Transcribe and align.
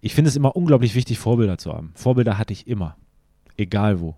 Ich 0.00 0.14
finde 0.14 0.28
es 0.28 0.36
immer 0.36 0.54
unglaublich 0.54 0.94
wichtig, 0.94 1.18
Vorbilder 1.18 1.58
zu 1.58 1.72
haben. 1.72 1.90
Vorbilder 1.96 2.38
hatte 2.38 2.52
ich 2.52 2.68
immer. 2.68 2.96
Egal 3.56 4.00
wo. 4.00 4.14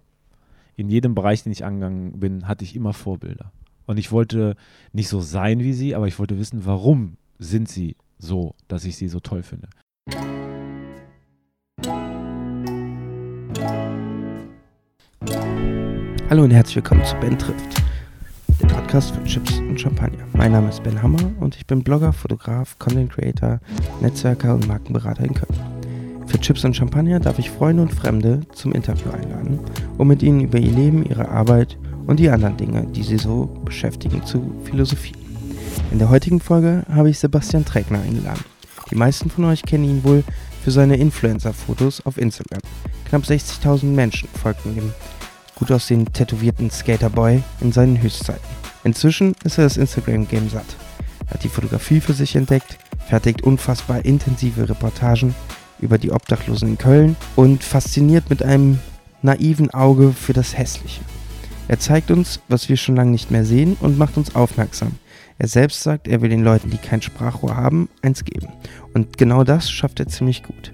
In 0.77 0.91
jedem 0.91 1.15
Bereich, 1.15 1.43
den 1.43 1.53
ich 1.53 1.65
angegangen 1.65 2.21
bin, 2.21 2.47
hatte 2.47 2.65
ich 2.65 2.77
immer 2.77 2.93
Vorbilder. 2.93 3.51
Und 3.87 3.99
ich 3.99 4.13
wollte 4.13 4.57
nicht 4.93 5.09
so 5.09 5.23
sein 5.23 5.61
wie 5.61 5.73
sie, 5.73 5.95
aber 5.95 6.07
ich 6.07 6.19
wollte 6.19 6.39
wissen, 6.39 6.67
warum 6.67 7.17
sind 7.39 7.67
sie 7.71 7.97
so, 8.19 8.55
dass 8.69 8.85
ich 8.85 8.97
sie 8.97 9.09
so 9.09 9.21
toll 9.21 9.43
finde. 9.43 9.69
Hallo 16.29 16.45
und 16.45 16.51
herzlich 16.51 16.77
willkommen 16.77 17.07
zu 17.07 17.17
Ben 17.17 17.39
trifft, 17.39 17.83
der 18.61 18.67
Podcast 18.67 19.15
für 19.15 19.25
Chips 19.25 19.59
und 19.59 19.81
Champagner. 19.81 20.27
Mein 20.35 20.53
Name 20.53 20.69
ist 20.69 20.83
Ben 20.83 21.03
Hammer 21.03 21.33
und 21.41 21.57
ich 21.57 21.67
bin 21.67 21.83
Blogger, 21.83 22.13
Fotograf, 22.13 22.79
Content 22.79 23.11
Creator, 23.11 23.61
Netzwerker 24.03 24.55
und 24.55 24.69
Markenberater 24.69 25.25
in 25.25 25.33
Köln. 25.33 25.70
Für 26.31 26.39
Chips 26.39 26.65
und 26.65 26.77
Champagner 26.77 27.19
darf 27.19 27.41
ich 27.41 27.51
Freunde 27.51 27.83
und 27.83 27.93
Fremde 27.93 28.43
zum 28.55 28.71
Interview 28.71 29.11
einladen, 29.11 29.59
um 29.99 30.07
mit 30.07 30.23
ihnen 30.23 30.43
über 30.43 30.59
ihr 30.59 30.71
Leben, 30.71 31.05
ihre 31.05 31.29
Arbeit 31.29 31.77
und 32.07 32.21
die 32.21 32.31
anderen 32.31 32.57
Dinge, 32.57 32.87
die 32.87 33.03
sie 33.03 33.19
so 33.19 33.47
beschäftigen, 33.65 34.25
zu 34.25 34.55
philosophieren. 34.63 35.21
In 35.91 35.99
der 35.99 36.09
heutigen 36.09 36.39
Folge 36.39 36.85
habe 36.89 37.11
ich 37.11 37.19
Sebastian 37.19 37.65
Trägner 37.65 38.01
eingeladen. 38.03 38.45
Die 38.93 38.95
meisten 38.95 39.29
von 39.29 39.45
euch 39.47 39.63
kennen 39.63 39.83
ihn 39.83 40.05
wohl 40.05 40.23
für 40.63 40.71
seine 40.71 40.99
Influencer-Fotos 40.99 42.07
auf 42.07 42.17
Instagram. 42.17 42.61
Knapp 43.09 43.23
60.000 43.23 43.87
Menschen 43.87 44.29
folgten 44.41 44.77
dem 44.77 44.93
gut 45.57 45.73
aussehenden 45.73 46.13
tätowierten 46.13 46.71
Skaterboy 46.71 47.43
in 47.61 47.73
seinen 47.73 48.01
Höchstzeiten. 48.01 48.49
Inzwischen 48.85 49.35
ist 49.43 49.59
er 49.59 49.65
das 49.65 49.77
Instagram-Game 49.77 50.49
satt. 50.49 50.77
Hat 51.29 51.43
die 51.43 51.49
Fotografie 51.49 52.01
für 52.01 52.13
sich 52.13 52.37
entdeckt, 52.37 52.79
fertigt 53.09 53.43
unfassbar 53.43 54.05
intensive 54.05 54.69
Reportagen 54.69 55.35
über 55.81 55.99
die 55.99 56.13
Obdachlosen 56.13 56.71
in 56.71 56.79
Köln 56.79 57.17
und 57.37 57.65
fasziniert 57.65 58.31
mit 58.31 58.43
einem 58.43 58.79
naiven 59.23 59.71
Auge 59.71 60.13
für 60.13 60.33
das 60.33 60.57
Hässliche. 60.57 61.03
Er 61.69 61.79
zeigt 61.79 62.11
uns, 62.11 62.41
was 62.49 62.69
wir 62.69 62.77
schon 62.77 62.97
lange 62.97 63.13
nicht 63.13 63.31
mehr 63.31 63.45
sehen 63.45 63.77
und 63.81 63.99
macht 63.99 64.17
uns 64.17 64.35
aufmerksam. 64.35 64.93
Er 65.39 65.49
selbst 65.49 65.83
sagt, 65.83 66.09
er 66.09 66.21
will 66.21 66.29
den 66.29 66.43
Leuten, 66.43 66.69
die 66.71 66.79
kein 66.79 67.01
Sprachrohr 67.01 67.57
haben, 67.57 67.89
eins 68.03 68.25
geben. 68.25 68.49
Und 68.93 69.17
genau 69.17 69.45
das 69.45 69.71
schafft 69.71 70.01
er 70.01 70.09
ziemlich 70.09 70.43
gut. 70.43 70.73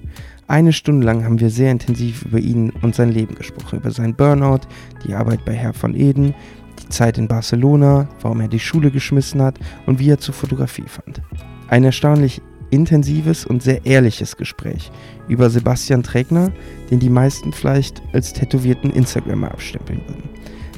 Eine 0.49 0.73
Stunde 0.73 1.05
lang 1.05 1.25
haben 1.25 1.41
wir 1.41 1.51
sehr 1.51 1.71
intensiv 1.71 2.25
über 2.25 2.39
ihn 2.39 2.71
und 2.83 2.95
sein 2.95 3.11
Leben 3.11 3.35
gesprochen, 3.35 3.81
über 3.81 3.91
seinen 3.91 4.15
Burnout, 4.15 4.61
die 5.05 5.15
Arbeit 5.15 5.45
bei 5.45 5.53
Herr 5.53 5.73
von 5.73 5.95
Eden, 5.95 6.35
die 6.83 6.89
Zeit 6.89 7.19
in 7.19 7.29
Barcelona, 7.29 8.09
warum 8.23 8.41
er 8.41 8.49
die 8.49 8.61
Schule 8.61 8.91
geschmissen 8.91 9.43
hat 9.43 9.59
und 9.87 9.99
wie 9.99 10.11
er 10.11 10.19
zur 10.19 10.35
Fotografie 10.35 10.87
fand. 10.87 11.21
Ein 11.69 11.85
erstaunlich 11.85 12.41
intensives 12.77 13.47
und 13.47 13.63
sehr 13.63 13.87
ehrliches 13.87 14.37
Gespräch 14.37 14.91
über 15.29 15.49
Sebastian 15.49 16.03
Trägner, 16.03 16.53
den 16.91 17.01
die 17.01 17.09
meisten 17.09 17.55
vielleicht 17.55 18.03
als 18.13 18.35
tätowierten 18.35 18.91
Instagrammer 18.91 19.51
abstempeln 19.51 20.03
würden. 20.07 20.29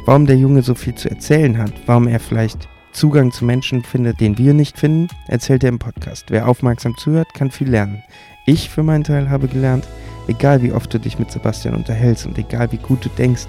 Warum 0.07 0.25
der 0.25 0.37
Junge 0.37 0.63
so 0.63 0.77
viel 0.77 0.95
zu 0.95 1.11
erzählen 1.11 1.59
hat, 1.59 1.73
warum 1.87 2.07
er 2.07 2.21
vielleicht 2.21 2.69
Zugang 2.93 3.33
zu 3.33 3.45
Menschen 3.45 3.83
findet, 3.83 4.21
den 4.21 4.39
wir 4.39 4.55
nicht 4.55 4.79
finden, 4.79 5.09
erzählt 5.27 5.65
er 5.65 5.71
im 5.71 5.81
Podcast. 5.81 6.27
Wer 6.29 6.49
aufmerksam 6.49 6.97
zuhört, 6.97 7.35
kann 7.35 7.51
viel 7.51 7.69
lernen. 7.69 8.03
Ich 8.47 8.71
für 8.71 8.85
meinen 8.85 9.05
Teil 9.05 9.29
habe 9.29 9.49
gelernt, 9.49 9.87
egal 10.29 10.63
wie 10.63 10.73
oft 10.73 10.95
du 10.95 11.01
dich 11.01 11.19
mit 11.19 11.33
Sebastian 11.33 11.75
unterhältst 11.75 12.27
und 12.27 12.39
egal 12.39 12.71
wie 12.71 12.79
gut 12.79 13.05
du 13.05 13.09
denkst, 13.11 13.47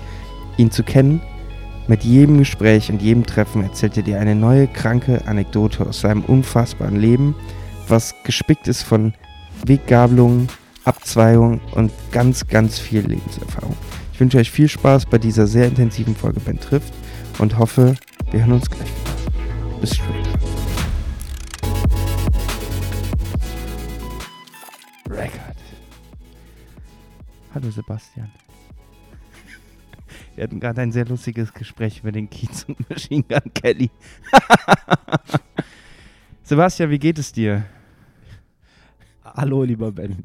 ihn 0.58 0.72
zu 0.72 0.82
kennen, 0.82 1.22
mit 1.88 2.04
jedem 2.04 2.40
Gespräch 2.40 2.92
und 2.92 3.02
jedem 3.02 3.26
Treffen 3.26 3.64
erzählt 3.64 3.98
er 3.98 4.04
dir 4.04 4.20
eine 4.20 4.36
neue 4.36 4.68
kranke 4.68 5.22
Anekdote 5.26 5.88
aus 5.88 6.02
seinem 6.02 6.24
unfassbaren 6.24 6.98
Leben, 6.98 7.36
was 7.90 8.16
gespickt 8.24 8.68
ist 8.68 8.84
von 8.84 9.14
Weggabelungen, 9.66 10.48
Abzweigungen 10.86 11.60
und 11.74 11.92
ganz, 12.12 12.48
ganz 12.48 12.80
viel 12.80 13.02
Lebenserfahrung. 13.02 13.76
Ich 14.14 14.20
wünsche 14.20 14.38
euch 14.38 14.52
viel 14.52 14.68
Spaß 14.68 15.06
bei 15.06 15.18
dieser 15.18 15.48
sehr 15.48 15.66
intensiven 15.66 16.16
Folge 16.16 16.40
Ben 16.40 16.60
trifft 16.60 16.94
und 17.40 17.58
hoffe, 17.58 17.96
wir 18.32 18.42
hören 18.42 18.54
uns 18.54 18.70
gleich 18.70 18.88
wieder. 18.88 19.82
Bis 19.82 19.96
später. 19.96 20.40
Record. 25.10 25.56
Hallo 27.54 27.72
Sebastian. 27.72 28.32
Wir 30.36 30.44
hatten 30.44 30.60
gerade 30.60 30.82
ein 30.82 30.92
sehr 30.92 31.06
lustiges 31.06 31.54
Gespräch 31.54 32.00
über 32.00 32.12
den 32.12 32.30
Kiez 32.30 32.66
und 32.66 32.90
Machine 32.90 33.24
Gun 33.24 33.54
Kelly. 33.54 33.90
Sebastian, 36.44 36.90
wie 36.90 37.00
geht 37.00 37.20
es 37.20 37.32
dir? 37.32 37.66
Hallo, 39.36 39.64
lieber 39.64 39.92
Ben. 39.92 40.18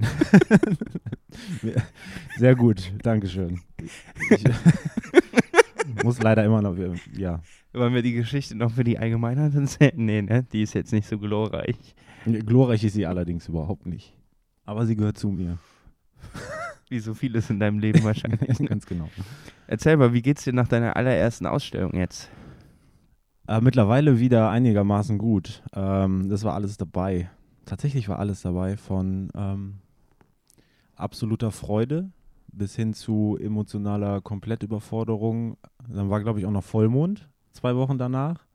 Sehr 2.36 2.54
gut, 2.54 2.92
Dankeschön. 3.02 3.60
Ich 4.28 4.44
muss 6.02 6.22
leider 6.22 6.44
immer 6.44 6.62
noch, 6.62 6.76
ja. 7.16 7.40
Wollen 7.72 7.94
wir 7.94 8.02
die 8.02 8.12
Geschichte 8.12 8.56
noch 8.56 8.70
für 8.70 8.84
die 8.84 8.98
Allgemeinheit 8.98 9.54
erzählen? 9.54 9.92
Nee, 9.96 10.22
ne? 10.22 10.44
Die 10.52 10.62
ist 10.62 10.74
jetzt 10.74 10.92
nicht 10.92 11.08
so 11.08 11.18
glorreich. 11.18 11.76
Glorreich 12.24 12.84
ist 12.84 12.94
sie 12.94 13.06
allerdings 13.06 13.48
überhaupt 13.48 13.86
nicht. 13.86 14.14
Aber 14.64 14.86
sie 14.86 14.96
gehört 14.96 15.18
zu 15.18 15.28
mir. 15.28 15.58
wie 16.88 16.98
so 16.98 17.14
vieles 17.14 17.50
in 17.50 17.58
deinem 17.58 17.78
Leben 17.78 18.02
wahrscheinlich. 18.04 18.58
Ganz 18.68 18.86
genau. 18.86 19.08
Erzähl 19.66 19.96
mal, 19.96 20.12
wie 20.12 20.22
geht's 20.22 20.44
dir 20.44 20.52
nach 20.52 20.68
deiner 20.68 20.96
allerersten 20.96 21.46
Ausstellung 21.46 21.94
jetzt? 21.94 22.30
Äh, 23.48 23.60
mittlerweile 23.60 24.20
wieder 24.20 24.50
einigermaßen 24.50 25.18
gut. 25.18 25.62
Ähm, 25.74 26.28
das 26.28 26.44
war 26.44 26.54
alles 26.54 26.76
dabei. 26.76 27.30
Tatsächlich 27.64 28.08
war 28.08 28.18
alles 28.18 28.42
dabei, 28.42 28.76
von 28.76 29.30
ähm, 29.34 29.78
absoluter 30.96 31.50
Freude 31.50 32.10
bis 32.52 32.76
hin 32.76 32.94
zu 32.94 33.36
emotionaler 33.40 34.20
Komplettüberforderung. 34.20 35.56
Dann 35.88 36.10
war, 36.10 36.20
glaube 36.20 36.38
ich, 36.38 36.46
auch 36.46 36.50
noch 36.50 36.64
Vollmond, 36.64 37.28
zwei 37.52 37.74
Wochen 37.76 37.98
danach. 37.98 38.46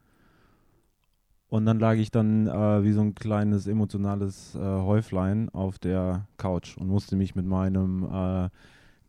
Und 1.50 1.66
dann 1.66 1.80
lag 1.80 1.96
ich 1.96 2.12
dann 2.12 2.48
äh, 2.48 2.84
wie 2.84 2.92
so 2.92 3.02
ein 3.02 3.16
kleines 3.16 3.66
emotionales 3.66 4.56
äh, 4.56 4.60
Häuflein 4.60 5.50
auf 5.50 5.80
der 5.80 6.28
Couch 6.38 6.78
und 6.78 6.88
musste 6.88 7.16
mich 7.16 7.34
mit 7.34 7.46
meinem 7.46 8.04
äh, 8.04 8.50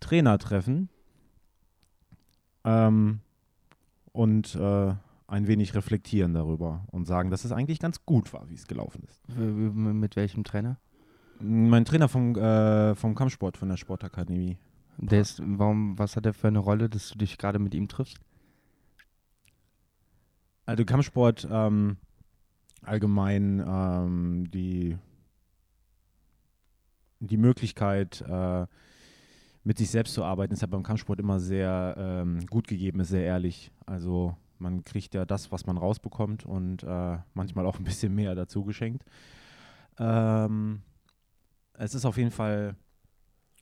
Trainer 0.00 0.38
treffen 0.38 0.88
ähm, 2.64 3.20
und 4.12 4.54
äh, 4.54 4.94
ein 5.30 5.46
wenig 5.46 5.74
reflektieren 5.74 6.34
darüber 6.34 6.84
und 6.88 7.06
sagen, 7.06 7.30
dass 7.30 7.44
es 7.44 7.52
eigentlich 7.52 7.78
ganz 7.78 8.04
gut 8.04 8.32
war, 8.32 8.50
wie 8.50 8.54
es 8.54 8.66
gelaufen 8.66 9.04
ist. 9.08 9.22
Mit 9.38 10.16
welchem 10.16 10.42
Trainer? 10.42 10.78
Mein 11.38 11.84
Trainer 11.84 12.08
vom, 12.08 12.34
äh, 12.36 12.94
vom 12.96 13.14
Kampfsport, 13.14 13.56
von 13.56 13.68
der 13.68 13.76
Sportakademie. 13.76 14.58
Der 14.98 15.20
ist, 15.20 15.40
warum, 15.44 15.98
was 15.98 16.16
hat 16.16 16.26
er 16.26 16.34
für 16.34 16.48
eine 16.48 16.58
Rolle, 16.58 16.88
dass 16.88 17.10
du 17.10 17.18
dich 17.18 17.38
gerade 17.38 17.58
mit 17.60 17.74
ihm 17.74 17.88
triffst? 17.88 18.18
Also 20.66 20.84
Kampfsport 20.84 21.48
ähm, 21.50 21.96
allgemein 22.82 23.64
ähm, 23.66 24.50
die, 24.50 24.98
die 27.20 27.36
Möglichkeit, 27.38 28.20
äh, 28.28 28.66
mit 29.62 29.78
sich 29.78 29.90
selbst 29.90 30.14
zu 30.14 30.24
arbeiten, 30.24 30.54
ist 30.54 30.62
ja 30.62 30.66
beim 30.66 30.82
Kampfsport 30.82 31.20
immer 31.20 31.38
sehr 31.38 31.94
ähm, 31.96 32.46
gut 32.46 32.66
gegeben, 32.66 33.00
ist 33.00 33.08
sehr 33.08 33.24
ehrlich. 33.24 33.70
Also 33.86 34.36
man 34.60 34.84
kriegt 34.84 35.14
ja 35.14 35.24
das, 35.24 35.50
was 35.52 35.66
man 35.66 35.76
rausbekommt 35.76 36.44
und 36.44 36.82
äh, 36.82 37.18
manchmal 37.34 37.66
auch 37.66 37.78
ein 37.78 37.84
bisschen 37.84 38.14
mehr 38.14 38.34
dazu 38.34 38.64
geschenkt. 38.64 39.04
Ähm, 39.98 40.82
es 41.74 41.94
ist 41.94 42.04
auf 42.04 42.16
jeden 42.16 42.30
Fall 42.30 42.76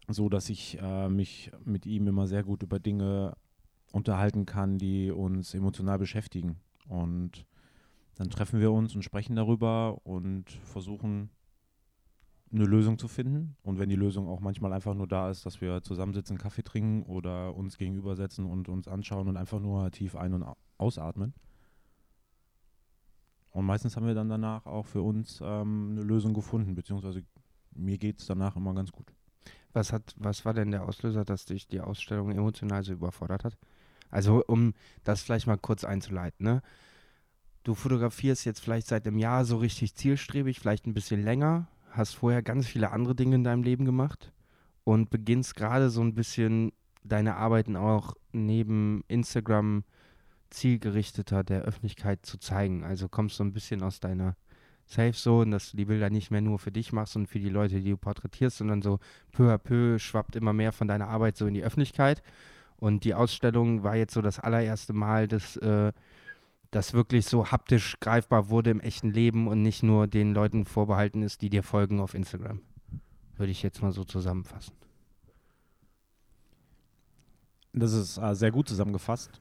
so, 0.08 0.28
dass 0.28 0.48
ich 0.48 0.78
äh, 0.80 1.08
mich 1.08 1.50
mit 1.64 1.86
ihm 1.86 2.06
immer 2.06 2.26
sehr 2.26 2.42
gut 2.42 2.62
über 2.62 2.78
Dinge 2.78 3.36
unterhalten 3.92 4.46
kann, 4.46 4.78
die 4.78 5.10
uns 5.10 5.54
emotional 5.54 5.98
beschäftigen. 5.98 6.56
Und 6.88 7.46
dann 8.16 8.30
treffen 8.30 8.60
wir 8.60 8.72
uns 8.72 8.94
und 8.94 9.02
sprechen 9.02 9.36
darüber 9.36 10.04
und 10.04 10.50
versuchen 10.50 11.30
eine 12.52 12.64
Lösung 12.64 12.98
zu 12.98 13.08
finden. 13.08 13.56
Und 13.62 13.78
wenn 13.78 13.88
die 13.88 13.96
Lösung 13.96 14.28
auch 14.28 14.40
manchmal 14.40 14.72
einfach 14.72 14.94
nur 14.94 15.06
da 15.06 15.30
ist, 15.30 15.44
dass 15.46 15.60
wir 15.60 15.82
zusammensitzen, 15.82 16.38
Kaffee 16.38 16.62
trinken 16.62 17.02
oder 17.02 17.54
uns 17.54 17.78
gegenübersetzen 17.78 18.46
und 18.46 18.68
uns 18.68 18.88
anschauen 18.88 19.28
und 19.28 19.36
einfach 19.36 19.60
nur 19.60 19.90
tief 19.90 20.16
ein- 20.16 20.34
und 20.34 20.44
ausatmen. 20.78 21.34
Und 23.50 23.64
meistens 23.64 23.96
haben 23.96 24.06
wir 24.06 24.14
dann 24.14 24.28
danach 24.28 24.66
auch 24.66 24.86
für 24.86 25.02
uns 25.02 25.40
ähm, 25.42 25.90
eine 25.92 26.02
Lösung 26.02 26.34
gefunden, 26.34 26.74
beziehungsweise 26.74 27.24
mir 27.72 27.98
geht 27.98 28.20
es 28.20 28.26
danach 28.26 28.56
immer 28.56 28.74
ganz 28.74 28.92
gut. 28.92 29.12
Was, 29.72 29.92
hat, 29.92 30.14
was 30.18 30.44
war 30.44 30.54
denn 30.54 30.70
der 30.70 30.84
Auslöser, 30.84 31.24
dass 31.24 31.44
dich 31.44 31.66
die 31.66 31.80
Ausstellung 31.80 32.30
emotional 32.30 32.82
so 32.82 32.92
überfordert 32.92 33.44
hat? 33.44 33.58
Also, 34.10 34.42
um 34.46 34.74
das 35.04 35.22
vielleicht 35.22 35.46
mal 35.46 35.58
kurz 35.58 35.84
einzuleiten, 35.84 36.44
ne? 36.44 36.62
Du 37.64 37.74
fotografierst 37.74 38.46
jetzt 38.46 38.60
vielleicht 38.60 38.86
seit 38.86 39.06
einem 39.06 39.18
Jahr 39.18 39.44
so 39.44 39.58
richtig 39.58 39.94
zielstrebig, 39.94 40.58
vielleicht 40.58 40.86
ein 40.86 40.94
bisschen 40.94 41.22
länger, 41.22 41.68
hast 41.98 42.14
vorher 42.14 42.42
ganz 42.42 42.66
viele 42.66 42.92
andere 42.92 43.14
Dinge 43.14 43.34
in 43.34 43.44
deinem 43.44 43.62
Leben 43.62 43.84
gemacht 43.84 44.32
und 44.84 45.10
beginnst 45.10 45.54
gerade 45.56 45.90
so 45.90 46.00
ein 46.00 46.14
bisschen 46.14 46.72
deine 47.04 47.36
Arbeiten 47.36 47.76
auch 47.76 48.14
neben 48.32 49.04
Instagram 49.08 49.84
zielgerichteter 50.50 51.44
der 51.44 51.62
Öffentlichkeit 51.62 52.24
zu 52.24 52.38
zeigen. 52.38 52.84
Also 52.84 53.08
kommst 53.08 53.36
so 53.36 53.44
ein 53.44 53.52
bisschen 53.52 53.82
aus 53.82 54.00
deiner 54.00 54.36
safe 54.86 55.30
und 55.30 55.50
dass 55.50 55.70
du 55.70 55.76
die 55.76 55.84
Bilder 55.84 56.08
nicht 56.08 56.30
mehr 56.30 56.40
nur 56.40 56.58
für 56.58 56.72
dich 56.72 56.92
machst 56.92 57.16
und 57.16 57.26
für 57.26 57.38
die 57.38 57.50
Leute, 57.50 57.80
die 57.80 57.90
du 57.90 57.96
porträtierst, 57.98 58.58
sondern 58.58 58.80
so 58.80 58.98
peu 59.32 59.52
à 59.52 59.58
peu 59.58 59.98
schwappt 59.98 60.34
immer 60.36 60.54
mehr 60.54 60.72
von 60.72 60.88
deiner 60.88 61.08
Arbeit 61.08 61.36
so 61.36 61.46
in 61.46 61.54
die 61.54 61.62
Öffentlichkeit. 61.62 62.22
Und 62.76 63.04
die 63.04 63.14
Ausstellung 63.14 63.82
war 63.82 63.96
jetzt 63.96 64.14
so 64.14 64.22
das 64.22 64.38
allererste 64.38 64.92
Mal, 64.92 65.28
dass 65.28 65.56
äh, 65.56 65.92
das 66.70 66.92
wirklich 66.92 67.26
so 67.26 67.50
haptisch 67.50 67.98
greifbar 68.00 68.50
wurde 68.50 68.70
im 68.70 68.80
echten 68.80 69.10
Leben 69.10 69.48
und 69.48 69.62
nicht 69.62 69.82
nur 69.82 70.06
den 70.06 70.34
Leuten 70.34 70.64
vorbehalten 70.64 71.22
ist, 71.22 71.40
die 71.40 71.50
dir 71.50 71.62
folgen 71.62 72.00
auf 72.00 72.14
Instagram. 72.14 72.60
Würde 73.36 73.52
ich 73.52 73.62
jetzt 73.62 73.82
mal 73.82 73.92
so 73.92 74.04
zusammenfassen. 74.04 74.74
Das 77.72 77.92
ist 77.92 78.18
äh, 78.18 78.34
sehr 78.34 78.50
gut 78.50 78.68
zusammengefasst. 78.68 79.40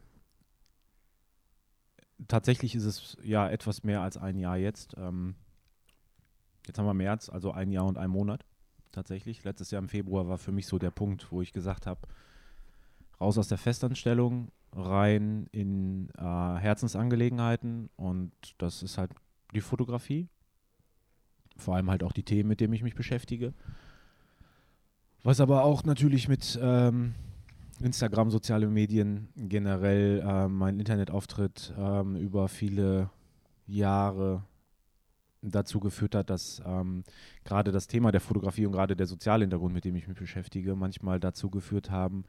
Tatsächlich 2.28 2.76
ist 2.76 2.86
es 2.86 3.18
ja 3.24 3.50
etwas 3.50 3.84
mehr 3.84 4.02
als 4.02 4.18
ein 4.18 4.38
Jahr 4.38 4.58
jetzt. 4.58 4.96
Ähm, 4.98 5.36
jetzt 6.66 6.78
haben 6.78 6.86
wir 6.86 6.94
März, 6.94 7.30
also 7.30 7.52
ein 7.52 7.72
Jahr 7.72 7.86
und 7.86 7.98
ein 7.98 8.10
Monat 8.10 8.46
tatsächlich. 8.92 9.44
Letztes 9.44 9.72
Jahr 9.72 9.82
im 9.82 9.90
Februar 9.90 10.28
war 10.28 10.38
für 10.38 10.52
mich 10.52 10.68
so 10.68 10.80
der 10.80 10.92
Punkt, 10.92 11.32
wo 11.32 11.42
ich 11.42 11.52
gesagt 11.52 11.88
habe, 11.88 12.02
raus 13.20 13.38
aus 13.38 13.48
der 13.48 13.58
Festanstellung, 13.58 14.52
rein 14.78 15.48
in 15.52 16.10
äh, 16.18 16.22
Herzensangelegenheiten 16.22 17.90
und 17.96 18.32
das 18.58 18.84
ist 18.84 18.98
halt 18.98 19.12
die 19.54 19.62
Fotografie. 19.62 20.28
Vor 21.58 21.76
allem 21.76 21.90
halt 21.90 22.04
auch 22.04 22.12
die 22.12 22.24
Themen, 22.24 22.50
mit 22.50 22.62
denen 22.62 22.74
ich 22.74 22.84
mich 22.84 22.96
beschäftige. 22.96 23.54
Was 25.24 25.42
aber 25.42 25.64
auch 25.64 25.84
natürlich 25.84 26.28
mit 26.28 26.58
ähm, 26.62 27.16
Instagram, 27.82 28.30
soziale 28.30 28.68
Medien, 28.68 29.30
generell 29.36 30.22
äh, 30.26 30.48
mein 30.48 30.80
Internetauftritt 30.80 31.74
ähm, 31.78 32.16
über 32.16 32.48
viele 32.48 33.10
Jahre 33.66 34.44
dazu 35.42 35.80
geführt 35.80 36.16
hat, 36.16 36.30
dass 36.30 36.62
ähm, 36.66 37.04
gerade 37.44 37.72
das 37.72 37.88
Thema 37.88 38.12
der 38.12 38.22
Fotografie 38.22 38.66
und 38.66 38.72
gerade 38.72 38.96
der 38.96 39.06
soziale 39.06 39.44
Hintergrund, 39.44 39.74
mit 39.74 39.86
dem 39.86 39.96
ich 39.96 40.08
mich 40.08 40.18
beschäftige, 40.18 40.76
manchmal 40.76 41.20
dazu 41.20 41.50
geführt 41.50 41.90
haben, 41.90 42.26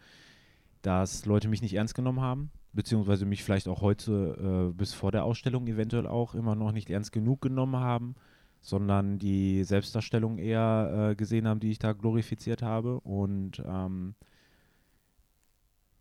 dass 0.83 1.27
Leute 1.27 1.49
mich 1.49 1.63
nicht 1.63 1.75
ernst 1.75 1.95
genommen 1.95 2.21
haben, 2.21 2.51
beziehungsweise 2.73 3.27
mich 3.27 3.43
vielleicht 3.43 3.69
auch 3.69 3.81
heute 3.81 4.71
äh, 4.71 4.73
bis 4.73 4.95
vor 4.95 5.13
der 5.13 5.25
Ausstellung 5.25 5.67
eventuell 5.67 6.07
auch 6.07 6.35
immer 6.35 6.55
noch 6.55 6.73
nicht 6.73 6.91
ernst 6.91 7.13
genug 7.13 7.41
genommen 7.41 7.77
haben, 7.77 8.15
sondern 8.61 9.19
die 9.19 9.65
Selbstdarstellung 9.65 10.39
eher 10.39 11.11
äh, 11.11 11.17
gesehen 11.17 11.47
haben, 11.47 11.61
die 11.61 11.71
ich 11.71 11.79
da 11.79 11.93
glorifiziert 11.93 12.63
habe. 12.63 13.01
Und 13.01 13.63
ähm, 13.67 14.15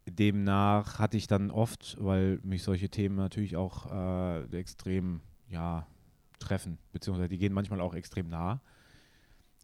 demnach 0.08 1.00
hatte 1.00 1.18
ich 1.18 1.28
dann 1.28 1.52
oft, 1.52 1.98
weil 2.00 2.40
mich 2.44 2.64
solche 2.64 2.90
Themen 2.90 3.16
natürlich 3.16 3.56
auch 3.56 3.92
äh, 3.92 4.58
extrem, 4.58 5.22
ja, 5.50 5.88
treffen, 6.40 6.78
beziehungsweise 6.92 7.30
die 7.30 7.38
gehen 7.38 7.54
manchmal 7.54 7.82
auch 7.82 7.96
extrem 7.96 8.30
nah, 8.30 8.62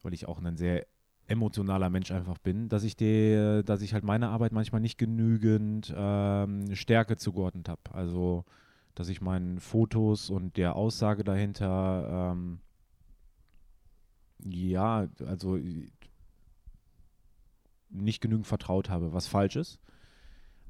weil 0.01 0.13
ich 0.13 0.27
auch 0.27 0.39
einen 0.39 0.57
sehr 0.57 0.85
emotionaler 1.27 1.89
Mensch 1.89 2.11
einfach 2.11 2.37
bin, 2.37 2.69
dass 2.69 2.83
ich 2.83 2.95
die, 2.95 3.61
dass 3.65 3.81
ich 3.81 3.93
halt 3.93 4.03
meine 4.03 4.29
Arbeit 4.29 4.51
manchmal 4.51 4.81
nicht 4.81 4.97
genügend 4.97 5.93
ähm, 5.95 6.75
Stärke 6.75 7.17
zugeordnet 7.17 7.69
habe. 7.69 7.81
Also 7.91 8.45
dass 8.95 9.09
ich 9.09 9.21
meinen 9.21 9.59
Fotos 9.59 10.29
und 10.29 10.57
der 10.57 10.75
Aussage 10.75 11.23
dahinter 11.23 12.33
ähm, 12.33 12.59
ja, 14.45 15.07
also 15.25 15.57
nicht 17.89 18.21
genügend 18.21 18.45
vertraut 18.45 18.89
habe, 18.89 19.13
was 19.13 19.27
falsch 19.27 19.55
ist 19.55 19.79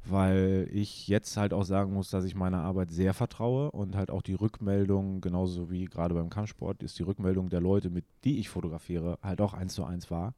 weil 0.06 0.68
ich 0.72 1.08
jetzt 1.08 1.38
halt 1.38 1.54
auch 1.54 1.64
sagen 1.64 1.94
muss, 1.94 2.10
dass 2.10 2.26
ich 2.26 2.36
meiner 2.36 2.62
Arbeit 2.62 2.92
sehr 2.92 3.14
vertraue 3.14 3.72
und 3.72 3.96
halt 3.96 4.12
auch 4.12 4.22
die 4.22 4.34
Rückmeldung, 4.34 5.22
genauso 5.22 5.72
wie 5.72 5.86
gerade 5.86 6.14
beim 6.14 6.30
Kampfsport, 6.30 6.84
ist 6.84 7.00
die 7.00 7.04
Rückmeldung 7.04 7.50
der 7.50 7.62
Leute, 7.62 7.90
mit 7.90 8.06
die 8.24 8.40
ich 8.40 8.50
fotografiere, 8.50 9.18
halt 9.22 9.40
auch 9.42 9.54
eins 9.54 9.76
zu 9.76 9.86
eins 9.86 10.12
war 10.12 10.34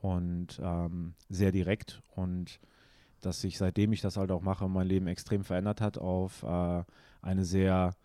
und 0.00 0.60
ähm, 0.62 1.14
sehr 1.28 1.52
direkt 1.52 2.02
und 2.14 2.60
dass 3.20 3.40
sich 3.40 3.58
seitdem 3.58 3.92
ich 3.92 4.00
das 4.00 4.16
halt 4.16 4.30
auch 4.30 4.42
mache, 4.42 4.68
mein 4.68 4.86
Leben 4.86 5.08
extrem 5.08 5.42
verändert 5.42 5.80
hat 5.80 5.98
auf 5.98 6.44
äh, 6.44 6.84
eine 7.20 7.44
sehr, 7.44 7.96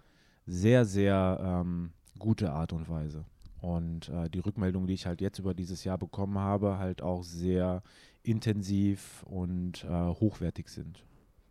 sehr, 0.47 0.85
sehr 0.85 1.39
ähm, 1.39 1.91
gute 2.17 2.51
Art 2.51 2.73
und 2.73 2.89
Weise. 2.89 3.25
Und 3.63 4.09
äh, 4.09 4.29
die 4.29 4.39
Rückmeldung, 4.39 4.87
die 4.87 4.93
ich 4.93 5.05
halt 5.05 5.21
jetzt 5.21 5.39
über 5.39 5.53
dieses 5.53 5.85
Jahr 5.85 5.97
bekommen 5.97 6.37
habe, 6.37 6.79
halt 6.79 7.01
auch 7.01 7.23
sehr 7.23 7.81
intensiv 8.21 9.23
und 9.23 9.85
äh, 9.85 9.87
hochwertig 9.87 10.67
sind. 10.67 11.05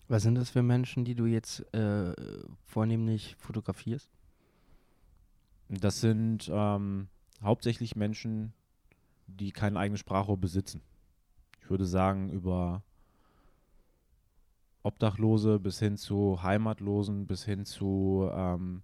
Was 0.09 0.25
sind 0.25 0.35
das 0.35 0.51
für 0.51 0.63
Menschen, 0.63 1.07
die 1.07 1.15
du 1.15 1.25
jetzt 1.25 1.61
äh, 1.73 2.13
vornehmlich 2.67 3.35
fotografierst? 3.39 4.11
Das 5.71 6.03
sind 6.03 6.51
ähm, 6.53 7.09
hauptsächlich 7.43 7.97
Menschen, 7.97 8.53
die 9.27 9.51
kein 9.51 9.79
eigenes 9.79 10.01
Sprachrohr 10.01 10.37
besitzen. 10.37 10.83
Ich 11.63 11.71
würde 11.71 11.87
sagen, 11.87 12.31
über 12.31 12.83
Obdachlose 14.83 15.59
bis 15.59 15.79
hin 15.79 15.97
zu 15.97 16.43
Heimatlosen, 16.43 17.27
bis 17.27 17.45
hin 17.45 17.65
zu 17.65 18.29
ähm, 18.35 18.83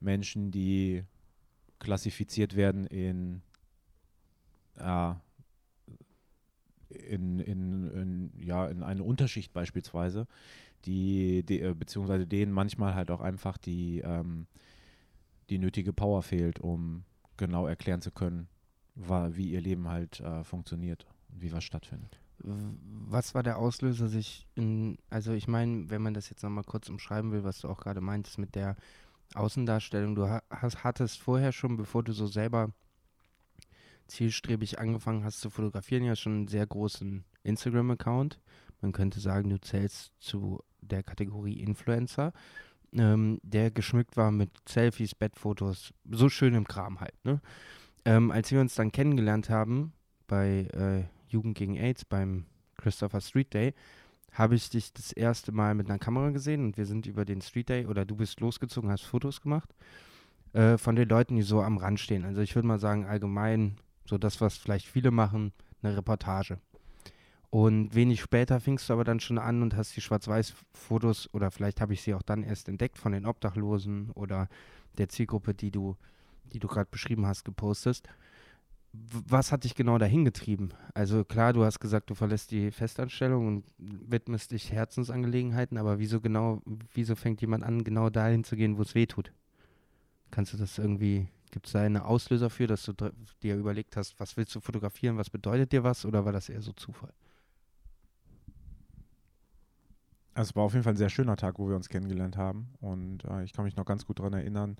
Menschen, 0.00 0.50
die 0.50 1.04
klassifiziert 1.82 2.56
werden 2.56 2.86
in 2.86 3.42
äh, 4.78 5.14
in, 6.92 7.40
in, 7.40 7.90
in, 7.90 8.32
ja, 8.38 8.66
in 8.66 8.82
eine 8.82 9.02
Unterschicht 9.02 9.52
beispielsweise, 9.52 10.26
die, 10.84 11.42
die 11.44 11.60
äh, 11.60 11.74
beziehungsweise 11.74 12.26
denen 12.26 12.52
manchmal 12.52 12.94
halt 12.94 13.10
auch 13.10 13.20
einfach 13.20 13.58
die, 13.58 14.00
ähm, 14.00 14.46
die 15.50 15.58
nötige 15.58 15.92
Power 15.92 16.22
fehlt, 16.22 16.60
um 16.60 17.04
genau 17.36 17.66
erklären 17.66 18.02
zu 18.02 18.10
können, 18.10 18.48
wie 18.94 19.50
ihr 19.50 19.60
Leben 19.60 19.88
halt 19.88 20.20
äh, 20.20 20.44
funktioniert 20.44 21.06
und 21.30 21.42
wie 21.42 21.52
was 21.52 21.64
stattfindet. 21.64 22.18
Was 22.38 23.34
war 23.34 23.42
der 23.42 23.58
Auslöser, 23.58 24.08
sich 24.08 24.46
in, 24.54 24.98
also 25.10 25.32
ich 25.32 25.48
meine, 25.48 25.88
wenn 25.90 26.02
man 26.02 26.14
das 26.14 26.28
jetzt 26.28 26.42
nochmal 26.42 26.64
kurz 26.64 26.88
umschreiben 26.88 27.32
will, 27.32 27.44
was 27.44 27.60
du 27.60 27.68
auch 27.68 27.80
gerade 27.80 28.00
meintest 28.00 28.38
mit 28.38 28.54
der 28.54 28.76
Außendarstellung, 29.34 30.14
du 30.14 30.28
hast, 30.28 30.84
hattest 30.84 31.20
vorher 31.20 31.52
schon, 31.52 31.76
bevor 31.76 32.02
du 32.02 32.12
so 32.12 32.26
selber 32.26 32.70
zielstrebig 34.06 34.78
angefangen 34.78 35.24
hast 35.24 35.40
zu 35.40 35.50
fotografieren, 35.50 36.04
ja 36.04 36.16
schon 36.16 36.32
einen 36.32 36.48
sehr 36.48 36.66
großen 36.66 37.24
Instagram-Account. 37.44 38.38
Man 38.80 38.92
könnte 38.92 39.20
sagen, 39.20 39.50
du 39.50 39.60
zählst 39.60 40.12
zu 40.20 40.60
der 40.80 41.02
Kategorie 41.02 41.60
Influencer, 41.60 42.32
ähm, 42.92 43.40
der 43.42 43.70
geschmückt 43.70 44.16
war 44.16 44.30
mit 44.30 44.50
Selfies, 44.68 45.14
Bettfotos, 45.14 45.94
so 46.10 46.28
schön 46.28 46.54
im 46.54 46.66
Kram 46.66 47.00
halt. 47.00 47.14
Ne? 47.24 47.40
Ähm, 48.04 48.30
als 48.30 48.50
wir 48.50 48.60
uns 48.60 48.74
dann 48.74 48.92
kennengelernt 48.92 49.48
haben 49.48 49.92
bei 50.26 50.68
äh, 50.72 51.04
Jugend 51.28 51.56
gegen 51.56 51.76
AIDS, 51.76 52.04
beim 52.04 52.46
Christopher 52.76 53.20
Street 53.20 53.54
Day, 53.54 53.74
habe 54.32 54.54
ich 54.54 54.70
dich 54.70 54.92
das 54.92 55.12
erste 55.12 55.52
Mal 55.52 55.74
mit 55.74 55.88
einer 55.88 55.98
Kamera 55.98 56.30
gesehen 56.30 56.64
und 56.64 56.76
wir 56.76 56.86
sind 56.86 57.06
über 57.06 57.24
den 57.24 57.42
Street 57.42 57.68
Day 57.68 57.86
oder 57.86 58.04
du 58.04 58.16
bist 58.16 58.40
losgezogen, 58.40 58.90
hast 58.90 59.02
Fotos 59.02 59.40
gemacht 59.40 59.74
äh, 60.52 60.78
von 60.78 60.96
den 60.96 61.08
Leuten, 61.08 61.36
die 61.36 61.42
so 61.42 61.60
am 61.60 61.76
Rand 61.76 62.00
stehen. 62.00 62.24
Also 62.24 62.40
ich 62.40 62.54
würde 62.54 62.68
mal 62.68 62.78
sagen, 62.78 63.04
allgemein 63.04 63.76
so 64.06 64.18
das, 64.18 64.40
was 64.40 64.56
vielleicht 64.56 64.86
viele 64.86 65.10
machen, 65.10 65.52
eine 65.82 65.96
Reportage. 65.96 66.58
Und 67.50 67.94
wenig 67.94 68.22
später 68.22 68.60
fingst 68.60 68.88
du 68.88 68.94
aber 68.94 69.04
dann 69.04 69.20
schon 69.20 69.36
an 69.36 69.60
und 69.60 69.76
hast 69.76 69.94
die 69.94 70.00
Schwarz-Weiß-Fotos 70.00 71.34
oder 71.34 71.50
vielleicht 71.50 71.82
habe 71.82 71.92
ich 71.92 72.00
sie 72.00 72.14
auch 72.14 72.22
dann 72.22 72.42
erst 72.42 72.68
entdeckt 72.68 72.96
von 72.96 73.12
den 73.12 73.26
Obdachlosen 73.26 74.10
oder 74.12 74.48
der 74.96 75.10
Zielgruppe, 75.10 75.52
die 75.52 75.70
du, 75.70 75.96
die 76.54 76.58
du 76.58 76.68
gerade 76.68 76.88
beschrieben 76.90 77.26
hast, 77.26 77.44
gepostet. 77.44 78.02
Was 78.92 79.52
hat 79.52 79.64
dich 79.64 79.74
genau 79.74 79.96
dahin 79.96 80.24
getrieben? 80.24 80.70
Also 80.92 81.24
klar, 81.24 81.52
du 81.52 81.64
hast 81.64 81.80
gesagt, 81.80 82.10
du 82.10 82.14
verlässt 82.14 82.50
die 82.50 82.70
Festanstellung 82.70 83.46
und 83.46 83.64
widmest 83.78 84.50
dich 84.50 84.70
Herzensangelegenheiten, 84.70 85.78
aber 85.78 85.98
wieso 85.98 86.20
genau, 86.20 86.60
wieso 86.92 87.16
fängt 87.16 87.40
jemand 87.40 87.64
an, 87.64 87.84
genau 87.84 88.10
dahin 88.10 88.44
zu 88.44 88.54
gehen, 88.54 88.76
wo 88.76 88.82
es 88.82 88.94
weh 88.94 89.06
tut? 89.06 89.32
Kannst 90.30 90.52
du 90.52 90.58
das 90.58 90.76
irgendwie 90.76 91.28
Gibt 91.52 91.66
es 91.66 91.72
da 91.72 91.82
einen 91.82 91.98
Auslöser 91.98 92.48
für, 92.48 92.66
dass 92.66 92.82
du 92.84 92.94
dir 93.42 93.56
überlegt 93.56 93.94
hast, 93.96 94.18
was 94.18 94.38
willst 94.38 94.54
du 94.54 94.60
fotografieren, 94.60 95.18
was 95.18 95.28
bedeutet 95.28 95.70
dir 95.70 95.84
was 95.84 96.06
oder 96.06 96.24
war 96.24 96.32
das 96.32 96.48
eher 96.48 96.62
so 96.62 96.72
Zufall? 96.72 97.12
Also 100.32 100.48
es 100.48 100.56
war 100.56 100.64
auf 100.64 100.72
jeden 100.72 100.82
Fall 100.82 100.94
ein 100.94 100.96
sehr 100.96 101.10
schöner 101.10 101.36
Tag, 101.36 101.58
wo 101.58 101.68
wir 101.68 101.76
uns 101.76 101.90
kennengelernt 101.90 102.38
haben 102.38 102.70
und 102.80 103.26
äh, 103.26 103.44
ich 103.44 103.52
kann 103.52 103.66
mich 103.66 103.76
noch 103.76 103.84
ganz 103.84 104.06
gut 104.06 104.18
daran 104.18 104.32
erinnern, 104.32 104.78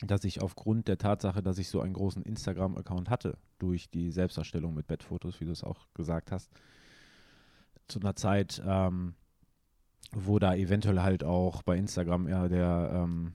dass 0.00 0.24
ich 0.24 0.42
aufgrund 0.42 0.88
der 0.88 0.98
Tatsache, 0.98 1.42
dass 1.42 1.58
ich 1.58 1.68
so 1.68 1.80
einen 1.80 1.94
großen 1.94 2.22
Instagram-Account 2.22 3.10
hatte, 3.10 3.38
durch 3.58 3.90
die 3.90 4.10
Selbsterstellung 4.10 4.74
mit 4.74 4.86
Bettfotos, 4.86 5.40
wie 5.40 5.44
du 5.44 5.52
es 5.52 5.64
auch 5.64 5.86
gesagt 5.94 6.32
hast, 6.32 6.50
zu 7.86 8.00
einer 8.00 8.16
Zeit, 8.16 8.62
ähm, 8.66 9.14
wo 10.12 10.38
da 10.38 10.54
eventuell 10.54 11.00
halt 11.00 11.24
auch 11.24 11.62
bei 11.62 11.76
Instagram 11.76 12.26
eher 12.26 12.48
der 12.48 12.90
ähm, 12.92 13.32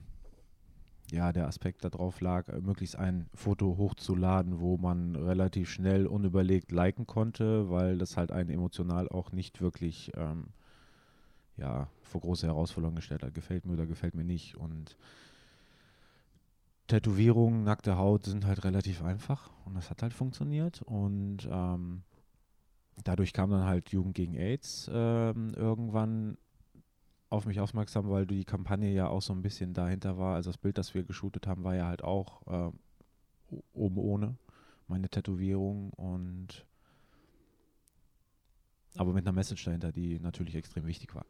ja, 1.12 1.32
der 1.32 1.48
Aspekt 1.48 1.84
darauf 1.84 2.20
lag, 2.20 2.48
äh, 2.48 2.60
möglichst 2.60 2.96
ein 2.96 3.28
Foto 3.34 3.76
hochzuladen, 3.76 4.60
wo 4.60 4.76
man 4.76 5.16
relativ 5.16 5.70
schnell 5.70 6.06
unüberlegt 6.06 6.70
liken 6.72 7.06
konnte, 7.06 7.70
weil 7.70 7.98
das 7.98 8.16
halt 8.16 8.30
einen 8.32 8.50
emotional 8.50 9.08
auch 9.08 9.32
nicht 9.32 9.60
wirklich 9.60 10.12
ähm, 10.16 10.48
ja, 11.56 11.88
vor 12.02 12.20
große 12.20 12.46
Herausforderungen 12.46 12.96
gestellt 12.96 13.22
hat. 13.22 13.34
Gefällt 13.34 13.66
mir 13.66 13.74
oder 13.74 13.86
gefällt 13.86 14.14
mir 14.14 14.24
nicht. 14.24 14.56
Und 14.56 14.96
Tätowierungen, 16.90 17.62
nackte 17.62 17.96
Haut 17.96 18.24
sind 18.24 18.44
halt 18.44 18.64
relativ 18.64 19.04
einfach 19.04 19.48
und 19.64 19.76
das 19.76 19.90
hat 19.90 20.02
halt 20.02 20.12
funktioniert 20.12 20.82
und 20.82 21.48
ähm, 21.48 22.02
dadurch 23.04 23.32
kam 23.32 23.50
dann 23.50 23.62
halt 23.62 23.90
Jugend 23.90 24.16
gegen 24.16 24.34
AIDS 24.34 24.90
ähm, 24.92 25.52
irgendwann 25.54 26.36
auf 27.28 27.46
mich 27.46 27.60
aufmerksam, 27.60 28.10
weil 28.10 28.26
die 28.26 28.44
Kampagne 28.44 28.92
ja 28.92 29.06
auch 29.06 29.22
so 29.22 29.32
ein 29.32 29.40
bisschen 29.40 29.72
dahinter 29.72 30.18
war. 30.18 30.34
Also 30.34 30.50
das 30.50 30.58
Bild, 30.58 30.78
das 30.78 30.92
wir 30.92 31.04
geshootet 31.04 31.46
haben, 31.46 31.62
war 31.62 31.76
ja 31.76 31.86
halt 31.86 32.02
auch 32.02 32.44
äh, 32.48 32.72
oben 33.72 33.98
ohne 33.98 34.36
meine 34.88 35.08
Tätowierung 35.08 35.90
und 35.90 36.66
aber 38.96 39.12
mit 39.12 39.24
einer 39.24 39.32
Message 39.32 39.64
dahinter, 39.64 39.92
die 39.92 40.18
natürlich 40.18 40.56
extrem 40.56 40.86
wichtig 40.86 41.14
war. 41.14 41.24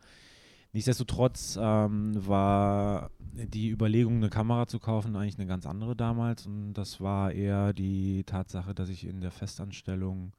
Nichtsdestotrotz 0.72 1.58
ähm, 1.60 2.14
war 2.26 3.10
die 3.18 3.70
Überlegung, 3.70 4.16
eine 4.16 4.30
Kamera 4.30 4.66
zu 4.68 4.78
kaufen, 4.78 5.16
eigentlich 5.16 5.38
eine 5.38 5.48
ganz 5.48 5.66
andere 5.66 5.96
damals. 5.96 6.46
Und 6.46 6.74
das 6.74 7.00
war 7.00 7.32
eher 7.32 7.72
die 7.72 8.22
Tatsache, 8.24 8.74
dass 8.74 8.88
ich 8.88 9.04
in 9.04 9.20
der 9.20 9.32
Festanstellung, 9.32 10.32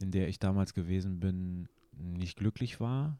in 0.00 0.10
der 0.10 0.28
ich 0.28 0.38
damals 0.38 0.72
gewesen 0.72 1.20
bin, 1.20 1.68
nicht 1.92 2.38
glücklich 2.38 2.80
war. 2.80 3.18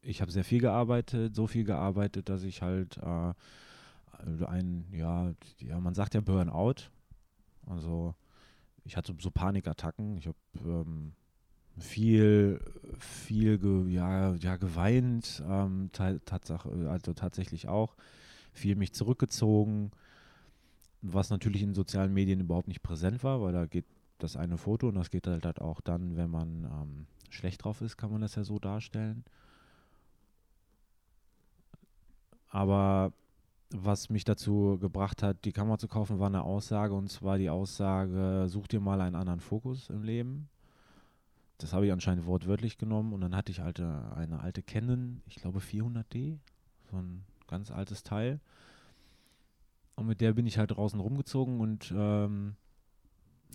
Ich 0.00 0.20
habe 0.22 0.32
sehr 0.32 0.44
viel 0.44 0.60
gearbeitet, 0.60 1.36
so 1.36 1.46
viel 1.46 1.64
gearbeitet, 1.64 2.28
dass 2.30 2.42
ich 2.42 2.62
halt 2.62 2.96
äh, 2.96 3.34
ein, 4.46 4.86
ja, 4.90 5.32
ja, 5.58 5.78
man 5.80 5.94
sagt 5.94 6.14
ja 6.14 6.20
Burnout. 6.20 6.90
Also 7.66 8.14
ich 8.84 8.96
hatte 8.96 9.14
so 9.18 9.30
Panikattacken. 9.30 10.16
Ich 10.16 10.26
habe 10.26 10.36
ähm, 10.64 11.12
viel, 11.78 12.60
viel 12.98 13.58
ge, 13.58 13.88
ja, 13.88 14.34
ja, 14.34 14.56
geweint, 14.56 15.42
ähm, 15.48 15.90
Tatsache, 15.92 16.68
also 16.90 17.14
tatsächlich 17.14 17.68
auch. 17.68 17.96
Viel 18.52 18.76
mich 18.76 18.92
zurückgezogen, 18.92 19.90
was 21.00 21.30
natürlich 21.30 21.62
in 21.62 21.74
sozialen 21.74 22.12
Medien 22.12 22.40
überhaupt 22.40 22.68
nicht 22.68 22.82
präsent 22.82 23.24
war, 23.24 23.40
weil 23.40 23.52
da 23.52 23.66
geht 23.66 23.86
das 24.18 24.36
eine 24.36 24.58
Foto 24.58 24.88
und 24.88 24.94
das 24.94 25.10
geht 25.10 25.26
halt, 25.26 25.44
halt 25.44 25.60
auch 25.60 25.80
dann, 25.80 26.16
wenn 26.16 26.30
man 26.30 26.64
ähm, 26.64 27.06
schlecht 27.30 27.64
drauf 27.64 27.80
ist, 27.80 27.96
kann 27.96 28.12
man 28.12 28.20
das 28.20 28.34
ja 28.34 28.44
so 28.44 28.58
darstellen. 28.58 29.24
Aber 32.50 33.12
was 33.70 34.10
mich 34.10 34.24
dazu 34.24 34.78
gebracht 34.78 35.22
hat, 35.22 35.44
die 35.44 35.52
Kamera 35.52 35.78
zu 35.78 35.88
kaufen, 35.88 36.18
war 36.18 36.26
eine 36.26 36.42
Aussage 36.42 36.94
und 36.94 37.10
zwar 37.10 37.38
die 37.38 37.48
Aussage, 37.48 38.44
such 38.48 38.68
dir 38.68 38.80
mal 38.80 39.00
einen 39.00 39.16
anderen 39.16 39.40
Fokus 39.40 39.88
im 39.88 40.02
Leben. 40.02 40.48
Das 41.62 41.72
habe 41.72 41.86
ich 41.86 41.92
anscheinend 41.92 42.26
wortwörtlich 42.26 42.76
genommen 42.76 43.12
und 43.12 43.20
dann 43.20 43.36
hatte 43.36 43.52
ich 43.52 43.60
alte, 43.60 44.12
eine 44.16 44.40
alte 44.40 44.62
Canon, 44.62 45.22
ich 45.26 45.36
glaube 45.36 45.60
400D, 45.60 46.38
so 46.90 46.96
ein 46.96 47.24
ganz 47.46 47.70
altes 47.70 48.02
Teil. 48.02 48.40
Und 49.94 50.06
mit 50.06 50.20
der 50.20 50.32
bin 50.32 50.46
ich 50.46 50.58
halt 50.58 50.72
draußen 50.72 50.98
rumgezogen 50.98 51.60
und 51.60 51.92
ähm, 51.96 52.56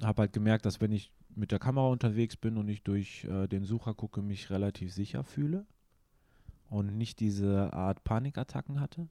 habe 0.01 0.21
halt 0.21 0.33
gemerkt, 0.33 0.65
dass 0.65 0.79
wenn 0.79 0.91
ich 0.91 1.11
mit 1.35 1.51
der 1.51 1.59
Kamera 1.59 1.87
unterwegs 1.87 2.37
bin 2.37 2.57
und 2.57 2.67
ich 2.69 2.83
durch 2.83 3.25
äh, 3.25 3.47
den 3.47 3.63
Sucher 3.63 3.93
gucke, 3.93 4.21
mich 4.21 4.49
relativ 4.49 4.93
sicher 4.93 5.23
fühle 5.23 5.65
und 6.69 6.97
nicht 6.97 7.19
diese 7.19 7.73
Art 7.73 8.03
Panikattacken 8.03 8.79
hatte. 8.79 9.09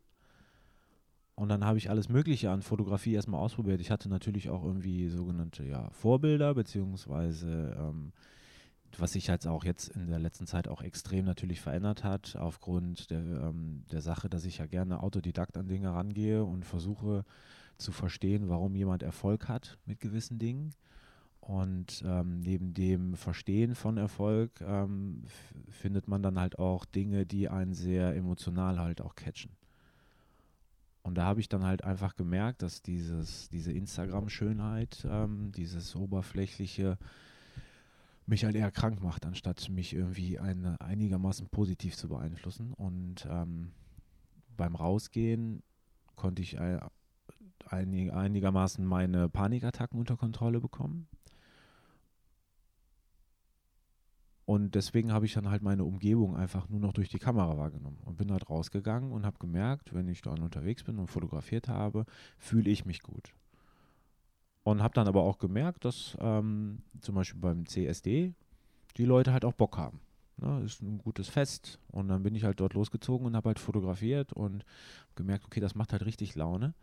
Und 1.34 1.50
dann 1.50 1.64
habe 1.64 1.76
ich 1.76 1.90
alles 1.90 2.08
Mögliche 2.08 2.50
an 2.50 2.62
Fotografie 2.62 3.12
erstmal 3.12 3.40
ausprobiert. 3.40 3.82
Ich 3.82 3.90
hatte 3.90 4.08
natürlich 4.08 4.48
auch 4.48 4.64
irgendwie 4.64 5.08
sogenannte 5.08 5.64
ja, 5.64 5.90
Vorbilder, 5.90 6.54
beziehungsweise 6.54 7.76
ähm, 7.78 8.12
was 9.00 9.12
sich 9.12 9.26
jetzt 9.26 9.46
auch 9.46 9.64
jetzt 9.64 9.88
in 9.88 10.08
der 10.08 10.18
letzten 10.18 10.46
Zeit 10.46 10.68
auch 10.68 10.82
extrem 10.82 11.24
natürlich 11.24 11.60
verändert 11.60 12.04
hat, 12.04 12.36
aufgrund 12.36 13.10
der, 13.10 13.18
ähm, 13.18 13.84
der 13.90 14.00
Sache, 14.00 14.28
dass 14.28 14.44
ich 14.44 14.58
ja 14.58 14.66
gerne 14.66 15.02
Autodidakt 15.02 15.56
an 15.56 15.68
Dinge 15.68 15.92
rangehe 15.92 16.44
und 16.44 16.64
versuche 16.64 17.24
zu 17.78 17.92
verstehen, 17.92 18.48
warum 18.48 18.74
jemand 18.74 19.02
Erfolg 19.02 19.48
hat 19.48 19.78
mit 19.84 20.00
gewissen 20.00 20.38
Dingen. 20.38 20.72
Und 21.40 22.02
ähm, 22.04 22.40
neben 22.40 22.74
dem 22.74 23.14
Verstehen 23.14 23.76
von 23.76 23.98
Erfolg 23.98 24.60
ähm, 24.62 25.22
findet 25.70 26.08
man 26.08 26.22
dann 26.22 26.40
halt 26.40 26.58
auch 26.58 26.84
Dinge, 26.84 27.24
die 27.24 27.48
einen 27.48 27.74
sehr 27.74 28.16
emotional 28.16 28.80
halt 28.80 29.00
auch 29.00 29.14
catchen. 29.14 29.52
Und 31.06 31.14
da 31.14 31.24
habe 31.24 31.38
ich 31.38 31.48
dann 31.48 31.64
halt 31.64 31.84
einfach 31.84 32.16
gemerkt, 32.16 32.62
dass 32.62 32.82
dieses, 32.82 33.48
diese 33.48 33.70
Instagram-Schönheit, 33.70 35.06
ähm, 35.08 35.52
dieses 35.52 35.94
oberflächliche, 35.94 36.98
mich 38.26 38.44
halt 38.44 38.56
eher 38.56 38.70
krank 38.70 39.02
macht, 39.02 39.24
anstatt 39.24 39.68
mich 39.70 39.94
irgendwie 39.94 40.38
eine, 40.38 40.80
einigermaßen 40.80 41.48
positiv 41.48 41.96
zu 41.96 42.08
beeinflussen. 42.08 42.72
Und 42.72 43.26
ähm, 43.30 43.72
beim 44.56 44.74
Rausgehen 44.74 45.62
konnte 46.16 46.42
ich 46.42 46.56
äh, 46.56 46.80
einig, 47.66 48.12
einigermaßen 48.12 48.84
meine 48.84 49.28
Panikattacken 49.28 49.98
unter 49.98 50.16
Kontrolle 50.16 50.60
bekommen. 50.60 51.06
Und 54.44 54.76
deswegen 54.76 55.12
habe 55.12 55.26
ich 55.26 55.34
dann 55.34 55.50
halt 55.50 55.62
meine 55.62 55.82
Umgebung 55.82 56.36
einfach 56.36 56.68
nur 56.68 56.78
noch 56.78 56.92
durch 56.92 57.08
die 57.08 57.18
Kamera 57.18 57.58
wahrgenommen 57.58 57.98
und 58.04 58.16
bin 58.16 58.30
halt 58.30 58.48
rausgegangen 58.48 59.10
und 59.10 59.26
habe 59.26 59.38
gemerkt, 59.38 59.92
wenn 59.92 60.08
ich 60.08 60.22
dann 60.22 60.40
unterwegs 60.40 60.84
bin 60.84 60.98
und 60.98 61.08
fotografiert 61.08 61.66
habe, 61.66 62.06
fühle 62.38 62.70
ich 62.70 62.84
mich 62.84 63.02
gut. 63.02 63.34
Und 64.66 64.82
habe 64.82 64.94
dann 64.94 65.06
aber 65.06 65.22
auch 65.22 65.38
gemerkt, 65.38 65.84
dass 65.84 66.16
ähm, 66.20 66.82
zum 67.00 67.14
Beispiel 67.14 67.40
beim 67.40 67.66
CSD 67.66 68.34
die 68.96 69.04
Leute 69.04 69.32
halt 69.32 69.44
auch 69.44 69.52
Bock 69.52 69.78
haben. 69.78 70.00
Ne, 70.38 70.60
ist 70.64 70.82
ein 70.82 70.98
gutes 70.98 71.28
Fest. 71.28 71.78
Und 71.92 72.08
dann 72.08 72.24
bin 72.24 72.34
ich 72.34 72.42
halt 72.42 72.58
dort 72.58 72.74
losgezogen 72.74 73.28
und 73.28 73.36
habe 73.36 73.50
halt 73.50 73.60
fotografiert 73.60 74.32
und 74.32 74.64
gemerkt, 75.14 75.44
okay, 75.44 75.60
das 75.60 75.76
macht 75.76 75.92
halt 75.92 76.04
richtig 76.04 76.34
Laune. 76.34 76.74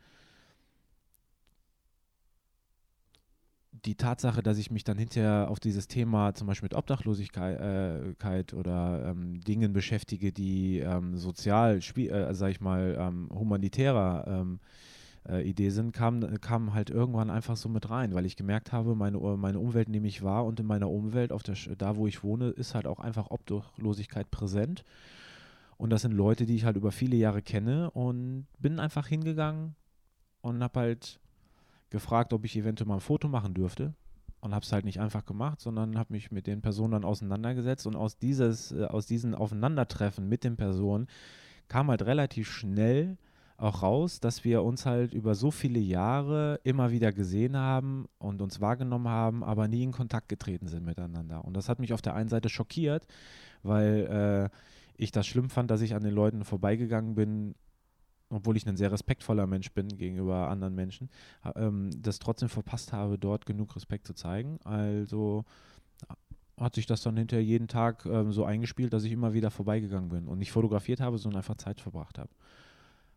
die 3.86 3.96
Tatsache, 3.96 4.42
dass 4.42 4.58
ich 4.58 4.72
mich 4.72 4.84
dann 4.84 4.98
hinterher 4.98 5.48
auf 5.50 5.60
dieses 5.60 5.88
Thema 5.88 6.34
zum 6.34 6.48
Beispiel 6.48 6.68
mit 6.68 6.76
Obdachlosigkeit 6.76 7.60
äh, 7.60 8.56
oder 8.56 9.08
ähm, 9.08 9.42
Dingen 9.42 9.74
beschäftige, 9.74 10.32
die 10.32 10.80
ähm, 10.80 11.18
sozial, 11.18 11.80
äh, 11.80 12.34
sag 12.34 12.52
ich 12.52 12.62
mal, 12.62 12.96
ähm, 12.98 13.30
humanitärer 13.34 14.26
ähm, 14.28 14.60
äh, 15.28 15.48
Idee 15.48 15.70
sind, 15.70 15.94
kam, 15.94 16.40
kam 16.42 16.74
halt 16.74 16.90
irgendwann 16.90 17.30
einfach 17.30 17.58
so 17.58 17.70
mit 17.70 17.90
rein, 17.90 18.14
weil 18.14 18.26
ich 18.26 18.36
gemerkt 18.36 18.72
habe, 18.72 18.96
meine, 18.96 19.18
meine 19.20 19.60
Umwelt 19.60 19.90
nehme 19.90 20.08
ich 20.08 20.24
wahr 20.24 20.46
und 20.46 20.60
in 20.60 20.66
meiner 20.66 20.90
Umwelt, 20.90 21.32
auf 21.32 21.44
der, 21.44 21.56
da 21.78 21.96
wo 21.96 22.08
ich 22.08 22.24
wohne, 22.24 22.50
ist 22.50 22.76
halt 22.76 22.88
auch 22.88 23.00
einfach 23.00 23.32
Obdachlosigkeit 23.32 24.30
präsent. 24.32 24.84
Und 25.78 25.90
das 25.90 26.02
sind 26.04 26.14
Leute, 26.14 26.46
die 26.46 26.56
ich 26.56 26.66
halt 26.66 26.78
über 26.78 26.92
viele 26.92 27.16
Jahre 27.16 27.42
kenne 27.42 27.92
und 27.92 28.48
bin 28.60 28.80
einfach 28.80 29.08
hingegangen 29.08 29.76
und 30.42 30.62
habe 30.64 30.80
halt 30.80 31.20
gefragt, 31.90 32.34
ob 32.34 32.46
ich 32.46 32.56
eventuell 32.56 32.88
mal 32.88 32.96
ein 32.96 33.02
Foto 33.02 33.28
machen 33.28 33.54
dürfte 33.54 33.94
und 34.42 34.54
habe 34.54 34.64
es 34.64 34.72
halt 34.72 34.86
nicht 34.86 35.00
einfach 35.00 35.26
gemacht, 35.26 35.62
sondern 35.62 35.98
habe 35.98 36.14
mich 36.14 36.32
mit 36.32 36.48
den 36.48 36.62
Personen 36.62 36.92
dann 36.92 37.06
auseinandergesetzt 37.06 37.88
und 37.88 37.96
aus 37.96 38.18
dieses, 38.18 38.72
äh, 38.72 38.86
aus 38.86 39.06
diesen 39.06 39.36
Aufeinandertreffen 39.36 40.28
mit 40.28 40.44
den 40.44 40.58
Personen 40.58 41.08
kam 41.70 41.90
halt 41.90 42.02
relativ 42.02 42.52
schnell 42.52 43.18
auch 43.58 43.84
raus, 43.84 44.20
dass 44.20 44.44
wir 44.44 44.64
uns 44.64 44.86
halt 44.86 45.14
über 45.14 45.36
so 45.36 45.52
viele 45.52 45.80
Jahre 45.80 46.60
immer 46.64 46.92
wieder 46.92 47.12
gesehen 47.12 47.56
haben 47.56 48.08
und 48.18 48.42
uns 48.42 48.62
wahrgenommen 48.62 49.08
haben, 49.08 49.44
aber 49.44 49.68
nie 49.68 49.84
in 49.84 49.92
Kontakt 49.92 50.30
getreten 50.30 50.68
sind 50.68 50.86
miteinander. 50.86 51.46
Und 51.46 51.56
das 51.56 51.70
hat 51.70 51.80
mich 51.80 51.94
auf 51.94 52.02
der 52.02 52.16
einen 52.16 52.30
Seite 52.30 52.50
schockiert, 52.50 53.06
weil 53.62 54.50
äh, 54.52 54.58
ich 54.96 55.12
das 55.12 55.28
schlimm 55.28 55.50
fand, 55.50 55.72
dass 55.72 55.82
ich 55.82 55.96
an 55.96 56.04
den 56.04 56.14
Leuten 56.14 56.44
vorbeigegangen 56.44 57.16
bin, 57.16 57.56
obwohl 58.30 58.58
ich 58.58 58.68
ein 58.68 58.78
sehr 58.78 58.92
respektvoller 58.92 59.48
Mensch 59.48 59.72
bin 59.72 59.88
gegenüber 59.90 60.50
anderen 60.50 60.76
Menschen, 60.76 61.10
ähm, 61.56 61.90
das 62.02 62.20
trotzdem 62.20 62.50
verpasst 62.50 62.92
habe, 62.92 63.18
dort 63.18 63.46
genug 63.46 63.76
Respekt 63.76 64.08
zu 64.08 64.14
zeigen. 64.14 64.60
Also 64.64 65.46
hat 66.58 66.76
sich 66.76 66.86
das 66.86 67.02
dann 67.02 67.18
hinterher 67.18 67.44
jeden 67.44 67.68
Tag 67.68 68.06
ähm, 68.06 68.32
so 68.32 68.46
eingespielt, 68.46 68.94
dass 68.94 69.04
ich 69.04 69.12
immer 69.12 69.34
wieder 69.34 69.52
vorbeigegangen 69.52 70.10
bin 70.10 70.28
und 70.28 70.40
nicht 70.40 70.52
fotografiert 70.52 71.00
habe, 71.00 71.18
sondern 71.18 71.40
einfach 71.40 71.56
Zeit 71.56 71.82
verbracht 71.82 72.18
habe. 72.18 72.30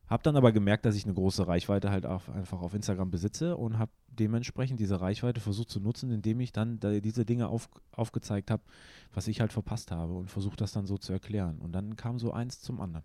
Habe 0.09 0.23
dann 0.23 0.37
aber 0.37 0.53
gemerkt, 0.53 0.85
dass 0.85 0.95
ich 0.95 1.05
eine 1.05 1.15
große 1.15 1.49
Reichweite 1.49 1.91
halt 1.91 2.07
auch 2.07 2.29
einfach 2.29 2.61
auf 2.61 2.75
Instagram 2.75 3.11
besitze 3.11 3.57
und 3.57 3.79
habe 3.79 3.91
dementsprechend 4.07 4.79
diese 4.79 5.01
Reichweite 5.01 5.41
versucht 5.41 5.69
zu 5.69 5.81
nutzen, 5.81 6.11
indem 6.11 6.41
ich 6.41 6.53
dann 6.53 6.79
da 6.79 7.01
diese 7.01 7.25
Dinge 7.25 7.49
auf, 7.49 7.69
aufgezeigt 7.91 8.51
habe, 8.51 8.63
was 9.13 9.27
ich 9.27 9.41
halt 9.41 9.53
verpasst 9.53 9.91
habe 9.91 10.15
und 10.15 10.31
versucht 10.31 10.61
das 10.61 10.73
dann 10.73 10.87
so 10.87 10.97
zu 10.97 11.13
erklären. 11.13 11.59
Und 11.59 11.73
dann 11.73 11.97
kam 11.97 12.19
so 12.19 12.33
eins 12.33 12.61
zum 12.61 12.81
anderen. 12.81 13.05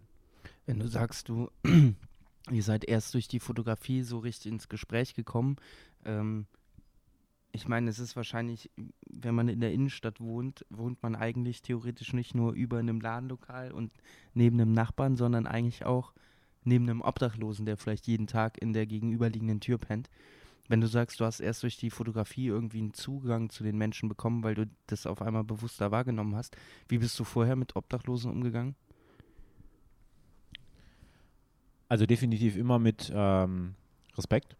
Wenn 0.65 0.79
du 0.79 0.87
sagst, 0.87 1.27
du, 1.27 1.49
ihr 2.51 2.63
seid 2.63 2.85
erst 2.85 3.13
durch 3.15 3.27
die 3.27 3.39
Fotografie 3.39 4.03
so 4.03 4.19
richtig 4.19 4.51
ins 4.51 4.69
Gespräch 4.69 5.15
gekommen, 5.15 5.55
ähm, 6.05 6.45
ich 7.53 7.67
meine, 7.67 7.89
es 7.89 7.99
ist 7.99 8.15
wahrscheinlich, 8.15 8.71
wenn 9.09 9.35
man 9.35 9.49
in 9.49 9.59
der 9.59 9.73
Innenstadt 9.73 10.21
wohnt, 10.21 10.65
wohnt 10.69 11.03
man 11.03 11.15
eigentlich 11.15 11.61
theoretisch 11.61 12.13
nicht 12.13 12.33
nur 12.33 12.53
über 12.53 12.77
einem 12.77 13.01
Ladenlokal 13.01 13.71
und 13.71 13.91
neben 14.33 14.59
einem 14.61 14.71
Nachbarn, 14.71 15.17
sondern 15.17 15.47
eigentlich 15.47 15.85
auch 15.85 16.13
neben 16.63 16.89
einem 16.89 17.01
Obdachlosen, 17.01 17.65
der 17.65 17.77
vielleicht 17.77 18.07
jeden 18.07 18.27
Tag 18.27 18.61
in 18.61 18.73
der 18.73 18.85
gegenüberliegenden 18.85 19.59
Tür 19.59 19.77
pennt. 19.77 20.09
Wenn 20.67 20.81
du 20.81 20.87
sagst, 20.87 21.19
du 21.19 21.25
hast 21.25 21.39
erst 21.39 21.63
durch 21.63 21.77
die 21.77 21.89
Fotografie 21.89 22.47
irgendwie 22.47 22.79
einen 22.79 22.93
Zugang 22.93 23.49
zu 23.49 23.63
den 23.63 23.77
Menschen 23.77 24.07
bekommen, 24.07 24.43
weil 24.43 24.55
du 24.55 24.69
das 24.87 25.05
auf 25.05 25.21
einmal 25.21 25.43
bewusster 25.43 25.91
wahrgenommen 25.91 26.35
hast, 26.35 26.55
wie 26.87 26.99
bist 26.99 27.19
du 27.19 27.23
vorher 27.23 27.55
mit 27.55 27.75
Obdachlosen 27.75 28.31
umgegangen? 28.31 28.75
Also 31.89 32.05
definitiv 32.05 32.55
immer 32.55 32.79
mit 32.79 33.11
ähm, 33.13 33.75
Respekt, 34.15 34.55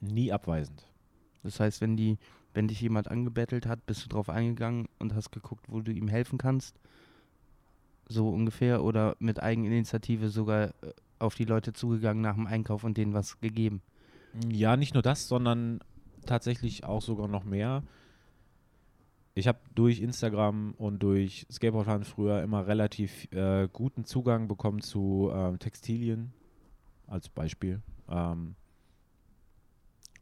nie 0.00 0.30
abweisend. 0.32 0.86
Das 1.42 1.58
heißt, 1.58 1.80
wenn 1.80 1.96
die, 1.96 2.18
wenn 2.54 2.68
dich 2.68 2.80
jemand 2.80 3.08
angebettelt 3.08 3.66
hat, 3.66 3.84
bist 3.86 4.04
du 4.04 4.08
drauf 4.08 4.28
eingegangen 4.28 4.88
und 4.98 5.14
hast 5.14 5.32
geguckt, 5.32 5.64
wo 5.68 5.80
du 5.80 5.90
ihm 5.92 6.06
helfen 6.06 6.38
kannst, 6.38 6.78
so 8.08 8.28
ungefähr, 8.30 8.82
oder 8.82 9.16
mit 9.18 9.42
Eigeninitiative 9.42 10.28
sogar 10.28 10.68
äh, 10.68 10.92
auf 11.18 11.34
die 11.34 11.44
Leute 11.44 11.72
zugegangen 11.72 12.22
nach 12.22 12.34
dem 12.34 12.46
Einkauf 12.46 12.84
und 12.84 12.96
denen 12.96 13.14
was 13.14 13.40
gegeben. 13.40 13.82
Ja, 14.50 14.76
nicht 14.76 14.94
nur 14.94 15.02
das, 15.02 15.28
sondern 15.28 15.80
tatsächlich 16.26 16.84
auch 16.84 17.02
sogar 17.02 17.28
noch 17.28 17.44
mehr. 17.44 17.82
Ich 19.34 19.46
habe 19.46 19.58
durch 19.74 20.00
Instagram 20.00 20.74
und 20.78 21.02
durch 21.02 21.46
Skateboardfahren 21.50 22.04
früher 22.04 22.42
immer 22.42 22.66
relativ 22.66 23.32
äh, 23.32 23.68
guten 23.72 24.04
Zugang 24.04 24.48
bekommen 24.48 24.80
zu 24.80 25.30
ähm, 25.32 25.58
Textilien, 25.58 26.32
als 27.06 27.28
Beispiel. 27.28 27.80
Ähm, 28.08 28.56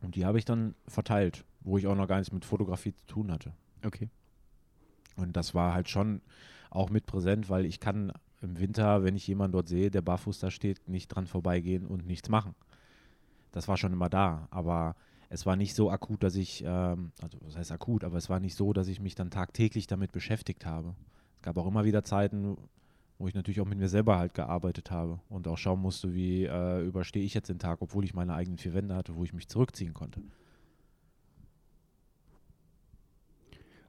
und 0.03 0.17
die 0.17 0.27
habe 0.27 0.39
ich 0.39 0.45
dann 0.45 0.75
verteilt, 0.87 1.45
wo 1.61 1.79
ich 1.79 1.87
auch 1.87 1.97
noch 1.97 2.09
gar 2.09 2.19
nichts 2.19 2.33
mit 2.33 2.45
Fotografie 2.45 2.95
zu 2.95 3.07
tun 3.07 3.33
hatte. 3.33 3.53
Okay. 3.85 4.09
Und 5.17 5.35
das 5.37 5.55
war 5.55 5.73
halt 5.73 5.89
schon 5.89 6.21
auch 6.77 6.91
mit 6.91 7.07
präsent, 7.07 7.49
weil 7.49 7.65
ich 7.65 7.81
kann 7.81 8.13
im 8.43 8.59
Winter, 8.59 9.03
wenn 9.03 9.17
ich 9.17 9.27
jemanden 9.27 9.53
dort 9.53 9.69
sehe, 9.69 9.91
der 9.91 10.03
barfuß 10.03 10.39
da 10.39 10.51
steht, 10.51 10.89
nicht 10.89 11.09
dran 11.09 11.27
vorbeigehen 11.27 11.87
und 11.87 12.07
nichts 12.07 12.29
machen. 12.29 12.55
Das 13.53 13.67
war 13.67 13.77
schon 13.77 13.93
immer 13.93 14.11
da, 14.11 14.47
aber 14.51 14.95
es 15.29 15.47
war 15.47 15.57
nicht 15.57 15.75
so 15.75 15.91
akut, 15.91 16.23
dass 16.23 16.37
ich, 16.37 16.63
ähm, 16.65 17.13
also 17.21 17.39
was 17.41 17.57
heißt 17.57 17.73
akut, 17.73 18.05
aber 18.05 18.19
es 18.19 18.29
war 18.29 18.39
nicht 18.39 18.55
so, 18.55 18.73
dass 18.73 18.89
ich 18.89 19.01
mich 19.01 19.15
dann 19.15 19.31
tagtäglich 19.31 19.87
damit 19.87 20.13
beschäftigt 20.13 20.67
habe. 20.67 20.95
Es 21.37 21.43
gab 21.43 21.57
auch 21.57 21.67
immer 21.67 21.85
wieder 21.85 22.05
Zeiten, 22.05 22.57
wo 23.19 23.27
ich 23.27 23.35
natürlich 23.35 23.61
auch 23.61 23.67
mit 23.67 23.79
mir 23.79 23.89
selber 23.89 24.19
halt 24.19 24.35
gearbeitet 24.35 24.91
habe 24.91 25.21
und 25.29 25.49
auch 25.49 25.57
schauen 25.57 25.81
musste, 25.81 26.15
wie 26.15 26.45
äh, 26.45 26.85
überstehe 26.85 27.25
ich 27.25 27.35
jetzt 27.35 27.49
den 27.49 27.59
Tag, 27.59 27.81
obwohl 27.81 28.05
ich 28.05 28.15
meine 28.15 28.35
eigenen 28.35 28.59
vier 28.59 28.75
Wände 28.75 28.95
hatte, 28.95 29.17
wo 29.17 29.25
ich 29.25 29.33
mich 29.33 29.49
zurückziehen 29.49 29.95
konnte. 29.95 30.21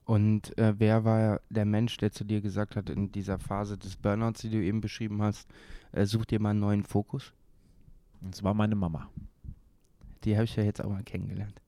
Und 0.07 0.57
äh, 0.57 0.73
wer 0.77 1.03
war 1.03 1.41
der 1.49 1.65
Mensch, 1.65 1.97
der 1.97 2.13
zu 2.13 2.23
dir 2.23 2.39
gesagt 2.39 2.77
hat, 2.77 2.89
in 2.89 3.11
dieser 3.11 3.39
Phase 3.39 3.77
des 3.77 3.97
Burnouts, 3.97 4.39
die 4.39 4.49
du 4.49 4.63
eben 4.63 4.79
beschrieben 4.79 5.21
hast, 5.21 5.49
äh, 5.91 6.05
such 6.05 6.23
dir 6.23 6.39
mal 6.39 6.51
einen 6.51 6.61
neuen 6.61 6.83
Fokus? 6.85 7.33
Es 8.31 8.41
war 8.41 8.53
meine 8.53 8.75
Mama. 8.75 9.09
Die 10.23 10.35
habe 10.35 10.45
ich 10.45 10.55
ja 10.55 10.63
jetzt 10.63 10.81
auch 10.81 10.89
mal 10.89 11.03
kennengelernt. 11.03 11.61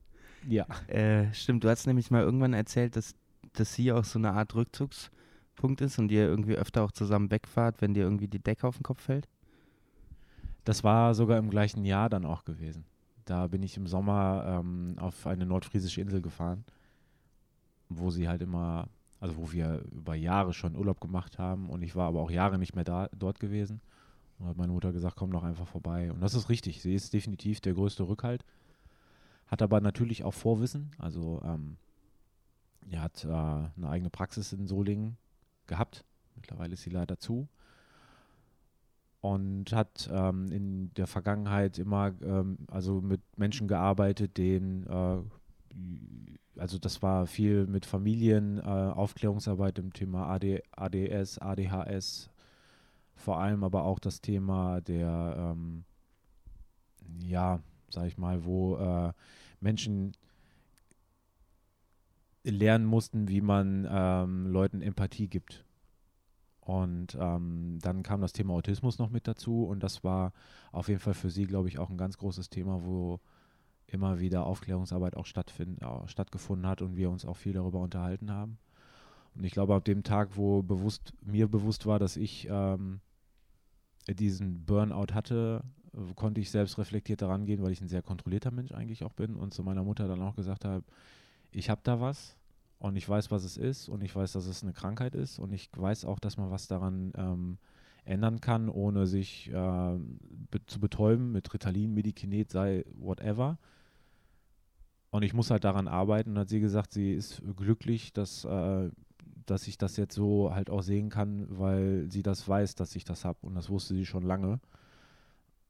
Ja. 0.48 0.66
Äh, 0.88 1.34
stimmt, 1.34 1.66
du 1.66 1.70
hast 1.70 1.86
nämlich 1.86 2.12
mal 2.12 2.24
irgendwann 2.24 2.54
erzählt, 2.54 2.96
dass, 2.96 3.14
dass 3.52 3.74
sie 3.74 3.92
auch 3.92 4.06
so 4.06 4.18
eine 4.18 4.32
Art 4.32 4.56
Rückzugspunkt 4.56 5.82
ist 5.82 6.00
und 6.00 6.10
ihr 6.10 6.24
irgendwie 6.26 6.56
öfter 6.56 6.84
auch 6.84 6.94
zusammen 6.94 7.32
wegfahrt, 7.32 7.82
wenn 7.82 7.94
dir 7.94 8.04
irgendwie 8.04 8.30
die 8.30 8.40
Decke 8.40 8.66
auf 8.66 8.78
den 8.78 8.84
Kopf 8.84 9.02
fällt. 9.02 9.28
Das 10.64 10.86
war 10.86 11.14
sogar 11.14 11.40
im 11.40 11.50
gleichen 11.50 11.84
Jahr 11.84 12.10
dann 12.10 12.24
auch 12.24 12.46
gewesen. 12.46 12.86
Da 13.26 13.48
bin 13.48 13.64
ich 13.64 13.76
im 13.76 13.86
Sommer 13.86 14.62
ähm, 14.62 14.96
auf 14.98 15.28
eine 15.28 15.46
nordfriesische 15.46 16.00
Insel 16.00 16.22
gefahren 16.22 16.64
wo 17.90 18.12
sie 18.12 18.30
halt 18.30 18.42
immer, 18.42 18.88
also 19.20 19.36
wo 19.38 19.52
wir 19.52 19.84
über 19.92 20.16
Jahre 20.16 20.54
schon 20.54 20.76
Urlaub 20.76 21.02
gemacht 21.02 21.38
haben 21.38 21.70
und 21.70 21.82
ich 21.82 21.96
war 21.96 22.08
aber 22.08 22.22
auch 22.22 22.32
Jahre 22.32 22.58
nicht 22.58 22.76
mehr 22.76 22.86
da, 22.86 23.10
dort 23.18 23.40
gewesen. 23.40 23.82
Und 24.38 24.48
hat 24.48 24.58
meine 24.58 24.72
Mutter 24.72 24.94
gesagt, 24.94 25.18
komm 25.18 25.32
doch 25.32 25.44
einfach 25.44 25.68
vorbei. 25.68 26.12
Und 26.12 26.22
das 26.22 26.34
ist 26.34 26.48
richtig. 26.48 26.82
Sie 26.82 26.96
ist 26.96 27.14
definitiv 27.14 27.60
der 27.60 27.74
größte 27.74 28.08
Rückhalt. 28.08 28.46
Hat 29.48 29.62
aber 29.62 29.82
natürlich 29.82 30.24
auch 30.24 30.34
Vorwissen. 30.34 30.92
Also 30.98 31.42
ähm, 31.44 31.76
er 32.90 33.02
hat 33.02 33.26
äh, 33.26 33.28
eine 33.28 33.90
eigene 33.90 34.10
Praxis 34.10 34.54
in 34.54 34.66
Solingen 34.66 35.18
gehabt. 35.68 36.06
Mittlerweile 36.36 36.74
ist 36.74 36.84
sie 36.84 36.90
leider 36.90 37.18
zu. 37.20 37.50
Und 39.20 39.74
hat 39.74 40.10
ähm, 40.14 40.50
in 40.52 40.94
der 40.94 41.08
Vergangenheit 41.08 41.78
immer 41.78 42.14
ähm, 42.22 42.60
also 42.68 43.02
mit 43.02 43.22
Menschen 43.38 43.68
gearbeitet, 43.68 44.38
denen 44.38 44.88
äh, 44.88 45.22
also 46.58 46.78
das 46.78 47.02
war 47.02 47.28
viel 47.28 47.68
mit 47.68 47.86
Familien, 47.86 48.58
äh, 48.58 48.62
Aufklärungsarbeit 48.62 49.80
im 49.80 49.94
Thema 49.94 50.28
AD, 50.28 50.64
ADS, 50.72 51.40
ADHS, 51.40 52.30
vor 53.16 53.40
allem 53.40 53.64
aber 53.64 53.84
auch 53.84 54.00
das 54.00 54.22
Thema 54.22 54.82
der, 54.82 55.36
ähm, 55.38 55.84
ja, 57.20 57.62
sag 57.90 58.08
ich 58.08 58.18
mal, 58.18 58.46
wo 58.46 58.78
äh, 58.78 59.14
Menschen 59.60 60.14
lernen 62.44 62.86
mussten, 62.86 63.28
wie 63.28 63.42
man 63.42 63.88
ähm, 63.90 64.48
Leuten 64.48 64.82
Empathie 64.82 65.28
gibt. 65.28 65.66
Und 66.62 67.18
ähm, 67.20 67.80
dann 67.82 68.04
kam 68.04 68.22
das 68.22 68.32
Thema 68.32 68.54
Autismus 68.54 69.00
noch 69.00 69.10
mit 69.10 69.28
dazu 69.28 69.66
und 69.66 69.82
das 69.82 70.04
war 70.04 70.34
auf 70.72 70.88
jeden 70.88 71.00
Fall 71.00 71.16
für 71.16 71.32
sie, 71.32 71.46
glaube 71.46 71.68
ich, 71.68 71.80
auch 71.80 71.90
ein 71.90 71.98
ganz 71.98 72.18
großes 72.18 72.50
Thema, 72.50 72.84
wo 72.84 73.20
immer 73.92 74.20
wieder 74.20 74.46
Aufklärungsarbeit 74.46 75.16
auch 75.16 75.26
äh, 75.26 76.08
stattgefunden 76.08 76.68
hat 76.68 76.82
und 76.82 76.96
wir 76.96 77.10
uns 77.10 77.26
auch 77.26 77.38
viel 77.38 77.54
darüber 77.54 77.80
unterhalten 77.80 78.32
haben. 78.32 78.58
Und 79.36 79.44
ich 79.44 79.52
glaube, 79.52 79.76
ab 79.76 79.86
dem 79.86 80.04
Tag, 80.04 80.36
wo 80.36 80.64
bewusst, 80.64 81.14
mir 81.22 81.48
bewusst 81.48 81.86
war, 81.86 82.00
dass 82.00 82.18
ich 82.18 82.48
ähm, 82.50 83.00
diesen 84.08 84.66
Burnout 84.66 85.14
hatte, 85.14 85.64
konnte 86.16 86.42
ich 86.42 86.52
selbst 86.52 86.78
reflektiert 86.78 87.22
daran 87.22 87.46
gehen, 87.46 87.62
weil 87.62 87.72
ich 87.72 87.82
ein 87.82 87.88
sehr 87.88 88.02
kontrollierter 88.02 88.52
Mensch 88.52 88.72
eigentlich 88.72 89.04
auch 89.04 89.14
bin 89.14 89.36
und 89.36 89.54
zu 89.54 89.64
meiner 89.64 89.84
Mutter 89.84 90.08
dann 90.08 90.22
auch 90.22 90.36
gesagt 90.36 90.66
habe, 90.66 90.84
ich 91.52 91.70
habe 91.70 91.82
da 91.84 92.00
was 92.00 92.38
und 92.80 92.96
ich 92.96 93.08
weiß, 93.08 93.32
was 93.32 93.44
es 93.44 93.58
ist 93.58 93.90
und 93.90 94.04
ich 94.04 94.16
weiß, 94.16 94.34
dass 94.34 94.46
es 94.46 94.64
eine 94.64 94.74
Krankheit 94.74 95.16
ist 95.16 95.40
und 95.40 95.52
ich 95.52 95.70
weiß 95.76 96.06
auch, 96.06 96.20
dass 96.20 96.38
man 96.38 96.52
was 96.52 96.68
daran 96.68 97.12
ähm, 97.16 97.58
ändern 98.06 98.42
kann, 98.42 98.70
ohne 98.70 99.08
sich 99.08 99.50
äh, 99.50 99.52
be 99.54 100.66
zu 100.66 100.80
betäuben 100.80 101.32
mit 101.32 101.54
Ritalin, 101.54 101.94
Medikinet, 101.94 102.52
sei 102.52 102.86
whatever. 102.94 103.58
Und 105.12 105.24
ich 105.24 105.34
muss 105.34 105.52
halt 105.52 105.64
daran 105.64 105.88
arbeiten. 105.88 106.32
Und 106.32 106.40
hat 106.40 106.50
sie 106.50 106.60
gesagt, 106.60 106.94
sie 106.94 107.14
ist 107.14 107.42
glücklich, 107.56 108.14
dass, 108.14 108.46
äh, 108.46 108.90
dass 109.46 109.68
ich 109.68 109.78
das 109.78 109.98
jetzt 109.98 110.16
so 110.16 110.54
halt 110.54 110.70
auch 110.70 110.82
sehen 110.82 111.10
kann, 111.10 111.48
weil 111.50 112.08
sie 112.10 112.24
das 112.24 112.48
weiß, 112.48 112.76
dass 112.76 112.96
ich 112.96 113.04
das 113.04 113.26
habe. 113.26 113.40
Und 113.42 113.56
das 113.56 113.70
wusste 113.70 113.96
sie 113.96 114.06
schon 114.06 114.24
lange. 114.24 114.60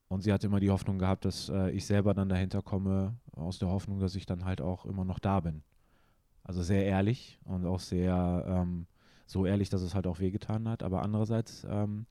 Und 0.08 0.22
sie 0.22 0.32
hat 0.32 0.42
immer 0.42 0.60
die 0.60 0.70
Hoffnung 0.70 0.98
gehabt, 0.98 1.24
dass 1.24 1.48
äh, 1.48 1.70
ich 1.70 1.86
selber 1.86 2.14
dann 2.14 2.28
dahinter 2.28 2.62
komme, 2.62 3.14
aus 3.32 3.58
der 3.58 3.68
Hoffnung, 3.68 4.00
dass 4.00 4.16
ich 4.16 4.26
dann 4.26 4.44
halt 4.44 4.60
auch 4.60 4.84
immer 4.84 5.04
noch 5.04 5.20
da 5.20 5.40
bin. 5.40 5.62
Also 6.42 6.62
sehr 6.62 6.84
ehrlich 6.84 7.38
und 7.44 7.64
auch 7.64 7.78
sehr 7.78 8.44
ähm, 8.46 8.86
so 9.26 9.46
ehrlich, 9.46 9.68
dass 9.70 9.82
es 9.82 9.94
halt 9.94 10.08
auch 10.08 10.18
wehgetan 10.18 10.68
hat. 10.68 10.82
Aber 10.82 11.02
andererseits 11.02 11.64
ähm, 11.70 12.06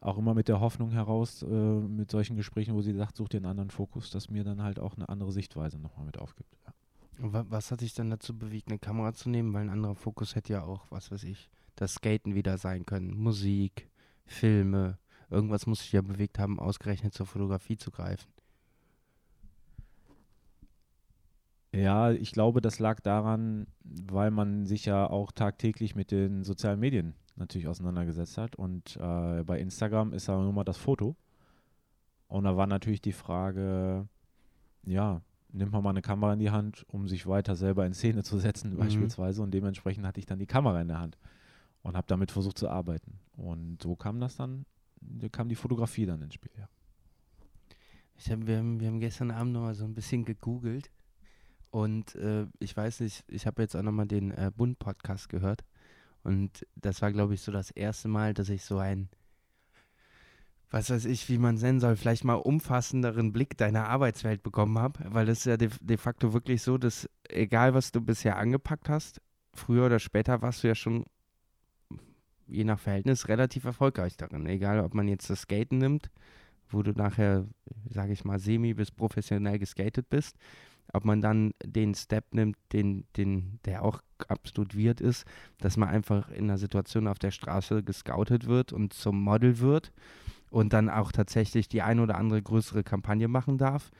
auch 0.00 0.18
immer 0.18 0.34
mit 0.34 0.48
der 0.48 0.60
Hoffnung 0.60 0.90
heraus, 0.90 1.42
äh, 1.42 1.46
mit 1.46 2.10
solchen 2.10 2.36
Gesprächen, 2.36 2.74
wo 2.74 2.80
sie 2.80 2.94
sagt, 2.94 3.16
such 3.16 3.28
dir 3.28 3.38
einen 3.38 3.46
anderen 3.46 3.70
Fokus, 3.70 4.10
dass 4.10 4.30
mir 4.30 4.44
dann 4.44 4.62
halt 4.62 4.78
auch 4.78 4.96
eine 4.96 5.08
andere 5.08 5.32
Sichtweise 5.32 5.78
nochmal 5.78 6.06
mit 6.06 6.18
aufgibt. 6.18 6.56
Ja. 6.66 6.72
Was 7.22 7.70
hat 7.70 7.82
dich 7.82 7.92
dann 7.92 8.08
dazu 8.08 8.36
bewegt, 8.36 8.68
eine 8.68 8.78
Kamera 8.78 9.12
zu 9.12 9.28
nehmen? 9.28 9.52
Weil 9.52 9.62
ein 9.62 9.70
anderer 9.70 9.94
Fokus 9.94 10.34
hätte 10.34 10.54
ja 10.54 10.62
auch, 10.62 10.90
was 10.90 11.10
weiß 11.10 11.24
ich, 11.24 11.50
das 11.76 11.94
Skaten 11.94 12.34
wieder 12.34 12.56
sein 12.56 12.86
können. 12.86 13.14
Musik, 13.14 13.90
Filme, 14.24 14.98
irgendwas 15.28 15.66
muss 15.66 15.80
sich 15.80 15.92
ja 15.92 16.00
bewegt 16.00 16.38
haben, 16.38 16.58
ausgerechnet 16.58 17.12
zur 17.12 17.26
Fotografie 17.26 17.76
zu 17.76 17.90
greifen. 17.90 18.32
Ja, 21.72 22.10
ich 22.10 22.32
glaube, 22.32 22.60
das 22.60 22.78
lag 22.78 23.00
daran, 23.00 23.66
weil 23.84 24.30
man 24.30 24.66
sich 24.66 24.86
ja 24.86 25.08
auch 25.08 25.30
tagtäglich 25.30 25.94
mit 25.94 26.10
den 26.10 26.42
sozialen 26.42 26.80
Medien 26.80 27.14
natürlich 27.40 27.68
auseinandergesetzt 27.68 28.38
hat. 28.38 28.56
Und 28.56 28.96
äh, 28.96 29.42
bei 29.42 29.58
Instagram 29.58 30.12
ist 30.12 30.28
aber 30.28 30.42
nur 30.42 30.52
mal 30.52 30.64
das 30.64 30.76
Foto. 30.76 31.16
Und 32.28 32.44
da 32.44 32.56
war 32.56 32.66
natürlich 32.66 33.00
die 33.00 33.12
Frage, 33.12 34.06
ja, 34.84 35.22
nimmt 35.52 35.72
man 35.72 35.82
mal 35.82 35.90
eine 35.90 36.02
Kamera 36.02 36.34
in 36.34 36.38
die 36.38 36.50
Hand, 36.50 36.86
um 36.88 37.08
sich 37.08 37.26
weiter 37.26 37.56
selber 37.56 37.84
in 37.86 37.94
Szene 37.94 38.22
zu 38.22 38.38
setzen, 38.38 38.74
mhm. 38.74 38.78
beispielsweise. 38.78 39.42
Und 39.42 39.52
dementsprechend 39.52 40.06
hatte 40.06 40.20
ich 40.20 40.26
dann 40.26 40.38
die 40.38 40.46
Kamera 40.46 40.80
in 40.80 40.88
der 40.88 41.00
Hand 41.00 41.18
und 41.82 41.96
habe 41.96 42.06
damit 42.06 42.30
versucht 42.30 42.58
zu 42.58 42.68
arbeiten. 42.68 43.18
Und 43.36 43.82
so 43.82 43.96
kam 43.96 44.20
das 44.20 44.36
dann, 44.36 44.64
kam 45.32 45.48
die 45.48 45.56
Fotografie 45.56 46.06
dann 46.06 46.22
ins 46.22 46.34
Spiel, 46.34 46.52
ja. 46.56 46.68
Ich 48.16 48.30
hab, 48.30 48.46
wir, 48.46 48.58
haben, 48.58 48.78
wir 48.80 48.88
haben 48.88 49.00
gestern 49.00 49.30
Abend 49.30 49.54
noch 49.54 49.62
mal 49.62 49.74
so 49.74 49.86
ein 49.86 49.94
bisschen 49.94 50.26
gegoogelt 50.26 50.90
und 51.70 52.14
äh, 52.16 52.46
ich 52.58 52.76
weiß 52.76 53.00
nicht, 53.00 53.24
ich 53.28 53.46
habe 53.46 53.62
jetzt 53.62 53.74
auch 53.74 53.82
noch 53.82 53.92
mal 53.92 54.04
den 54.04 54.30
äh, 54.32 54.50
Bund-Podcast 54.54 55.30
gehört 55.30 55.64
und 56.22 56.66
das 56.76 57.02
war, 57.02 57.12
glaube 57.12 57.34
ich, 57.34 57.42
so 57.42 57.52
das 57.52 57.70
erste 57.70 58.08
Mal, 58.08 58.34
dass 58.34 58.48
ich 58.48 58.62
so 58.64 58.78
ein, 58.78 59.08
was 60.70 60.90
weiß 60.90 61.06
ich, 61.06 61.28
wie 61.28 61.38
man 61.38 61.56
es 61.56 61.62
nennen 61.62 61.80
soll, 61.80 61.96
vielleicht 61.96 62.24
mal 62.24 62.34
umfassenderen 62.34 63.32
Blick 63.32 63.56
deiner 63.56 63.88
Arbeitswelt 63.88 64.42
bekommen 64.42 64.78
habe. 64.78 65.00
Weil 65.08 65.28
es 65.28 65.40
ist 65.40 65.44
ja 65.46 65.56
de, 65.56 65.70
de 65.80 65.96
facto 65.96 66.32
wirklich 66.32 66.62
so, 66.62 66.78
dass 66.78 67.08
egal, 67.28 67.74
was 67.74 67.90
du 67.90 68.00
bisher 68.00 68.36
angepackt 68.36 68.88
hast, 68.88 69.20
früher 69.54 69.86
oder 69.86 69.98
später 69.98 70.42
warst 70.42 70.62
du 70.62 70.68
ja 70.68 70.74
schon, 70.74 71.04
je 72.46 72.64
nach 72.64 72.78
Verhältnis, 72.78 73.28
relativ 73.28 73.64
erfolgreich 73.64 74.16
darin. 74.16 74.46
Egal, 74.46 74.80
ob 74.80 74.94
man 74.94 75.08
jetzt 75.08 75.30
das 75.30 75.42
Skaten 75.42 75.78
nimmt, 75.78 76.10
wo 76.68 76.82
du 76.82 76.92
nachher, 76.92 77.46
sage 77.88 78.12
ich 78.12 78.24
mal, 78.24 78.38
semi 78.38 78.74
bis 78.74 78.90
professionell 78.90 79.58
geskatet 79.58 80.08
bist 80.08 80.36
ob 80.92 81.04
man 81.04 81.20
dann 81.20 81.52
den 81.64 81.94
Step 81.94 82.34
nimmt, 82.34 82.56
den, 82.72 83.04
den, 83.16 83.58
der 83.64 83.84
auch 83.84 84.00
absolut 84.28 84.76
wird 84.76 85.00
ist, 85.00 85.24
dass 85.58 85.76
man 85.76 85.88
einfach 85.88 86.30
in 86.30 86.44
einer 86.44 86.58
Situation 86.58 87.06
auf 87.06 87.18
der 87.18 87.30
Straße 87.30 87.82
gescoutet 87.82 88.46
wird 88.46 88.72
und 88.72 88.92
zum 88.92 89.22
Model 89.22 89.60
wird 89.60 89.92
und 90.50 90.72
dann 90.72 90.88
auch 90.88 91.12
tatsächlich 91.12 91.68
die 91.68 91.82
ein 91.82 92.00
oder 92.00 92.16
andere 92.16 92.42
größere 92.42 92.82
Kampagne 92.82 93.28
machen 93.28 93.56
darf, 93.56 93.90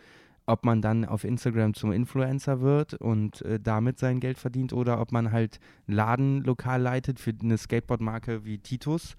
ob 0.46 0.64
man 0.64 0.82
dann 0.82 1.04
auf 1.04 1.24
Instagram 1.24 1.74
zum 1.74 1.92
Influencer 1.92 2.60
wird 2.60 2.94
und 2.94 3.42
äh, 3.42 3.60
damit 3.60 3.98
sein 3.98 4.20
Geld 4.20 4.38
verdient 4.38 4.72
oder 4.72 5.00
ob 5.00 5.12
man 5.12 5.32
halt 5.32 5.60
ein 5.86 5.92
Ladenlokal 5.92 6.80
leitet 6.82 7.20
für 7.20 7.32
eine 7.40 7.56
Skateboard-Marke 7.56 8.44
wie 8.44 8.58
Titus. 8.58 9.16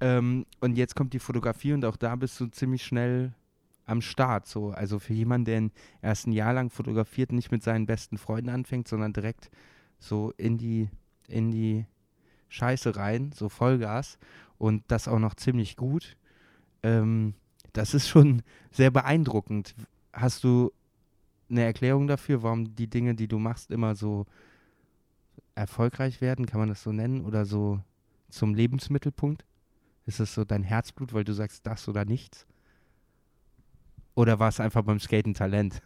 Ähm, 0.00 0.46
und 0.60 0.76
jetzt 0.76 0.94
kommt 0.94 1.12
die 1.12 1.18
Fotografie 1.18 1.72
und 1.72 1.84
auch 1.84 1.96
da 1.96 2.14
bist 2.14 2.38
du 2.38 2.46
ziemlich 2.46 2.84
schnell 2.84 3.32
am 3.88 4.02
Start. 4.02 4.46
So. 4.46 4.70
Also 4.70 4.98
für 4.98 5.14
jemanden, 5.14 5.44
der 5.44 5.70
erst 6.02 6.26
ein 6.26 6.32
Jahr 6.32 6.52
lang 6.52 6.70
fotografiert, 6.70 7.32
nicht 7.32 7.50
mit 7.50 7.62
seinen 7.62 7.86
besten 7.86 8.18
Freunden 8.18 8.50
anfängt, 8.50 8.88
sondern 8.88 9.12
direkt 9.12 9.50
so 9.98 10.32
in 10.36 10.58
die, 10.58 10.88
in 11.26 11.50
die 11.50 11.86
Scheiße 12.48 12.96
rein, 12.96 13.32
so 13.34 13.48
Vollgas 13.48 14.18
und 14.58 14.84
das 14.88 15.08
auch 15.08 15.18
noch 15.18 15.34
ziemlich 15.34 15.76
gut. 15.76 16.16
Ähm, 16.82 17.34
das 17.72 17.94
ist 17.94 18.08
schon 18.08 18.42
sehr 18.70 18.90
beeindruckend. 18.90 19.74
Hast 20.12 20.44
du 20.44 20.72
eine 21.50 21.62
Erklärung 21.62 22.06
dafür, 22.06 22.42
warum 22.42 22.74
die 22.74 22.88
Dinge, 22.88 23.14
die 23.14 23.28
du 23.28 23.38
machst, 23.38 23.70
immer 23.70 23.94
so 23.94 24.26
erfolgreich 25.54 26.20
werden? 26.20 26.46
Kann 26.46 26.60
man 26.60 26.68
das 26.68 26.82
so 26.82 26.92
nennen? 26.92 27.24
Oder 27.24 27.44
so 27.44 27.80
zum 28.28 28.54
Lebensmittelpunkt? 28.54 29.44
Ist 30.06 30.20
es 30.20 30.34
so 30.34 30.44
dein 30.44 30.62
Herzblut, 30.62 31.12
weil 31.12 31.24
du 31.24 31.32
sagst 31.32 31.66
das 31.66 31.88
oder 31.88 32.04
nichts? 32.04 32.47
Oder 34.18 34.40
war 34.40 34.48
es 34.48 34.58
einfach 34.58 34.82
beim 34.82 34.98
Skaten 34.98 35.32
Talent? 35.32 35.80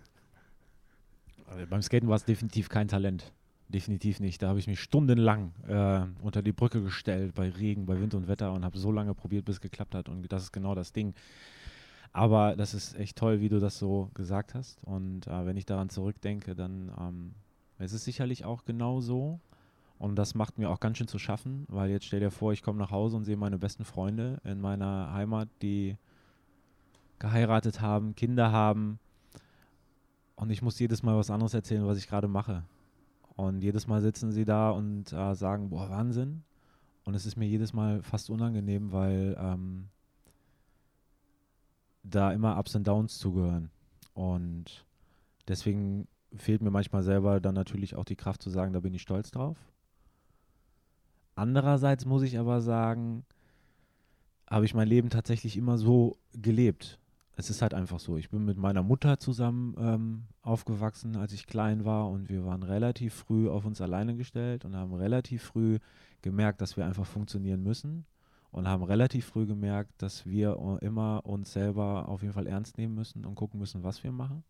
Also 1.47 1.67
beim 1.69 1.83
Skaten 1.83 2.09
war 2.09 2.17
es 2.17 2.25
definitiv 2.25 2.71
kein 2.71 2.89
Talent. 2.89 3.31
Definitiv 3.69 4.21
nicht. 4.21 4.41
Da 4.41 4.49
habe 4.49 4.59
ich 4.59 4.67
mich 4.67 4.81
stundenlang 4.81 5.53
äh, 5.69 6.07
unter 6.23 6.41
die 6.41 6.53
Brücke 6.53 6.83
gestellt, 6.83 7.35
bei 7.35 7.51
Regen, 7.51 7.85
bei 7.85 8.01
Wind 8.01 8.15
und 8.15 8.29
Wetter 8.29 8.55
und 8.55 8.65
habe 8.65 8.79
so 8.79 8.91
lange 8.91 9.13
probiert, 9.15 9.45
bis 9.45 9.57
es 9.57 9.61
geklappt 9.61 9.95
hat. 9.95 10.09
Und 10.09 10.33
das 10.33 10.45
ist 10.45 10.53
genau 10.53 10.75
das 10.75 10.95
Ding. 10.95 11.13
Aber 12.15 12.57
das 12.57 12.73
ist 12.73 12.97
echt 12.97 13.19
toll, 13.19 13.43
wie 13.43 13.51
du 13.51 13.61
das 13.61 13.79
so 13.79 14.09
gesagt 14.15 14.55
hast. 14.55 14.83
Und 14.85 15.27
äh, 15.27 15.45
wenn 15.45 15.59
ich 15.59 15.67
daran 15.67 15.91
zurückdenke, 15.91 16.55
dann 16.55 16.91
ähm, 16.99 17.35
ist 17.81 17.93
es 17.93 18.03
sicherlich 18.03 18.47
auch 18.47 18.65
genau 18.65 19.03
so. 19.03 19.41
Und 19.99 20.17
das 20.17 20.35
macht 20.35 20.57
mir 20.57 20.71
auch 20.71 20.81
ganz 20.81 20.97
schön 20.97 21.07
zu 21.07 21.19
schaffen, 21.19 21.67
weil 21.69 21.91
jetzt 21.91 22.07
stell 22.07 22.21
dir 22.21 22.31
vor, 22.31 22.55
ich 22.55 22.63
komme 22.63 22.79
nach 22.79 22.93
Hause 22.93 23.15
und 23.19 23.25
sehe 23.25 23.37
meine 23.37 23.59
besten 23.59 23.85
Freunde 23.85 24.41
in 24.43 24.59
meiner 24.59 25.13
Heimat, 25.13 25.51
die 25.61 25.99
geheiratet 27.23 27.81
haben, 27.81 28.17
Kinder 28.17 28.51
haben. 28.51 28.99
Und 30.35 30.51
ich 30.51 30.61
muss 30.61 30.79
jedes 30.81 31.05
Mal 31.05 31.17
was 31.17 31.31
anderes 31.31 31.55
erzählen, 31.55 31.87
was 31.87 31.97
ich 31.97 32.09
gerade 32.09 32.27
mache. 32.27 32.65
Und 33.37 33.63
jedes 33.63 33.87
Mal 33.87 34.03
sitzen 34.03 34.33
sie 34.33 34.45
da 34.45 34.71
und 34.71 35.13
äh, 35.13 35.35
sagen, 35.35 35.71
boah, 35.71 35.89
Wahnsinn. 35.89 36.43
Und 37.05 37.15
es 37.15 37.25
ist 37.25 37.37
mir 37.37 37.47
jedes 37.47 37.73
Mal 37.73 38.03
fast 38.03 38.29
unangenehm, 38.29 38.91
weil 38.91 39.37
ähm, 39.39 39.89
da 42.03 42.33
immer 42.33 42.59
Ups 42.59 42.75
und 42.75 42.87
Downs 42.87 43.19
zugehören. 43.19 43.71
Und 44.15 44.85
deswegen 45.47 46.09
fehlt 46.35 46.61
mir 46.61 46.71
manchmal 46.71 47.05
selber 47.05 47.41
dann 47.41 47.55
natürlich 47.55 47.95
auch 47.95 48.05
die 48.05 48.17
Kraft 48.17 48.43
zu 48.43 48.51
sagen, 48.51 48.73
da 48.73 48.81
bin 48.81 48.95
ich 48.95 49.03
stolz 49.03 49.31
drauf. 49.31 49.57
Andererseits 51.37 52.05
muss 52.05 52.23
ich 52.23 52.37
aber 52.39 52.61
sagen, 52.61 53.25
habe 54.51 54.65
ich 54.65 54.75
mein 54.75 54.89
Leben 54.89 55.09
tatsächlich 55.09 55.57
immer 55.57 55.79
so 55.79 56.19
gelebt 56.33 56.99
es 57.37 57.51
ist 57.51 57.63
halt 57.63 57.75
einfach 57.75 57.99
so. 57.99 58.17
Ich 58.17 58.31
bin 58.31 58.45
mit 58.45 58.59
meiner 58.59 58.83
Mutter 58.83 59.19
zusammen 59.19 59.75
ähm, 59.79 60.23
aufgewachsen, 60.43 61.17
als 61.17 61.33
ich 61.33 61.47
klein 61.47 61.85
war 61.85 62.09
und 62.11 62.29
wir 62.29 62.45
waren 62.45 62.63
relativ 62.63 63.15
früh 63.15 63.49
auf 63.49 63.65
uns 63.65 63.81
alleine 63.81 64.17
gestellt 64.17 64.65
und 64.65 64.77
haben 64.77 64.95
relativ 64.95 65.43
früh 65.43 65.79
gemerkt, 66.21 66.61
dass 66.61 66.77
wir 66.77 66.85
einfach 66.85 67.07
funktionieren 67.07 67.63
müssen 67.63 68.05
und 68.51 68.69
haben 68.69 68.83
relativ 68.85 69.27
früh 69.27 69.47
gemerkt, 69.47 69.91
dass 70.03 70.27
wir 70.27 70.79
immer 70.83 71.25
uns 71.25 71.53
selber 71.53 72.09
auf 72.09 72.23
jeden 72.23 72.35
Fall 72.35 72.47
ernst 72.47 72.77
nehmen 72.77 72.95
müssen 72.95 73.25
und 73.25 73.35
gucken 73.35 73.59
müssen, 73.59 73.83
was 73.83 74.05
wir 74.05 74.13
machen. 74.13 74.45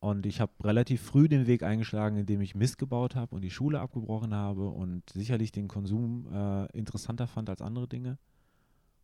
Und 0.00 0.26
ich 0.26 0.40
habe 0.40 0.52
relativ 0.62 1.02
früh 1.02 1.28
den 1.28 1.46
Weg 1.46 1.62
eingeschlagen, 1.62 2.16
indem 2.16 2.40
ich 2.40 2.54
Mist 2.54 2.78
gebaut 2.78 3.16
habe 3.16 3.34
und 3.34 3.42
die 3.42 3.50
Schule 3.50 3.80
abgebrochen 3.80 4.32
habe 4.32 4.68
und 4.68 5.02
sicherlich 5.10 5.52
den 5.52 5.68
Konsum 5.68 6.32
äh, 6.32 6.66
interessanter 6.76 7.26
fand 7.26 7.50
als 7.50 7.60
andere 7.60 7.88
Dinge 7.88 8.16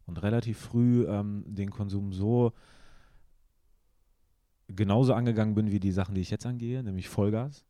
und 0.07 0.23
relativ 0.23 0.59
früh 0.59 1.07
ähm, 1.07 1.45
den 1.47 1.71
Konsum 1.71 2.13
so 2.13 2.53
genauso 4.69 5.15
angegangen 5.15 5.55
bin 5.55 5.71
wie 5.71 5.81
die 5.81 5.93
Sachen, 5.93 6.15
die 6.15 6.21
ich 6.21 6.31
jetzt 6.31 6.47
angehe, 6.47 6.83
nämlich 6.83 7.09
Vollgas. 7.09 7.65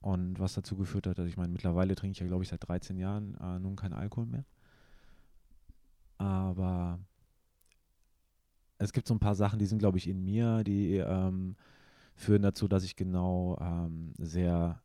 Und 0.00 0.38
was 0.38 0.54
dazu 0.54 0.76
geführt 0.76 1.06
hat, 1.06 1.18
dass 1.18 1.26
ich 1.26 1.36
meine, 1.36 1.52
mittlerweile 1.52 1.94
trinke 1.96 2.12
ich 2.12 2.20
ja, 2.20 2.26
glaube 2.26 2.44
ich, 2.44 2.50
seit 2.50 2.66
13 2.66 2.96
Jahren 2.98 3.34
äh, 3.34 3.58
nun 3.58 3.74
keinen 3.74 3.94
Alkohol 3.94 4.26
mehr. 4.26 4.44
Aber 6.18 7.00
es 8.78 8.92
gibt 8.92 9.08
so 9.08 9.14
ein 9.14 9.20
paar 9.20 9.34
Sachen, 9.34 9.58
die 9.58 9.66
sind, 9.66 9.78
glaube 9.78 9.98
ich, 9.98 10.08
in 10.08 10.24
mir, 10.24 10.62
die 10.62 10.96
ähm, 10.96 11.56
führen 12.14 12.42
dazu, 12.42 12.68
dass 12.68 12.84
ich 12.84 12.94
genau 12.94 13.58
ähm, 13.60 14.12
sehr, 14.18 14.80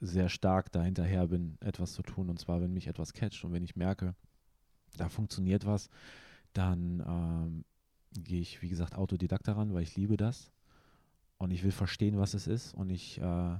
sehr 0.00 0.30
stark 0.30 0.72
dahinterher 0.72 1.26
bin, 1.28 1.58
etwas 1.60 1.92
zu 1.92 2.02
tun. 2.02 2.30
Und 2.30 2.38
zwar, 2.38 2.62
wenn 2.62 2.72
mich 2.72 2.86
etwas 2.86 3.12
catcht 3.12 3.44
und 3.44 3.52
wenn 3.52 3.64
ich 3.64 3.76
merke, 3.76 4.14
da 4.96 5.08
funktioniert 5.08 5.66
was, 5.66 5.88
dann 6.52 7.02
ähm, 7.06 7.64
gehe 8.22 8.40
ich, 8.40 8.62
wie 8.62 8.68
gesagt, 8.68 8.94
Autodidakt 8.94 9.48
daran, 9.48 9.74
weil 9.74 9.82
ich 9.82 9.96
liebe 9.96 10.16
das. 10.16 10.52
Und 11.36 11.50
ich 11.50 11.64
will 11.64 11.72
verstehen, 11.72 12.18
was 12.18 12.34
es 12.34 12.46
ist. 12.46 12.74
Und 12.74 12.90
ich 12.90 13.20
äh, 13.20 13.56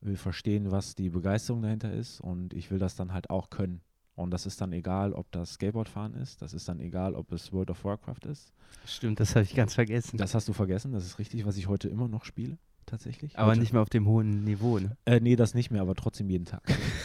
will 0.00 0.16
verstehen, 0.16 0.70
was 0.70 0.94
die 0.94 1.10
Begeisterung 1.10 1.62
dahinter 1.62 1.92
ist. 1.92 2.20
Und 2.20 2.54
ich 2.54 2.70
will 2.70 2.78
das 2.78 2.94
dann 2.94 3.12
halt 3.12 3.30
auch 3.30 3.50
können. 3.50 3.80
Und 4.14 4.30
das 4.30 4.46
ist 4.46 4.60
dann 4.60 4.72
egal, 4.72 5.14
ob 5.14 5.30
das 5.32 5.54
Skateboardfahren 5.54 6.14
ist. 6.14 6.42
Das 6.42 6.52
ist 6.52 6.68
dann 6.68 6.80
egal, 6.80 7.14
ob 7.14 7.32
es 7.32 7.52
World 7.52 7.70
of 7.70 7.84
Warcraft 7.84 8.26
ist. 8.30 8.52
Stimmt, 8.86 9.20
das 9.20 9.34
habe 9.34 9.44
ich 9.44 9.54
ganz 9.54 9.74
vergessen. 9.74 10.16
Das 10.16 10.34
hast 10.34 10.48
du 10.48 10.52
vergessen. 10.52 10.92
Das 10.92 11.04
ist 11.04 11.18
richtig, 11.18 11.44
was 11.44 11.56
ich 11.56 11.66
heute 11.66 11.88
immer 11.88 12.08
noch 12.08 12.24
spiele. 12.24 12.58
Tatsächlich. 12.86 13.38
Aber 13.38 13.52
heute. 13.52 13.60
nicht 13.60 13.72
mehr 13.72 13.80
auf 13.82 13.90
dem 13.90 14.06
hohen 14.06 14.44
Niveau, 14.44 14.78
ne? 14.78 14.96
Äh, 15.06 15.20
nee, 15.20 15.36
das 15.36 15.54
nicht 15.54 15.70
mehr, 15.70 15.80
aber 15.80 15.94
trotzdem 15.94 16.28
jeden 16.28 16.44
Tag. 16.44 16.62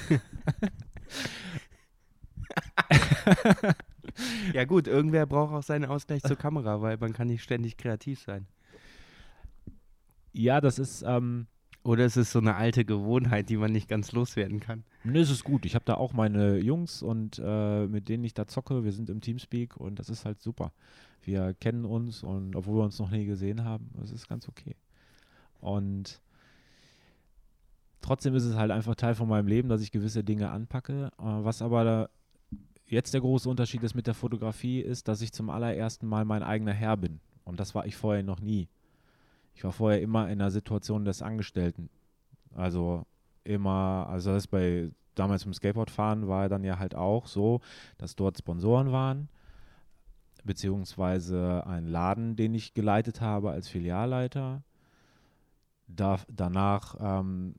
ja 4.53 4.65
gut, 4.65 4.87
irgendwer 4.87 5.25
braucht 5.25 5.53
auch 5.53 5.63
seinen 5.63 5.85
Ausgleich 5.85 6.21
zur 6.23 6.37
Kamera, 6.37 6.81
weil 6.81 6.97
man 6.97 7.13
kann 7.13 7.27
nicht 7.27 7.43
ständig 7.43 7.77
kreativ 7.77 8.21
sein. 8.21 8.47
Ja, 10.33 10.61
das 10.61 10.79
ist. 10.79 11.03
Ähm, 11.05 11.47
Oder 11.83 12.05
es 12.05 12.17
ist 12.17 12.31
so 12.31 12.39
eine 12.39 12.55
alte 12.55 12.85
Gewohnheit, 12.85 13.49
die 13.49 13.57
man 13.57 13.71
nicht 13.71 13.87
ganz 13.87 14.11
loswerden 14.11 14.59
kann. 14.59 14.83
Ne, 15.03 15.19
es 15.19 15.29
ist 15.29 15.43
gut. 15.43 15.65
Ich 15.65 15.73
habe 15.73 15.85
da 15.85 15.95
auch 15.95 16.13
meine 16.13 16.57
Jungs 16.57 17.01
und 17.01 17.41
äh, 17.43 17.87
mit 17.87 18.09
denen 18.09 18.23
ich 18.23 18.33
da 18.33 18.45
zocke. 18.45 18.83
Wir 18.83 18.91
sind 18.91 19.09
im 19.09 19.21
Teamspeak 19.21 19.77
und 19.77 19.97
das 19.99 20.09
ist 20.09 20.25
halt 20.25 20.41
super. 20.41 20.73
Wir 21.23 21.53
kennen 21.53 21.85
uns 21.85 22.23
und 22.23 22.55
obwohl 22.55 22.79
wir 22.79 22.83
uns 22.83 22.99
noch 22.99 23.09
nie 23.09 23.25
gesehen 23.25 23.63
haben, 23.63 23.89
es 24.03 24.11
ist 24.11 24.27
ganz 24.27 24.47
okay. 24.47 24.75
Und 25.59 26.21
trotzdem 28.01 28.35
ist 28.35 28.45
es 28.45 28.55
halt 28.55 28.71
einfach 28.71 28.95
Teil 28.95 29.15
von 29.15 29.27
meinem 29.27 29.47
Leben, 29.47 29.69
dass 29.69 29.81
ich 29.81 29.91
gewisse 29.91 30.23
Dinge 30.23 30.49
anpacke. 30.49 31.11
Äh, 31.17 31.23
was 31.23 31.61
aber 31.61 32.09
jetzt 32.87 33.13
der 33.13 33.21
große 33.21 33.49
Unterschied 33.49 33.83
ist 33.83 33.95
mit 33.95 34.07
der 34.07 34.13
Fotografie, 34.13 34.79
ist, 34.79 35.07
dass 35.07 35.21
ich 35.21 35.33
zum 35.33 35.49
allerersten 35.49 36.07
Mal 36.07 36.25
mein 36.25 36.43
eigener 36.43 36.73
Herr 36.73 36.97
bin. 36.97 37.19
Und 37.43 37.59
das 37.59 37.75
war 37.75 37.85
ich 37.85 37.95
vorher 37.95 38.23
noch 38.23 38.39
nie. 38.39 38.67
Ich 39.55 39.63
war 39.63 39.71
vorher 39.71 40.01
immer 40.01 40.29
in 40.29 40.39
der 40.39 40.51
Situation 40.51 41.05
des 41.05 41.21
Angestellten. 41.21 41.89
Also 42.53 43.05
immer, 43.43 44.07
also 44.09 44.31
das 44.31 44.47
bei 44.47 44.91
damals 45.15 45.45
im 45.45 45.53
Skateboardfahren 45.53 46.27
war 46.27 46.49
dann 46.49 46.63
ja 46.63 46.79
halt 46.79 46.95
auch 46.95 47.27
so, 47.27 47.61
dass 47.97 48.15
dort 48.15 48.37
Sponsoren 48.37 48.91
waren, 48.91 49.29
beziehungsweise 50.43 51.65
ein 51.65 51.87
Laden, 51.87 52.35
den 52.35 52.53
ich 52.53 52.73
geleitet 52.73 53.21
habe 53.21 53.51
als 53.51 53.67
Filialleiter. 53.67 54.63
Da, 55.87 56.19
danach 56.27 56.95
ähm, 56.99 57.55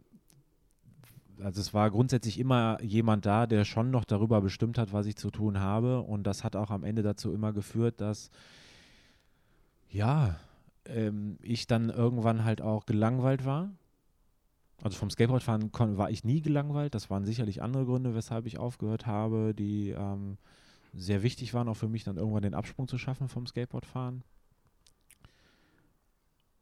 also 1.42 1.60
es 1.60 1.74
war 1.74 1.90
grundsätzlich 1.90 2.38
immer 2.38 2.82
jemand 2.82 3.26
da, 3.26 3.46
der 3.46 3.64
schon 3.64 3.90
noch 3.90 4.04
darüber 4.04 4.40
bestimmt 4.40 4.78
hat, 4.78 4.92
was 4.92 5.06
ich 5.06 5.16
zu 5.16 5.30
tun 5.30 5.60
habe. 5.60 6.00
Und 6.00 6.24
das 6.24 6.44
hat 6.44 6.56
auch 6.56 6.70
am 6.70 6.84
Ende 6.84 7.02
dazu 7.02 7.32
immer 7.32 7.52
geführt, 7.52 8.00
dass 8.00 8.30
ja, 9.90 10.38
ähm, 10.84 11.38
ich 11.42 11.66
dann 11.66 11.90
irgendwann 11.90 12.44
halt 12.44 12.60
auch 12.60 12.86
gelangweilt 12.86 13.44
war. 13.44 13.70
Also 14.82 14.96
vom 14.96 15.10
Skateboardfahren 15.10 15.70
war 15.72 16.10
ich 16.10 16.24
nie 16.24 16.40
gelangweilt. 16.40 16.94
Das 16.94 17.10
waren 17.10 17.24
sicherlich 17.24 17.62
andere 17.62 17.84
Gründe, 17.84 18.14
weshalb 18.14 18.46
ich 18.46 18.58
aufgehört 18.58 19.06
habe, 19.06 19.54
die 19.54 19.90
ähm, 19.90 20.38
sehr 20.94 21.22
wichtig 21.22 21.52
waren, 21.52 21.68
auch 21.68 21.74
für 21.74 21.88
mich 21.88 22.04
dann 22.04 22.16
irgendwann 22.16 22.42
den 22.42 22.54
Absprung 22.54 22.86
zu 22.86 22.98
schaffen 22.98 23.28
vom 23.28 23.46
Skateboardfahren. 23.46 24.22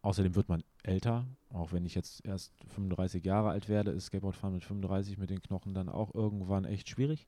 Außerdem 0.06 0.36
wird 0.36 0.48
man 0.48 0.62
älter, 0.84 1.26
auch 1.48 1.72
wenn 1.72 1.84
ich 1.84 1.96
jetzt 1.96 2.24
erst 2.24 2.52
35 2.68 3.24
Jahre 3.24 3.50
alt 3.50 3.68
werde, 3.68 3.90
ist 3.90 4.06
Skateboardfahren 4.06 4.54
mit 4.54 4.62
35 4.62 5.18
mit 5.18 5.30
den 5.30 5.42
Knochen 5.42 5.74
dann 5.74 5.88
auch 5.88 6.14
irgendwann 6.14 6.64
echt 6.64 6.88
schwierig. 6.88 7.26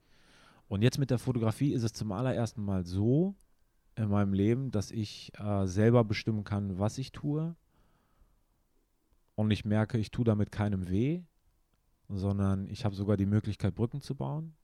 Und 0.69 0.83
jetzt 0.83 0.97
mit 0.97 1.11
der 1.11 1.19
Fotografie 1.19 1.73
ist 1.73 1.83
es 1.83 1.93
zum 1.93 2.12
allerersten 2.12 2.62
Mal 2.62 2.87
so 2.87 3.35
in 3.97 4.09
meinem 4.09 4.33
Leben, 4.33 4.71
dass 4.71 4.93
ich 4.93 5.33
äh, 5.41 5.67
selber 5.67 6.05
bestimmen 6.05 6.45
kann, 6.45 6.79
was 6.79 6.99
ich 6.99 7.11
tue. 7.11 7.57
Und 9.35 9.51
ich 9.51 9.64
merke, 9.64 9.99
ich 9.99 10.12
tue 10.12 10.25
damit 10.25 10.53
keinem 10.53 10.88
weh, 10.88 11.25
sondern 12.09 12.71
ich 12.71 12.85
habe 12.85 12.95
sogar 12.95 13.17
die 13.17 13.27
Möglichkeit, 13.27 13.75
Brücken 13.75 14.03
zu 14.03 14.14
bauen. 14.14 14.55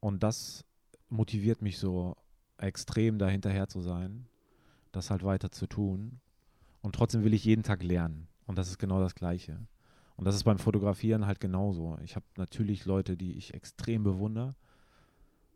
Und 0.00 0.22
das 0.22 0.62
motiviert 1.08 1.62
mich 1.62 1.78
so 1.78 2.18
extrem, 2.58 3.18
da 3.18 3.28
hinterher 3.28 3.68
zu 3.68 3.80
sein, 3.80 4.26
das 4.92 5.10
halt 5.10 5.24
weiter 5.24 5.50
zu 5.50 5.66
tun. 5.66 6.20
Und 6.82 6.94
trotzdem 6.94 7.24
will 7.24 7.34
ich 7.34 7.44
jeden 7.44 7.62
Tag 7.62 7.82
lernen. 7.82 8.28
Und 8.46 8.58
das 8.58 8.68
ist 8.68 8.78
genau 8.78 9.00
das 9.00 9.14
Gleiche. 9.14 9.58
Und 10.16 10.26
das 10.26 10.36
ist 10.36 10.44
beim 10.44 10.58
Fotografieren 10.58 11.26
halt 11.26 11.40
genauso. 11.40 11.98
Ich 12.04 12.14
habe 12.14 12.26
natürlich 12.36 12.84
Leute, 12.84 13.16
die 13.16 13.32
ich 13.32 13.54
extrem 13.54 14.04
bewundere 14.04 14.54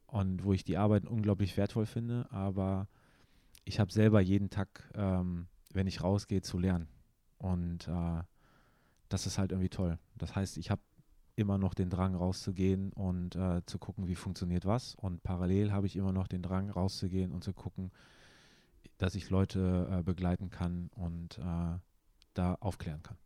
und 0.06 0.44
wo 0.44 0.52
ich 0.52 0.64
die 0.64 0.78
Arbeit 0.78 1.06
unglaublich 1.06 1.56
wertvoll 1.56 1.86
finde, 1.86 2.26
aber 2.30 2.88
ich 3.64 3.78
habe 3.78 3.92
selber 3.92 4.20
jeden 4.20 4.50
Tag, 4.50 4.90
ähm, 4.94 5.46
wenn 5.72 5.86
ich 5.86 6.02
rausgehe, 6.02 6.40
zu 6.40 6.58
lernen. 6.58 6.88
Und 7.36 7.86
äh, 7.86 8.22
das 9.08 9.26
ist 9.26 9.38
halt 9.38 9.52
irgendwie 9.52 9.68
toll. 9.68 9.98
Das 10.16 10.34
heißt, 10.34 10.56
ich 10.56 10.70
habe 10.70 10.80
immer 11.38 11.58
noch 11.58 11.74
den 11.74 11.90
Drang 11.90 12.14
rauszugehen 12.14 12.92
und 12.92 13.36
äh, 13.36 13.64
zu 13.66 13.78
gucken, 13.78 14.08
wie 14.08 14.14
funktioniert 14.14 14.66
was. 14.66 14.94
Und 14.96 15.22
parallel 15.22 15.72
habe 15.72 15.86
ich 15.86 15.96
immer 15.96 16.12
noch 16.12 16.26
den 16.26 16.42
Drang 16.42 16.68
rauszugehen 16.68 17.32
und 17.32 17.44
zu 17.44 17.52
gucken, 17.52 17.92
dass 18.98 19.14
ich 19.14 19.30
Leute 19.30 19.88
äh, 19.90 20.02
begleiten 20.02 20.50
kann 20.50 20.90
und 20.96 21.38
äh, 21.38 21.78
da 22.34 22.54
aufklären 22.60 23.02
kann. 23.02 23.16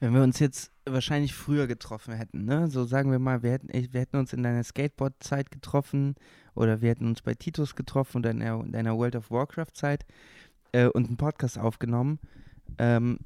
Wenn 0.00 0.14
wir 0.14 0.22
uns 0.22 0.38
jetzt 0.38 0.72
wahrscheinlich 0.86 1.34
früher 1.34 1.66
getroffen 1.66 2.14
hätten, 2.14 2.46
ne? 2.46 2.68
So 2.68 2.84
sagen 2.84 3.10
wir 3.12 3.18
mal, 3.18 3.42
wir 3.42 3.52
hätten, 3.52 3.68
wir 3.70 4.00
hätten 4.00 4.16
uns 4.16 4.32
in 4.32 4.42
deiner 4.42 4.64
Skateboard-Zeit 4.64 5.50
getroffen 5.50 6.14
oder 6.54 6.80
wir 6.80 6.90
hätten 6.90 7.06
uns 7.06 7.20
bei 7.20 7.34
Titus 7.34 7.76
getroffen 7.76 8.18
oder 8.18 8.30
in 8.30 8.40
deiner, 8.40 8.64
in 8.64 8.72
deiner 8.72 8.96
World 8.96 9.14
of 9.14 9.30
Warcraft-Zeit 9.30 10.06
äh, 10.72 10.86
und 10.86 11.08
einen 11.08 11.18
Podcast 11.18 11.58
aufgenommen. 11.58 12.18
Ähm, 12.78 13.18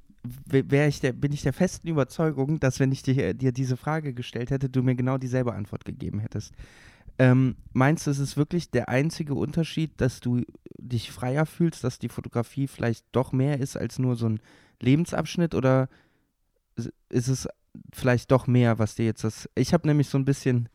ich 0.51 1.01
der, 1.01 1.13
bin 1.13 1.33
ich 1.33 1.43
der 1.43 1.53
festen 1.53 1.89
Überzeugung, 1.89 2.61
dass 2.61 2.81
wenn 2.81 2.93
ich 2.93 3.03
dir, 3.03 3.35
dir, 3.35 3.53
diese 3.53 3.77
Frage 3.77 4.15
gestellt 4.15 4.51
hätte, 4.51 4.69
du 4.69 4.83
mir 4.83 4.95
genau 4.95 5.19
dieselbe 5.19 5.55
Antwort 5.55 5.85
gegeben 5.85 6.19
hättest. 6.19 6.53
Ähm, 7.19 7.57
meinst 7.73 8.07
du, 8.07 8.11
es 8.11 8.19
ist 8.19 8.37
wirklich 8.37 8.71
der 8.71 8.89
einzige 8.89 9.35
Unterschied, 9.35 9.93
dass 10.01 10.21
du 10.21 10.43
dich 10.79 11.13
freier 11.13 11.47
fühlst, 11.47 11.85
dass 11.85 11.99
die 11.99 12.09
Fotografie 12.09 12.67
vielleicht 12.67 13.07
doch 13.13 13.33
mehr 13.33 13.61
ist 13.61 13.77
als 13.77 13.99
nur 13.99 14.17
so 14.17 14.29
ein 14.29 14.41
Lebensabschnitt 14.81 15.55
oder 15.55 15.89
ist 17.09 17.29
es 17.29 17.49
vielleicht 17.93 18.31
doch 18.31 18.47
mehr, 18.47 18.79
was 18.79 18.95
dir 18.95 19.05
jetzt 19.05 19.25
das. 19.25 19.49
Ich 19.55 19.73
habe 19.73 19.87
nämlich 19.87 20.09
so 20.09 20.19
ein 20.19 20.25
bisschen, 20.25 20.69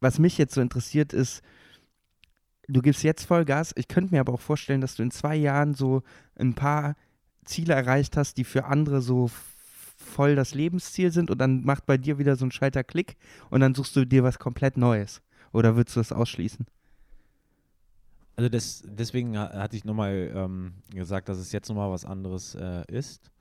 was 0.00 0.18
mich 0.18 0.38
jetzt 0.38 0.54
so 0.54 0.60
interessiert, 0.60 1.12
ist, 1.12 1.42
du 2.68 2.80
gibst 2.82 3.02
jetzt 3.02 3.24
Vollgas. 3.24 3.72
Ich 3.76 3.88
könnte 3.88 4.14
mir 4.14 4.20
aber 4.20 4.34
auch 4.34 4.40
vorstellen, 4.40 4.80
dass 4.80 4.96
du 4.96 5.02
in 5.02 5.10
zwei 5.10 5.36
Jahren 5.36 5.74
so 5.74 6.02
ein 6.36 6.54
paar 6.54 6.96
Ziele 7.48 7.74
erreicht 7.74 8.16
hast, 8.16 8.36
die 8.36 8.44
für 8.44 8.66
andere 8.66 9.02
so 9.02 9.30
voll 9.96 10.36
das 10.36 10.54
Lebensziel 10.54 11.10
sind 11.10 11.30
und 11.30 11.38
dann 11.38 11.64
macht 11.64 11.86
bei 11.86 11.98
dir 11.98 12.18
wieder 12.18 12.36
so 12.36 12.46
ein 12.46 12.52
Schalter 12.52 12.84
Klick 12.84 13.16
und 13.50 13.60
dann 13.60 13.74
suchst 13.74 13.96
du 13.96 14.04
dir 14.04 14.22
was 14.22 14.38
komplett 14.38 14.76
Neues. 14.76 15.22
Oder 15.52 15.76
würdest 15.76 15.96
du 15.96 16.00
das 16.00 16.12
ausschließen? 16.12 16.66
Also 18.36 18.48
das, 18.48 18.84
deswegen 18.86 19.36
hatte 19.36 19.76
ich 19.76 19.84
nochmal 19.84 20.30
ähm, 20.32 20.74
gesagt, 20.90 21.28
dass 21.28 21.38
es 21.38 21.50
jetzt 21.50 21.68
nochmal 21.68 21.90
was 21.90 22.04
anderes 22.04 22.54
äh, 22.54 22.84
ist. 22.86 23.32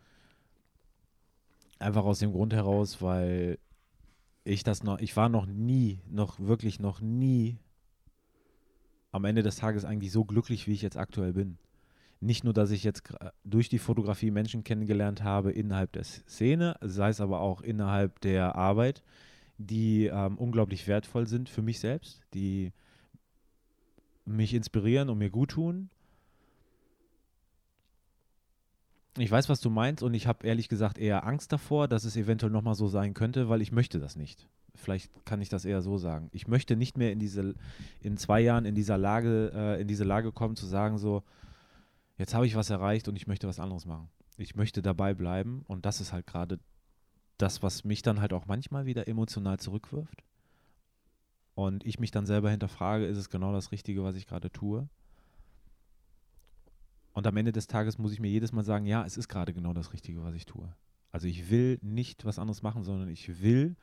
Einfach 1.77 2.03
aus 2.05 2.19
dem 2.19 2.31
Grund 2.31 2.53
heraus, 2.53 3.01
weil 3.01 3.59
ich 4.43 4.63
das 4.63 4.81
noch, 4.81 4.99
ich 4.99 5.15
war 5.15 5.29
noch 5.29 5.45
nie, 5.45 5.99
noch 6.09 6.39
wirklich 6.39 6.79
noch 6.79 7.01
nie 7.01 7.59
am 9.11 9.25
Ende 9.25 9.43
des 9.43 9.57
Tages 9.57 9.85
eigentlich 9.85 10.11
so 10.11 10.25
glücklich, 10.25 10.65
wie 10.65 10.73
ich 10.73 10.81
jetzt 10.81 10.97
aktuell 10.97 11.33
bin. 11.33 11.59
Nicht 12.19 12.43
nur, 12.43 12.53
dass 12.53 12.71
ich 12.71 12.84
jetzt 12.84 13.03
durch 13.43 13.69
die 13.69 13.80
Fotografie 13.80 14.32
Menschen 14.32 14.63
kennengelernt 14.63 15.23
habe 15.23 15.51
innerhalb 15.51 15.91
der 15.91 16.03
Szene, 16.03 16.75
sei 16.82 17.10
es 17.10 17.21
aber 17.21 17.41
auch 17.41 17.62
innerhalb 17.62 18.19
der 18.21 18.56
Arbeit, 18.56 19.03
die 19.58 20.06
ähm, 20.06 20.38
unglaublich 20.38 20.88
wertvoll 20.88 21.27
sind 21.27 21.49
für 21.49 21.62
mich 21.62 21.80
selbst, 21.80 22.21
die 22.34 22.73
mich 24.25 24.53
inspirieren 24.53 25.10
und 25.10 25.19
mir 25.19 25.30
gut 25.30 25.51
tun 25.51 25.89
Ich 29.19 29.32
weiß, 29.32 29.49
was 29.49 29.62
du 29.62 29.69
meinst 29.69 30.03
und 30.03 30.13
ich 30.13 30.27
habe 30.27 30.45
ehrlich 30.45 30.69
gesagt 30.69 30.99
eher 30.99 31.25
Angst 31.25 31.51
davor, 31.51 31.88
dass 31.88 32.03
es 32.03 32.15
eventuell 32.15 32.51
nochmal 32.51 32.75
so 32.75 32.88
sein 32.88 33.15
könnte, 33.15 33.49
weil 33.49 33.62
ich 33.62 33.71
möchte 33.71 33.99
das 33.99 34.15
nicht. 34.15 34.47
Vielleicht 34.75 35.10
kann 35.25 35.41
ich 35.41 35.49
das 35.49 35.65
eher 35.65 35.82
so 35.82 35.97
sagen. 35.97 36.30
Ich 36.34 36.47
möchte 36.47 36.75
nicht 36.75 36.97
mehr 36.97 37.12
in 37.12 37.17
diese, 37.17 37.56
in 38.01 38.17
zwei 38.17 38.41
Jahren 38.41 38.65
in 38.65 38.75
dieser 38.75 38.97
Lage, 38.97 39.51
äh, 39.56 39.82
in 39.82 39.88
diese 39.88 40.03
Lage 40.03 40.32
kommen, 40.32 40.56
zu 40.56 40.67
sagen 40.67 40.99
so, 40.99 41.23
jetzt 42.17 42.34
habe 42.34 42.45
ich 42.45 42.56
was 42.56 42.69
erreicht 42.69 43.08
und 43.08 43.15
ich 43.15 43.27
möchte 43.27 43.47
was 43.47 43.60
anderes 43.60 43.86
machen. 43.86 44.10
Ich 44.38 44.56
möchte 44.56 44.82
dabei 44.82 45.13
bleiben 45.13 45.63
und 45.67 45.86
das 45.86 46.01
ist 46.01 46.13
halt 46.13 46.27
gerade 46.27 46.60
das, 47.38 47.63
was 47.63 47.84
mich 47.84 48.01
dann 48.01 48.19
halt 48.19 48.34
auch 48.34 48.45
manchmal 48.45 48.86
wieder 48.86 49.08
emotional 49.08 49.60
zurückwirft. 49.60 50.23
Und 51.56 51.86
ich 51.86 51.99
mich 51.99 52.12
dann 52.12 52.25
selber 52.25 52.51
hinterfrage, 52.51 53.06
ist 53.06 53.17
es 53.17 53.30
genau 53.30 53.51
das 53.51 53.71
Richtige, 53.71 54.03
was 54.03 54.15
ich 54.15 54.27
gerade 54.27 54.51
tue? 54.51 54.88
Und 57.13 57.25
am 57.25 57.36
Ende 57.36 57.51
des 57.51 57.65
Tages 57.65 57.97
muss 57.97 58.13
ich 58.13 58.19
mir 58.19 58.30
jedes 58.30 58.51
Mal 58.51 58.63
sagen, 58.63 58.86
ja, 58.86 59.03
es 59.03 59.17
ist 59.17 59.27
gerade 59.27 59.53
genau 59.53 59.73
das 59.73 59.91
Richtige, 59.91 60.23
was 60.23 60.36
ich 60.36 60.45
tue. 60.45 60.71
Also 61.12 61.27
ich 61.27 61.49
will 61.49 61.80
nicht 61.82 62.25
was 62.25 62.38
anderes 62.38 62.62
machen, 62.62 62.84
sondern 62.84 63.10
ich 63.10 63.41
will 63.41 63.75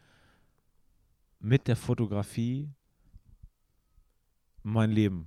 mit 1.41 1.67
der 1.67 1.75
Fotografie 1.75 2.71
mein 4.63 4.93
Leben 4.93 5.27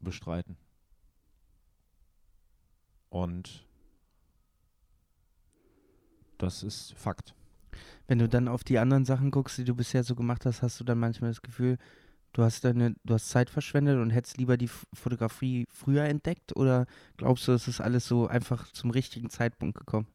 bestreiten. 0.00 0.56
Und 3.10 3.66
das 6.38 6.62
ist 6.62 6.94
Fakt. 6.94 7.34
Wenn 8.06 8.18
du 8.18 8.28
dann 8.28 8.48
auf 8.48 8.64
die 8.64 8.78
anderen 8.78 9.04
Sachen 9.04 9.30
guckst, 9.30 9.58
die 9.58 9.64
du 9.64 9.74
bisher 9.74 10.02
so 10.04 10.14
gemacht 10.14 10.46
hast, 10.46 10.62
hast 10.62 10.80
du 10.80 10.84
dann 10.84 10.98
manchmal 10.98 11.30
das 11.30 11.42
Gefühl, 11.42 11.78
Du 12.32 12.42
hast 12.42 12.64
deine, 12.64 12.94
du 13.04 13.14
hast 13.14 13.30
Zeit 13.30 13.50
verschwendet 13.50 13.98
und 13.98 14.10
hättest 14.10 14.38
lieber 14.38 14.56
die 14.56 14.68
Fotografie 14.92 15.66
früher 15.72 16.04
entdeckt 16.04 16.54
oder 16.54 16.86
glaubst 17.16 17.48
du, 17.48 17.52
es 17.52 17.68
ist 17.68 17.80
alles 17.80 18.06
so 18.06 18.26
einfach 18.26 18.70
zum 18.72 18.90
richtigen 18.90 19.30
Zeitpunkt 19.30 19.76
gekommen? 19.76 20.06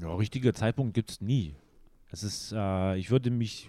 Ja, 0.00 0.14
richtiger 0.14 0.54
Zeitpunkt 0.54 0.94
gibt 0.94 1.10
es 1.10 1.20
nie. 1.20 1.54
Es 2.10 2.22
ist, 2.22 2.52
äh, 2.52 2.96
ich 2.96 3.10
würde 3.10 3.30
mich, 3.30 3.68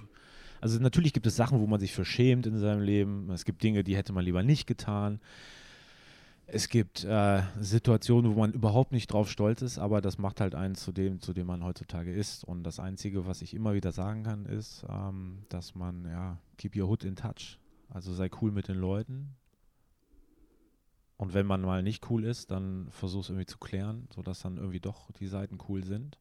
also 0.61 0.79
natürlich 0.79 1.11
gibt 1.11 1.25
es 1.25 1.35
Sachen, 1.35 1.59
wo 1.59 1.65
man 1.65 1.79
sich 1.79 1.93
verschämt 1.93 2.45
in 2.45 2.57
seinem 2.59 2.81
Leben. 2.81 3.31
Es 3.31 3.45
gibt 3.45 3.63
Dinge, 3.63 3.83
die 3.83 3.97
hätte 3.97 4.13
man 4.13 4.23
lieber 4.23 4.43
nicht 4.43 4.67
getan. 4.67 5.19
Es 6.55 6.69
gibt 6.69 7.03
äh, 7.03 7.41
Situationen, 7.59 8.35
wo 8.35 8.39
man 8.39 8.53
überhaupt 8.53 8.91
nicht 8.91 9.11
drauf 9.11 9.27
stolz 9.27 9.63
ist, 9.63 9.79
aber 9.79 10.01
das 10.01 10.19
macht 10.19 10.39
halt 10.39 10.53
einen 10.53 10.75
zu 10.75 10.91
dem, 10.91 11.19
zu 11.19 11.33
dem 11.33 11.47
man 11.47 11.63
heutzutage 11.63 12.13
ist. 12.13 12.43
Und 12.43 12.61
das 12.61 12.79
Einzige, 12.79 13.25
was 13.25 13.41
ich 13.41 13.55
immer 13.55 13.73
wieder 13.73 13.91
sagen 13.91 14.21
kann, 14.21 14.45
ist, 14.45 14.85
ähm, 14.87 15.39
dass 15.49 15.73
man, 15.73 16.05
ja, 16.05 16.37
keep 16.59 16.75
your 16.75 16.87
hood 16.87 17.05
in 17.05 17.15
touch. 17.15 17.57
Also 17.89 18.13
sei 18.13 18.29
cool 18.39 18.51
mit 18.51 18.67
den 18.67 18.77
Leuten. 18.77 19.35
Und 21.17 21.33
wenn 21.33 21.47
man 21.47 21.61
mal 21.61 21.81
nicht 21.81 22.07
cool 22.11 22.23
ist, 22.23 22.51
dann 22.51 22.87
versuch 22.91 23.21
es 23.21 23.29
irgendwie 23.29 23.47
zu 23.47 23.57
klären, 23.57 24.07
sodass 24.13 24.41
dann 24.41 24.57
irgendwie 24.57 24.79
doch 24.79 25.09
die 25.13 25.25
Seiten 25.25 25.57
cool 25.67 25.83
sind. 25.83 26.19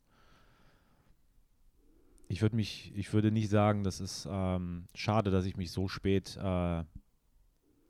Ich 2.29 2.41
würde 2.41 2.57
mich, 2.57 2.91
ich 2.97 3.13
würde 3.13 3.31
nicht 3.31 3.51
sagen, 3.51 3.85
das 3.85 4.01
ist 4.01 4.27
ähm, 4.31 4.87
schade, 4.95 5.31
dass 5.31 5.45
ich 5.45 5.59
mich 5.59 5.73
so 5.73 5.89
spät 5.89 6.39
äh, 6.39 6.85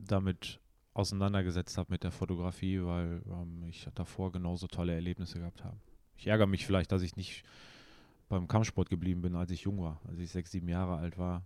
damit 0.00 0.58
auseinandergesetzt 0.94 1.78
habe 1.78 1.92
mit 1.92 2.04
der 2.04 2.10
Fotografie, 2.10 2.82
weil 2.82 3.22
ähm, 3.26 3.64
ich 3.68 3.88
davor 3.94 4.32
genauso 4.32 4.66
tolle 4.66 4.94
Erlebnisse 4.94 5.38
gehabt 5.38 5.64
habe. 5.64 5.76
Ich 6.16 6.26
ärgere 6.26 6.46
mich 6.46 6.66
vielleicht, 6.66 6.92
dass 6.92 7.02
ich 7.02 7.16
nicht 7.16 7.44
beim 8.28 8.48
Kampfsport 8.48 8.90
geblieben 8.90 9.22
bin, 9.22 9.36
als 9.36 9.50
ich 9.50 9.62
jung 9.62 9.80
war, 9.80 10.00
als 10.08 10.18
ich 10.18 10.30
sechs, 10.30 10.50
sieben 10.50 10.68
Jahre 10.68 10.96
alt 10.96 11.18
war. 11.18 11.44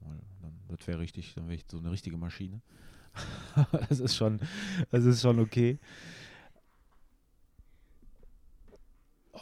Dann, 0.00 0.54
das 0.68 0.86
wäre 0.86 0.98
richtig, 0.98 1.34
dann 1.34 1.44
wäre 1.44 1.56
ich 1.56 1.64
so 1.68 1.78
eine 1.78 1.90
richtige 1.90 2.16
Maschine. 2.16 2.60
das 3.88 4.00
ist 4.00 4.16
schon, 4.16 4.40
das 4.90 5.04
ist 5.04 5.22
schon 5.22 5.40
okay. 5.40 5.78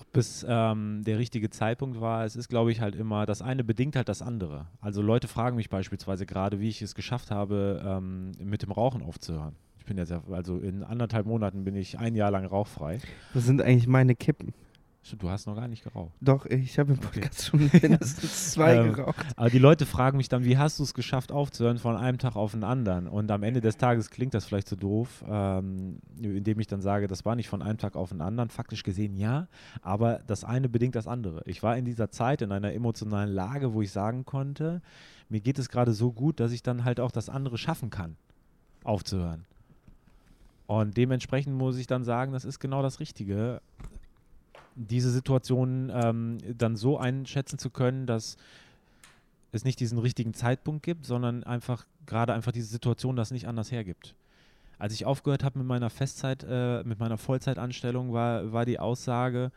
Ob 0.01 0.17
es 0.17 0.45
ähm, 0.49 1.03
der 1.05 1.19
richtige 1.19 1.51
Zeitpunkt 1.51 2.01
war, 2.01 2.25
es 2.25 2.37
ist, 2.37 2.49
glaube 2.49 2.73
ich, 2.73 2.81
halt 2.81 2.95
immer, 2.95 3.27
das 3.27 3.43
eine 3.43 3.65
bedingt 3.65 3.97
halt 3.97 4.09
das 4.09 4.23
andere. 4.23 4.67
Also 4.81 5.03
Leute 5.03 5.29
fragen 5.29 5.57
mich 5.57 5.71
beispielsweise 5.71 6.27
gerade, 6.27 6.61
wie 6.61 6.69
ich 6.69 6.83
es 6.83 6.95
geschafft 6.95 7.31
habe, 7.31 7.83
ähm, 7.85 8.33
mit 8.43 8.63
dem 8.63 8.73
Rauchen 8.73 9.03
aufzuhören. 9.03 9.55
Ich 9.79 9.85
bin 9.85 9.97
jetzt, 9.97 10.13
also 10.13 10.59
in 10.59 10.83
anderthalb 10.83 11.27
Monaten 11.27 11.65
bin 11.65 11.75
ich 11.75 11.99
ein 11.99 12.15
Jahr 12.15 12.31
lang 12.31 12.45
rauchfrei. 12.45 13.01
Was 13.35 13.45
sind 13.45 13.63
eigentlich 13.63 13.87
meine 13.87 14.15
Kippen? 14.15 14.53
Du 15.19 15.31
hast 15.31 15.47
noch 15.47 15.57
gar 15.57 15.69
nicht 15.69 15.85
geraucht. 15.85 16.13
Doch, 16.21 16.45
ich 16.47 16.79
habe 16.79 16.93
im 16.93 16.99
Podcast 16.99 17.55
okay. 17.55 17.71
schon 17.71 17.81
mindestens 17.91 18.53
zwei 18.53 18.77
ähm, 18.77 18.93
geraucht. 18.93 19.17
Aber 19.37 19.49
die 19.49 19.59
Leute 19.59 19.87
fragen 19.87 20.19
mich 20.19 20.29
dann, 20.29 20.45
wie 20.45 20.59
hast 20.59 20.79
du 20.79 20.83
es 20.83 20.93
geschafft 20.93 21.33
aufzuhören 21.33 21.79
von 21.79 21.97
einem 21.97 22.19
Tag 22.19 22.37
auf 22.37 22.53
den 22.53 22.63
anderen? 22.63 23.09
Und 23.09 23.31
am 23.31 23.43
Ende 23.43 23.61
des 23.61 23.79
Tages 23.79 24.11
klingt 24.11 24.35
das 24.35 24.45
vielleicht 24.45 24.69
so 24.69 24.77
doof, 24.77 25.25
ähm, 25.27 26.01
indem 26.21 26.61
ich 26.61 26.67
dann 26.67 26.83
sage, 26.83 27.09
das 27.09 27.25
war 27.25 27.37
nicht 27.37 27.49
von 27.49 27.63
einem 27.63 27.79
Tag 27.79 27.97
auf 27.97 28.11
den 28.11 28.21
anderen. 28.21 28.51
Faktisch 28.51 28.83
gesehen 28.83 29.17
ja, 29.17 29.49
aber 29.81 30.21
das 30.27 30.45
eine 30.45 30.69
bedingt 30.69 30.95
das 30.95 31.07
andere. 31.07 31.43
Ich 31.47 31.63
war 31.63 31.77
in 31.77 31.87
dieser 31.87 32.11
Zeit 32.11 32.43
in 32.43 32.53
einer 32.53 32.75
emotionalen 32.75 33.33
Lage, 33.33 33.73
wo 33.73 33.81
ich 33.81 33.91
sagen 33.91 34.27
konnte, 34.27 34.83
mir 35.31 35.41
geht 35.41 35.59
es 35.59 35.71
gerade 35.71 35.93
so 35.93 36.13
gut, 36.13 36.39
dass 36.39 36.53
ich 36.53 36.63
dann 36.63 36.85
halt 36.85 37.01
auch 37.01 37.11
das 37.11 37.29
andere 37.31 37.57
schaffen 37.57 37.89
kann, 37.91 38.17
aufzuhören. 38.85 39.47
Und 40.67 40.99
dementsprechend 40.99 41.57
muss 41.57 41.79
ich 41.79 41.87
dann 41.87 42.05
sagen, 42.05 42.33
das 42.33 42.45
ist 42.45 42.59
genau 42.61 42.83
das 42.83 43.01
Richtige 43.01 43.63
diese 44.79 45.11
Situation 45.11 45.91
ähm, 45.93 46.39
dann 46.57 46.77
so 46.77 46.99
einschätzen 46.99 47.59
zu 47.59 47.71
können, 47.71 48.07
dass 48.07 48.37
es 49.51 49.65
nicht 49.65 49.81
diesen 49.81 49.99
richtigen 49.99 50.35
Zeitpunkt 50.35 50.83
gibt, 50.83 51.05
sondern 51.05 51.43
einfach 51.45 51.87
gerade 52.07 52.33
einfach 52.33 52.53
diese 52.53 52.69
Situation 52.69 53.17
das 53.17 53.31
nicht 53.31 53.49
anders 53.49 53.73
hergibt. 53.73 54.15
Als 54.79 54.93
ich 54.93 55.05
aufgehört 55.05 55.43
habe 55.43 55.59
mit 55.59 55.67
meiner 55.67 55.91
Festzeit, 55.91 56.47
äh, 56.49 56.85
mit 56.85 57.01
meiner 57.01 57.19
Vollzeitanstellung, 57.19 58.13
war, 58.13 58.53
war 58.53 58.65
die 58.65 58.79
Aussage, 58.79 59.51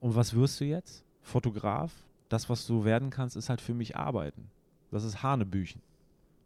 und 0.00 0.14
was 0.14 0.34
wirst 0.34 0.60
du 0.60 0.64
jetzt? 0.64 1.04
Fotograf? 1.22 1.92
Das, 2.28 2.48
was 2.48 2.66
du 2.66 2.84
werden 2.84 3.10
kannst, 3.10 3.36
ist 3.36 3.48
halt 3.48 3.60
für 3.60 3.74
mich 3.74 3.96
Arbeiten. 3.96 4.50
Das 4.90 5.04
ist 5.04 5.22
Hanebüchen. 5.22 5.82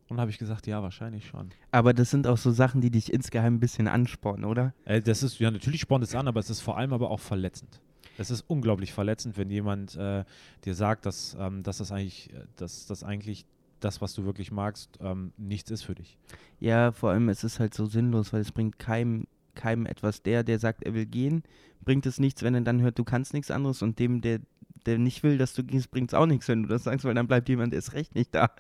Und 0.09 0.19
habe 0.19 0.31
ich 0.31 0.39
gesagt, 0.39 0.67
ja, 0.67 0.83
wahrscheinlich 0.83 1.27
schon. 1.27 1.51
Aber 1.71 1.95
das 1.95 2.11
sind 2.11 2.27
auch 2.27 2.37
so 2.37 2.51
Sachen, 2.51 2.81
die 2.81 2.91
dich 2.91 3.13
insgeheim 3.13 3.55
ein 3.55 3.61
bisschen 3.61 3.87
anspornen, 3.87 4.45
oder? 4.45 4.75
Äh, 4.85 5.01
das 5.01 5.23
ist, 5.23 5.39
ja, 5.39 5.51
natürlich 5.51 5.81
spornt 5.81 6.03
es 6.03 6.15
an, 6.15 6.27
aber 6.27 6.41
es 6.41 6.51
ist 6.51 6.61
vor 6.61 6.77
allem 6.77 6.93
aber 6.93 7.11
auch 7.11 7.21
verletzend. 7.21 7.81
Es 8.21 8.31
ist 8.31 8.45
unglaublich 8.49 8.93
verletzend, 8.93 9.39
wenn 9.39 9.49
jemand 9.49 9.97
äh, 9.97 10.25
dir 10.67 10.75
sagt, 10.75 11.07
dass, 11.07 11.35
ähm, 11.41 11.63
dass 11.63 11.79
das 11.79 11.91
eigentlich, 11.91 12.29
dass 12.57 12.85
das 12.85 13.03
eigentlich 13.03 13.47
das, 13.81 14.03
was 14.03 14.13
du 14.13 14.27
wirklich 14.27 14.53
magst, 14.53 14.99
ähm, 15.01 15.33
nichts 15.39 15.71
ist 15.71 15.85
für 15.85 15.95
dich. 15.95 16.19
Ja, 16.59 16.93
vor 16.93 17.13
allem 17.13 17.31
es 17.31 17.45
ist 17.45 17.61
halt 17.61 17.73
so 17.73 17.87
sinnlos, 17.87 18.35
weil 18.35 18.43
es 18.43 18.53
bringt 18.53 18.79
keinem, 18.79 19.27
keinem 19.55 19.87
etwas. 19.87 20.23
Der, 20.23 20.43
der 20.45 20.59
sagt, 20.59 20.83
er 20.83 20.93
will 20.93 21.07
gehen, 21.07 21.45
bringt 21.81 22.05
es 22.05 22.21
nichts, 22.21 22.43
wenn 22.43 22.55
er 22.55 22.61
dann 22.61 22.83
hört, 22.83 22.99
du 22.99 23.05
kannst 23.05 23.33
nichts 23.33 23.51
anderes 23.51 23.81
und 23.81 23.99
dem, 23.99 24.21
der, 24.21 24.41
der 24.85 24.99
nicht 24.99 25.23
will, 25.23 25.39
dass 25.39 25.55
du 25.55 25.65
gehst, 25.65 25.91
bringt 25.91 26.11
es 26.11 26.15
auch 26.15 26.27
nichts, 26.27 26.47
wenn 26.47 26.65
du 26.65 26.69
das 26.69 26.85
sagst, 26.85 27.07
weil 27.07 27.15
dann 27.15 27.27
bleibt 27.27 27.49
jemand 27.49 27.73
erst 27.73 27.95
recht 27.95 28.15
nicht 28.15 28.35
da. 28.35 28.51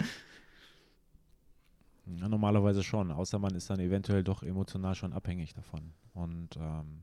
Ja, 2.18 2.30
normalerweise 2.30 2.82
schon, 2.82 3.10
außer 3.10 3.38
man 3.38 3.54
ist 3.54 3.68
dann 3.68 3.78
eventuell 3.78 4.24
doch 4.24 4.42
emotional 4.42 4.94
schon 4.94 5.12
abhängig 5.12 5.52
davon. 5.52 5.92
Und 6.14 6.56
ähm, 6.56 7.02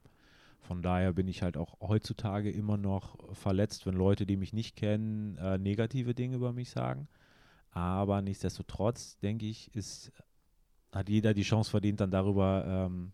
von 0.67 0.81
daher 0.81 1.13
bin 1.13 1.29
ich 1.29 1.43
halt 1.43 1.55
auch 1.55 1.79
heutzutage 1.79 2.51
immer 2.51 2.75
noch 2.75 3.17
verletzt, 3.33 3.85
wenn 3.85 3.95
Leute, 3.95 4.25
die 4.25 4.35
mich 4.35 4.51
nicht 4.51 4.75
kennen, 4.75 5.37
äh, 5.37 5.57
negative 5.57 6.13
Dinge 6.13 6.35
über 6.35 6.51
mich 6.51 6.69
sagen. 6.69 7.07
Aber 7.71 8.21
nichtsdestotrotz, 8.21 9.17
denke 9.19 9.45
ich, 9.45 9.73
ist, 9.73 10.11
hat 10.91 11.07
jeder 11.07 11.33
die 11.33 11.43
Chance 11.43 11.71
verdient, 11.71 12.01
dann 12.01 12.11
darüber, 12.11 12.65
ähm, 12.67 13.13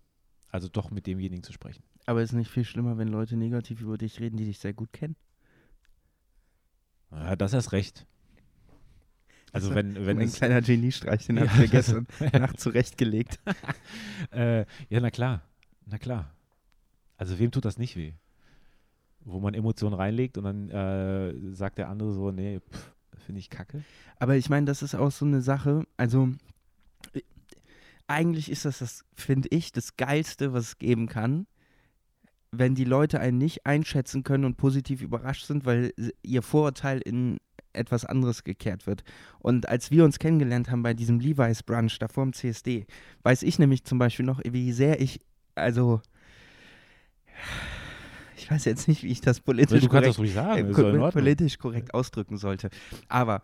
also 0.49 0.67
doch 0.67 0.89
mit 0.89 1.05
demjenigen 1.05 1.43
zu 1.43 1.53
sprechen. 1.53 1.83
Aber 2.07 2.23
ist 2.23 2.33
nicht 2.33 2.49
viel 2.49 2.65
schlimmer, 2.65 2.97
wenn 2.97 3.07
Leute 3.07 3.37
negativ 3.37 3.81
über 3.81 3.99
dich 3.99 4.19
reden, 4.19 4.37
die 4.37 4.45
dich 4.45 4.57
sehr 4.57 4.73
gut 4.73 4.91
kennen? 4.91 5.15
Ja, 7.11 7.35
das 7.35 7.53
ist 7.53 7.71
recht. 7.71 8.07
Also 9.51 9.67
das 9.67 9.75
wenn, 9.75 10.07
wenn 10.07 10.19
ein 10.19 10.31
kleiner 10.31 10.61
Geniestreich, 10.63 11.27
den 11.27 11.37
ja, 11.37 11.47
hast 11.47 11.59
du 11.59 11.67
gestern 11.67 12.07
Nacht 12.33 12.59
zurechtgelegt. 12.59 13.39
äh, 14.31 14.65
ja, 14.89 14.99
na 14.99 15.11
klar, 15.11 15.43
na 15.85 15.99
klar. 15.99 16.33
Also 17.17 17.39
wem 17.39 17.51
tut 17.51 17.65
das 17.65 17.77
nicht 17.77 17.95
weh? 17.95 18.13
Wo 19.21 19.39
man 19.39 19.53
Emotionen 19.53 19.95
reinlegt 19.95 20.37
und 20.37 20.43
dann 20.43 20.69
äh, 20.69 21.33
sagt 21.53 21.77
der 21.77 21.89
andere 21.89 22.13
so, 22.13 22.31
nee, 22.31 22.59
finde 23.25 23.39
ich 23.39 23.49
kacke. 23.49 23.83
Aber 24.19 24.35
ich 24.35 24.49
meine, 24.49 24.65
das 24.65 24.81
ist 24.81 24.95
auch 24.95 25.11
so 25.11 25.25
eine 25.25 25.41
Sache, 25.41 25.83
also 25.97 26.29
eigentlich 28.07 28.51
ist 28.51 28.65
das, 28.65 28.79
das 28.79 29.05
finde 29.13 29.47
ich, 29.51 29.71
das 29.71 29.95
Geilste, 29.95 30.53
was 30.53 30.67
es 30.67 30.77
geben 30.77 31.07
kann, 31.07 31.47
wenn 32.51 32.75
die 32.75 32.83
Leute 32.83 33.19
einen 33.19 33.37
nicht 33.37 33.65
einschätzen 33.65 34.23
können 34.23 34.45
und 34.45 34.57
positiv 34.57 35.01
überrascht 35.01 35.45
sind, 35.45 35.65
weil 35.65 35.93
ihr 36.21 36.41
Vorurteil 36.41 36.99
in 36.99 37.37
etwas 37.71 38.05
anderes 38.05 38.43
gekehrt 38.43 38.85
wird. 38.85 39.03
Und 39.39 39.67
als 39.67 39.89
wir 39.89 40.05
uns 40.05 40.19
kennengelernt 40.19 40.69
haben 40.69 40.83
bei 40.83 40.93
diesem 40.93 41.19
Levi's 41.19 41.63
Brunch 41.63 41.97
da 41.97 42.07
vor 42.07 42.23
dem 42.23 42.33
CSD, 42.33 42.85
weiß 43.23 43.41
ich 43.43 43.57
nämlich 43.57 43.83
zum 43.83 43.97
Beispiel 43.97 44.25
noch, 44.25 44.41
wie 44.43 44.71
sehr 44.71 45.01
ich, 45.01 45.19
also 45.55 46.01
ich 48.35 48.49
weiß 48.49 48.65
jetzt 48.65 48.87
nicht, 48.87 49.03
wie 49.03 49.07
ich 49.07 49.21
das 49.21 49.39
politisch, 49.39 49.81
du 49.81 49.87
korrekt, 49.87 50.19
das 50.19 50.33
sagen, 50.33 50.69
äh, 50.69 51.11
politisch 51.11 51.57
korrekt 51.57 51.93
ausdrücken 51.93 52.37
sollte. 52.37 52.69
Aber 53.07 53.41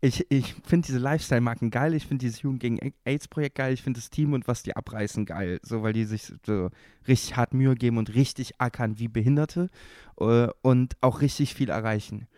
ich, 0.00 0.26
ich 0.30 0.54
finde 0.66 0.86
diese 0.86 0.98
Lifestyle-Marken 0.98 1.70
geil, 1.70 1.94
ich 1.94 2.06
finde 2.06 2.24
dieses 2.24 2.42
Jugend 2.42 2.60
gegen 2.60 2.92
AIDS-Projekt 3.04 3.56
geil, 3.56 3.72
ich 3.72 3.82
finde 3.82 4.00
das 4.00 4.10
Team 4.10 4.34
und 4.34 4.46
was 4.46 4.62
die 4.62 4.76
abreißen 4.76 5.24
geil, 5.24 5.60
so 5.62 5.82
weil 5.82 5.94
die 5.94 6.04
sich 6.04 6.32
so 6.44 6.70
richtig 7.08 7.36
hart 7.36 7.54
Mühe 7.54 7.74
geben 7.74 7.96
und 7.96 8.14
richtig 8.14 8.60
ackern 8.60 8.98
wie 8.98 9.08
Behinderte 9.08 9.70
äh, 10.20 10.48
und 10.62 10.96
auch 11.00 11.20
richtig 11.22 11.54
viel 11.54 11.70
erreichen 11.70 12.28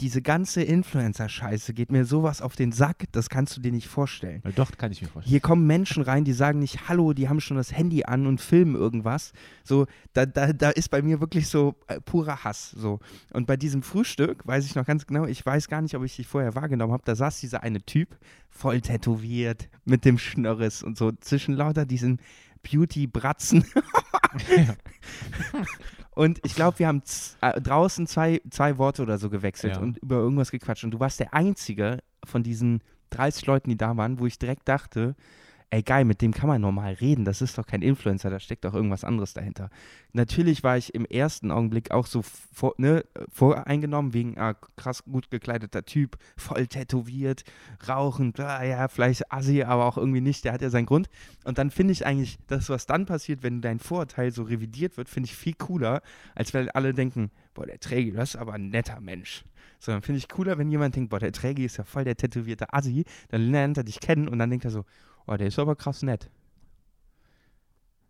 diese 0.00 0.22
ganze 0.22 0.62
Influencer-Scheiße 0.62 1.74
geht 1.74 1.90
mir 1.90 2.04
sowas 2.04 2.40
auf 2.40 2.54
den 2.54 2.70
Sack, 2.70 3.04
das 3.10 3.28
kannst 3.28 3.56
du 3.56 3.60
dir 3.60 3.72
nicht 3.72 3.88
vorstellen. 3.88 4.42
Ja, 4.44 4.52
doch, 4.52 4.70
kann 4.76 4.92
ich 4.92 5.02
mir 5.02 5.08
vorstellen. 5.08 5.30
Hier 5.30 5.40
kommen 5.40 5.66
Menschen 5.66 6.04
rein, 6.04 6.24
die 6.24 6.32
sagen 6.32 6.60
nicht 6.60 6.88
Hallo, 6.88 7.12
die 7.12 7.28
haben 7.28 7.40
schon 7.40 7.56
das 7.56 7.72
Handy 7.72 8.04
an 8.04 8.26
und 8.26 8.40
filmen 8.40 8.76
irgendwas. 8.76 9.32
So, 9.64 9.86
da, 10.12 10.24
da, 10.24 10.52
da 10.52 10.70
ist 10.70 10.90
bei 10.90 11.02
mir 11.02 11.20
wirklich 11.20 11.48
so 11.48 11.74
äh, 11.88 12.00
purer 12.00 12.44
Hass. 12.44 12.70
So. 12.70 13.00
Und 13.32 13.46
bei 13.46 13.56
diesem 13.56 13.82
Frühstück 13.82 14.46
weiß 14.46 14.66
ich 14.66 14.76
noch 14.76 14.86
ganz 14.86 15.06
genau, 15.06 15.26
ich 15.26 15.44
weiß 15.44 15.68
gar 15.68 15.82
nicht, 15.82 15.96
ob 15.96 16.04
ich 16.04 16.14
dich 16.14 16.28
vorher 16.28 16.54
wahrgenommen 16.54 16.92
habe, 16.92 17.02
da 17.04 17.16
saß 17.16 17.40
dieser 17.40 17.64
eine 17.64 17.82
Typ, 17.82 18.16
voll 18.48 18.80
tätowiert, 18.80 19.68
mit 19.84 20.04
dem 20.04 20.18
Schnörres 20.18 20.84
und 20.84 20.96
so, 20.96 21.10
zwischen 21.12 21.54
lauter 21.54 21.86
diesen 21.86 22.20
Beauty-Bratzen. 22.62 23.64
ja. 24.56 24.74
Und 26.18 26.40
ich 26.44 26.56
glaube, 26.56 26.80
wir 26.80 26.88
haben 26.88 27.00
äh, 27.42 27.60
draußen 27.60 28.08
zwei, 28.08 28.40
zwei 28.50 28.76
Worte 28.76 29.02
oder 29.02 29.18
so 29.18 29.30
gewechselt 29.30 29.76
ja. 29.76 29.80
und 29.80 29.98
über 29.98 30.16
irgendwas 30.16 30.50
gequatscht. 30.50 30.82
Und 30.82 30.90
du 30.90 30.98
warst 30.98 31.20
der 31.20 31.32
Einzige 31.32 32.00
von 32.24 32.42
diesen 32.42 32.82
30 33.10 33.46
Leuten, 33.46 33.70
die 33.70 33.76
da 33.76 33.96
waren, 33.96 34.18
wo 34.18 34.26
ich 34.26 34.36
direkt 34.36 34.68
dachte, 34.68 35.14
ey 35.70 35.82
geil, 35.82 36.04
mit 36.04 36.22
dem 36.22 36.32
kann 36.32 36.48
man 36.48 36.60
normal 36.60 36.94
reden, 36.94 37.24
das 37.24 37.42
ist 37.42 37.58
doch 37.58 37.66
kein 37.66 37.82
Influencer, 37.82 38.30
da 38.30 38.40
steckt 38.40 38.64
doch 38.64 38.74
irgendwas 38.74 39.04
anderes 39.04 39.34
dahinter. 39.34 39.68
Natürlich 40.12 40.62
war 40.62 40.78
ich 40.78 40.94
im 40.94 41.04
ersten 41.04 41.50
Augenblick 41.50 41.90
auch 41.90 42.06
so 42.06 42.22
vor, 42.22 42.74
ne, 42.78 43.04
voreingenommen 43.30 44.14
wegen 44.14 44.38
ah, 44.38 44.54
krass 44.76 45.04
gut 45.04 45.30
gekleideter 45.30 45.84
Typ, 45.84 46.16
voll 46.36 46.66
tätowiert, 46.66 47.44
rauchend, 47.86 48.40
ah, 48.40 48.64
ja, 48.64 48.88
vielleicht 48.88 49.30
assi, 49.30 49.62
aber 49.62 49.84
auch 49.84 49.98
irgendwie 49.98 50.22
nicht, 50.22 50.44
der 50.44 50.54
hat 50.54 50.62
ja 50.62 50.70
seinen 50.70 50.86
Grund. 50.86 51.08
Und 51.44 51.58
dann 51.58 51.70
finde 51.70 51.92
ich 51.92 52.06
eigentlich, 52.06 52.38
das, 52.46 52.70
was 52.70 52.86
dann 52.86 53.04
passiert, 53.04 53.42
wenn 53.42 53.60
dein 53.60 53.78
Vorurteil 53.78 54.30
so 54.30 54.44
revidiert 54.44 54.96
wird, 54.96 55.10
finde 55.10 55.26
ich 55.26 55.36
viel 55.36 55.54
cooler, 55.54 56.00
als 56.34 56.54
wenn 56.54 56.70
alle 56.70 56.94
denken, 56.94 57.30
boah, 57.52 57.66
der 57.66 57.78
Trägi, 57.78 58.12
das 58.12 58.30
ist 58.30 58.36
aber 58.36 58.54
ein 58.54 58.70
netter 58.70 59.00
Mensch. 59.00 59.44
Sondern 59.80 60.02
finde 60.02 60.18
ich 60.18 60.28
cooler, 60.28 60.56
wenn 60.58 60.70
jemand 60.70 60.96
denkt, 60.96 61.10
boah, 61.10 61.20
der 61.20 61.32
Trägi 61.32 61.64
ist 61.64 61.76
ja 61.76 61.84
voll 61.84 62.04
der 62.04 62.16
tätowierte 62.16 62.72
Assi, 62.72 63.04
dann 63.28 63.42
lernt 63.42 63.76
er 63.76 63.84
dich 63.84 64.00
kennen 64.00 64.28
und 64.28 64.38
dann 64.38 64.50
denkt 64.50 64.64
er 64.64 64.70
so, 64.70 64.84
Oh, 65.28 65.36
der 65.36 65.46
ist 65.48 65.58
aber 65.58 65.76
krass 65.76 66.02
nett. 66.02 66.30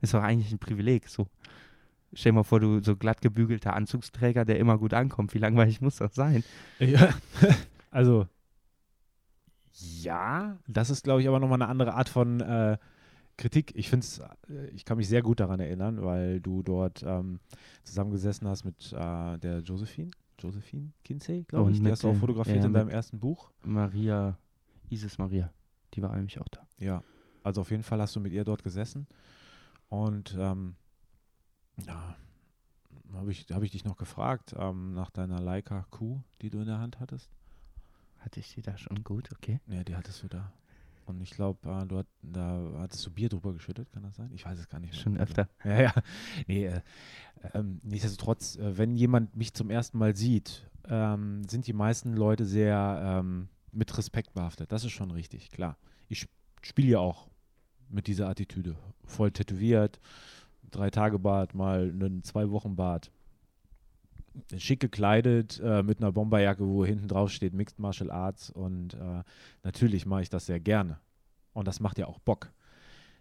Ist 0.01 0.15
doch 0.15 0.23
eigentlich 0.23 0.53
ein 0.53 0.59
Privileg, 0.59 1.09
so. 1.09 1.27
Stell 2.15 2.33
dir 2.33 2.37
mal 2.37 2.45
vor, 2.45 2.61
du 2.61 2.83
so 2.83 2.97
glatt 2.97 3.21
gebügelter 3.21 3.75
Anzugsträger, 3.75 4.45
der 4.45 4.59
immer 4.59 4.79
gut 4.79 4.95
ankommt. 4.95 5.35
Wie 5.35 5.39
langweilig 5.39 5.81
muss 5.81 5.97
das 5.97 6.15
sein? 6.15 6.45
Ja, 6.79 7.13
also, 7.91 8.27
ja, 9.73 10.59
das 10.67 10.91
ist, 10.91 11.05
glaube 11.05 11.21
ich, 11.21 11.29
aber 11.29 11.41
nochmal 11.41 11.61
eine 11.61 11.71
andere 11.71 11.95
Art 11.95 12.09
von 12.09 12.41
äh, 12.41 12.79
Kritik. 13.37 13.73
Ich 13.75 13.91
finde 13.91 14.05
es, 14.05 14.19
äh, 14.19 14.69
ich 14.73 14.85
kann 14.85 14.97
mich 14.97 15.09
sehr 15.09 15.23
gut 15.23 15.41
daran 15.41 15.61
erinnern, 15.61 16.03
weil 16.03 16.41
du 16.41 16.63
dort 16.63 17.03
ähm, 17.05 17.41
zusammengesessen 17.85 18.49
hast 18.49 18.65
mit 18.65 18.93
äh, 18.93 19.39
der 19.39 19.61
Josephine, 19.61 20.11
Josephine 20.39 20.93
Kinsey, 21.05 21.45
glaube 21.45 21.73
ich. 21.73 21.81
Die 21.81 21.91
hast 21.91 22.05
du 22.05 22.11
auch 22.11 22.17
fotografiert 22.17 22.59
ja, 22.59 22.67
in 22.67 22.73
deinem 22.73 22.89
ersten 22.89 23.19
Buch. 23.19 23.51
Maria, 23.65 24.39
Isis 24.89 25.19
Maria. 25.19 25.53
Die 25.95 26.03
war 26.03 26.15
nämlich 26.15 26.41
auch 26.41 26.49
da. 26.49 26.67
Ja, 26.79 27.03
also 27.43 27.61
auf 27.61 27.71
jeden 27.71 27.83
Fall 27.83 28.01
hast 28.01 28.15
du 28.17 28.21
mit 28.21 28.33
ihr 28.33 28.45
dort 28.45 28.63
gesessen. 28.63 29.07
Und 29.89 30.37
ähm, 30.39 30.77
ja, 31.87 32.17
habe 33.15 33.33
ich, 33.33 33.47
hab 33.51 33.63
ich 33.63 33.71
dich 33.71 33.85
noch 33.85 33.97
gefragt 33.97 34.55
ähm, 34.59 34.93
nach 34.93 35.11
deiner 35.11 35.41
Leica 35.41 35.87
Q, 35.91 36.21
die 36.43 36.51
du 36.51 36.61
in 36.61 36.67
der 36.67 36.79
Hand 36.79 37.01
hattest. 37.01 37.31
Hatte 38.19 38.41
ich 38.41 38.55
die 38.55 38.63
da 38.63 38.77
schon 38.77 39.03
gut, 39.05 39.31
okay? 39.33 39.61
Ja, 39.67 39.85
die 39.85 39.97
hattest 39.97 40.23
du 40.23 40.29
da. 40.29 40.53
Und 41.07 41.23
ich 41.23 41.31
glaube, 41.31 41.59
äh, 41.71 41.87
du 41.87 41.99
hat, 41.99 42.07
da 42.21 42.61
hattest 42.79 43.07
du 43.07 43.11
Bier 43.11 43.31
drüber 43.31 43.55
geschüttet, 43.55 43.91
kann 43.93 44.03
das 44.03 44.17
sein? 44.17 44.31
Ich 44.35 44.45
weiß 44.45 44.59
es 44.59 44.69
gar 44.69 44.79
nicht. 44.79 44.93
Mehr. 44.93 45.01
Schon 45.01 45.17
öfter. 45.17 45.49
Ja, 45.65 45.81
ja. 45.81 45.95
Nee, 46.47 46.67
äh, 46.67 46.81
äh, 47.55 47.63
nichtsdestotrotz, 47.83 48.57
äh, 48.57 48.77
wenn 48.77 48.95
jemand 48.95 49.35
mich 49.35 49.55
zum 49.55 49.71
ersten 49.71 49.97
Mal 49.97 50.15
sieht, 50.15 50.69
ähm, 50.87 51.45
sind 51.49 51.67
die 51.67 51.73
meisten 51.73 52.15
Leute 52.15 52.45
sehr 52.45 53.01
ähm, 53.03 53.49
mit 53.73 53.97
Respekt 53.97 54.35
behaftet. 54.35 54.73
Das 54.73 54.85
ist 54.85 54.93
schon 54.93 55.11
richtig, 55.11 55.51
klar. 55.51 55.77
Ich 56.09 56.27
spiele 56.63 56.89
ja 56.89 56.99
auch 56.99 57.29
mit 57.89 58.07
dieser 58.07 58.29
Attitüde. 58.29 58.77
Voll 59.05 59.31
tätowiert, 59.31 60.01
drei 60.71 60.91
Tage 60.91 61.19
Bart, 61.19 61.55
mal 61.55 61.91
einen 61.91 62.23
zwei 62.23 62.51
Wochen 62.51 62.77
Bart. 62.77 63.11
Schick 64.57 64.81
gekleidet, 64.81 65.61
äh, 65.65 65.83
mit 65.83 65.99
einer 66.01 66.13
Bomberjacke, 66.13 66.65
wo 66.67 66.85
hinten 66.85 67.09
drauf 67.09 67.31
steht 67.31 67.55
Mixed 67.55 67.79
Martial 67.79 68.11
Arts. 68.11 68.51
Und 68.51 68.95
äh, 68.95 69.23
natürlich 69.65 70.07
mache 70.07 70.23
ich 70.23 70.31
das 70.31 70.47
sehr 70.47 70.61
gerne. 70.61 70.99
Und 71.55 71.67
das 71.67 71.81
macht 71.81 71.99
ja 71.99 72.07
auch 72.07 72.21
Bock. 72.21 72.53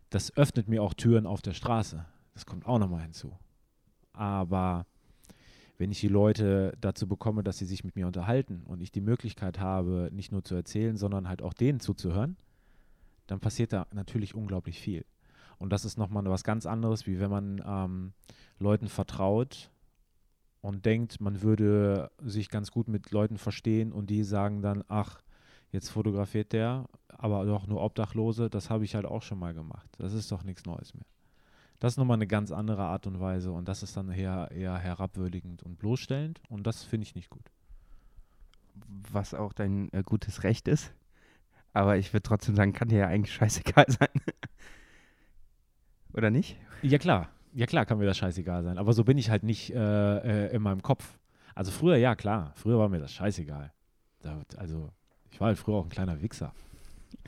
Das 0.10 0.36
öffnet 0.38 0.68
mir 0.68 0.84
auch 0.84 0.94
Türen 0.94 1.26
auf 1.26 1.42
der 1.42 1.54
Straße. 1.54 2.06
Das 2.34 2.46
kommt 2.46 2.68
auch 2.68 2.78
nochmal 2.78 3.02
hinzu. 3.02 3.38
Aber 4.14 4.86
wenn 5.78 5.92
ich 5.92 6.00
die 6.00 6.08
Leute 6.08 6.76
dazu 6.82 7.08
bekomme, 7.08 7.44
dass 7.44 7.58
sie 7.58 7.66
sich 7.66 7.84
mit 7.84 7.96
mir 7.96 8.08
unterhalten 8.08 8.64
und 8.66 8.82
ich 8.82 8.92
die 8.92 9.02
Möglichkeit 9.02 9.60
habe, 9.60 10.10
nicht 10.12 10.32
nur 10.32 10.44
zu 10.44 10.56
erzählen, 10.56 10.98
sondern 10.98 11.28
halt 11.28 11.42
auch 11.42 11.54
denen 11.54 11.80
zuzuhören, 11.80 12.36
dann 13.28 13.40
passiert 13.40 13.74
da 13.74 13.88
natürlich 13.94 14.34
unglaublich 14.34 14.80
viel. 14.80 15.06
Und 15.60 15.72
das 15.72 15.86
ist 15.86 15.98
nochmal 15.98 16.26
was 16.26 16.44
ganz 16.44 16.66
anderes, 16.66 17.08
wie 17.08 17.20
wenn 17.20 17.30
man 17.30 17.64
ähm, 17.66 18.14
Leuten 18.60 18.88
vertraut 18.88 19.70
und 20.62 20.86
denkt, 20.86 21.20
man 21.20 21.42
würde 21.42 22.12
sich 22.24 22.50
ganz 22.50 22.72
gut 22.72 22.88
mit 22.88 23.12
Leuten 23.12 23.38
verstehen 23.38 23.92
und 23.92 24.10
die 24.10 24.24
sagen 24.24 24.62
dann, 24.62 24.84
ach, 24.88 25.22
Jetzt 25.72 25.90
fotografiert 25.90 26.54
der, 26.54 26.88
aber 27.10 27.46
doch 27.46 27.68
nur 27.68 27.82
Obdachlose. 27.84 28.50
Das 28.50 28.70
habe 28.70 28.86
ich 28.86 28.96
halt 28.96 29.06
auch 29.06 29.22
schon 29.22 29.40
mal 29.40 29.54
gemacht. 29.54 29.90
Das 29.98 30.14
ist 30.14 30.32
doch 30.32 30.44
nichts 30.44 30.66
Neues 30.66 30.94
mehr. 30.94 31.06
Das 31.80 31.94
ist 31.94 31.98
nochmal 31.98 32.16
eine 32.16 32.28
ganz 32.28 32.52
andere 32.52 32.84
Art 32.84 33.06
und 33.06 33.20
Weise 33.20 33.52
und 33.52 33.68
das 33.68 33.84
ist 33.84 33.96
dann 33.96 34.10
eher, 34.12 34.50
eher 34.52 34.78
herabwürdigend 34.78 35.62
und 35.64 35.78
bloßstellend 35.78 36.42
und 36.50 36.66
das 36.66 36.84
finde 36.84 37.06
ich 37.06 37.16
nicht 37.16 37.30
gut. 37.30 37.52
Was 39.12 39.34
auch 39.34 39.54
dein 39.54 39.92
äh, 39.94 40.04
gutes 40.04 40.44
Recht 40.44 40.68
ist. 40.68 40.94
Aber 41.74 41.98
ich 41.98 42.14
würde 42.14 42.24
trotzdem 42.24 42.56
sagen, 42.56 42.74
kann 42.74 42.88
dir 42.88 43.00
ja 43.00 43.08
eigentlich 43.08 43.36
scheißegal 43.36 43.86
sein. 43.90 44.10
Oder 46.14 46.32
nicht? 46.32 46.58
Ja, 46.82 46.98
klar. 46.98 47.30
Ja, 47.54 47.66
klar 47.66 47.86
kann 47.86 48.00
mir 48.00 48.06
das 48.06 48.18
scheißegal 48.18 48.64
sein. 48.64 48.78
Aber 48.78 48.94
so 48.94 49.04
bin 49.04 49.18
ich 49.18 49.30
halt 49.30 49.44
nicht 49.44 49.74
äh, 49.74 50.48
äh, 50.48 50.56
in 50.56 50.62
meinem 50.62 50.82
Kopf. 50.82 51.18
Also 51.54 51.72
früher, 51.72 51.98
ja, 51.98 52.16
klar. 52.16 52.54
Früher 52.56 52.80
war 52.80 52.90
mir 52.90 53.00
das 53.00 53.14
scheißegal. 53.14 53.72
Da, 54.22 54.42
also, 54.58 54.92
ich 55.32 55.40
war 55.40 55.48
halt 55.48 55.58
früher 55.58 55.76
auch 55.76 55.86
ein 55.86 55.90
kleiner 55.90 56.22
Wichser. 56.22 56.54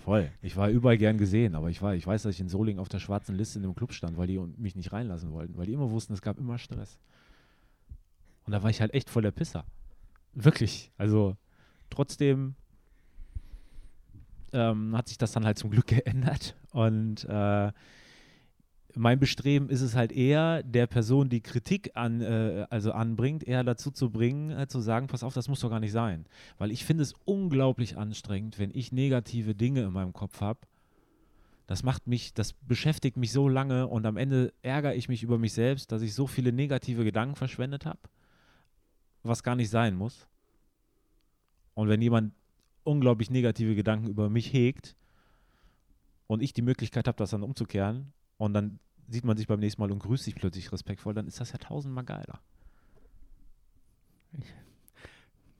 Voll. 0.04 0.32
Ich 0.42 0.56
war 0.56 0.70
überall 0.70 0.98
gern 0.98 1.18
gesehen, 1.18 1.56
aber 1.56 1.70
ich, 1.70 1.82
war, 1.82 1.94
ich 1.96 2.06
weiß, 2.06 2.24
dass 2.24 2.36
ich 2.36 2.42
in 2.42 2.50
Solingen 2.50 2.80
auf 2.80 2.90
der 2.90 3.00
schwarzen 3.00 3.36
Liste 3.36 3.60
in 3.60 3.66
einem 3.66 3.76
Club 3.76 3.94
stand, 3.94 4.18
weil 4.18 4.28
die 4.28 4.40
mich 4.40 4.76
nicht 4.76 4.92
reinlassen 4.92 5.32
wollten, 5.32 5.58
weil 5.58 5.66
die 5.66 5.74
immer 5.74 5.92
wussten, 5.92 6.14
es 6.14 6.22
gab 6.22 6.38
immer 6.38 6.58
Stress. 6.58 7.00
Und 8.46 8.54
da 8.54 8.64
war 8.64 8.70
ich 8.70 8.82
halt 8.82 8.94
echt 8.94 9.10
voll 9.10 9.22
der 9.22 9.32
Pisser. 9.32 9.66
Wirklich. 10.34 10.92
Also 10.98 11.36
trotzdem 11.90 12.56
ähm, 14.54 14.96
hat 14.96 15.08
sich 15.08 15.18
das 15.18 15.32
dann 15.32 15.46
halt 15.46 15.58
zum 15.58 15.70
Glück 15.70 15.88
geändert. 15.88 16.56
Und 16.72 17.26
äh, 17.26 17.72
mein 18.96 19.20
Bestreben 19.20 19.70
ist 19.70 19.82
es 19.82 19.96
halt 19.96 20.12
eher, 20.12 20.64
der 20.64 20.88
Person, 20.88 21.30
die 21.30 21.42
Kritik 21.42 21.92
an, 21.96 22.22
äh, 22.22 22.66
also 22.70 22.92
anbringt, 22.92 23.44
eher 23.44 23.64
dazu 23.64 23.92
zu 23.92 24.10
bringen, 24.10 24.52
äh, 24.52 24.68
zu 24.68 24.80
sagen, 24.80 25.08
pass 25.08 25.24
auf, 25.24 25.34
das 25.34 25.48
muss 25.48 25.60
doch 25.60 25.70
gar 25.70 25.80
nicht 25.80 25.92
sein. 25.92 26.26
Weil 26.58 26.72
ich 26.72 26.86
finde 26.86 27.04
es 27.04 27.14
unglaublich 27.26 27.98
anstrengend, 27.98 28.58
wenn 28.58 28.72
ich 28.74 28.92
negative 28.92 29.56
Dinge 29.56 29.84
in 29.84 29.94
meinem 29.94 30.14
Kopf 30.14 30.42
habe. 30.42 30.62
Das 31.68 31.84
macht 31.84 32.08
mich, 32.08 32.34
das 32.34 32.54
beschäftigt 32.54 33.16
mich 33.16 33.32
so 33.32 33.48
lange 33.48 33.88
und 33.88 34.08
am 34.08 34.18
Ende 34.18 34.54
ärgere 34.64 34.96
ich 34.96 35.08
mich 35.08 35.22
über 35.22 35.38
mich 35.38 35.54
selbst, 35.54 35.92
dass 35.92 36.02
ich 36.02 36.16
so 36.16 36.26
viele 36.26 36.52
negative 36.52 37.04
Gedanken 37.04 37.36
verschwendet 37.36 37.86
habe, 37.86 38.00
was 39.22 39.44
gar 39.44 39.56
nicht 39.56 39.70
sein 39.70 39.96
muss. 39.96 40.28
Und 41.76 41.88
wenn 41.88 42.02
jemand 42.02 42.34
unglaublich 42.84 43.30
negative 43.30 43.76
Gedanken 43.76 44.08
über 44.08 44.32
mich 44.32 44.52
hegt 44.52 44.96
und 46.26 46.42
ich 46.42 46.54
die 46.54 46.64
Möglichkeit 46.64 47.08
habe, 47.08 47.18
das 47.18 47.30
dann 47.30 47.44
umzukehren, 47.44 48.14
und 48.40 48.54
dann 48.54 48.80
sieht 49.08 49.26
man 49.26 49.38
sich 49.38 49.48
beim 49.48 49.60
nächsten 49.60 49.82
Mal 49.82 49.92
und 49.92 50.00
grüßt 50.00 50.24
sich 50.24 50.36
plötzlich 50.36 50.72
respektvoll, 50.72 51.14
dann 51.14 51.28
ist 51.28 51.40
das 51.40 51.52
ja 51.52 51.58
tausendmal 51.58 52.06
geiler. 52.06 52.40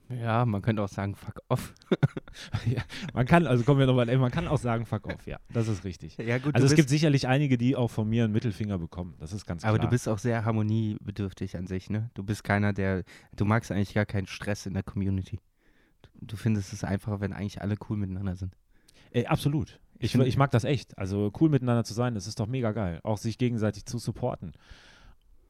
Ja, 0.10 0.44
man 0.46 0.64
könnte 0.64 0.82
auch 0.82 0.90
sagen, 0.90 1.14
fuck 1.14 1.42
off. 1.50 1.76
ja, 2.66 2.82
man 3.14 3.28
kann, 3.28 3.46
also 3.46 3.64
kommen 3.64 3.80
wir 3.80 3.86
nochmal, 3.86 4.06
man 4.18 4.32
kann 4.32 4.48
auch 4.48 4.58
sagen, 4.58 4.88
fuck 4.88 5.06
off, 5.06 5.28
ja, 5.28 5.38
das 5.54 5.68
ist 5.68 5.84
richtig. 5.84 6.18
Ja, 6.18 6.40
gut, 6.40 6.56
also 6.56 6.66
es 6.66 6.74
gibt 6.74 6.90
sicherlich 6.90 7.28
einige, 7.28 7.60
die 7.60 7.76
auch 7.76 7.90
von 7.90 8.10
mir 8.10 8.24
einen 8.24 8.34
Mittelfinger 8.34 8.80
bekommen, 8.80 9.14
das 9.20 9.34
ist 9.34 9.46
ganz 9.46 9.62
klar. 9.62 9.74
Aber 9.74 9.80
du 9.80 9.88
bist 9.88 10.08
auch 10.08 10.18
sehr 10.18 10.46
harmoniebedürftig 10.46 11.58
an 11.58 11.68
sich, 11.68 11.92
ne? 11.92 12.10
Du 12.16 12.24
bist 12.24 12.44
keiner, 12.44 12.74
der, 12.74 13.04
du 13.36 13.46
magst 13.46 13.72
eigentlich 13.72 13.94
gar 13.94 14.08
keinen 14.08 14.26
Stress 14.26 14.66
in 14.66 14.74
der 14.74 14.84
Community. 14.84 15.40
Du 16.22 16.38
findest 16.38 16.74
es 16.74 16.84
einfacher, 16.84 17.22
wenn 17.22 17.34
eigentlich 17.34 17.62
alle 17.62 17.76
cool 17.90 17.98
miteinander 17.98 18.36
sind. 18.36 18.56
Ey, 19.12 19.28
absolut. 19.28 19.80
Ich, 20.00 20.16
ich 20.16 20.38
mag 20.38 20.52
das 20.52 20.64
echt. 20.64 20.98
Also 20.98 21.32
cool 21.40 21.50
miteinander 21.50 21.84
zu 21.84 21.94
sein, 21.94 22.16
das 22.16 22.26
ist 22.26 22.40
doch 22.40 22.48
mega 22.48 22.72
geil. 22.72 23.02
Auch 23.04 23.18
sich 23.18 23.38
gegenseitig 23.38 23.86
zu 23.86 24.00
supporten. 24.00 24.54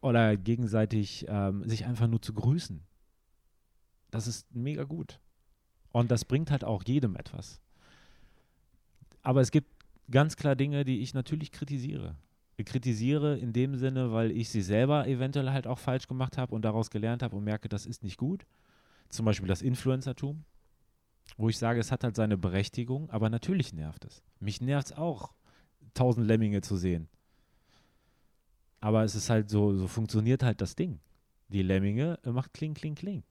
Oder 0.02 0.38
gegenseitig 0.38 1.26
ähm, 1.30 1.68
sich 1.68 1.86
einfach 1.86 2.08
nur 2.08 2.22
zu 2.22 2.34
grüßen. 2.34 2.82
Das 4.10 4.26
ist 4.26 4.54
mega 4.54 4.84
gut. 4.84 5.20
Und 5.92 6.10
das 6.10 6.26
bringt 6.26 6.50
halt 6.50 6.64
auch 6.64 6.84
jedem 6.86 7.16
etwas. 7.16 7.62
Aber 9.22 9.42
es 9.42 9.52
gibt 9.52 9.70
ganz 10.10 10.36
klar 10.36 10.56
Dinge, 10.56 10.84
die 10.84 11.02
ich 11.02 11.14
natürlich 11.14 11.52
kritisiere. 11.52 12.16
Ich 12.58 12.66
kritisiere 12.66 13.38
in 13.38 13.54
dem 13.54 13.76
Sinne, 13.76 14.12
weil 14.12 14.32
ich 14.32 14.50
sie 14.50 14.62
selber 14.62 15.08
eventuell 15.08 15.52
halt 15.52 15.68
auch 15.68 15.80
falsch 15.80 16.08
gemacht 16.08 16.38
habe 16.38 16.56
und 16.56 16.64
daraus 16.64 16.90
gelernt 16.90 17.22
habe 17.22 17.36
und 17.36 17.44
merke, 17.44 17.70
das 17.70 17.86
ist 17.86 18.04
nicht 18.04 18.18
gut. 18.18 18.46
Zum 19.10 19.26
Beispiel 19.26 19.48
das 19.48 19.62
Influencertum 19.62 20.44
wo 21.40 21.48
ich 21.48 21.58
sage, 21.58 21.80
es 21.80 21.90
hat 21.90 22.04
halt 22.04 22.18
seine 22.18 22.38
Berechtigung, 22.38 23.10
aber 23.12 23.30
natürlich 23.30 23.72
nervt 23.72 24.04
es. 24.04 24.22
Mich 24.42 24.60
nervt 24.60 24.88
es 24.88 24.98
auch, 24.98 25.32
tausend 25.94 26.28
Lemminge 26.28 26.60
zu 26.60 26.76
sehen. 26.76 27.08
Aber 28.82 29.06
es 29.06 29.16
ist 29.16 29.30
halt 29.30 29.50
so, 29.50 29.74
so 29.74 29.88
funktioniert 29.88 30.44
halt 30.44 30.60
das 30.60 30.76
Ding. 30.76 31.00
Die 31.48 31.62
Lemminge 31.62 32.20
macht 32.26 32.54
kling, 32.54 32.74
kling, 32.74 32.96
kling. 32.96 33.24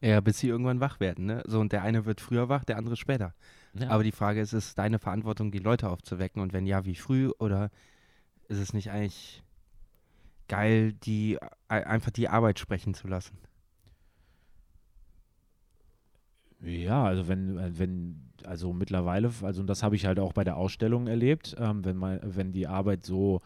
Ja, 0.00 0.20
bis 0.20 0.40
sie 0.40 0.48
irgendwann 0.48 0.80
wach 0.80 0.98
werden, 0.98 1.26
ne? 1.26 1.44
So, 1.46 1.60
und 1.60 1.70
der 1.70 1.82
eine 1.82 2.06
wird 2.06 2.20
früher 2.20 2.48
wach, 2.48 2.64
der 2.64 2.76
andere 2.76 2.96
später. 2.96 3.34
Ja. 3.74 3.90
Aber 3.90 4.02
die 4.02 4.10
Frage 4.10 4.40
ist, 4.40 4.52
ist 4.52 4.66
es 4.66 4.74
deine 4.74 4.98
Verantwortung, 4.98 5.52
die 5.52 5.58
Leute 5.60 5.90
aufzuwecken? 5.90 6.42
Und 6.42 6.52
wenn 6.52 6.66
ja, 6.66 6.84
wie 6.86 6.96
früh? 6.96 7.30
Oder 7.38 7.70
ist 8.48 8.58
es 8.58 8.72
nicht 8.72 8.90
eigentlich 8.90 9.44
geil, 10.48 10.94
die 10.94 11.38
einfach 11.68 12.10
die 12.10 12.28
Arbeit 12.28 12.58
sprechen 12.58 12.94
zu 12.94 13.06
lassen? 13.06 13.38
Ja, 16.62 17.04
also 17.04 17.28
wenn, 17.28 17.58
äh, 17.58 17.78
wenn, 17.78 18.20
also 18.44 18.72
mittlerweile, 18.72 19.30
also 19.42 19.62
das 19.62 19.82
habe 19.82 19.96
ich 19.96 20.06
halt 20.06 20.18
auch 20.18 20.32
bei 20.32 20.44
der 20.44 20.56
Ausstellung 20.56 21.06
erlebt, 21.06 21.56
ähm, 21.58 21.84
wenn 21.84 21.96
man, 21.96 22.20
wenn 22.22 22.52
die 22.52 22.66
Arbeit 22.66 23.04
so, 23.04 23.40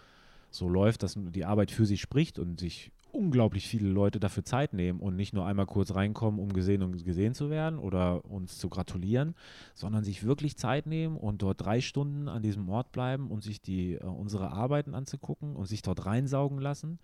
so 0.51 0.69
läuft, 0.69 1.03
dass 1.03 1.17
die 1.17 1.45
Arbeit 1.45 1.71
für 1.71 1.87
sich 1.87 2.01
spricht 2.01 2.39
und 2.39 2.59
sich 2.59 2.91
unglaublich 3.13 3.69
viele 3.69 3.89
Leute 3.89 4.19
dafür 4.19 4.45
Zeit 4.45 4.73
nehmen 4.73 4.99
und 4.99 5.15
nicht 5.15 5.33
nur 5.33 5.47
einmal 5.47 5.67
kurz 5.67 5.95
reinkommen, 5.95 6.41
um 6.41 6.53
gesehen 6.53 6.83
und 6.83 7.05
gesehen 7.05 7.35
zu 7.35 7.49
werden 7.49 7.79
oder 7.79 8.25
uns 8.25 8.59
zu 8.59 8.69
gratulieren, 8.69 9.37
sondern 9.75 10.03
sich 10.03 10.25
wirklich 10.25 10.57
Zeit 10.57 10.87
nehmen 10.87 11.17
und 11.17 11.41
dort 11.43 11.65
drei 11.65 11.81
Stunden 11.81 12.29
an 12.29 12.43
diesem 12.43 12.69
Ort 12.69 12.91
bleiben 12.91 13.31
und 13.31 13.45
sich 13.45 13.61
die 13.61 13.95
äh, 13.95 14.05
unsere 14.05 14.51
Arbeiten 14.51 14.95
anzugucken 14.95 15.55
und 15.55 15.67
sich 15.67 15.83
dort 15.83 16.05
reinsaugen 16.07 16.59
lassen 16.59 16.99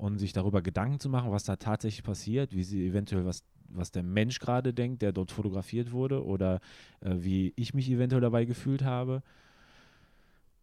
und 0.00 0.18
sich 0.18 0.32
darüber 0.32 0.62
Gedanken 0.62 0.98
zu 0.98 1.10
machen, 1.10 1.30
was 1.30 1.44
da 1.44 1.56
tatsächlich 1.56 2.02
passiert, 2.02 2.54
wie 2.54 2.64
sie 2.64 2.86
eventuell 2.86 3.26
was 3.26 3.44
was 3.72 3.92
der 3.92 4.02
Mensch 4.02 4.40
gerade 4.40 4.74
denkt, 4.74 5.00
der 5.00 5.12
dort 5.12 5.30
fotografiert 5.30 5.92
wurde 5.92 6.24
oder 6.24 6.58
äh, 7.02 7.14
wie 7.18 7.52
ich 7.54 7.72
mich 7.72 7.88
eventuell 7.88 8.20
dabei 8.20 8.44
gefühlt 8.44 8.82
habe. 8.82 9.22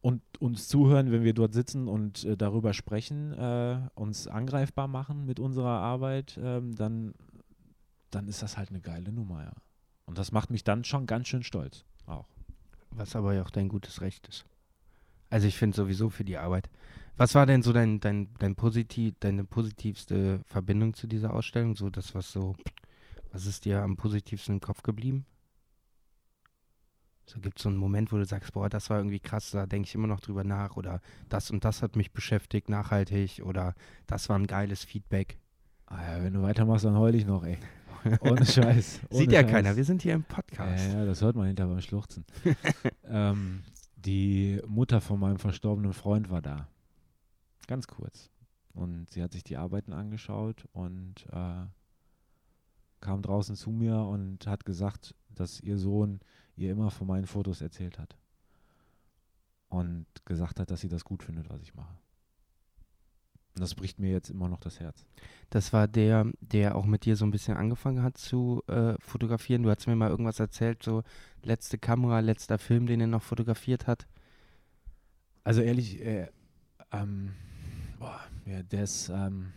Und 0.01 0.21
uns 0.39 0.67
zuhören, 0.67 1.09
wenn 1.13 1.23
wir 1.23 1.33
dort 1.33 1.53
sitzen 1.53 1.87
und 1.87 2.25
äh, 2.25 2.35
darüber 2.35 2.73
sprechen, 2.73 3.31
äh, 3.31 3.79
uns 3.95 4.27
angreifbar 4.27 4.89
machen 4.89 5.25
mit 5.25 5.39
unserer 5.39 5.79
Arbeit, 5.79 6.37
ähm, 6.43 6.75
dann, 6.75 7.13
dann 8.11 8.27
ist 8.27 8.41
das 8.41 8.57
halt 8.57 8.71
eine 8.71 8.81
geile 8.81 9.13
Nummer, 9.13 9.43
ja. 9.43 9.53
Und 10.05 10.17
das 10.17 10.33
macht 10.33 10.49
mich 10.49 10.65
dann 10.65 10.83
schon 10.83 11.05
ganz 11.05 11.29
schön 11.29 11.43
stolz 11.43 11.85
auch. 12.07 12.27
Was 12.91 13.15
aber 13.15 13.33
ja 13.33 13.43
auch 13.43 13.51
dein 13.51 13.69
gutes 13.69 14.01
Recht 14.01 14.27
ist. 14.27 14.45
Also 15.29 15.47
ich 15.47 15.55
finde 15.55 15.77
sowieso 15.77 16.09
für 16.09 16.25
die 16.25 16.37
Arbeit. 16.37 16.69
Was 17.17 17.33
war 17.35 17.45
denn 17.45 17.63
so 17.63 17.73
dein, 17.73 17.99
dein, 17.99 18.29
dein 18.37 18.55
positiv, 18.55 19.15
deine 19.19 19.43
positivste 19.43 20.41
Verbindung 20.45 20.93
zu 20.93 21.07
dieser 21.07 21.33
Ausstellung? 21.33 21.75
So 21.75 21.89
das, 21.89 22.13
was 22.13 22.31
so 22.31 22.55
was 23.31 23.45
ist 23.45 23.65
dir 23.65 23.81
am 23.81 23.97
positivsten 23.97 24.55
im 24.55 24.61
Kopf 24.61 24.83
geblieben? 24.83 25.25
So 27.25 27.39
gibt 27.39 27.57
es 27.59 27.63
so 27.63 27.69
einen 27.69 27.77
Moment, 27.77 28.11
wo 28.11 28.17
du 28.17 28.25
sagst, 28.25 28.53
boah, 28.53 28.69
das 28.69 28.89
war 28.89 28.97
irgendwie 28.97 29.19
krass, 29.19 29.51
da 29.51 29.65
denke 29.65 29.87
ich 29.87 29.95
immer 29.95 30.07
noch 30.07 30.21
drüber 30.21 30.43
nach 30.45 30.77
oder 30.77 31.01
das 31.27 31.51
und 31.51 31.65
das 31.65 31.81
hat 31.81 31.97
mich 31.97 32.13
beschäftigt, 32.13 32.69
nachhaltig 32.69 33.41
oder 33.43 33.75
das 34.07 34.29
war 34.29 34.39
ein 34.39 34.47
geiles 34.47 34.85
Feedback. 34.85 35.37
Ah 35.87 36.01
ja, 36.01 36.23
wenn 36.23 36.33
du 36.33 36.41
weitermachst, 36.41 36.85
dann 36.85 36.97
heul 36.97 37.15
ich 37.15 37.25
noch, 37.25 37.43
ey. 37.43 37.57
Ohne 38.21 38.45
Scheiß. 38.45 39.01
Ohne 39.09 39.19
Sieht 39.19 39.31
ja 39.31 39.41
Scheiß. 39.41 39.51
keiner, 39.51 39.75
wir 39.75 39.83
sind 39.83 40.01
hier 40.01 40.13
im 40.13 40.23
Podcast. 40.23 40.87
Ja, 40.87 40.99
ja 40.99 41.05
das 41.05 41.21
hört 41.21 41.35
man 41.35 41.47
hinter 41.47 41.67
beim 41.67 41.81
Schluchzen. 41.81 42.25
ähm, 43.03 43.63
die 43.97 44.61
Mutter 44.65 45.01
von 45.01 45.19
meinem 45.19 45.37
verstorbenen 45.37 45.93
Freund 45.93 46.29
war 46.29 46.41
da. 46.41 46.69
Ganz 47.67 47.87
kurz. 47.87 48.29
Und 48.73 49.09
sie 49.09 49.21
hat 49.21 49.31
sich 49.31 49.43
die 49.43 49.57
Arbeiten 49.57 49.93
angeschaut 49.93 50.67
und 50.71 51.25
äh, 51.31 51.65
kam 53.01 53.21
draußen 53.21 53.55
zu 53.55 53.69
mir 53.69 53.99
und 53.99 54.47
hat 54.47 54.65
gesagt, 54.65 55.15
dass 55.29 55.59
ihr 55.59 55.77
Sohn 55.77 56.19
ihr 56.55 56.71
immer 56.71 56.91
von 56.91 57.07
meinen 57.07 57.27
Fotos 57.27 57.61
erzählt 57.61 57.99
hat. 57.99 58.17
Und 59.69 60.05
gesagt 60.25 60.59
hat, 60.59 60.71
dass 60.71 60.79
sie 60.79 60.87
das 60.87 61.03
gut 61.03 61.23
findet, 61.23 61.49
was 61.49 61.61
ich 61.61 61.75
mache. 61.75 61.97
Und 63.55 63.61
das 63.61 63.75
bricht 63.75 63.99
mir 63.99 64.11
jetzt 64.11 64.29
immer 64.29 64.47
noch 64.47 64.59
das 64.59 64.79
Herz. 64.79 65.03
Das 65.49 65.73
war 65.73 65.87
der, 65.87 66.31
der 66.39 66.75
auch 66.75 66.85
mit 66.85 67.05
dir 67.05 67.15
so 67.15 67.25
ein 67.25 67.31
bisschen 67.31 67.57
angefangen 67.57 68.03
hat 68.03 68.17
zu 68.17 68.63
äh, 68.67 68.93
fotografieren. 68.99 69.63
Du 69.63 69.69
hast 69.71 69.87
mir 69.87 69.95
mal 69.95 70.11
irgendwas 70.11 70.39
erzählt, 70.39 70.83
so 70.83 71.03
letzte 71.41 71.77
Kamera, 71.79 72.19
letzter 72.19 72.59
Film, 72.59 72.85
den 72.85 73.01
er 73.01 73.07
noch 73.07 73.23
fotografiert 73.23 73.87
hat. 73.87 74.07
Also 75.43 75.61
ehrlich, 75.61 75.99
äh, 76.01 76.27
ähm, 76.91 77.33
boah, 77.99 78.19
ja, 78.45 78.63
der 78.63 78.83
ist, 78.83 79.09
ähm, 79.09 79.53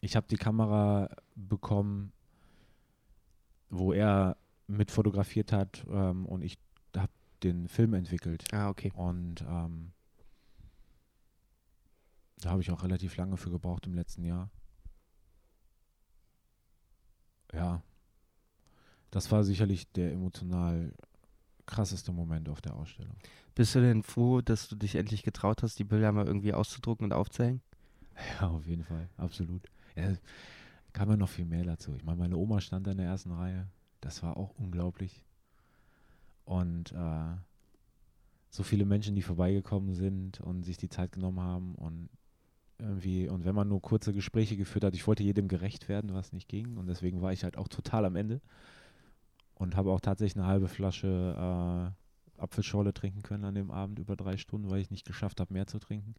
ich 0.00 0.16
habe 0.16 0.26
die 0.28 0.36
Kamera 0.36 1.08
bekommen, 1.34 2.12
wo 3.70 3.92
er 3.92 4.36
mit 4.66 4.90
fotografiert 4.90 5.52
hat 5.52 5.84
ähm, 5.88 6.26
und 6.26 6.42
ich 6.42 6.58
habe 6.96 7.12
den 7.42 7.68
Film 7.68 7.94
entwickelt. 7.94 8.44
Ah, 8.52 8.68
okay. 8.68 8.92
Und 8.94 9.42
ähm, 9.42 9.92
da 12.38 12.50
habe 12.50 12.62
ich 12.62 12.70
auch 12.70 12.82
relativ 12.82 13.16
lange 13.16 13.36
für 13.36 13.50
gebraucht 13.50 13.86
im 13.86 13.94
letzten 13.94 14.24
Jahr. 14.24 14.50
Ja. 17.52 17.82
das 19.10 19.30
war 19.30 19.44
sicherlich 19.44 19.92
der 19.92 20.12
emotional 20.12 20.94
krasseste 21.66 22.10
Moment 22.12 22.48
auf 22.48 22.62
der 22.62 22.74
Ausstellung. 22.74 23.16
Bist 23.54 23.74
du 23.74 23.80
denn 23.80 24.02
froh, 24.02 24.40
dass 24.40 24.68
du 24.68 24.76
dich 24.76 24.94
endlich 24.94 25.22
getraut 25.22 25.62
hast, 25.62 25.78
die 25.78 25.84
Bilder 25.84 26.12
mal 26.12 26.26
irgendwie 26.26 26.54
auszudrucken 26.54 27.04
und 27.04 27.12
aufzuhängen? 27.12 27.60
Ja, 28.40 28.48
auf 28.48 28.66
jeden 28.66 28.84
Fall, 28.84 29.08
absolut. 29.16 29.62
Ja, 29.96 30.14
kam 30.92 31.10
ja 31.10 31.16
noch 31.16 31.28
viel 31.28 31.44
mehr 31.44 31.64
dazu. 31.64 31.94
Ich 31.94 32.04
meine, 32.04 32.18
meine 32.18 32.36
Oma 32.36 32.60
stand 32.60 32.86
in 32.86 32.98
der 32.98 33.06
ersten 33.06 33.32
Reihe. 33.32 33.68
Das 34.00 34.22
war 34.22 34.36
auch 34.36 34.54
unglaublich. 34.58 35.22
Und 36.44 36.92
äh, 36.92 37.36
so 38.50 38.62
viele 38.62 38.84
Menschen, 38.84 39.14
die 39.14 39.22
vorbeigekommen 39.22 39.94
sind 39.94 40.40
und 40.40 40.64
sich 40.64 40.76
die 40.76 40.88
Zeit 40.88 41.12
genommen 41.12 41.40
haben 41.40 41.74
und 41.74 42.08
irgendwie, 42.78 43.28
und 43.28 43.44
wenn 43.44 43.54
man 43.54 43.68
nur 43.68 43.80
kurze 43.80 44.12
Gespräche 44.12 44.56
geführt 44.56 44.84
hat, 44.84 44.94
ich 44.94 45.06
wollte 45.06 45.22
jedem 45.22 45.48
gerecht 45.48 45.88
werden, 45.88 46.14
was 46.14 46.32
nicht 46.32 46.48
ging. 46.48 46.76
Und 46.76 46.86
deswegen 46.86 47.22
war 47.22 47.32
ich 47.32 47.44
halt 47.44 47.56
auch 47.56 47.68
total 47.68 48.04
am 48.04 48.16
Ende 48.16 48.40
und 49.54 49.76
habe 49.76 49.92
auch 49.92 50.00
tatsächlich 50.00 50.36
eine 50.36 50.46
halbe 50.46 50.68
Flasche 50.68 51.92
äh, 51.94 52.01
Apfelschorle 52.42 52.92
trinken 52.92 53.22
können 53.22 53.44
an 53.44 53.54
dem 53.54 53.70
Abend 53.70 53.98
über 53.98 54.16
drei 54.16 54.36
Stunden, 54.36 54.70
weil 54.70 54.80
ich 54.80 54.90
nicht 54.90 55.06
geschafft 55.06 55.40
habe, 55.40 55.52
mehr 55.52 55.66
zu 55.66 55.78
trinken. 55.78 56.14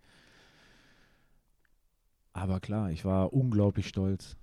Aber 2.33 2.59
klar, 2.59 2.89
ich 2.91 3.05
war 3.05 3.31
unglaublich 3.31 3.87
stolz 3.87 4.37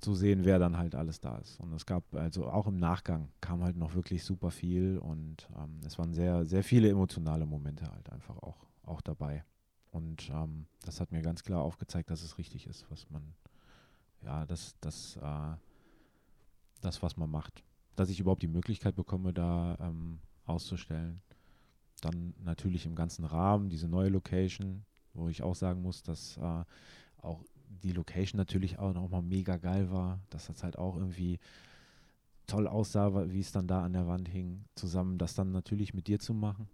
zu 0.00 0.14
sehen, 0.14 0.44
wer 0.44 0.58
dann 0.58 0.76
halt 0.76 0.94
alles 0.94 1.20
da 1.20 1.38
ist. 1.38 1.58
Und 1.60 1.72
es 1.72 1.86
gab, 1.86 2.14
also 2.14 2.46
auch 2.48 2.66
im 2.66 2.78
Nachgang 2.78 3.28
kam 3.40 3.62
halt 3.62 3.76
noch 3.76 3.94
wirklich 3.94 4.24
super 4.24 4.50
viel 4.50 4.98
und 4.98 5.48
ähm, 5.56 5.80
es 5.84 5.98
waren 5.98 6.12
sehr, 6.12 6.44
sehr 6.44 6.62
viele 6.62 6.88
emotionale 6.88 7.46
Momente 7.46 7.90
halt 7.90 8.10
einfach 8.10 8.36
auch, 8.38 8.66
auch 8.84 9.00
dabei. 9.00 9.44
Und 9.92 10.28
ähm, 10.30 10.66
das 10.84 11.00
hat 11.00 11.12
mir 11.12 11.22
ganz 11.22 11.42
klar 11.42 11.62
aufgezeigt, 11.62 12.10
dass 12.10 12.22
es 12.22 12.36
richtig 12.36 12.66
ist, 12.66 12.84
was 12.90 13.08
man, 13.10 13.34
ja, 14.22 14.44
das, 14.44 14.74
das, 14.80 15.16
äh, 15.16 15.56
das, 16.82 17.02
was 17.02 17.16
man 17.16 17.30
macht. 17.30 17.64
Dass 17.94 18.10
ich 18.10 18.20
überhaupt 18.20 18.42
die 18.42 18.48
Möglichkeit 18.48 18.94
bekomme, 18.94 19.32
da 19.32 19.78
ähm, 19.80 20.18
auszustellen. 20.46 21.20
Dann 22.00 22.34
natürlich 22.44 22.86
im 22.86 22.94
ganzen 22.94 23.24
Rahmen, 23.24 23.68
diese 23.68 23.88
neue 23.88 24.10
Location, 24.10 24.84
wo 25.14 25.28
ich 25.28 25.42
auch 25.42 25.54
sagen 25.54 25.82
muss, 25.82 26.02
dass 26.02 26.36
äh, 26.36 26.64
auch 27.22 27.42
die 27.82 27.92
Location 27.92 28.38
natürlich 28.38 28.78
auch 28.78 28.92
nochmal 28.92 29.22
mega 29.22 29.56
geil 29.56 29.90
war, 29.90 30.20
dass 30.30 30.46
das 30.46 30.62
halt 30.62 30.78
auch 30.78 30.96
irgendwie 30.96 31.38
toll 32.46 32.68
aussah, 32.68 33.28
wie 33.30 33.40
es 33.40 33.52
dann 33.52 33.66
da 33.66 33.82
an 33.82 33.92
der 33.92 34.06
Wand 34.06 34.28
hing, 34.28 34.64
zusammen 34.74 35.18
das 35.18 35.34
dann 35.34 35.50
natürlich 35.52 35.94
mit 35.94 36.06
dir 36.06 36.18
zu 36.18 36.32
machen, 36.32 36.68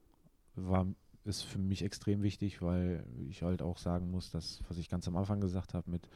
war 0.54 0.86
ist 1.24 1.42
für 1.42 1.58
mich 1.58 1.84
extrem 1.84 2.22
wichtig, 2.22 2.62
weil 2.62 3.04
ich 3.28 3.42
halt 3.42 3.62
auch 3.62 3.78
sagen 3.78 4.10
muss, 4.10 4.30
dass, 4.30 4.60
was 4.68 4.78
ich 4.78 4.88
ganz 4.88 5.06
am 5.06 5.16
Anfang 5.16 5.40
gesagt 5.40 5.74
habe, 5.74 5.90
mit 5.90 6.08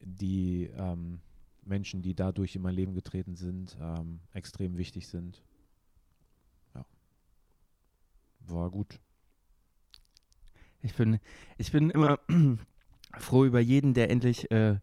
die 0.00 0.70
ähm, 0.76 1.20
Menschen, 1.64 2.02
die 2.02 2.14
dadurch 2.14 2.56
in 2.56 2.62
mein 2.62 2.74
Leben 2.74 2.94
getreten 2.94 3.36
sind, 3.36 3.76
ähm, 3.80 4.20
extrem 4.32 4.76
wichtig 4.76 5.08
sind. 5.08 5.42
War 8.48 8.70
gut. 8.70 9.00
Ich 10.82 10.94
bin, 10.94 11.18
ich 11.58 11.72
bin 11.72 11.90
immer 11.90 12.18
froh 13.18 13.44
über 13.44 13.60
jeden, 13.60 13.94
der 13.94 14.10
endlich, 14.10 14.50
äh, 14.50 14.76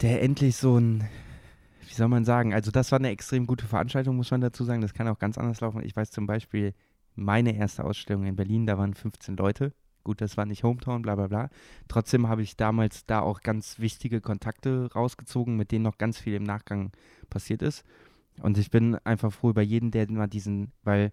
der 0.00 0.22
endlich 0.22 0.56
so 0.56 0.78
ein, 0.78 1.08
wie 1.88 1.94
soll 1.94 2.08
man 2.08 2.24
sagen, 2.24 2.54
also 2.54 2.70
das 2.70 2.92
war 2.92 2.98
eine 2.98 3.10
extrem 3.10 3.46
gute 3.46 3.66
Veranstaltung, 3.66 4.16
muss 4.16 4.30
man 4.30 4.40
dazu 4.40 4.64
sagen. 4.64 4.80
Das 4.80 4.94
kann 4.94 5.08
auch 5.08 5.18
ganz 5.18 5.38
anders 5.38 5.60
laufen. 5.60 5.82
Ich 5.84 5.96
weiß 5.96 6.10
zum 6.10 6.26
Beispiel, 6.26 6.74
meine 7.14 7.56
erste 7.56 7.84
Ausstellung 7.84 8.24
in 8.26 8.36
Berlin, 8.36 8.66
da 8.66 8.78
waren 8.78 8.94
15 8.94 9.36
Leute. 9.36 9.72
Gut, 10.04 10.20
das 10.20 10.36
war 10.36 10.46
nicht 10.46 10.64
Hometown, 10.64 11.02
bla 11.02 11.14
bla 11.14 11.28
bla. 11.28 11.50
Trotzdem 11.88 12.28
habe 12.28 12.42
ich 12.42 12.56
damals 12.56 13.06
da 13.06 13.20
auch 13.20 13.40
ganz 13.40 13.78
wichtige 13.78 14.20
Kontakte 14.20 14.90
rausgezogen, 14.94 15.56
mit 15.56 15.70
denen 15.70 15.84
noch 15.84 15.98
ganz 15.98 16.18
viel 16.18 16.34
im 16.34 16.42
Nachgang 16.42 16.92
passiert 17.28 17.62
ist. 17.62 17.84
Und 18.40 18.58
ich 18.58 18.70
bin 18.70 18.96
einfach 19.04 19.32
froh 19.32 19.50
über 19.50 19.62
jeden, 19.62 19.90
der 19.90 20.10
mal 20.10 20.26
diesen, 20.26 20.72
weil 20.82 21.12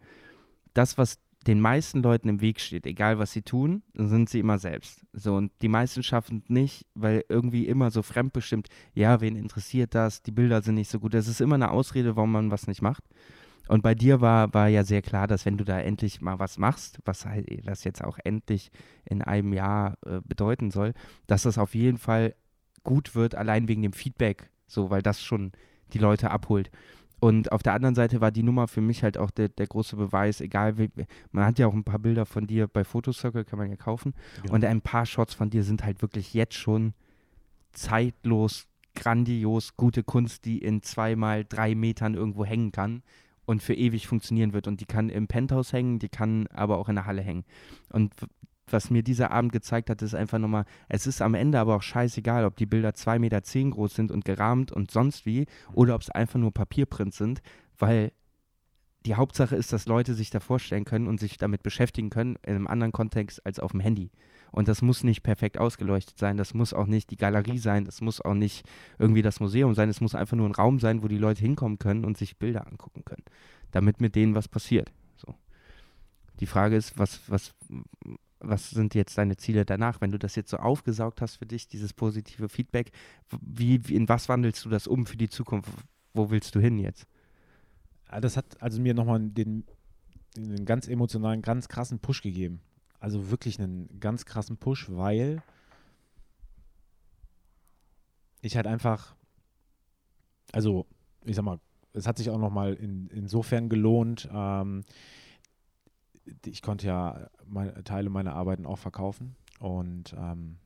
das, 0.74 0.97
was 0.97 1.20
den 1.47 1.61
meisten 1.61 2.03
Leuten 2.03 2.28
im 2.28 2.41
Weg 2.41 2.59
steht, 2.59 2.86
egal 2.86 3.17
was 3.17 3.32
sie 3.32 3.41
tun, 3.41 3.82
sind 3.93 4.30
sie 4.30 4.39
immer 4.39 4.57
selbst. 4.59 5.05
So, 5.13 5.36
und 5.36 5.51
die 5.61 5.70
meisten 5.70 6.03
schaffen 6.03 6.41
es 6.43 6.49
nicht, 6.49 6.86
weil 6.95 7.24
irgendwie 7.30 7.65
immer 7.67 7.91
so 7.91 8.01
fremdbestimmt, 8.01 8.67
ja, 8.93 9.22
wen 9.22 9.36
interessiert 9.36 9.95
das, 9.95 10.22
die 10.22 10.32
Bilder 10.32 10.61
sind 10.61 10.76
nicht 10.76 10.89
so 10.89 10.99
gut. 10.99 11.13
Das 11.13 11.28
ist 11.28 11.39
immer 11.39 11.55
eine 11.55 11.72
Ausrede, 11.72 12.15
warum 12.15 12.34
man 12.34 12.51
was 12.51 12.67
nicht 12.67 12.82
macht. 12.82 13.03
Und 13.70 13.84
bei 13.84 13.93
dir 13.95 14.20
war, 14.20 14.53
war 14.53 14.67
ja 14.67 14.84
sehr 14.84 15.01
klar, 15.01 15.28
dass 15.28 15.45
wenn 15.45 15.57
du 15.57 15.63
da 15.63 15.80
endlich 15.80 16.22
mal 16.22 16.39
was 16.39 16.57
machst, 16.57 16.99
was 17.05 17.26
halt 17.26 17.47
das 17.65 17.84
jetzt 17.84 18.03
auch 18.03 18.17
endlich 18.24 18.72
in 19.05 19.22
einem 19.22 19.53
Jahr 19.53 19.97
äh, 20.05 20.22
bedeuten 20.26 20.72
soll, 20.72 20.93
dass 21.28 21.43
das 21.43 21.57
auf 21.57 21.76
jeden 21.76 21.99
Fall 21.99 22.36
gut 22.84 23.13
wird, 23.13 23.36
allein 23.36 23.67
wegen 23.67 23.84
dem 23.84 23.93
Feedback, 23.93 24.49
so, 24.67 24.89
weil 24.89 25.03
das 25.03 25.22
schon 25.22 25.51
die 25.93 25.99
Leute 25.99 26.32
abholt. 26.32 26.72
Und 27.20 27.51
auf 27.51 27.63
der 27.63 27.74
anderen 27.74 27.95
Seite 27.95 28.22
war 28.22 28.32
die 28.32 28.43
Nummer 28.43 28.67
für 28.67 28.82
mich 28.82 29.03
halt 29.03 29.17
auch 29.17 29.32
der, 29.32 29.49
der 29.49 29.67
große 29.67 29.95
Beweis, 29.95 30.41
egal 30.41 30.78
wie, 30.78 30.89
man 31.32 31.45
hat 31.45 31.59
ja 31.59 31.67
auch 31.67 31.74
ein 31.74 31.84
paar 31.84 31.99
Bilder 31.99 32.26
von 32.26 32.47
dir 32.47 32.67
bei 32.67 32.84
Photocircle, 32.84 33.43
kann 33.45 33.59
man 33.59 33.70
ja 33.70 33.76
kaufen. 33.76 34.13
Genau. 34.41 34.55
Und 34.55 34.65
ein 34.65 34.82
paar 34.82 35.05
Shots 35.05 35.34
von 35.34 35.49
dir 35.49 35.63
sind 35.63 35.84
halt 35.84 36.01
wirklich 36.01 36.34
jetzt 36.34 36.55
schon 36.55 36.93
zeitlos, 37.74 38.67
grandios, 38.95 39.76
gute 39.76 40.03
Kunst, 40.03 40.45
die 40.45 40.59
in 40.59 40.82
zweimal 40.82 41.45
drei 41.45 41.76
Metern 41.76 42.15
irgendwo 42.15 42.45
hängen 42.45 42.72
kann 42.72 43.03
und 43.45 43.61
für 43.61 43.74
ewig 43.74 44.07
funktionieren 44.07 44.53
wird. 44.53 44.67
Und 44.67 44.80
die 44.82 44.86
kann 44.86 45.09
im 45.09 45.28
Penthouse 45.28 45.74
hängen, 45.74 45.99
die 45.99 46.09
kann 46.09 46.47
aber 46.47 46.78
auch 46.78 46.89
in 46.89 46.95
der 46.95 47.05
Halle 47.05 47.22
hängen. 47.22 47.43
Und 47.89 48.13
was 48.72 48.89
mir 48.89 49.03
dieser 49.03 49.32
Abend 49.32 49.51
gezeigt 49.51 49.89
hat, 49.89 50.01
ist 50.01 50.15
einfach 50.15 50.39
nochmal, 50.39 50.65
es 50.88 51.07
ist 51.07 51.22
am 51.22 51.34
Ende 51.34 51.59
aber 51.59 51.76
auch 51.76 51.82
scheißegal, 51.82 52.45
ob 52.45 52.55
die 52.55 52.65
Bilder 52.65 52.89
2,10 52.89 53.20
Meter 53.20 53.43
zehn 53.43 53.72
groß 53.72 53.95
sind 53.95 54.11
und 54.11 54.26
gerahmt 54.26 54.72
und 54.72 54.91
sonst 54.91 55.26
wie, 55.26 55.45
oder 55.74 55.95
ob 55.95 56.01
es 56.01 56.09
einfach 56.09 56.39
nur 56.39 56.53
Papierprints 56.53 57.17
sind, 57.17 57.41
weil 57.78 58.11
die 59.05 59.15
Hauptsache 59.15 59.55
ist, 59.55 59.72
dass 59.72 59.86
Leute 59.86 60.13
sich 60.13 60.30
da 60.30 60.39
vorstellen 60.39 60.86
können 60.86 61.07
und 61.07 61.20
sich 61.20 61.38
damit 61.38 61.63
beschäftigen 61.63 62.09
können 62.09 62.36
in 62.43 62.55
einem 62.55 62.67
anderen 62.67 62.91
Kontext 62.91 63.45
als 63.45 63.59
auf 63.59 63.72
dem 63.72 63.80
Handy. 63.80 64.11
Und 64.51 64.67
das 64.67 64.82
muss 64.82 65.03
nicht 65.03 65.24
perfekt 65.24 65.57
ausgeleuchtet 65.57 66.17
sein, 66.17 66.36
das 66.36 66.53
muss 66.53 66.74
auch 66.74 66.88
nicht 66.88 67.11
die 67.11 67.17
Galerie 67.17 67.59
sein, 67.59 67.86
das 67.86 68.01
muss 68.01 68.20
auch 68.20 68.34
nicht 68.34 68.67
irgendwie 68.97 69.22
das 69.22 69.39
Museum 69.39 69.74
sein, 69.76 69.89
es 69.89 70.01
muss 70.01 70.15
einfach 70.15 70.36
nur 70.36 70.49
ein 70.49 70.55
Raum 70.55 70.80
sein, 70.80 71.03
wo 71.03 71.07
die 71.07 71.17
Leute 71.17 71.41
hinkommen 71.41 71.80
können 71.80 72.03
und 72.03 72.17
sich 72.17 72.38
Bilder 72.38 72.67
angucken 72.67 73.05
können, 73.05 73.24
damit 73.72 74.01
mit 74.01 74.15
denen 74.15 74.36
was 74.36 74.47
passiert. 74.47 74.91
So. 75.15 75.36
Die 76.39 76.47
Frage 76.47 76.76
ist, 76.76 76.97
was, 76.97 77.22
was, 77.28 77.53
was 78.40 78.70
sind 78.70 78.96
jetzt 78.96 79.18
deine 79.18 79.38
Ziele 79.38 79.66
danach? 79.66 80.02
Wenn 80.02 80.12
du 80.12 80.20
das 80.20 80.36
jetzt 80.36 80.50
so 80.50 80.58
aufgesaugt 80.58 81.22
hast 81.22 81.36
für 81.36 81.46
dich, 81.46 81.68
dieses 81.68 81.94
positive 81.94 82.50
Feedback, 82.50 82.92
wie, 83.42 83.88
wie 83.88 83.96
in 83.96 84.08
was 84.08 84.30
wandelst 84.30 84.64
du 84.66 84.70
das 84.70 84.88
um 84.88 85.06
für 85.06 85.18
die 85.18 85.30
Zukunft? 85.30 85.70
Wo 86.14 86.30
willst 86.30 86.56
du 86.56 86.60
hin 86.60 86.80
jetzt? 86.80 87.06
Ja, 88.12 88.22
das 88.22 88.38
hat 88.38 88.62
also 88.62 88.82
mir 88.82 88.94
nochmal 88.94 89.20
den, 89.20 89.66
den 90.36 90.66
ganz 90.66 90.88
emotionalen, 90.88 91.42
ganz 91.42 91.68
krassen 91.68 92.00
Push 92.00 92.22
gegeben. 92.22 92.62
Also 93.00 93.30
wirklich 93.30 93.60
einen 93.60 94.00
ganz 94.00 94.26
krassen 94.26 94.58
Push, 94.58 94.90
weil 94.90 95.44
ich 98.42 98.56
halt 98.56 98.68
einfach, 98.68 99.16
also 100.52 100.86
ich 101.26 101.36
sag 101.36 101.44
mal, 101.44 101.60
es 101.94 102.08
hat 102.08 102.18
sich 102.18 102.30
auch 102.30 102.38
nochmal 102.38 102.74
in, 102.74 103.08
insofern 103.08 103.70
gelohnt, 103.70 104.30
ähm, 104.32 104.84
ich 106.45 106.61
konnte 106.61 106.88
ja 106.88 107.30
meine, 107.45 107.84
Teile 107.84 108.09
meiner 108.09 108.34
Arbeiten 108.34 108.65
auch 108.65 108.78
verkaufen 108.78 109.36
und 109.59 110.13
ähm, 110.17 110.57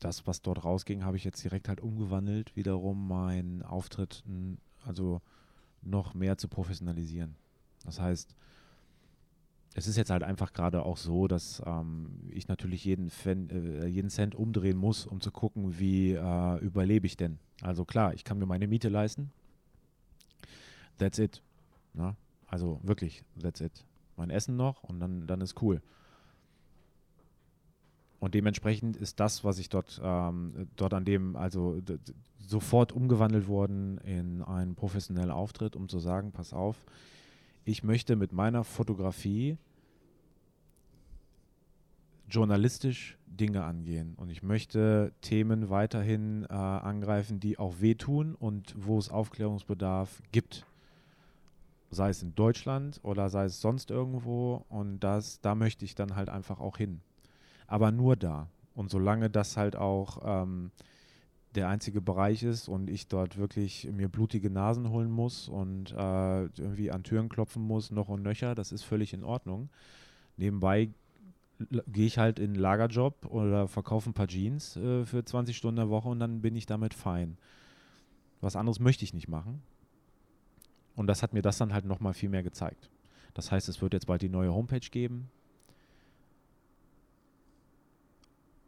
das, 0.00 0.26
was 0.26 0.42
dort 0.42 0.64
rausging, 0.64 1.04
habe 1.04 1.16
ich 1.16 1.24
jetzt 1.24 1.42
direkt 1.44 1.68
halt 1.68 1.80
umgewandelt, 1.80 2.56
wiederum 2.56 3.08
meinen 3.08 3.62
Auftritt 3.62 4.24
also 4.84 5.20
noch 5.82 6.14
mehr 6.14 6.38
zu 6.38 6.48
professionalisieren. 6.48 7.36
Das 7.84 8.00
heißt, 8.00 8.34
es 9.74 9.86
ist 9.86 9.96
jetzt 9.96 10.10
halt 10.10 10.22
einfach 10.22 10.52
gerade 10.52 10.82
auch 10.84 10.96
so, 10.96 11.28
dass 11.28 11.62
ähm, 11.66 12.20
ich 12.30 12.48
natürlich 12.48 12.84
jeden, 12.84 13.10
Fan, 13.10 13.50
äh, 13.50 13.86
jeden 13.86 14.10
Cent 14.10 14.34
umdrehen 14.34 14.76
muss, 14.76 15.06
um 15.06 15.20
zu 15.20 15.30
gucken, 15.30 15.78
wie 15.78 16.12
äh, 16.12 16.58
überlebe 16.58 17.06
ich 17.06 17.16
denn. 17.16 17.38
Also 17.60 17.84
klar, 17.84 18.14
ich 18.14 18.24
kann 18.24 18.38
mir 18.38 18.46
meine 18.46 18.66
Miete 18.66 18.88
leisten. 18.88 19.30
That's 20.98 21.18
it. 21.18 21.42
Na? 21.92 22.16
Also 22.46 22.80
wirklich, 22.82 23.24
that's 23.40 23.60
it. 23.60 23.84
Mein 24.16 24.30
Essen 24.30 24.56
noch 24.56 24.82
und 24.82 25.00
dann, 25.00 25.26
dann 25.26 25.40
ist 25.40 25.60
cool. 25.62 25.82
Und 28.18 28.34
dementsprechend 28.34 28.96
ist 28.96 29.20
das, 29.20 29.44
was 29.44 29.58
ich 29.58 29.68
dort, 29.68 30.00
ähm, 30.02 30.68
dort 30.76 30.94
an 30.94 31.04
dem, 31.04 31.36
also 31.36 31.80
sofort 32.38 32.92
umgewandelt 32.92 33.46
worden 33.46 33.98
in 33.98 34.42
einen 34.42 34.74
professionellen 34.74 35.30
Auftritt, 35.30 35.76
um 35.76 35.88
zu 35.88 35.98
sagen, 35.98 36.32
pass 36.32 36.52
auf, 36.52 36.86
ich 37.64 37.82
möchte 37.82 38.16
mit 38.16 38.32
meiner 38.32 38.64
Fotografie 38.64 39.58
journalistisch 42.28 43.18
Dinge 43.26 43.64
angehen 43.64 44.14
und 44.16 44.30
ich 44.30 44.42
möchte 44.42 45.12
Themen 45.20 45.68
weiterhin 45.68 46.44
äh, 46.44 46.54
angreifen, 46.54 47.38
die 47.38 47.58
auch 47.58 47.80
wehtun 47.80 48.34
und 48.34 48.74
wo 48.78 48.98
es 48.98 49.10
Aufklärungsbedarf 49.10 50.22
gibt 50.32 50.64
sei 51.96 52.10
es 52.10 52.22
in 52.22 52.34
Deutschland 52.34 53.00
oder 53.02 53.28
sei 53.28 53.46
es 53.46 53.60
sonst 53.60 53.90
irgendwo. 53.90 54.64
Und 54.68 55.00
das, 55.00 55.40
da 55.40 55.54
möchte 55.54 55.84
ich 55.84 55.94
dann 55.96 56.14
halt 56.14 56.28
einfach 56.28 56.60
auch 56.60 56.76
hin. 56.76 57.00
Aber 57.66 57.90
nur 57.90 58.14
da. 58.14 58.48
Und 58.74 58.90
solange 58.90 59.30
das 59.30 59.56
halt 59.56 59.74
auch 59.74 60.22
ähm, 60.24 60.70
der 61.56 61.68
einzige 61.68 62.00
Bereich 62.00 62.42
ist 62.42 62.68
und 62.68 62.90
ich 62.90 63.08
dort 63.08 63.38
wirklich 63.38 63.88
mir 63.90 64.08
blutige 64.08 64.50
Nasen 64.50 64.90
holen 64.90 65.10
muss 65.10 65.48
und 65.48 65.92
äh, 65.92 66.44
irgendwie 66.44 66.92
an 66.92 67.02
Türen 67.02 67.28
klopfen 67.28 67.62
muss, 67.62 67.90
noch 67.90 68.08
und 68.08 68.22
nöcher, 68.22 68.54
das 68.54 68.72
ist 68.72 68.82
völlig 68.82 69.14
in 69.14 69.24
Ordnung. 69.24 69.70
Nebenbei 70.36 70.90
gehe 71.58 72.06
ich 72.06 72.18
halt 72.18 72.38
in 72.38 72.50
einen 72.50 72.54
Lagerjob 72.56 73.26
oder 73.26 73.66
verkaufe 73.66 74.10
ein 74.10 74.14
paar 74.14 74.28
Jeans 74.28 74.76
äh, 74.76 75.06
für 75.06 75.24
20 75.24 75.56
Stunden 75.56 75.76
der 75.76 75.88
Woche 75.88 76.08
und 76.08 76.20
dann 76.20 76.42
bin 76.42 76.54
ich 76.54 76.66
damit 76.66 76.92
fein. 76.92 77.38
Was 78.42 78.56
anderes 78.56 78.78
möchte 78.78 79.04
ich 79.04 79.14
nicht 79.14 79.28
machen. 79.28 79.62
Und 80.96 81.06
das 81.06 81.22
hat 81.22 81.32
mir 81.32 81.42
das 81.42 81.58
dann 81.58 81.72
halt 81.72 81.84
nochmal 81.84 82.14
viel 82.14 82.30
mehr 82.30 82.42
gezeigt. 82.42 82.90
Das 83.34 83.52
heißt, 83.52 83.68
es 83.68 83.82
wird 83.82 83.92
jetzt 83.92 84.06
bald 84.06 84.22
die 84.22 84.30
neue 84.30 84.52
Homepage 84.52 84.80
geben. 84.80 85.28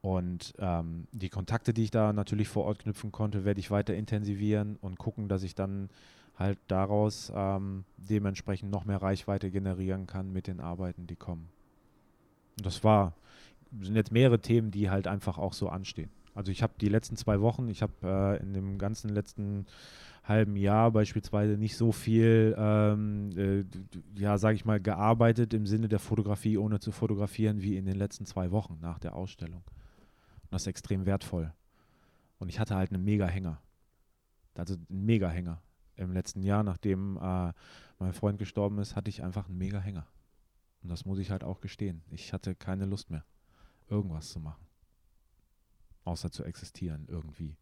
Und 0.02 0.54
ähm, 0.58 1.06
die 1.12 1.30
Kontakte, 1.30 1.72
die 1.72 1.84
ich 1.84 1.90
da 1.90 2.12
natürlich 2.12 2.48
vor 2.48 2.64
Ort 2.64 2.80
knüpfen 2.80 3.10
konnte, 3.10 3.44
werde 3.44 3.60
ich 3.60 3.70
weiter 3.70 3.94
intensivieren 3.94 4.76
und 4.80 4.98
gucken, 4.98 5.28
dass 5.28 5.42
ich 5.42 5.54
dann 5.54 5.88
halt 6.36 6.58
daraus 6.68 7.32
ähm, 7.34 7.84
dementsprechend 7.96 8.70
noch 8.70 8.84
mehr 8.84 9.02
Reichweite 9.02 9.50
generieren 9.50 10.06
kann 10.06 10.32
mit 10.32 10.46
den 10.46 10.60
Arbeiten, 10.60 11.06
die 11.06 11.16
kommen. 11.16 11.48
Und 12.58 12.66
das 12.66 12.84
war, 12.84 13.14
sind 13.80 13.96
jetzt 13.96 14.12
mehrere 14.12 14.38
Themen, 14.38 14.70
die 14.70 14.88
halt 14.88 15.08
einfach 15.08 15.38
auch 15.38 15.52
so 15.52 15.68
anstehen. 15.68 16.10
Also 16.38 16.52
ich 16.52 16.62
habe 16.62 16.74
die 16.80 16.88
letzten 16.88 17.16
zwei 17.16 17.40
Wochen, 17.40 17.66
ich 17.66 17.82
habe 17.82 17.92
äh, 18.04 18.40
in 18.40 18.54
dem 18.54 18.78
ganzen 18.78 19.10
letzten 19.10 19.66
halben 20.22 20.54
Jahr 20.54 20.92
beispielsweise 20.92 21.58
nicht 21.58 21.76
so 21.76 21.90
viel, 21.90 22.54
ähm, 22.56 23.30
äh, 23.36 23.64
ja, 24.14 24.38
sage 24.38 24.54
ich 24.54 24.64
mal, 24.64 24.80
gearbeitet 24.80 25.52
im 25.52 25.66
Sinne 25.66 25.88
der 25.88 25.98
Fotografie, 25.98 26.56
ohne 26.56 26.78
zu 26.78 26.92
fotografieren, 26.92 27.60
wie 27.60 27.76
in 27.76 27.86
den 27.86 27.96
letzten 27.96 28.24
zwei 28.24 28.52
Wochen 28.52 28.78
nach 28.80 29.00
der 29.00 29.16
Ausstellung. 29.16 29.64
Und 30.42 30.52
das 30.52 30.62
ist 30.62 30.68
extrem 30.68 31.06
wertvoll. 31.06 31.52
Und 32.38 32.50
ich 32.50 32.60
hatte 32.60 32.76
halt 32.76 32.92
einen 32.92 33.02
Mega-Hänger. 33.02 33.60
Also 34.54 34.74
einen 34.74 35.06
Mega-Hänger. 35.06 35.60
Im 35.96 36.12
letzten 36.12 36.44
Jahr, 36.44 36.62
nachdem 36.62 37.16
äh, 37.16 37.52
mein 37.98 38.12
Freund 38.12 38.38
gestorben 38.38 38.78
ist, 38.78 38.94
hatte 38.94 39.10
ich 39.10 39.24
einfach 39.24 39.48
einen 39.48 39.58
Mega-Hänger. 39.58 40.06
Und 40.84 40.88
das 40.88 41.04
muss 41.04 41.18
ich 41.18 41.32
halt 41.32 41.42
auch 41.42 41.60
gestehen. 41.60 42.02
Ich 42.10 42.32
hatte 42.32 42.54
keine 42.54 42.84
Lust 42.84 43.10
mehr, 43.10 43.24
irgendwas 43.88 44.28
zu 44.28 44.38
machen. 44.38 44.67
Außer 46.08 46.30
zu 46.30 46.42
existieren 46.42 47.06
irgendwie. 47.06 47.54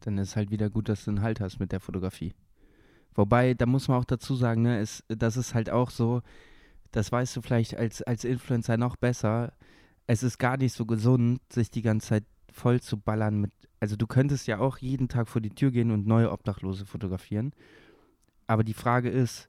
Dann 0.00 0.18
ist 0.18 0.36
halt 0.36 0.50
wieder 0.50 0.68
gut, 0.68 0.90
dass 0.90 1.04
du 1.04 1.12
einen 1.12 1.22
Halt 1.22 1.40
hast 1.40 1.60
mit 1.60 1.72
der 1.72 1.80
Fotografie. 1.80 2.34
Wobei, 3.14 3.54
da 3.54 3.64
muss 3.64 3.88
man 3.88 3.98
auch 3.98 4.04
dazu 4.04 4.34
sagen, 4.34 4.60
ne, 4.60 4.80
ist, 4.80 5.02
das 5.08 5.38
ist 5.38 5.54
halt 5.54 5.70
auch 5.70 5.88
so, 5.88 6.20
das 6.92 7.10
weißt 7.10 7.36
du 7.36 7.40
vielleicht 7.40 7.74
als, 7.74 8.02
als 8.02 8.24
Influencer 8.24 8.76
noch 8.76 8.96
besser. 8.96 9.54
Es 10.06 10.22
ist 10.22 10.38
gar 10.38 10.58
nicht 10.58 10.74
so 10.74 10.84
gesund, 10.84 11.40
sich 11.50 11.70
die 11.70 11.82
ganze 11.82 12.08
Zeit 12.08 12.24
voll 12.52 12.82
zu 12.82 12.98
ballern 12.98 13.40
mit. 13.40 13.52
Also 13.80 13.96
du 13.96 14.06
könntest 14.06 14.46
ja 14.46 14.58
auch 14.58 14.76
jeden 14.76 15.08
Tag 15.08 15.26
vor 15.26 15.40
die 15.40 15.54
Tür 15.54 15.70
gehen 15.70 15.90
und 15.90 16.06
neue 16.06 16.32
Obdachlose 16.32 16.84
fotografieren. 16.84 17.54
Aber 18.46 18.62
die 18.62 18.74
Frage 18.74 19.08
ist, 19.08 19.48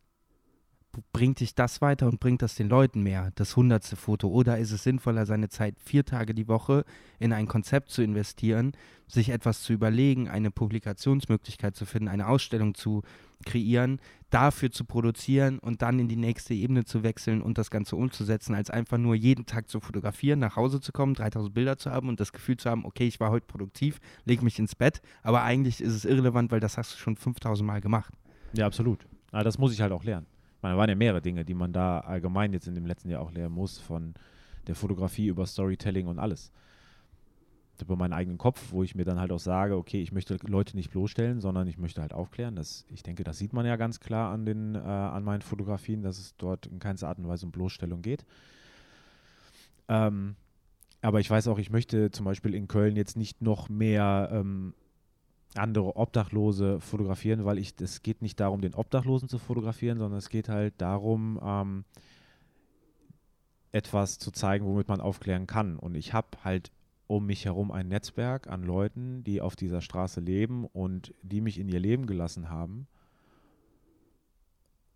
bringt 1.14 1.40
dich 1.40 1.56
das 1.56 1.82
weiter 1.82 2.08
und 2.08 2.20
bringt 2.20 2.42
das 2.42 2.56
den 2.56 2.68
Leuten 2.68 3.02
mehr, 3.02 3.32
das 3.36 3.56
hundertste 3.56 3.96
Foto? 3.96 4.28
Oder 4.28 4.58
ist 4.58 4.72
es 4.72 4.84
sinnvoller, 4.84 5.26
seine 5.26 5.50
Zeit 5.50 5.76
vier 5.80 6.06
Tage 6.06 6.34
die 6.34 6.48
Woche 6.48 6.84
in 7.20 7.32
ein 7.34 7.48
Konzept 7.48 7.92
zu 7.92 8.02
investieren, 8.02 8.74
sich 9.08 9.30
etwas 9.30 9.62
zu 9.62 9.74
überlegen, 9.74 10.28
eine 10.28 10.52
Publikationsmöglichkeit 10.52 11.76
zu 11.76 11.86
finden, 11.86 12.10
eine 12.10 12.28
Ausstellung 12.28 12.76
zu 12.76 13.04
kreieren, 13.46 14.00
dafür 14.30 14.72
zu 14.72 14.86
produzieren 14.86 15.60
und 15.60 15.82
dann 15.82 16.00
in 16.00 16.08
die 16.08 16.16
nächste 16.16 16.54
Ebene 16.54 16.86
zu 16.86 17.04
wechseln 17.04 17.42
und 17.42 17.58
das 17.58 17.72
Ganze 17.72 17.96
umzusetzen, 17.96 18.54
als 18.54 18.70
einfach 18.70 18.98
nur 18.98 19.16
jeden 19.16 19.46
Tag 19.46 19.70
zu 19.70 19.80
fotografieren, 19.80 20.40
nach 20.40 20.56
Hause 20.56 20.80
zu 20.80 20.92
kommen, 20.92 21.14
3000 21.14 21.54
Bilder 21.54 21.78
zu 21.78 21.92
haben 21.92 22.10
und 22.10 22.20
das 22.20 22.32
Gefühl 22.34 22.58
zu 22.58 22.70
haben, 22.70 22.86
okay, 22.86 23.08
ich 23.08 23.20
war 23.20 23.32
heute 23.32 23.48
produktiv, 23.48 24.00
leg 24.26 24.42
mich 24.42 24.60
ins 24.60 24.76
Bett, 24.76 25.02
aber 25.24 25.44
eigentlich 25.44 25.82
ist 25.82 25.94
es 25.94 26.06
irrelevant, 26.06 26.52
weil 26.52 26.60
das 26.60 26.78
hast 26.78 26.94
du 26.94 26.98
schon 26.98 27.16
5000 27.16 27.66
Mal 27.66 27.82
gemacht. 27.82 28.14
Ja, 28.54 28.66
absolut. 28.66 29.06
Aber 29.32 29.44
das 29.44 29.58
muss 29.58 29.74
ich 29.74 29.82
halt 29.82 29.92
auch 29.92 30.04
lernen 30.04 30.28
meine, 30.62 30.76
da 30.76 30.80
waren 30.80 30.90
ja 30.90 30.96
mehrere 30.96 31.22
Dinge, 31.22 31.46
die 31.46 31.54
man 31.54 31.74
da 31.74 32.00
allgemein 32.00 32.54
jetzt 32.54 32.68
in 32.68 32.76
dem 32.76 32.86
letzten 32.86 33.10
Jahr 33.10 33.22
auch 33.22 33.32
lernen 33.32 33.56
muss, 33.56 33.80
von 33.80 34.14
der 34.68 34.76
Fotografie 34.76 35.28
über 35.28 35.46
Storytelling 35.46 36.08
und 36.08 36.20
alles. 36.20 36.52
Über 37.82 37.96
meinen 37.96 38.14
eigenen 38.14 38.38
Kopf, 38.38 38.72
wo 38.72 38.84
ich 38.84 38.94
mir 38.94 39.06
dann 39.06 39.20
halt 39.20 39.32
auch 39.32 39.40
sage, 39.40 39.76
okay, 39.76 40.04
ich 40.04 40.12
möchte 40.12 40.38
Leute 40.44 40.76
nicht 40.76 40.92
bloßstellen, 40.92 41.42
sondern 41.42 41.68
ich 41.68 41.80
möchte 41.80 42.02
halt 42.02 42.14
aufklären. 42.14 42.56
Das, 42.56 42.86
ich 42.90 43.02
denke, 43.02 43.24
das 43.24 43.40
sieht 43.40 43.54
man 43.54 43.66
ja 43.66 43.76
ganz 43.76 44.00
klar 44.00 44.32
an, 44.32 44.46
den, 44.46 44.76
äh, 44.76 44.78
an 44.78 45.24
meinen 45.24 45.42
Fotografien, 45.42 46.04
dass 46.04 46.20
es 46.20 46.38
dort 46.38 46.68
in 46.68 46.78
keinster 46.78 47.08
Art 47.08 47.18
und 47.18 47.28
Weise 47.28 47.48
um 47.48 47.52
Bloßstellung 47.52 48.04
geht. 48.04 48.24
Ähm, 49.88 50.36
aber 51.02 51.20
ich 51.20 51.30
weiß 51.30 51.48
auch, 51.48 51.58
ich 51.58 51.72
möchte 51.72 52.12
zum 52.12 52.26
Beispiel 52.26 52.54
in 52.54 52.68
Köln 52.68 52.96
jetzt 52.96 53.18
nicht 53.18 53.42
noch 53.42 53.68
mehr 53.68 54.30
ähm, 54.32 54.76
andere 55.56 55.96
Obdachlose 55.96 56.80
fotografieren, 56.80 57.46
weil 57.46 57.58
ich, 57.58 57.74
es 57.82 58.02
geht 58.02 58.22
nicht 58.22 58.40
darum, 58.40 58.62
den 58.62 58.74
Obdachlosen 58.74 59.28
zu 59.28 59.38
fotografieren, 59.38 59.98
sondern 59.98 60.18
es 60.18 60.30
geht 60.30 60.50
halt 60.50 60.74
darum, 60.78 61.40
ähm, 61.44 61.84
etwas 63.72 64.18
zu 64.18 64.32
zeigen, 64.32 64.66
womit 64.66 64.88
man 64.88 65.02
aufklären 65.02 65.48
kann. 65.48 65.78
Und 65.78 65.96
ich 65.96 66.14
habe 66.14 66.28
halt 66.44 66.72
um 67.08 67.26
mich 67.26 67.46
herum 67.46 67.72
ein 67.72 67.90
Netzwerk 67.90 68.48
an 68.48 68.64
Leuten, 68.64 69.24
die 69.24 69.42
auf 69.42 69.58
dieser 69.58 69.82
Straße 69.82 70.22
leben 70.22 70.66
und 70.66 71.14
die 71.22 71.42
mich 71.42 71.60
in 71.60 71.68
ihr 71.68 71.80
Leben 71.80 72.06
gelassen 72.06 72.50
haben, 72.50 72.88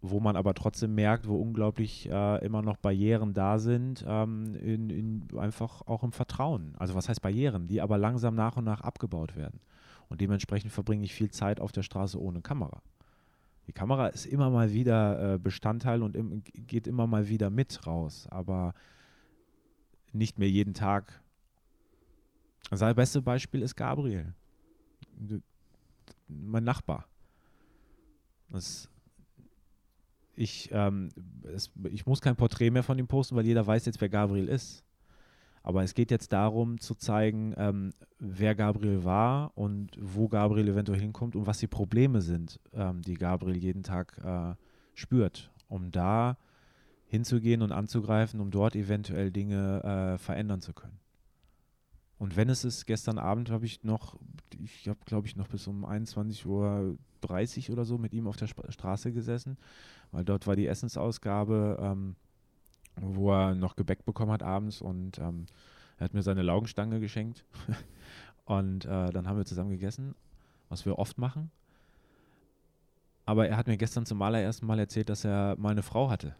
wo 0.01 0.21
man 0.21 0.37
aber 0.37 0.53
trotzdem 0.53 0.95
merkt, 0.95 1.27
wo 1.27 1.35
unglaublich 1.35 2.09
äh, 2.09 2.45
immer 2.45 2.61
noch 2.61 2.77
Barrieren 2.77 3.33
da 3.33 3.59
sind, 3.59 4.05
ähm, 4.07 4.55
in, 4.55 4.89
in 4.89 5.37
einfach 5.37 5.81
auch 5.87 6.03
im 6.03 6.13
Vertrauen. 6.13 6.75
Also 6.77 6.95
was 6.95 7.09
heißt 7.09 7.21
Barrieren, 7.21 7.67
die 7.67 7.81
aber 7.81 7.97
langsam 7.97 8.35
nach 8.35 8.55
und 8.55 8.63
nach 8.63 8.81
abgebaut 8.81 9.35
werden. 9.35 9.59
Und 10.09 10.21
dementsprechend 10.21 10.71
verbringe 10.71 11.03
ich 11.03 11.13
viel 11.13 11.31
Zeit 11.31 11.59
auf 11.59 11.71
der 11.71 11.83
Straße 11.83 12.21
ohne 12.21 12.41
Kamera. 12.41 12.81
Die 13.67 13.73
Kamera 13.73 14.07
ist 14.07 14.25
immer 14.25 14.49
mal 14.49 14.71
wieder 14.73 15.33
äh, 15.33 15.37
Bestandteil 15.39 16.03
und 16.03 16.15
geht 16.67 16.87
immer 16.87 17.07
mal 17.07 17.27
wieder 17.29 17.49
mit 17.49 17.87
raus, 17.87 18.27
aber 18.29 18.73
nicht 20.13 20.37
mehr 20.37 20.49
jeden 20.49 20.73
Tag. 20.73 21.21
Also 22.69 22.85
das 22.85 22.95
beste 22.95 23.21
Beispiel 23.21 23.61
ist 23.61 23.75
Gabriel, 23.75 24.33
mein 26.27 26.63
Nachbar. 26.63 27.07
Das, 28.49 28.89
ich, 30.35 30.69
ähm, 30.71 31.09
es, 31.43 31.71
ich 31.91 32.05
muss 32.05 32.21
kein 32.21 32.35
Porträt 32.35 32.69
mehr 32.69 32.83
von 32.83 32.97
ihm 32.97 33.07
posten, 33.07 33.35
weil 33.35 33.45
jeder 33.45 33.65
weiß 33.65 33.85
jetzt, 33.85 33.99
wer 34.01 34.09
Gabriel 34.09 34.47
ist. 34.47 34.83
Aber 35.66 35.82
es 35.82 35.95
geht 35.95 36.11
jetzt 36.11 36.32
darum 36.32 36.80
zu 36.80 36.93
zeigen, 36.93 37.55
ähm, 37.57 37.91
wer 38.20 38.53
Gabriel 38.53 39.03
war 39.03 39.51
und 39.55 39.97
wo 39.99 40.28
Gabriel 40.28 40.68
eventuell 40.68 40.99
hinkommt 40.99 41.36
und 41.36 41.47
was 41.47 41.57
die 41.57 41.66
Probleme 41.66 42.22
sind, 42.22 42.59
ähm, 42.72 43.01
die 43.01 43.16
Gabriel 43.16 43.57
jeden 43.57 43.82
Tag 43.82 44.16
äh, 44.24 44.53
spürt, 44.93 45.51
um 45.68 45.91
da 45.91 46.38
hinzugehen 47.07 47.63
und 47.63 47.72
anzugreifen, 47.72 48.41
um 48.41 48.51
dort 48.51 48.76
eventuell 48.76 49.32
Dinge 49.32 49.84
äh, 49.84 50.18
verändern 50.20 50.61
zu 50.61 50.74
können. 50.74 50.99
Und 52.20 52.38
wenn 52.38 52.49
es 52.49 52.63
ist, 52.63 52.86
gestern 52.86 53.18
Abend 53.18 53.49
habe 53.49 53.66
ich 53.66 53.84
noch, 53.84 54.20
ich 54.59 54.88
habe 54.88 54.99
glaube 55.05 55.26
ich 55.26 55.36
noch 55.36 55.47
bis 55.47 55.66
um 55.66 55.84
21.30 55.84 56.45
Uhr 56.45 57.74
oder 57.74 57.86
so 57.86 57.97
mit 57.97 58.13
ihm 58.13 58.28
auf 58.28 58.38
der 58.38 58.45
Sp 58.45 58.61
Straße 58.70 59.11
gesessen, 59.11 59.57
weil 60.11 60.26
dort 60.26 60.45
war 60.45 60.55
die 60.55 60.68
Essensausgabe. 60.68 61.80
Ähm, 61.82 62.16
wo 63.01 63.31
er 63.31 63.55
noch 63.55 63.75
Gebäck 63.75 64.05
bekommen 64.05 64.31
hat 64.31 64.43
abends 64.43 64.81
und 64.81 65.19
ähm, 65.19 65.45
er 65.97 66.05
hat 66.05 66.13
mir 66.13 66.23
seine 66.23 66.41
Laugenstange 66.41 66.99
geschenkt. 66.99 67.45
und 68.45 68.85
äh, 68.85 69.11
dann 69.11 69.27
haben 69.27 69.37
wir 69.37 69.45
zusammen 69.45 69.71
gegessen, 69.71 70.15
was 70.69 70.85
wir 70.85 70.99
oft 70.99 71.17
machen. 71.17 71.51
Aber 73.25 73.47
er 73.47 73.57
hat 73.57 73.67
mir 73.67 73.77
gestern 73.77 74.05
zum 74.05 74.21
allerersten 74.21 74.65
Mal 74.65 74.79
erzählt, 74.79 75.09
dass 75.09 75.25
er 75.25 75.55
mal 75.57 75.71
eine 75.71 75.83
Frau 75.83 76.09
hatte. 76.09 76.35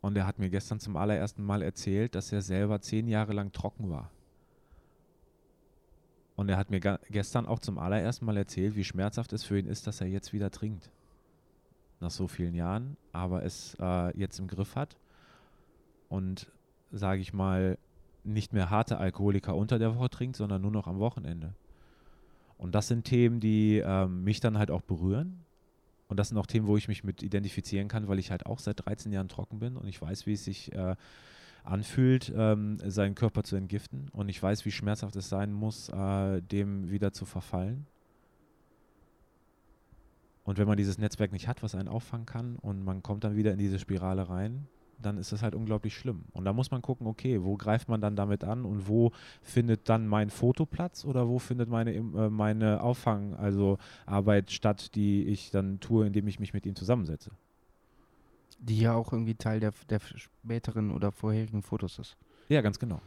Und 0.00 0.16
er 0.16 0.26
hat 0.26 0.38
mir 0.38 0.50
gestern 0.50 0.80
zum 0.80 0.96
allerersten 0.96 1.44
Mal 1.44 1.62
erzählt, 1.62 2.14
dass 2.14 2.32
er 2.32 2.42
selber 2.42 2.80
zehn 2.80 3.08
Jahre 3.08 3.32
lang 3.32 3.52
trocken 3.52 3.90
war. 3.90 4.10
Und 6.36 6.48
er 6.48 6.56
hat 6.56 6.70
mir 6.70 6.80
gestern 7.10 7.46
auch 7.46 7.60
zum 7.60 7.78
allerersten 7.78 8.24
Mal 8.24 8.36
erzählt, 8.36 8.74
wie 8.74 8.84
schmerzhaft 8.84 9.32
es 9.32 9.44
für 9.44 9.58
ihn 9.58 9.66
ist, 9.66 9.86
dass 9.86 10.00
er 10.00 10.08
jetzt 10.08 10.32
wieder 10.32 10.50
trinkt. 10.50 10.90
Nach 12.00 12.10
so 12.10 12.26
vielen 12.26 12.54
Jahren, 12.54 12.96
aber 13.12 13.44
es 13.44 13.76
äh, 13.80 14.18
jetzt 14.18 14.38
im 14.40 14.48
Griff 14.48 14.74
hat 14.74 14.96
und, 16.14 16.50
sage 16.92 17.20
ich 17.20 17.32
mal, 17.32 17.76
nicht 18.22 18.52
mehr 18.52 18.70
harte 18.70 18.98
Alkoholiker 18.98 19.56
unter 19.56 19.78
der 19.78 19.96
Woche 19.96 20.08
trinkt, 20.10 20.36
sondern 20.36 20.62
nur 20.62 20.70
noch 20.70 20.86
am 20.86 21.00
Wochenende. 21.00 21.54
Und 22.56 22.74
das 22.74 22.86
sind 22.86 23.04
Themen, 23.04 23.40
die 23.40 23.82
ähm, 23.84 24.22
mich 24.22 24.38
dann 24.38 24.56
halt 24.56 24.70
auch 24.70 24.80
berühren. 24.80 25.40
Und 26.06 26.18
das 26.18 26.28
sind 26.28 26.38
auch 26.38 26.46
Themen, 26.46 26.68
wo 26.68 26.76
ich 26.76 26.86
mich 26.86 27.02
mit 27.02 27.22
identifizieren 27.22 27.88
kann, 27.88 28.06
weil 28.06 28.20
ich 28.20 28.30
halt 28.30 28.46
auch 28.46 28.60
seit 28.60 28.86
13 28.86 29.12
Jahren 29.12 29.28
trocken 29.28 29.58
bin 29.58 29.76
und 29.76 29.88
ich 29.88 30.00
weiß, 30.00 30.26
wie 30.26 30.34
es 30.34 30.44
sich 30.44 30.72
äh, 30.72 30.94
anfühlt, 31.64 32.32
ähm, 32.36 32.78
seinen 32.84 33.16
Körper 33.16 33.42
zu 33.42 33.56
entgiften. 33.56 34.08
Und 34.12 34.28
ich 34.28 34.40
weiß, 34.40 34.64
wie 34.64 34.70
schmerzhaft 34.70 35.16
es 35.16 35.28
sein 35.28 35.52
muss, 35.52 35.88
äh, 35.88 36.40
dem 36.42 36.90
wieder 36.90 37.12
zu 37.12 37.24
verfallen. 37.24 37.86
Und 40.44 40.58
wenn 40.58 40.68
man 40.68 40.76
dieses 40.76 40.98
Netzwerk 40.98 41.32
nicht 41.32 41.48
hat, 41.48 41.62
was 41.62 41.74
einen 41.74 41.88
auffangen 41.88 42.26
kann 42.26 42.56
und 42.56 42.84
man 42.84 43.02
kommt 43.02 43.24
dann 43.24 43.34
wieder 43.34 43.52
in 43.52 43.58
diese 43.58 43.78
Spirale 43.78 44.28
rein, 44.28 44.68
dann 45.04 45.18
ist 45.18 45.32
das 45.32 45.42
halt 45.42 45.54
unglaublich 45.54 45.96
schlimm. 45.96 46.24
Und 46.32 46.44
da 46.44 46.52
muss 46.52 46.70
man 46.70 46.82
gucken, 46.82 47.06
okay, 47.06 47.42
wo 47.42 47.56
greift 47.56 47.88
man 47.88 48.00
dann 48.00 48.16
damit 48.16 48.44
an 48.44 48.64
und 48.64 48.88
wo 48.88 49.12
findet 49.42 49.88
dann 49.88 50.06
mein 50.06 50.30
Foto 50.30 50.66
Platz 50.66 51.04
oder 51.04 51.28
wo 51.28 51.38
findet 51.38 51.68
meine, 51.68 51.94
äh, 51.94 52.00
meine 52.02 52.82
Auffang, 52.82 53.34
also 53.34 53.78
Arbeit 54.06 54.50
statt, 54.50 54.94
die 54.94 55.24
ich 55.24 55.50
dann 55.50 55.80
tue, 55.80 56.06
indem 56.06 56.26
ich 56.28 56.40
mich 56.40 56.54
mit 56.54 56.66
ihm 56.66 56.74
zusammensetze. 56.74 57.30
Die 58.58 58.80
ja 58.80 58.94
auch 58.94 59.12
irgendwie 59.12 59.34
Teil 59.34 59.60
der, 59.60 59.72
der 59.90 60.00
späteren 60.00 60.90
oder 60.90 61.12
vorherigen 61.12 61.62
Fotos 61.62 61.98
ist. 61.98 62.16
Ja, 62.48 62.60
ganz 62.60 62.78
genau. 62.78 63.00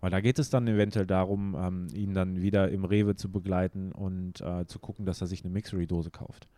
Weil 0.00 0.10
da 0.10 0.20
geht 0.20 0.40
es 0.40 0.50
dann 0.50 0.66
eventuell 0.66 1.06
darum, 1.06 1.54
ähm, 1.56 1.86
ihn 1.94 2.12
dann 2.12 2.42
wieder 2.42 2.68
im 2.70 2.84
Rewe 2.84 3.14
zu 3.14 3.30
begleiten 3.30 3.92
und 3.92 4.40
äh, 4.40 4.66
zu 4.66 4.80
gucken, 4.80 5.06
dass 5.06 5.20
er 5.20 5.28
sich 5.28 5.44
eine 5.44 5.52
Mixery-Dose 5.52 6.10
kauft. 6.10 6.48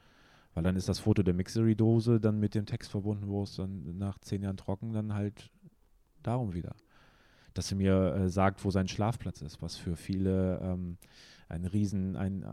Weil 0.55 0.63
dann 0.63 0.77
ist 0.77 0.89
das 0.89 1.01
Foto 1.01 1.23
der 1.23 1.35
Mixery-Dose 1.35 2.21
dann 2.21 2.39
mit 2.39 2.55
dem 2.55 2.65
Text 2.65 2.91
verbunden, 2.91 3.29
wo 3.29 3.43
es 3.43 3.57
dann 3.57 3.99
nach 3.99 4.19
zehn 4.19 4.43
Jahren 4.43 4.57
trocken 4.57 4.93
dann 4.93 5.13
halt 5.13 5.51
darum 6.23 6.55
wieder. 6.55 6.75
Dass 7.55 7.71
er 7.71 7.77
mir 7.77 8.15
äh, 8.15 8.29
sagt, 8.29 8.65
wo 8.65 8.71
sein 8.71 8.89
Schlafplatz 8.89 9.43
ist, 9.43 9.63
was 9.63 9.77
für 9.77 9.97
viele 9.97 10.61
ähm, 10.61 10.97
ein 11.49 11.65
Riesen, 11.65 12.17
ein, 12.17 12.45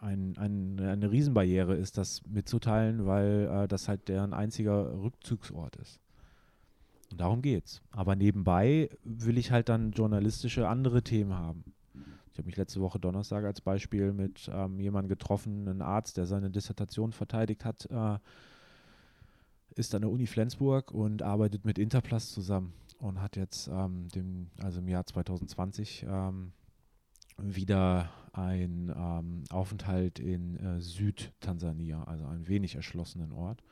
ein, 0.00 0.36
ein, 0.38 0.80
eine 0.80 1.10
Riesenbarriere 1.10 1.74
ist, 1.76 1.98
das 1.98 2.22
mitzuteilen, 2.26 3.06
weil 3.06 3.48
äh, 3.50 3.68
das 3.68 3.88
halt 3.88 4.08
deren 4.08 4.32
einziger 4.32 5.02
Rückzugsort 5.02 5.76
ist. 5.76 6.00
Und 7.10 7.20
darum 7.20 7.42
geht's. 7.42 7.82
Aber 7.90 8.16
nebenbei 8.16 8.88
will 9.04 9.36
ich 9.36 9.50
halt 9.50 9.68
dann 9.68 9.92
journalistische 9.92 10.66
andere 10.66 11.02
Themen 11.02 11.34
haben. 11.34 11.64
Ich 12.32 12.38
habe 12.38 12.46
mich 12.46 12.56
letzte 12.56 12.80
Woche 12.80 12.98
Donnerstag 12.98 13.44
als 13.44 13.60
Beispiel 13.60 14.12
mit 14.14 14.50
ähm, 14.50 14.80
jemandem 14.80 15.10
getroffen, 15.10 15.68
einem 15.68 15.82
Arzt, 15.82 16.16
der 16.16 16.24
seine 16.24 16.50
Dissertation 16.50 17.12
verteidigt 17.12 17.66
hat, 17.66 17.86
äh, 17.90 18.18
ist 19.74 19.94
an 19.94 20.00
der 20.00 20.10
Uni 20.10 20.26
Flensburg 20.26 20.92
und 20.92 21.22
arbeitet 21.22 21.66
mit 21.66 21.78
Interplast 21.78 22.32
zusammen 22.32 22.72
und 22.98 23.20
hat 23.20 23.36
jetzt 23.36 23.68
ähm, 23.68 24.08
dem, 24.08 24.50
also 24.62 24.80
im 24.80 24.88
Jahr 24.88 25.04
2020 25.04 26.06
ähm, 26.08 26.52
wieder 27.36 28.10
einen 28.32 28.88
ähm, 28.88 29.44
Aufenthalt 29.50 30.18
in 30.18 30.56
äh, 30.56 30.80
Südtansania, 30.80 32.04
also 32.04 32.24
einen 32.24 32.48
wenig 32.48 32.76
erschlossenen 32.76 33.32
Ort. 33.32 33.62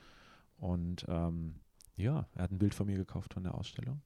Und 0.59 1.07
ähm, 1.09 1.55
ja, 1.97 2.27
er 2.35 2.43
hat 2.43 2.51
ein 2.51 2.59
Bild 2.59 2.75
von 2.75 2.87
mir 2.87 2.99
gekauft 2.99 3.33
von 3.33 3.43
der 3.43 3.55
Ausstellung. 3.55 4.03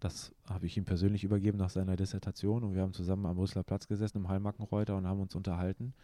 Das 0.00 0.34
habe 0.48 0.66
ich 0.66 0.76
ihm 0.76 0.84
persönlich 0.84 1.24
übergeben 1.24 1.58
nach 1.58 1.70
seiner 1.70 1.96
Dissertation 1.96 2.64
und 2.64 2.74
wir 2.74 2.82
haben 2.82 2.94
zusammen 2.94 3.26
am 3.26 3.36
Brüsseler 3.36 3.62
Platz 3.62 3.86
gesessen 3.86 4.18
im 4.18 4.28
Hallmackenreuter 4.28 4.96
und 4.96 5.06
haben 5.06 5.20
uns 5.20 5.34
unterhalten. 5.34 5.94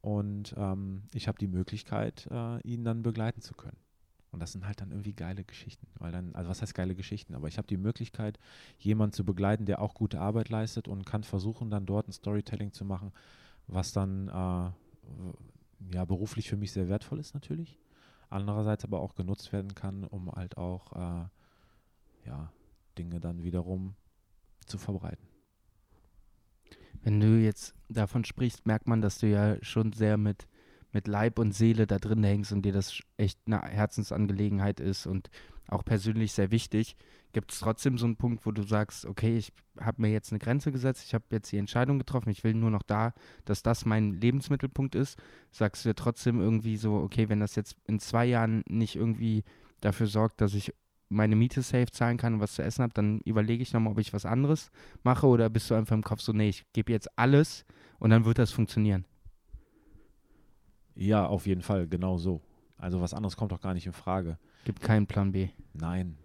Und 0.00 0.54
ähm, 0.56 1.02
ich 1.14 1.28
habe 1.28 1.38
die 1.38 1.48
Möglichkeit, 1.48 2.28
äh, 2.30 2.60
ihn 2.60 2.84
dann 2.84 3.02
begleiten 3.02 3.40
zu 3.40 3.54
können. 3.54 3.78
Und 4.30 4.40
das 4.40 4.52
sind 4.52 4.66
halt 4.66 4.80
dann 4.80 4.90
irgendwie 4.90 5.12
geile 5.12 5.44
Geschichten. 5.44 5.86
Weil 5.98 6.12
dann, 6.12 6.34
also 6.34 6.50
was 6.50 6.60
heißt 6.60 6.74
geile 6.74 6.94
Geschichten? 6.94 7.34
Aber 7.34 7.48
ich 7.48 7.56
habe 7.56 7.68
die 7.68 7.76
Möglichkeit, 7.76 8.38
jemanden 8.78 9.14
zu 9.14 9.24
begleiten, 9.24 9.64
der 9.64 9.80
auch 9.80 9.94
gute 9.94 10.20
Arbeit 10.20 10.48
leistet 10.48 10.88
und 10.88 11.06
kann 11.06 11.24
versuchen, 11.24 11.70
dann 11.70 11.86
dort 11.86 12.08
ein 12.08 12.12
Storytelling 12.12 12.72
zu 12.72 12.84
machen, 12.84 13.12
was 13.66 13.92
dann 13.92 14.28
äh, 14.28 15.94
ja 15.94 16.04
beruflich 16.04 16.48
für 16.48 16.56
mich 16.56 16.72
sehr 16.72 16.88
wertvoll 16.88 17.18
ist 17.18 17.32
natürlich. 17.32 17.78
Andererseits 18.28 18.84
aber 18.84 19.00
auch 19.00 19.14
genutzt 19.14 19.52
werden 19.52 19.74
kann, 19.74 20.04
um 20.04 20.30
halt 20.32 20.56
auch 20.56 20.92
äh, 20.92 21.28
ja, 22.26 22.52
Dinge 22.94 23.20
dann 23.20 23.42
wiederum 23.42 23.94
zu 24.66 24.78
verbreiten. 24.78 25.26
Wenn 27.02 27.20
du 27.20 27.38
jetzt 27.38 27.74
davon 27.88 28.24
sprichst, 28.24 28.66
merkt 28.66 28.88
man, 28.88 29.02
dass 29.02 29.18
du 29.18 29.28
ja 29.28 29.62
schon 29.62 29.92
sehr 29.92 30.16
mit, 30.16 30.48
mit 30.92 31.06
Leib 31.06 31.38
und 31.38 31.52
Seele 31.52 31.86
da 31.86 31.98
drin 31.98 32.24
hängst 32.24 32.52
und 32.52 32.62
dir 32.62 32.72
das 32.72 32.98
echt 33.18 33.38
eine 33.46 33.60
Herzensangelegenheit 33.60 34.80
ist 34.80 35.06
und 35.06 35.30
auch 35.68 35.84
persönlich 35.84 36.32
sehr 36.32 36.50
wichtig. 36.50 36.96
Gibt 37.32 37.52
es 37.52 37.58
trotzdem 37.58 37.98
so 37.98 38.06
einen 38.06 38.16
Punkt, 38.16 38.46
wo 38.46 38.52
du 38.52 38.62
sagst, 38.62 39.06
okay, 39.06 39.36
ich 39.36 39.52
habe 39.80 40.02
mir 40.02 40.10
jetzt 40.10 40.30
eine 40.30 40.38
Grenze 40.38 40.72
gesetzt, 40.72 41.04
ich 41.04 41.14
habe 41.14 41.24
jetzt 41.30 41.50
die 41.50 41.58
Entscheidung 41.58 41.98
getroffen, 41.98 42.30
ich 42.30 42.44
will 42.44 42.54
nur 42.54 42.70
noch 42.70 42.82
da, 42.82 43.12
dass 43.44 43.62
das 43.62 43.84
mein 43.84 44.12
Lebensmittelpunkt 44.12 44.94
ist. 44.94 45.18
Sagst 45.50 45.84
du 45.84 45.90
dir 45.90 45.94
trotzdem 45.94 46.40
irgendwie 46.40 46.76
so, 46.76 46.94
okay, 46.94 47.28
wenn 47.28 47.40
das 47.40 47.56
jetzt 47.56 47.76
in 47.86 47.98
zwei 47.98 48.24
Jahren 48.24 48.62
nicht 48.68 48.96
irgendwie 48.96 49.44
dafür 49.80 50.06
sorgt, 50.06 50.40
dass 50.40 50.54
ich 50.54 50.72
meine 51.14 51.36
Miete 51.36 51.62
safe 51.62 51.90
zahlen 51.90 52.16
kann 52.16 52.34
und 52.34 52.40
was 52.40 52.54
zu 52.54 52.62
essen 52.62 52.82
habe, 52.82 52.92
dann 52.94 53.20
überlege 53.20 53.62
ich 53.62 53.72
nochmal, 53.72 53.92
ob 53.92 53.98
ich 53.98 54.12
was 54.12 54.26
anderes 54.26 54.70
mache 55.02 55.26
oder 55.26 55.48
bist 55.48 55.70
du 55.70 55.74
einfach 55.74 55.94
im 55.94 56.02
Kopf 56.02 56.20
so, 56.20 56.32
nee, 56.32 56.48
ich 56.48 56.64
gebe 56.72 56.92
jetzt 56.92 57.18
alles 57.18 57.64
und 57.98 58.10
dann 58.10 58.24
wird 58.24 58.38
das 58.38 58.52
funktionieren? 58.52 59.06
Ja, 60.94 61.26
auf 61.26 61.46
jeden 61.46 61.62
Fall, 61.62 61.88
genau 61.88 62.18
so. 62.18 62.40
Also 62.76 63.00
was 63.00 63.14
anderes 63.14 63.36
kommt 63.36 63.52
doch 63.52 63.60
gar 63.60 63.74
nicht 63.74 63.86
in 63.86 63.92
Frage. 63.92 64.38
Gibt 64.64 64.80
keinen 64.80 65.06
Plan 65.06 65.32
B. 65.32 65.48
Nein, 65.72 66.18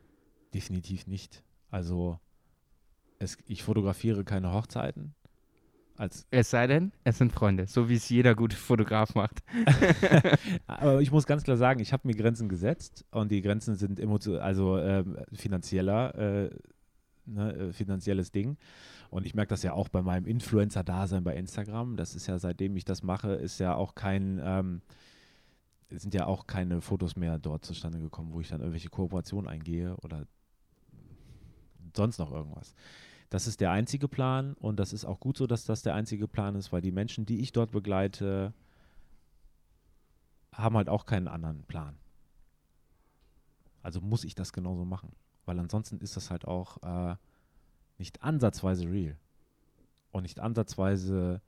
definitiv 0.54 1.08
nicht. 1.08 1.44
Also 1.70 2.20
es, 3.20 3.38
ich 3.46 3.64
fotografiere 3.64 4.24
keine 4.24 4.54
Hochzeiten. 4.54 5.14
Als 6.00 6.26
es 6.32 6.50
sei 6.50 6.66
denn, 6.66 6.94
es 7.04 7.18
sind 7.18 7.34
Freunde, 7.34 7.68
so 7.68 7.90
wie 7.90 7.96
es 7.96 8.08
jeder 8.08 8.34
gute 8.34 8.56
Fotograf 8.56 9.16
macht. 9.16 9.44
Aber 10.68 11.02
ich 11.02 11.12
muss 11.12 11.26
ganz 11.26 11.44
klar 11.44 11.58
sagen, 11.58 11.82
ich 11.82 11.92
habe 11.92 12.08
mir 12.08 12.16
Grenzen 12.16 12.48
gesetzt 12.48 13.04
und 13.12 13.30
die 13.34 13.42
Grenzen 13.42 13.76
sind 13.76 14.00
also 14.40 14.78
äh, 14.78 15.04
finanzieller, 15.34 16.16
äh, 16.16 16.50
ne, 17.26 17.54
äh, 17.54 17.74
finanzielles 17.74 18.32
Ding. 18.32 18.56
Und 19.10 19.26
ich 19.26 19.36
merke 19.36 19.50
das 19.50 19.62
ja 19.62 19.74
auch 19.74 19.90
bei 19.90 20.02
meinem 20.02 20.26
Influencer-Dasein 20.26 21.26
bei 21.26 21.36
Instagram. 21.36 21.98
Das 21.98 22.16
ist 22.16 22.28
ja, 22.28 22.40
seitdem 22.40 22.78
ich 22.78 22.86
das 22.86 23.04
mache, 23.04 23.34
ist 23.34 23.60
ja 23.60 23.76
auch 23.76 23.94
kein, 23.94 24.40
ähm, 24.42 24.82
sind 25.90 26.14
ja 26.14 26.28
auch 26.28 26.48
keine 26.48 26.80
Fotos 26.80 27.18
mehr 27.18 27.40
dort 27.40 27.66
zustande 27.66 28.00
gekommen, 28.00 28.32
wo 28.32 28.40
ich 28.40 28.48
dann 28.48 28.62
irgendwelche 28.62 28.90
Kooperationen 28.90 29.50
eingehe 29.50 29.98
oder 29.98 30.26
sonst 31.94 32.20
noch 32.20 32.32
irgendwas. 32.32 32.74
Das 33.30 33.46
ist 33.46 33.62
der 33.62 33.72
einzige 33.72 34.08
Plan 34.08 34.54
und 34.56 34.80
das 34.80 34.92
ist 34.92 35.06
auch 35.06 35.20
gut 35.20 35.38
so, 35.38 35.46
dass 35.46 35.64
das 35.64 35.84
der 35.84 35.94
einzige 35.94 36.28
Plan 36.28 36.56
ist, 36.56 36.72
weil 36.72 36.82
die 36.82 36.92
Menschen, 36.92 37.26
die 37.26 37.42
ich 37.42 37.52
dort 37.52 37.72
begleite, 37.72 38.54
haben 40.52 40.76
halt 40.76 40.90
auch 40.90 41.06
keinen 41.06 41.28
anderen 41.28 41.64
Plan. 41.64 41.96
Also 43.84 44.02
muss 44.02 44.24
ich 44.24 44.36
das 44.36 44.52
genauso 44.52 44.84
machen, 44.84 45.12
weil 45.46 45.60
ansonsten 45.60 46.00
ist 46.00 46.18
das 46.18 46.32
halt 46.32 46.46
auch 46.46 46.82
äh, 46.82 47.16
nicht 47.98 48.24
ansatzweise 48.24 48.90
real 48.90 49.16
und 50.12 50.24
nicht 50.24 50.40
ansatzweise 50.40 51.42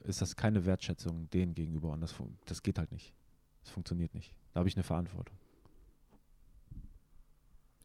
ist 0.00 0.20
das 0.20 0.34
keine 0.34 0.64
Wertschätzung 0.64 1.30
denen 1.30 1.54
gegenüber 1.54 1.90
und 1.90 2.00
das, 2.00 2.14
das 2.46 2.62
geht 2.62 2.78
halt 2.78 2.90
nicht. 2.90 3.14
Das 3.62 3.70
funktioniert 3.70 4.14
nicht. 4.14 4.34
Da 4.52 4.58
habe 4.58 4.68
ich 4.68 4.76
eine 4.76 4.82
Verantwortung. 4.82 5.36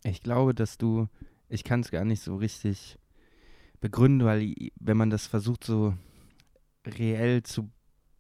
Ich 0.04 0.24
glaube, 0.24 0.56
dass 0.56 0.78
du 0.78 1.08
ich 1.50 1.64
kann 1.64 1.82
es 1.82 1.92
gar 1.92 2.06
nicht 2.06 2.22
so 2.22 2.36
richtig 2.36 2.98
begründen, 3.80 4.26
weil 4.26 4.54
wenn 4.80 4.98
man 4.98 5.10
das 5.10 5.28
versucht 5.28 5.64
so 5.64 5.94
reell 6.86 7.44
zu 7.44 7.70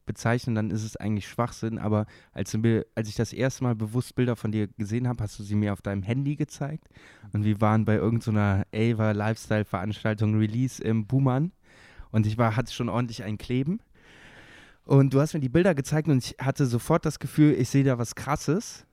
bezeichnen, 0.07 0.55
dann 0.55 0.71
ist 0.71 0.83
es 0.83 0.95
eigentlich 0.95 1.27
Schwachsinn. 1.27 1.77
Aber 1.77 2.07
als, 2.31 2.51
du, 2.51 2.85
als 2.95 3.09
ich 3.09 3.15
das 3.15 3.33
erste 3.33 3.63
Mal 3.63 3.75
bewusst 3.75 4.15
Bilder 4.15 4.35
von 4.35 4.51
dir 4.51 4.67
gesehen 4.67 5.07
habe, 5.07 5.23
hast 5.23 5.37
du 5.37 5.43
sie 5.43 5.55
mir 5.55 5.73
auf 5.73 5.81
deinem 5.81 6.01
Handy 6.01 6.35
gezeigt. 6.35 6.87
Und 7.33 7.43
wir 7.43 7.61
waren 7.61 7.85
bei 7.85 7.95
irgendeiner 7.95 8.65
so 8.71 8.79
Ava 8.79 9.11
Lifestyle-Veranstaltung 9.11 10.39
Release 10.39 10.81
im 10.81 11.05
Buhmann. 11.05 11.51
Und 12.11 12.25
ich 12.25 12.37
war, 12.39 12.55
hatte 12.55 12.73
schon 12.73 12.89
ordentlich 12.89 13.23
ein 13.23 13.37
Kleben. 13.37 13.79
Und 14.85 15.13
du 15.13 15.19
hast 15.19 15.33
mir 15.33 15.41
die 15.41 15.49
Bilder 15.49 15.75
gezeigt 15.75 16.07
und 16.07 16.23
ich 16.23 16.35
hatte 16.39 16.65
sofort 16.65 17.05
das 17.05 17.19
Gefühl, 17.19 17.53
ich 17.53 17.69
sehe 17.69 17.83
da 17.83 17.97
was 17.97 18.15
Krasses. 18.15 18.85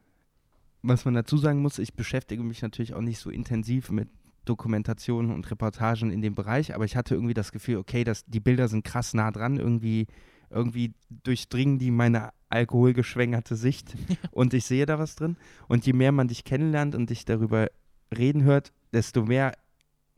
Was 0.83 1.05
man 1.05 1.15
dazu 1.15 1.39
sagen 1.39 1.63
muss, 1.63 1.79
ich 1.79 1.95
beschäftige 1.95 2.43
mich 2.43 2.61
natürlich 2.61 2.95
auch 2.95 3.01
nicht 3.01 3.21
so 3.21 3.31
intensiv 3.31 3.91
mit 3.91 4.09
Dokumentationen 4.45 5.33
und 5.33 5.51
Reportagen 5.51 6.11
in 6.11 6.23
dem 6.23 6.35
Bereich, 6.35 6.75
aber 6.75 6.85
ich 6.85 6.97
hatte 6.97 7.15
irgendwie 7.15 7.35
das 7.35 7.53
Gefühl, 7.53 7.77
okay, 7.77 8.05
das, 8.05 8.25
die 8.27 8.41
Bilder 8.41 8.69
sind 8.69 8.85
krass 8.85 9.15
nah 9.15 9.31
dran, 9.31 9.57
irgendwie, 9.57 10.07
irgendwie 10.51 10.95
durchdringen 11.11 11.79
die 11.79 11.91
meine 11.91 12.31
alkoholgeschwängerte 12.49 13.57
Sicht 13.57 13.97
und 14.31 14.55
ich 14.55 14.65
sehe 14.65 14.87
da 14.87 14.99
was 14.99 15.17
drin. 15.17 15.37
Und 15.69 15.87
je 15.87 15.93
mehr 15.93 16.13
man 16.13 16.29
dich 16.29 16.45
kennenlernt 16.45 16.95
und 16.95 17.11
dich 17.11 17.25
darüber 17.25 17.69
reden 18.17 18.43
hört, 18.45 18.73
desto 18.93 19.25
mehr 19.25 19.53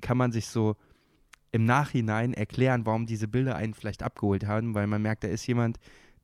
kann 0.00 0.18
man 0.18 0.32
sich 0.32 0.46
so 0.46 0.76
im 1.52 1.64
Nachhinein 1.64 2.34
erklären, 2.34 2.84
warum 2.84 3.06
diese 3.06 3.28
Bilder 3.28 3.56
einen 3.56 3.74
vielleicht 3.74 4.02
abgeholt 4.02 4.46
haben, 4.46 4.74
weil 4.74 4.86
man 4.86 5.00
merkt, 5.00 5.24
da 5.24 5.28
ist 5.28 5.46
jemand, 5.46 5.78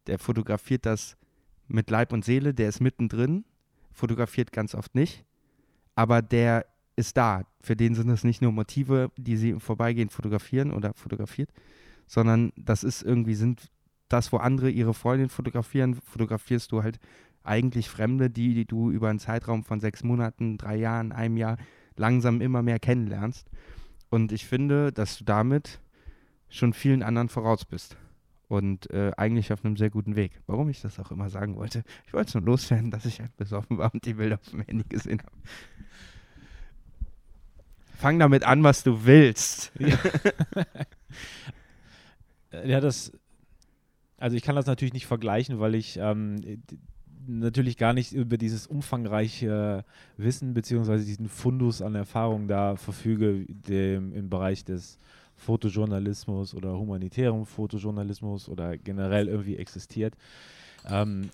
der 0.07 0.19
fotografiert 0.19 0.85
das 0.85 1.17
mit 1.69 1.89
Leib 1.89 2.13
und 2.13 2.25
Seele, 2.25 2.53
der 2.53 2.69
ist 2.69 2.81
mittendrin, 2.81 3.45
fotografiert 3.93 4.53
ganz 4.53 4.75
oft 4.75 4.95
nicht, 4.95 5.25
aber 5.95 6.21
der 6.21 6.67
ist 6.97 7.17
da. 7.17 7.45
Für 7.61 7.77
den 7.77 7.95
sind 7.95 8.09
es 8.11 8.25
nicht 8.25 8.43
nur 8.43 8.53
Motive, 8.53 9.11
die 9.17 9.37
sie 9.37 9.51
im 9.51 9.61
Vorbeigehen 9.61 10.11
fotografieren 10.11 10.73
oder 10.73 10.95
fotografiert, 10.95 11.51
sondern 12.07 12.53
das 12.57 12.85
ist 12.85 13.03
irgendwie, 13.03 13.35
sind 13.35 13.71
das, 14.09 14.33
wo 14.33 14.37
andere 14.37 14.71
ihre 14.71 14.95
Freundin 14.95 15.29
fotografieren, 15.29 15.95
fotografierst 15.95 16.71
du 16.73 16.83
halt 16.83 16.99
eigentlich 17.45 17.89
Fremde, 17.89 18.31
die, 18.31 18.55
die 18.55 18.67
du 18.67 18.91
über 18.91 19.09
einen 19.09 19.19
Zeitraum 19.19 19.65
von 19.65 19.81
sechs 19.81 20.05
Monaten, 20.05 20.59
drei 20.59 20.77
Jahren, 20.77 21.13
einem 21.13 21.37
Jahr 21.37 21.57
langsam 21.97 22.41
immer 22.41 22.63
mehr 22.63 22.79
kennenlernst. 22.79 23.51
Und 24.11 24.31
ich 24.33 24.47
finde, 24.47 24.93
dass 24.93 25.19
du 25.19 25.25
damit 25.25 25.81
schon 26.49 26.75
vielen 26.75 27.03
anderen 27.03 27.29
voraus 27.31 27.65
bist. 27.65 27.97
und 28.53 28.91
äh, 28.91 29.13
eigentlich 29.17 29.51
auf 29.51 29.65
einem 29.65 29.79
sehr 29.79 29.89
guten 29.89 30.15
Weg. 30.15 30.43
Warum 30.47 30.69
ich 30.69 30.83
das 30.83 30.99
auch 31.01 31.11
immer 31.11 31.31
sagen 31.31 31.57
wollte. 31.57 31.85
Ich 32.07 32.13
wollte 32.13 32.29
es 32.29 32.35
nur 32.35 32.45
loswerden, 32.45 32.91
dass 32.91 33.07
ich 33.07 33.19
halt 33.19 33.35
besoffen 33.39 33.79
war 33.79 33.93
und 33.95 34.05
die 34.05 34.13
Bilder 34.13 34.39
auf 34.39 34.51
dem 34.51 34.61
Handy 34.61 34.85
gesehen 34.87 35.23
habe. 35.23 35.33
Fang 38.03 38.19
damit 38.19 38.43
an, 38.43 38.65
was 38.65 38.83
du 38.83 39.05
willst. 39.05 39.71
Ja, 39.79 39.97
ja 42.65 42.81
das. 42.81 43.13
Also 44.17 44.37
ich 44.37 44.43
kann 44.43 44.57
das 44.57 44.67
natürlich 44.67 44.93
nicht 44.93 45.07
vergleichen, 45.07 45.61
weil 45.61 45.77
ich 45.77 45.99
ähm, 45.99 46.65
natürlich 47.29 47.77
gar 47.77 47.93
nicht 47.93 48.13
über 48.13 48.39
dieses 48.39 48.67
umfangreiche 48.67 49.85
Wissen 50.17 50.53
beziehungsweise 50.53 51.05
diesen 51.05 51.29
Fundus 51.29 51.81
an 51.81 51.95
Erfahrung 51.95 52.49
da 52.49 52.75
verfüge, 52.75 53.47
dem 53.49 54.13
im 54.13 54.29
Bereich 54.29 54.65
des 54.65 54.99
Fotojournalismus 55.37 56.57
oder 56.57 56.77
humanitären 56.77 57.47
Fotojournalismus 57.47 58.49
oder 58.49 58.79
generell 58.79 59.29
irgendwie 59.29 59.59
existiert. 59.59 60.17
Ähm, 60.89 61.31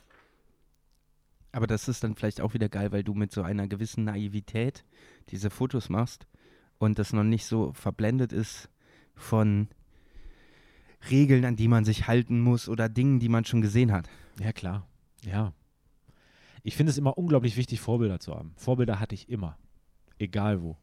aber 1.52 1.66
das 1.66 1.88
ist 1.88 2.04
dann 2.04 2.14
vielleicht 2.14 2.42
auch 2.42 2.52
wieder 2.52 2.68
geil, 2.68 2.92
weil 2.92 3.04
du 3.04 3.14
mit 3.14 3.32
so 3.32 3.40
einer 3.40 3.68
gewissen 3.68 4.04
Naivität 4.04 4.84
diese 5.30 5.48
Fotos 5.48 5.88
machst 5.88 6.26
und 6.78 6.98
das 6.98 7.12
noch 7.12 7.24
nicht 7.24 7.46
so 7.46 7.72
verblendet 7.72 8.32
ist 8.32 8.68
von 9.14 9.68
Regeln, 11.10 11.44
an 11.44 11.56
die 11.56 11.68
man 11.68 11.84
sich 11.84 12.06
halten 12.06 12.40
muss 12.40 12.68
oder 12.68 12.88
Dingen, 12.88 13.20
die 13.20 13.28
man 13.28 13.44
schon 13.44 13.60
gesehen 13.60 13.92
hat. 13.92 14.08
Ja, 14.40 14.52
klar. 14.52 14.86
Ja. 15.24 15.52
Ich 16.62 16.76
finde 16.76 16.90
es 16.90 16.98
immer 16.98 17.16
unglaublich 17.16 17.56
wichtig, 17.56 17.80
Vorbilder 17.80 18.20
zu 18.20 18.34
haben. 18.34 18.52
Vorbilder 18.56 19.00
hatte 19.00 19.14
ich 19.14 19.28
immer. 19.28 19.56
Egal 20.18 20.62
wo. 20.62 20.76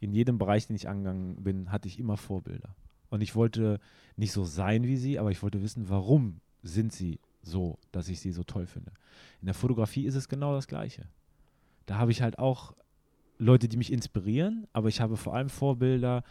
In 0.00 0.12
jedem 0.12 0.38
Bereich, 0.38 0.66
den 0.66 0.76
ich 0.76 0.88
angegangen 0.88 1.42
bin, 1.42 1.70
hatte 1.70 1.88
ich 1.88 1.98
immer 1.98 2.16
Vorbilder. 2.16 2.74
Und 3.08 3.20
ich 3.20 3.34
wollte 3.34 3.78
nicht 4.16 4.32
so 4.32 4.44
sein 4.44 4.84
wie 4.84 4.96
sie, 4.96 5.18
aber 5.18 5.30
ich 5.30 5.42
wollte 5.42 5.62
wissen, 5.62 5.88
warum 5.88 6.40
sind 6.62 6.92
sie 6.92 7.20
so, 7.42 7.78
dass 7.90 8.08
ich 8.08 8.20
sie 8.20 8.32
so 8.32 8.44
toll 8.44 8.66
finde. 8.66 8.92
In 9.40 9.46
der 9.46 9.54
Fotografie 9.54 10.06
ist 10.06 10.14
es 10.14 10.28
genau 10.28 10.54
das 10.54 10.68
Gleiche. 10.68 11.08
Da 11.86 11.98
habe 11.98 12.12
ich 12.12 12.22
halt 12.22 12.38
auch 12.38 12.74
Leute, 13.42 13.68
die 13.68 13.76
mich 13.76 13.92
inspirieren, 13.92 14.66
aber 14.72 14.88
ich 14.88 15.00
habe 15.00 15.16
vor 15.16 15.34
allem 15.34 15.48
Vorbilder, 15.48 16.22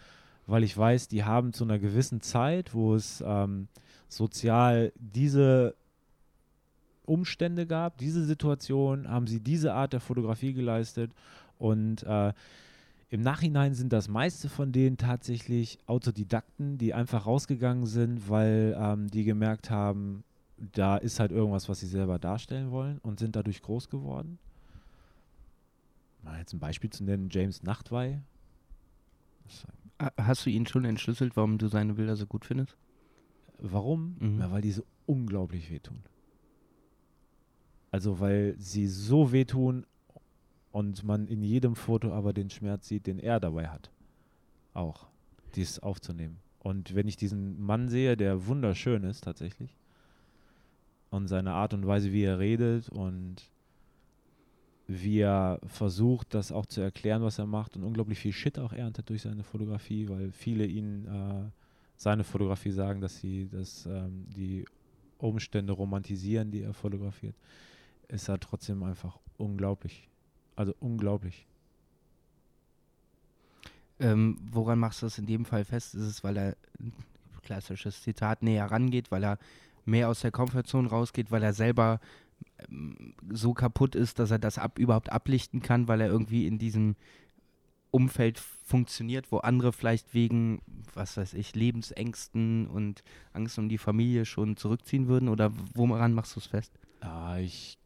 weil 0.47 0.63
ich 0.63 0.77
weiß, 0.77 1.07
die 1.07 1.23
haben 1.23 1.53
zu 1.53 1.63
einer 1.63 1.79
gewissen 1.79 2.21
Zeit, 2.21 2.73
wo 2.73 2.95
es 2.95 3.23
ähm, 3.25 3.67
sozial 4.07 4.91
diese 4.95 5.75
Umstände 7.05 7.67
gab, 7.67 7.97
diese 7.97 8.23
Situation, 8.23 9.09
haben 9.09 9.27
sie 9.27 9.41
diese 9.41 9.73
Art 9.73 9.93
der 9.93 9.99
Fotografie 9.99 10.53
geleistet 10.53 11.11
und 11.57 12.03
äh, 12.03 12.33
im 13.09 13.21
Nachhinein 13.21 13.73
sind 13.73 13.91
das 13.91 14.07
meiste 14.07 14.47
von 14.47 14.71
denen 14.71 14.95
tatsächlich 14.95 15.79
Autodidakten, 15.85 16.77
die 16.77 16.93
einfach 16.93 17.25
rausgegangen 17.25 17.85
sind, 17.85 18.29
weil 18.29 18.73
ähm, 18.79 19.09
die 19.09 19.25
gemerkt 19.25 19.69
haben, 19.69 20.23
da 20.57 20.95
ist 20.95 21.19
halt 21.19 21.31
irgendwas, 21.31 21.67
was 21.67 21.81
sie 21.81 21.87
selber 21.87 22.19
darstellen 22.19 22.71
wollen 22.71 22.99
und 22.99 23.19
sind 23.19 23.35
dadurch 23.35 23.61
groß 23.61 23.89
geworden. 23.89 24.39
Mal 26.23 26.39
jetzt 26.39 26.53
ein 26.53 26.59
Beispiel 26.59 26.89
zu 26.89 27.03
nennen, 27.03 27.29
James 27.31 27.63
Nachtwey. 27.63 28.19
Hast 30.17 30.45
du 30.45 30.49
ihn 30.49 30.65
schon 30.65 30.85
entschlüsselt, 30.85 31.35
warum 31.35 31.57
du 31.57 31.67
seine 31.67 31.93
Bilder 31.95 32.15
so 32.15 32.25
gut 32.25 32.45
findest? 32.45 32.75
Warum? 33.59 34.15
Mhm. 34.19 34.39
Ja, 34.39 34.51
weil 34.51 34.61
die 34.61 34.71
so 34.71 34.83
unglaublich 35.05 35.69
wehtun. 35.69 36.03
Also 37.91 38.19
weil 38.19 38.55
sie 38.57 38.87
so 38.87 39.31
wehtun 39.31 39.85
und 40.71 41.03
man 41.03 41.27
in 41.27 41.43
jedem 41.43 41.75
Foto 41.75 42.13
aber 42.13 42.33
den 42.33 42.49
Schmerz 42.49 42.87
sieht, 42.87 43.05
den 43.05 43.19
er 43.19 43.39
dabei 43.39 43.67
hat. 43.67 43.91
Auch 44.73 45.07
dies 45.55 45.79
aufzunehmen. 45.79 46.37
Und 46.59 46.95
wenn 46.95 47.07
ich 47.07 47.17
diesen 47.17 47.61
Mann 47.61 47.89
sehe, 47.89 48.15
der 48.15 48.47
wunderschön 48.47 49.03
ist 49.03 49.23
tatsächlich, 49.23 49.75
und 51.09 51.27
seine 51.27 51.51
Art 51.51 51.73
und 51.73 51.85
Weise, 51.85 52.13
wie 52.13 52.23
er 52.23 52.39
redet 52.39 52.87
und 52.87 53.51
wie 54.87 55.19
er 55.19 55.59
versucht, 55.65 56.33
das 56.33 56.51
auch 56.51 56.65
zu 56.65 56.81
erklären, 56.81 57.23
was 57.23 57.39
er 57.39 57.45
macht 57.45 57.75
und 57.75 57.83
unglaublich 57.83 58.19
viel 58.19 58.33
Shit 58.33 58.59
auch 58.59 58.73
erntet 58.73 59.09
durch 59.09 59.21
seine 59.21 59.43
Fotografie, 59.43 60.09
weil 60.09 60.31
viele 60.31 60.65
ihn 60.65 61.05
äh, 61.05 61.49
seine 61.95 62.23
Fotografie 62.23 62.71
sagen, 62.71 62.99
dass 62.99 63.19
sie 63.19 63.47
dass, 63.47 63.85
ähm, 63.85 64.25
die 64.35 64.65
Umstände 65.17 65.73
romantisieren, 65.73 66.51
die 66.51 66.63
er 66.63 66.73
fotografiert, 66.73 67.35
ist 68.07 68.27
er 68.27 68.39
trotzdem 68.39 68.83
einfach 68.83 69.19
unglaublich. 69.37 70.09
Also 70.55 70.73
unglaublich. 70.79 71.45
Ähm, 73.99 74.37
woran 74.51 74.79
machst 74.79 75.01
du 75.01 75.05
das 75.05 75.19
in 75.19 75.27
dem 75.27 75.45
Fall 75.45 75.63
fest? 75.63 75.93
Ist 75.93 76.01
es, 76.01 76.23
weil 76.23 76.37
er, 76.37 76.57
klassisches 77.43 78.01
Zitat, 78.01 78.41
näher 78.41 78.65
rangeht, 78.65 79.11
weil 79.11 79.23
er 79.23 79.37
mehr 79.85 80.09
aus 80.09 80.21
der 80.21 80.31
Komfortzone 80.31 80.89
rausgeht, 80.89 81.31
weil 81.31 81.43
er 81.43 81.53
selber 81.53 81.99
so 83.29 83.53
kaputt 83.53 83.95
ist, 83.95 84.19
dass 84.19 84.31
er 84.31 84.39
das 84.39 84.57
ab, 84.57 84.79
überhaupt 84.79 85.11
ablichten 85.11 85.61
kann, 85.61 85.87
weil 85.87 86.01
er 86.01 86.07
irgendwie 86.07 86.47
in 86.47 86.57
diesem 86.57 86.95
Umfeld 87.91 88.39
funktioniert, 88.39 89.31
wo 89.31 89.37
andere 89.37 89.73
vielleicht 89.73 90.13
wegen, 90.13 90.61
was 90.93 91.17
weiß 91.17 91.33
ich, 91.33 91.55
Lebensängsten 91.55 92.67
und 92.67 93.03
Angst 93.33 93.59
um 93.59 93.67
die 93.67 93.77
Familie 93.77 94.25
schon 94.25 94.55
zurückziehen 94.55 95.07
würden? 95.07 95.27
Oder 95.27 95.51
woran 95.75 96.13
machst 96.13 96.35
du 96.35 96.39
es 96.39 96.47
fest? 96.47 96.71
Ah, 97.01 97.37
ich 97.37 97.77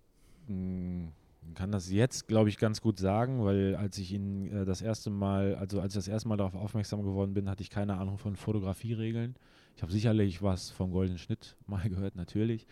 mh, 0.47 0.53
hm, 0.53 1.12
kann 1.56 1.72
das 1.72 1.91
jetzt, 1.91 2.28
glaube 2.28 2.49
ich, 2.49 2.58
ganz 2.58 2.82
gut 2.82 2.99
sagen, 2.99 3.43
weil 3.43 3.76
als 3.76 3.97
ich 3.97 4.14
ihn 4.14 4.47
äh, 4.51 4.66
das 4.66 4.82
erste 4.82 5.10
Mal, 5.10 5.56
also 5.56 5.82
als 5.82 5.93
ich 5.93 5.99
das 5.99 6.08
erste 6.08 6.30
Mal 6.30 6.38
darauf 6.38 6.56
aufmerksam 6.56 7.03
geworden 7.03 7.34
bin, 7.34 7.49
hatte 7.49 7.64
ich 7.64 7.70
keine 7.70 7.97
Ahnung 7.97 8.18
von 8.18 8.36
Fotografieregeln. 8.36 9.36
Ich 9.76 9.82
habe 9.82 9.91
sicherlich 9.91 10.41
was 10.41 10.70
vom 10.70 10.91
goldenen 10.91 11.18
Schnitt 11.20 11.58
mal 11.68 11.88
gehört, 11.89 12.16
natürlich. 12.16 12.66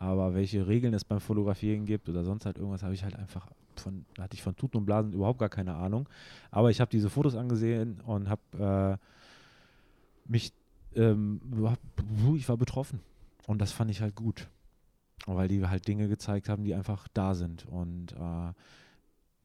Aber 0.00 0.34
welche 0.34 0.66
Regeln 0.66 0.94
es 0.94 1.04
beim 1.04 1.20
Fotografieren 1.20 1.84
gibt 1.84 2.08
oder 2.08 2.24
sonst 2.24 2.46
halt 2.46 2.56
irgendwas, 2.56 2.82
habe 2.82 2.94
ich 2.94 3.04
halt 3.04 3.16
einfach 3.16 3.46
von, 3.76 4.06
hatte 4.18 4.34
ich 4.34 4.42
von 4.42 4.56
Tuten 4.56 4.78
und 4.78 4.86
Blasen 4.86 5.12
überhaupt 5.12 5.38
gar 5.38 5.50
keine 5.50 5.74
Ahnung. 5.74 6.08
Aber 6.50 6.70
ich 6.70 6.80
habe 6.80 6.90
diese 6.90 7.10
Fotos 7.10 7.34
angesehen 7.34 8.00
und 8.06 8.30
habe 8.30 8.98
äh, 8.98 10.30
mich, 10.30 10.54
ähm, 10.94 11.42
ich 12.34 12.48
war 12.48 12.56
betroffen. 12.56 13.00
Und 13.46 13.60
das 13.60 13.72
fand 13.72 13.90
ich 13.90 14.00
halt 14.00 14.14
gut. 14.14 14.48
Weil 15.26 15.48
die 15.48 15.66
halt 15.66 15.86
Dinge 15.86 16.08
gezeigt 16.08 16.48
haben, 16.48 16.64
die 16.64 16.74
einfach 16.74 17.06
da 17.12 17.34
sind. 17.34 17.66
Und 17.66 18.12
äh, 18.12 18.54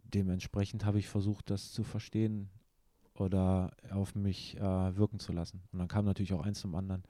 dementsprechend 0.05 0.85
habe 0.85 0.99
ich 0.99 1.09
versucht, 1.09 1.49
das 1.49 1.73
zu 1.73 1.83
verstehen 1.83 2.49
oder 3.13 3.71
auf 3.91 4.15
mich 4.15 4.55
äh, 4.55 4.95
wirken 4.95 5.19
zu 5.19 5.33
lassen. 5.33 5.63
Und 5.73 5.79
dann 5.79 5.89
kam 5.89 6.05
natürlich 6.05 6.33
auch 6.33 6.45
eins 6.45 6.61
zum 6.61 6.75
anderen, 6.75 7.03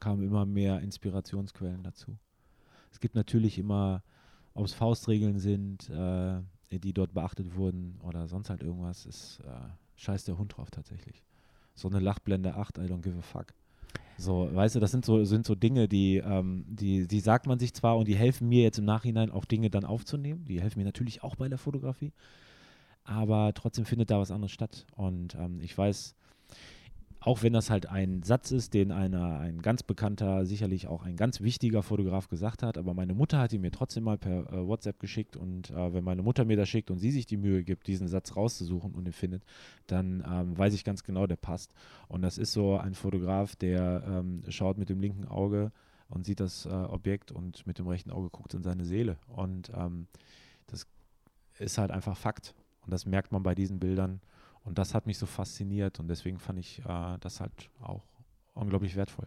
kamen 0.00 0.24
immer 0.24 0.46
mehr 0.46 0.80
Inspirationsquellen 0.80 1.84
dazu. 1.84 2.18
Es 2.90 3.00
gibt 3.00 3.14
natürlich 3.14 3.58
immer, 3.58 4.02
ob 4.54 4.64
es 4.64 4.74
Faustregeln 4.74 5.38
sind, 5.38 5.88
äh, 5.90 6.40
die 6.70 6.92
dort 6.92 7.14
beachtet 7.14 7.56
wurden 7.56 7.98
oder 8.02 8.28
sonst 8.28 8.50
halt 8.50 8.62
irgendwas, 8.62 9.06
ist 9.06 9.40
äh, 9.40 9.68
scheiß 9.96 10.24
der 10.24 10.38
Hund 10.38 10.56
drauf 10.56 10.70
tatsächlich. 10.70 11.24
So 11.74 11.88
eine 11.88 12.00
Lachblende 12.00 12.54
8, 12.54 12.78
I 12.78 12.82
don't 12.82 13.02
give 13.02 13.16
a 13.18 13.22
fuck. 13.22 13.54
So, 14.18 14.52
weißt 14.52 14.74
du, 14.74 14.80
das 14.80 14.90
sind 14.90 15.04
so, 15.04 15.24
sind 15.24 15.46
so 15.46 15.54
Dinge, 15.54 15.88
die, 15.88 16.16
ähm, 16.16 16.64
die, 16.68 17.06
die 17.06 17.20
sagt 17.20 17.46
man 17.46 17.58
sich 17.58 17.72
zwar 17.72 17.96
und 17.96 18.08
die 18.08 18.16
helfen 18.16 18.48
mir 18.48 18.62
jetzt 18.64 18.78
im 18.78 18.84
Nachhinein 18.84 19.30
auch 19.30 19.44
Dinge 19.44 19.70
dann 19.70 19.84
aufzunehmen. 19.84 20.44
Die 20.44 20.60
helfen 20.60 20.80
mir 20.80 20.84
natürlich 20.84 21.22
auch 21.22 21.36
bei 21.36 21.48
der 21.48 21.58
Fotografie 21.58 22.12
aber 23.08 23.54
trotzdem 23.54 23.86
findet 23.86 24.10
da 24.10 24.20
was 24.20 24.30
anderes 24.30 24.52
statt. 24.52 24.84
Und 24.94 25.34
ähm, 25.34 25.60
ich 25.62 25.76
weiß, 25.76 26.14
auch 27.20 27.42
wenn 27.42 27.52
das 27.52 27.68
halt 27.68 27.86
ein 27.86 28.22
Satz 28.22 28.52
ist, 28.52 28.74
den 28.74 28.92
einer, 28.92 29.40
ein 29.40 29.60
ganz 29.60 29.82
bekannter, 29.82 30.46
sicherlich 30.46 30.86
auch 30.86 31.02
ein 31.02 31.16
ganz 31.16 31.40
wichtiger 31.40 31.82
Fotograf 31.82 32.28
gesagt 32.28 32.62
hat, 32.62 32.78
aber 32.78 32.94
meine 32.94 33.14
Mutter 33.14 33.38
hat 33.38 33.52
ihn 33.52 33.60
mir 33.60 33.72
trotzdem 33.72 34.04
mal 34.04 34.18
per 34.18 34.52
äh, 34.52 34.66
WhatsApp 34.66 35.00
geschickt 35.00 35.36
und 35.36 35.70
äh, 35.70 35.92
wenn 35.92 36.04
meine 36.04 36.22
Mutter 36.22 36.44
mir 36.44 36.56
das 36.56 36.68
schickt 36.68 36.90
und 36.90 36.98
sie 36.98 37.10
sich 37.10 37.26
die 37.26 37.36
Mühe 37.36 37.64
gibt, 37.64 37.86
diesen 37.88 38.06
Satz 38.06 38.36
rauszusuchen 38.36 38.94
und 38.94 39.06
ihn 39.06 39.12
findet, 39.12 39.42
dann 39.86 40.24
ähm, 40.30 40.56
weiß 40.56 40.74
ich 40.74 40.84
ganz 40.84 41.02
genau, 41.02 41.26
der 41.26 41.36
passt. 41.36 41.74
Und 42.06 42.22
das 42.22 42.38
ist 42.38 42.52
so 42.52 42.76
ein 42.78 42.94
Fotograf, 42.94 43.56
der 43.56 44.04
ähm, 44.06 44.42
schaut 44.48 44.78
mit 44.78 44.88
dem 44.88 45.00
linken 45.00 45.26
Auge 45.26 45.72
und 46.08 46.24
sieht 46.24 46.40
das 46.40 46.66
äh, 46.66 46.68
Objekt 46.68 47.32
und 47.32 47.66
mit 47.66 47.78
dem 47.78 47.88
rechten 47.88 48.10
Auge 48.10 48.30
guckt 48.30 48.54
in 48.54 48.62
seine 48.62 48.84
Seele. 48.84 49.18
Und 49.26 49.70
ähm, 49.74 50.06
das 50.68 50.86
ist 51.58 51.78
halt 51.78 51.90
einfach 51.90 52.16
Fakt. 52.16 52.54
Und 52.82 52.92
das 52.92 53.06
merkt 53.06 53.32
man 53.32 53.42
bei 53.42 53.54
diesen 53.54 53.78
Bildern. 53.78 54.20
Und 54.68 54.76
das 54.76 54.94
hat 54.94 55.06
mich 55.06 55.16
so 55.16 55.24
fasziniert 55.24 55.98
und 55.98 56.08
deswegen 56.08 56.38
fand 56.38 56.58
ich 56.58 56.80
äh, 56.80 57.16
das 57.20 57.40
halt 57.40 57.70
auch 57.80 58.04
unglaublich 58.52 58.96
wertvoll. 58.96 59.26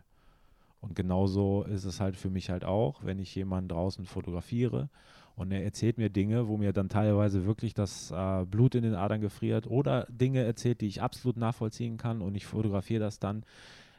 Und 0.81 0.95
genauso 0.95 1.63
ist 1.63 1.83
es 1.83 1.99
halt 1.99 2.15
für 2.15 2.29
mich 2.29 2.51
halt 2.51 2.63
auch, 2.63 3.03
wenn 3.03 3.17
ich 3.17 3.33
jemanden 3.33 3.69
draußen 3.69 4.05
fotografiere 4.05 4.87
und 5.35 5.51
er 5.51 5.63
erzählt 5.63 5.97
mir 5.97 6.11
Dinge, 6.11 6.47
wo 6.47 6.57
mir 6.57 6.73
dann 6.73 6.89
teilweise 6.89 7.43
wirklich 7.47 7.73
das 7.73 8.11
äh, 8.11 8.45
Blut 8.45 8.75
in 8.75 8.83
den 8.83 8.93
Adern 8.93 9.19
gefriert 9.19 9.65
oder 9.65 10.05
Dinge 10.09 10.43
erzählt, 10.43 10.81
die 10.81 10.85
ich 10.85 11.01
absolut 11.01 11.37
nachvollziehen 11.37 11.97
kann 11.97 12.21
und 12.21 12.35
ich 12.35 12.45
fotografiere 12.45 12.99
das 12.99 13.17
dann, 13.17 13.43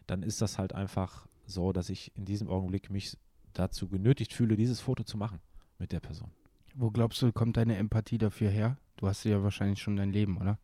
dann 0.07 0.22
ist 0.22 0.43
das 0.43 0.61
halt 0.61 0.72
einfach 0.72 1.26
so, 1.47 1.72
dass 1.72 1.90
ich 1.90 2.16
in 2.16 2.24
diesem 2.24 2.49
Augenblick 2.49 2.88
mich 2.88 3.18
dazu 3.53 3.88
genötigt 3.88 4.32
fühle, 4.32 4.55
dieses 4.55 4.80
Foto 4.80 5.03
zu 5.03 5.18
machen 5.18 5.40
mit 5.80 5.90
der 5.90 5.99
Person. 5.99 6.30
Wo 6.76 6.93
glaubst 6.93 7.20
du, 7.20 7.32
kommt 7.32 7.57
deine 7.57 7.78
Empathie 7.78 8.18
dafür 8.18 8.49
her? 8.49 8.76
Du 8.97 9.09
hast 9.09 9.24
ja 9.24 9.43
wahrscheinlich 9.43 9.82
schon 9.82 9.97
dein 9.97 10.12
Leben, 10.12 10.36
oder? 10.36 10.57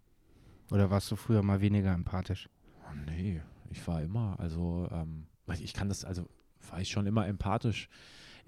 Oder 0.71 0.91
warst 0.91 1.11
du 1.11 1.17
früher 1.17 1.43
mal 1.43 1.61
weniger 1.61 1.93
empathisch? 1.93 2.49
Oh, 2.83 2.95
nee, 3.07 3.41
ich 3.71 3.87
war 3.87 4.03
immer, 4.03 4.39
also, 4.39 4.89
ähm, 4.91 5.27
ich 5.61 5.73
kann 5.73 5.89
das, 5.89 6.05
also 6.05 6.29
war 6.71 6.81
ich 6.81 6.91
schon 6.91 7.07
immer 7.07 7.27
empathisch. 7.27 7.89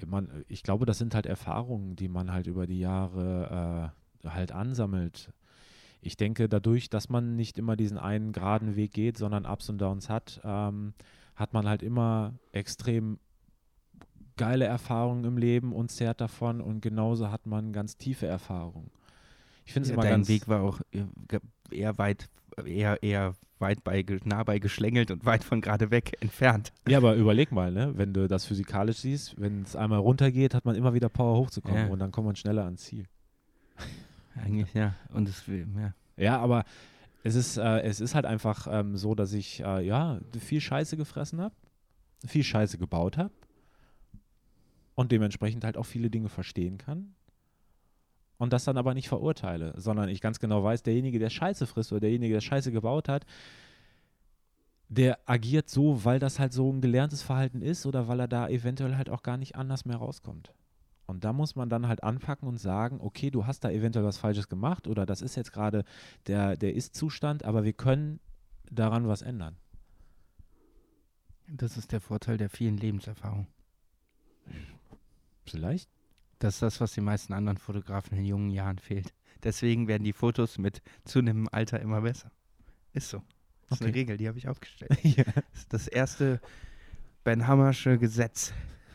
Man, 0.07 0.45
ich 0.49 0.63
glaube, 0.63 0.87
das 0.87 0.99
sind 0.99 1.15
halt 1.15 1.27
Erfahrungen, 1.27 1.97
die 1.97 2.09
man 2.09 2.33
halt 2.33 2.47
über 2.47 2.67
die 2.67 2.79
Jahre 2.79 3.93
äh, 4.25 4.29
halt 4.29 4.53
ansammelt. 4.53 5.33
Ich 6.03 6.17
denke, 6.17 6.49
dadurch, 6.49 6.89
dass 6.89 7.11
man 7.11 7.37
nicht 7.37 7.59
immer 7.59 7.77
diesen 7.77 7.99
einen 7.99 8.33
geraden 8.33 8.77
Weg 8.77 8.93
geht, 8.93 9.19
sondern 9.19 9.45
Ups 9.45 9.69
und 9.69 9.79
Downs 9.79 10.09
hat, 10.09 10.41
ähm, 10.45 10.95
hat 11.37 11.53
man 11.53 11.69
halt 11.69 11.83
immer 11.83 12.35
extrem 12.53 13.19
geile 14.37 14.65
Erfahrungen 14.65 15.25
im 15.25 15.37
Leben 15.37 15.75
und 15.75 15.91
zehrt 15.91 16.21
davon 16.21 16.63
und 16.63 16.81
genauso 16.81 17.31
hat 17.31 17.47
man 17.47 17.75
ganz 17.75 17.99
tiefe 17.99 18.27
Erfahrungen. 18.27 18.91
Ich 19.67 19.75
finde 19.75 19.85
es 19.85 19.91
ja, 19.91 19.95
immer 19.95 20.03
dein 20.03 20.13
ganz 20.13 20.29
Weg 20.29 20.49
war 20.49 20.63
auch 20.63 20.81
äh, 20.93 21.05
eher 21.73 21.99
weit, 21.99 22.29
eher, 22.65 23.03
eher 23.03 23.35
weit 23.59 23.85
bei, 23.85 24.05
nah 24.25 24.43
bei 24.43 24.59
geschlängelt 24.59 25.11
und 25.11 25.25
weit 25.25 25.45
von 25.45 25.61
gerade 25.61 25.91
weg 25.91 26.17
entfernt. 26.21 26.73
Ja, 26.89 26.99
aber 26.99 27.15
überleg 27.15 27.53
mal, 27.53 27.71
ne? 27.71 27.93
wenn 27.97 28.13
du 28.13 28.27
das 28.29 28.45
physikalisch 28.47 28.99
siehst, 28.99 29.41
wenn 29.41 29.63
es 29.63 29.77
einmal 29.77 29.99
runtergeht, 29.99 30.55
hat 30.55 30.65
man 30.65 30.75
immer 30.75 30.95
wieder 30.95 31.09
Power 31.09 31.39
hochzukommen 31.39 31.87
ja. 31.87 31.93
und 31.93 31.99
dann 31.99 32.11
kommt 32.11 32.27
man 32.27 32.37
schneller 32.37 32.65
ans 32.65 32.83
Ziel. 32.83 33.07
Eigentlich 34.35 34.73
ja. 34.75 34.95
Und 35.13 35.29
es 35.29 35.45
ja. 35.47 35.95
Ja, 36.17 36.39
aber 36.39 36.65
es 37.23 37.35
ist, 37.35 37.57
äh, 37.57 37.81
es 37.81 38.01
ist 38.01 38.15
halt 38.15 38.27
einfach 38.27 38.67
ähm, 38.71 38.97
so, 38.97 39.15
dass 39.15 39.33
ich 39.33 39.61
äh, 39.61 39.87
ja 39.87 40.21
viel 40.39 40.61
Scheiße 40.61 40.97
gefressen 40.97 41.41
habe, 41.41 41.55
viel 42.27 42.45
Scheiße 42.45 42.79
gebaut 42.79 43.19
habe 43.19 43.33
und 44.95 45.13
dementsprechend 45.13 45.65
halt 45.65 45.77
auch 45.77 45.87
viele 45.87 46.11
Dinge 46.11 46.29
verstehen 46.29 46.79
kann 46.79 47.15
und 48.41 48.55
das 48.55 48.65
dann 48.65 48.79
aber 48.79 48.95
nicht 48.95 49.09
verurteile, 49.09 49.75
sondern 49.77 50.09
ich 50.09 50.23
ganz 50.23 50.41
genau 50.41 50.65
weiß, 50.65 50.83
derjenige, 50.83 51.19
der 51.19 51.29
Scheiße 51.29 51.67
frisst 51.67 51.93
oder 51.93 52.01
derjenige, 52.01 52.33
der 52.33 52.41
Scheiße 52.41 52.73
gebaut 52.73 53.07
hat, 53.07 53.27
der 54.89 55.19
agiert 55.27 55.69
so, 55.69 56.07
weil 56.07 56.19
das 56.19 56.39
halt 56.39 56.55
so 56.55 56.73
ein 56.73 56.81
gelerntes 56.81 57.23
Verhalten 57.23 57.61
ist 57.61 57.85
oder 57.85 58.09
weil 58.09 58.19
er 58.19 58.29
da 58.29 58.49
eventuell 58.49 58.97
halt 58.97 59.11
auch 59.11 59.23
gar 59.23 59.37
nicht 59.37 59.57
anders 59.57 59.85
mehr 59.85 59.99
rauskommt. 59.99 60.55
Und 61.07 61.23
da 61.23 61.35
muss 61.35 61.55
man 61.55 61.69
dann 61.69 61.87
halt 61.87 62.03
anpacken 62.03 62.49
und 62.49 62.57
sagen, 62.57 62.99
okay, 63.03 63.31
du 63.31 63.47
hast 63.47 63.63
da 63.63 63.71
eventuell 63.71 64.07
was 64.07 64.17
Falsches 64.17 64.49
gemacht 64.49 64.89
oder 64.89 65.05
das 65.05 65.21
ist 65.21 65.37
jetzt 65.37 65.53
gerade 65.53 65.85
der, 66.27 66.57
der 66.57 66.75
Ist-Zustand, 66.75 67.45
aber 67.45 67.63
wir 67.65 67.75
können 67.75 68.21
daran 68.71 69.07
was 69.07 69.21
ändern. 69.21 69.59
Das 71.47 71.77
ist 71.77 71.93
der 71.93 72.01
Vorteil 72.01 72.39
der 72.39 72.49
vielen 72.49 72.79
Lebenserfahrung. 72.79 73.47
Vielleicht. 75.45 75.91
Das 76.41 76.55
ist 76.55 76.63
das, 76.63 76.81
was 76.81 76.93
den 76.95 77.05
meisten 77.05 77.35
anderen 77.35 77.59
Fotografen 77.59 78.17
in 78.17 78.25
jungen 78.25 78.51
Jahren 78.51 78.79
fehlt. 78.79 79.13
Deswegen 79.45 79.89
werden 79.89 80.05
die 80.05 80.13
Fotos 80.13 80.59
mit 80.59 80.83
zunehmendem 81.05 81.49
Alter 81.53 81.81
immer 81.81 82.01
besser. 82.01 82.31
Ist 82.93 83.11
so. 83.11 83.23
Das 83.69 83.79
ist 83.79 83.83
okay. 83.83 83.85
eine 83.85 83.95
Regel, 83.95 84.17
die 84.17 84.27
habe 84.27 84.39
ich 84.39 84.49
aufgestellt. 84.49 84.99
ja. 85.05 85.25
Das 85.25 85.45
ist 85.55 85.73
das 85.73 85.89
erste 85.89 86.41
Ben 87.25 87.47
Hammersche 87.47 87.99
Gesetz. 87.99 88.53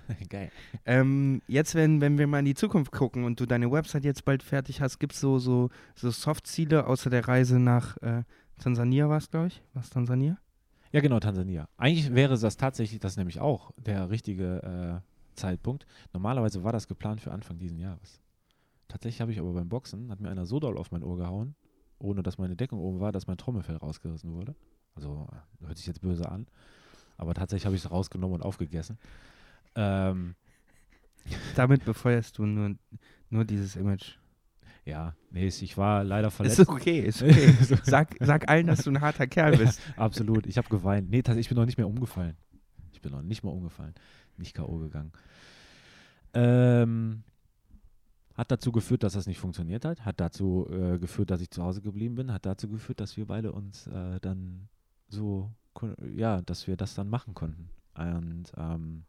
Geil. 0.30 0.52
Ähm, 0.86 1.42
jetzt, 1.48 1.76
wenn, 1.76 2.02
wenn 2.02 2.18
wir 2.18 2.26
mal 2.26 2.40
in 2.40 2.46
die 2.46 2.56
Zukunft 2.56 2.92
gucken 2.92 3.24
und 3.24 3.40
du 3.40 3.46
deine 3.46 3.72
Website 3.72 4.06
jetzt 4.06 4.26
bald 4.26 4.42
fertig 4.42 4.82
hast, 4.82 5.00
gibt 5.00 5.14
es 5.14 5.20
so, 5.20 5.38
so, 5.38 5.70
so 5.94 6.10
Soft-Ziele 6.10 6.88
außer 6.88 7.12
der 7.12 7.28
Reise 7.28 7.60
nach 7.60 7.98
äh, 7.98 8.24
Tansania, 8.60 9.08
war 9.08 9.18
es, 9.18 9.30
glaube 9.30 9.48
ich? 9.48 9.62
Was 9.74 9.92
Tansania? 9.92 10.38
Ja, 10.92 11.02
genau, 11.02 11.20
Tansania. 11.20 11.68
Eigentlich 11.78 12.14
wäre 12.14 12.38
das 12.38 12.58
tatsächlich, 12.58 13.00
das 13.00 13.18
nämlich 13.18 13.40
auch 13.40 13.72
der 13.78 14.10
richtige 14.10 15.02
äh, 15.04 15.15
Zeitpunkt. 15.36 15.86
Normalerweise 16.14 16.64
war 16.64 16.72
das 16.72 16.88
geplant 16.88 17.22
für 17.22 17.32
Anfang 17.32 17.58
dieses 17.58 17.80
Jahres. 17.80 18.22
Tatsächlich 18.88 19.22
habe 19.22 19.32
ich 19.32 19.40
aber 19.40 19.54
beim 19.54 19.70
Boxen, 19.70 20.12
hat 20.12 20.20
mir 20.20 20.30
einer 20.30 20.46
so 20.46 20.60
doll 20.60 20.78
auf 20.78 20.92
mein 20.92 21.04
Ohr 21.04 21.18
gehauen, 21.18 21.56
ohne 22.00 22.24
dass 22.24 22.38
meine 22.38 22.56
Deckung 22.56 22.80
oben 22.80 23.00
war, 23.00 23.12
dass 23.12 23.28
mein 23.28 23.38
Trommelfell 23.38 23.78
rausgerissen 23.78 24.34
wurde. 24.34 24.56
Also 24.96 25.28
hört 25.62 25.78
sich 25.78 25.88
jetzt 25.88 26.02
böse 26.02 26.30
an. 26.30 26.48
Aber 27.18 27.34
tatsächlich 27.34 27.66
habe 27.66 27.76
ich 27.76 27.84
es 27.84 27.92
rausgenommen 27.92 28.36
und 28.36 28.42
aufgegessen. 28.44 28.98
Ähm, 29.76 30.36
Damit 31.56 31.86
befeuerst 31.86 32.38
du 32.38 32.46
nur, 32.46 32.76
nur 33.30 33.46
dieses 33.46 33.76
Image. 33.76 34.18
Ja, 34.86 35.16
nee, 35.32 35.48
ich 35.48 35.78
war 35.78 36.04
leider 36.04 36.30
verletzt. 36.30 36.60
Ist 36.60 36.70
okay, 36.70 37.00
ist 37.00 37.24
okay. 37.24 37.52
sag, 37.84 38.16
sag 38.20 38.48
allen, 38.50 38.68
dass 38.68 38.84
du 38.84 38.92
ein 38.92 39.02
harter 39.02 39.26
Kerl 39.26 39.58
bist. 39.58 39.82
Absolut, 39.98 40.46
ich 40.46 40.58
habe 40.58 40.70
geweint. 40.70 41.10
Nee, 41.10 41.24
tatsächlich, 41.24 41.46
ich 41.46 41.50
bin 41.50 41.58
noch 41.58 41.66
nicht 41.66 41.78
mehr 41.78 41.88
umgefallen. 41.88 42.38
Noch 43.10 43.22
nicht 43.22 43.44
mehr 43.44 43.54
umgefallen 43.54 43.96
nicht 44.38 44.56
K.O. 44.56 44.78
gegangen. 44.78 45.12
Ähm, 46.34 47.24
hat 48.36 48.52
dazu 48.52 48.72
geführt, 48.72 49.04
dass 49.04 49.14
das 49.14 49.28
nicht 49.28 49.40
funktioniert 49.40 49.86
hat, 49.86 50.04
hat 50.04 50.20
dazu 50.20 50.68
äh, 50.70 50.98
geführt, 51.00 51.32
dass 51.32 51.42
ich 51.42 51.50
zu 51.50 51.64
Hause 51.64 51.82
geblieben 51.82 52.16
bin, 52.16 52.34
hat 52.34 52.46
dazu 52.46 52.68
geführt, 52.68 53.00
dass 53.00 53.16
wir 53.16 53.26
beide 53.26 53.54
uns 53.54 53.88
äh, 53.88 54.20
dann 54.20 54.68
so, 55.08 55.52
ja, 56.16 56.42
dass 56.42 56.68
wir 56.68 56.76
das 56.76 56.96
dann 56.96 57.10
machen 57.10 57.34
konnten. 57.34 57.70
Und 57.96 58.52
ähm, 58.58 59.04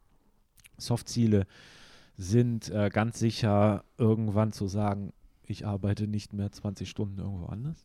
Soft-Ziele 0.78 1.46
sind 2.16 2.70
äh, 2.70 2.88
ganz 2.92 3.18
sicher 3.18 3.84
irgendwann 3.98 4.52
zu 4.52 4.68
sagen, 4.68 5.12
ich 5.42 5.66
arbeite 5.66 6.06
nicht 6.06 6.32
mehr 6.32 6.52
20 6.52 6.88
Stunden 6.88 7.18
irgendwo 7.18 7.46
anders, 7.46 7.84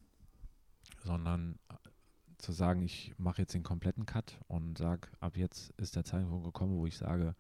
sondern 1.04 1.58
zu 2.42 2.52
sagen, 2.52 2.82
ich 2.82 3.14
mache 3.18 3.42
jetzt 3.42 3.54
den 3.54 3.64
kompletten 3.64 4.06
Cut 4.06 4.40
und 4.48 4.78
sage, 4.78 5.08
ab 5.20 5.38
jetzt 5.38 5.72
ist 5.78 5.96
der 5.96 6.04
Zeitpunkt 6.04 6.46
gekommen, 6.46 6.78
wo 6.78 6.86
ich 6.86 6.98
sage, 6.98 7.36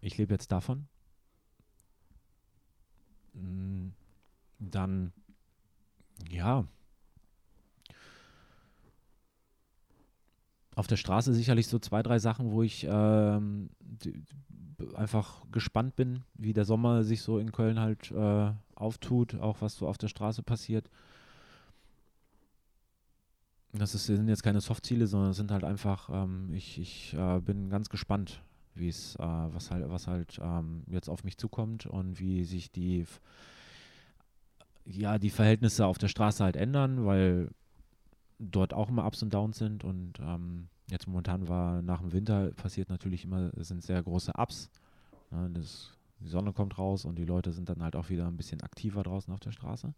ich 0.00 0.16
lebe 0.16 0.34
jetzt 0.34 0.52
davon. 0.52 0.86
Mm, 3.32 3.88
dann, 4.58 5.12
ja, 6.30 6.66
auf 10.76 10.86
der 10.86 10.96
Straße 10.96 11.32
sicherlich 11.32 11.68
so 11.68 11.78
zwei, 11.78 12.02
drei 12.02 12.18
Sachen, 12.18 12.50
wo 12.50 12.62
ich 12.62 12.86
ähm, 12.88 13.70
einfach 14.94 15.44
gespannt 15.52 15.96
bin, 15.96 16.24
wie 16.34 16.52
der 16.52 16.64
Sommer 16.64 17.04
sich 17.04 17.22
so 17.22 17.38
in 17.38 17.52
Köln 17.52 17.78
halt 17.78 18.10
äh, 18.10 18.52
auftut, 18.74 19.36
auch 19.36 19.60
was 19.60 19.76
so 19.76 19.86
auf 19.86 19.98
der 19.98 20.08
Straße 20.08 20.42
passiert. 20.42 20.90
Das 23.76 23.94
ist, 23.94 24.06
sind 24.06 24.28
jetzt 24.28 24.44
keine 24.44 24.60
Softziele, 24.60 25.08
sondern 25.08 25.30
es 25.30 25.36
sind 25.36 25.50
halt 25.50 25.64
einfach, 25.64 26.08
ähm, 26.12 26.54
ich, 26.54 26.78
ich 26.78 27.14
äh, 27.14 27.40
bin 27.40 27.70
ganz 27.70 27.88
gespannt, 27.88 28.40
wie 28.76 28.88
es, 28.88 29.16
äh, 29.16 29.22
was 29.22 29.72
halt, 29.72 29.88
was 29.90 30.06
halt 30.06 30.38
ähm, 30.40 30.84
jetzt 30.86 31.08
auf 31.08 31.24
mich 31.24 31.36
zukommt 31.38 31.84
und 31.86 32.20
wie 32.20 32.44
sich 32.44 32.70
die, 32.70 33.04
ja, 34.84 35.18
die 35.18 35.30
Verhältnisse 35.30 35.86
auf 35.86 35.98
der 35.98 36.06
Straße 36.06 36.44
halt 36.44 36.54
ändern, 36.54 37.04
weil 37.04 37.50
dort 38.38 38.74
auch 38.74 38.88
immer 38.88 39.06
Ups 39.06 39.24
und 39.24 39.34
Downs 39.34 39.58
sind 39.58 39.82
und 39.82 40.20
ähm, 40.20 40.68
jetzt 40.88 41.08
momentan 41.08 41.48
war 41.48 41.82
nach 41.82 42.00
dem 42.00 42.12
Winter 42.12 42.52
passiert 42.52 42.90
natürlich 42.90 43.24
immer, 43.24 43.50
sind 43.56 43.82
sehr 43.82 44.02
große 44.02 44.32
Ups. 44.36 44.70
Ne, 45.32 45.50
das, 45.52 45.96
die 46.20 46.28
Sonne 46.28 46.52
kommt 46.52 46.78
raus 46.78 47.04
und 47.04 47.16
die 47.16 47.24
Leute 47.24 47.50
sind 47.52 47.68
dann 47.68 47.82
halt 47.82 47.96
auch 47.96 48.08
wieder 48.08 48.28
ein 48.28 48.36
bisschen 48.36 48.60
aktiver 48.62 49.02
draußen 49.02 49.32
auf 49.34 49.40
der 49.40 49.52
Straße 49.52 49.94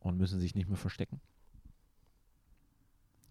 und 0.00 0.18
müssen 0.18 0.40
sich 0.40 0.54
nicht 0.54 0.68
mehr 0.68 0.76
verstecken. 0.76 1.20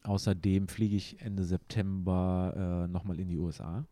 Außerdem 0.10 0.68
fliege 0.68 0.96
ich 0.96 1.22
Ende 1.22 1.44
September 1.44 2.54
äh, 2.56 2.88
nochmal 2.88 3.20
in 3.20 3.28
die 3.28 3.38
USA 3.38 3.86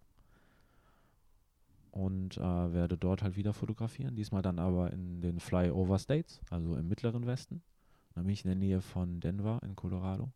und 1.92 2.38
äh, 2.38 2.74
werde 2.74 2.98
dort 2.98 3.22
halt 3.22 3.36
wieder 3.38 3.54
fotografieren. 3.54 4.16
Diesmal 4.16 4.42
dann 4.42 4.58
aber 4.58 4.92
in 4.92 5.22
den 5.22 5.40
Flyover 5.40 6.00
States, 6.00 6.42
also 6.50 6.76
im 6.76 6.88
mittleren 6.88 7.28
Westen. 7.28 7.62
Dann 8.16 8.24
bin 8.24 8.34
ich 8.34 8.44
in 8.44 8.50
der 8.50 8.58
Nähe 8.58 8.82
von 8.82 9.20
Denver 9.20 9.60
in 9.64 9.76
Colorado. 9.76 10.32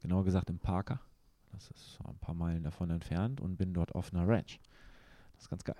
Genauer 0.00 0.24
gesagt 0.24 0.48
im 0.48 0.58
Parker. 0.58 1.02
Das 1.52 1.70
ist 1.72 1.98
ein 2.08 2.16
paar 2.16 2.34
Meilen 2.34 2.62
davon 2.62 2.88
entfernt 2.88 3.42
und 3.42 3.58
bin 3.58 3.74
dort 3.74 3.94
auf 3.94 4.14
einer 4.14 4.26
Ranch. 4.26 4.58
Das 5.34 5.42
ist 5.42 5.50
ganz 5.50 5.64
geil. 5.64 5.76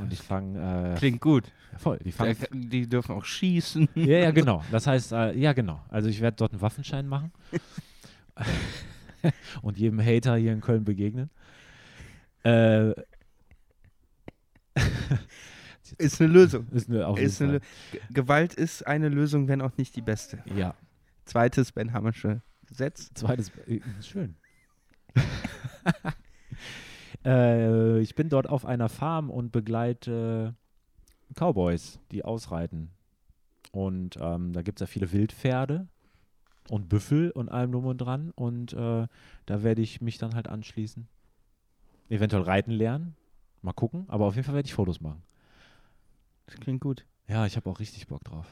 Und 0.00 0.12
ich 0.12 0.20
fange. 0.20 0.94
Äh, 0.94 0.98
Klingt 0.98 1.20
gut. 1.20 1.52
Ja, 1.70 1.78
voll. 1.78 1.98
Die, 1.98 2.10
fang, 2.10 2.34
die, 2.50 2.88
dürfen 2.88 3.12
auch 3.12 3.24
schießen. 3.24 3.88
Ja, 3.94 4.18
ja, 4.18 4.30
genau. 4.32 4.64
Das 4.72 4.88
heißt, 4.88 5.12
äh, 5.12 5.38
ja, 5.38 5.52
genau. 5.52 5.80
Also 5.88 6.08
ich 6.08 6.20
werde 6.20 6.36
dort 6.36 6.50
einen 6.50 6.60
Waffenschein 6.60 7.06
machen. 7.06 7.30
und 9.62 9.78
jedem 9.78 10.00
Hater 10.00 10.36
hier 10.36 10.52
in 10.52 10.60
Köln 10.60 10.84
begegnen. 10.84 11.30
Äh, 12.44 12.90
ist 15.98 16.20
eine 16.20 16.32
Lösung. 16.32 16.68
Ist 16.68 16.88
eine, 16.88 17.16
ist 17.16 17.42
eine 17.42 17.60
Gewalt 18.10 18.54
ist 18.54 18.86
eine 18.86 19.08
Lösung, 19.08 19.48
wenn 19.48 19.60
auch 19.60 19.76
nicht 19.76 19.96
die 19.96 20.02
beste. 20.02 20.42
Ja. 20.54 20.74
Zweites 21.24 21.72
Ben 21.72 21.92
Hammersche 21.92 22.42
Gesetz. 22.66 23.12
Zweites, 23.14 23.50
äh, 23.66 23.80
schön. 24.02 24.36
äh, 27.24 28.00
ich 28.00 28.14
bin 28.14 28.28
dort 28.28 28.48
auf 28.48 28.66
einer 28.66 28.88
Farm 28.88 29.30
und 29.30 29.50
begleite 29.50 30.54
Cowboys, 31.34 31.98
die 32.12 32.24
ausreiten. 32.24 32.90
Und 33.72 34.16
ähm, 34.20 34.52
da 34.52 34.62
gibt 34.62 34.80
es 34.80 34.80
ja 34.80 34.86
viele 34.86 35.12
Wildpferde 35.12 35.88
und 36.70 36.88
Büffel 36.88 37.30
und 37.30 37.48
allem 37.48 37.72
drum 37.72 37.86
und 37.86 37.98
dran. 37.98 38.32
Und 38.34 38.72
äh, 38.72 39.06
da 39.46 39.62
werde 39.62 39.82
ich 39.82 40.00
mich 40.00 40.18
dann 40.18 40.34
halt 40.34 40.48
anschließen. 40.48 41.08
Eventuell 42.08 42.42
reiten 42.42 42.70
lernen. 42.72 43.16
Mal 43.62 43.72
gucken. 43.72 44.04
Aber 44.08 44.26
auf 44.26 44.34
jeden 44.34 44.44
Fall 44.44 44.54
werde 44.54 44.66
ich 44.66 44.74
Fotos 44.74 45.00
machen. 45.00 45.22
Das 46.46 46.56
klingt 46.56 46.80
gut. 46.80 47.04
Ja, 47.26 47.44
ich 47.46 47.56
habe 47.56 47.68
auch 47.68 47.80
richtig 47.80 48.06
Bock 48.06 48.24
drauf. 48.24 48.46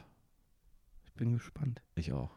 Ich 1.05 1.13
bin 1.13 1.33
gespannt. 1.33 1.81
Ich 1.95 2.13
auch. 2.13 2.31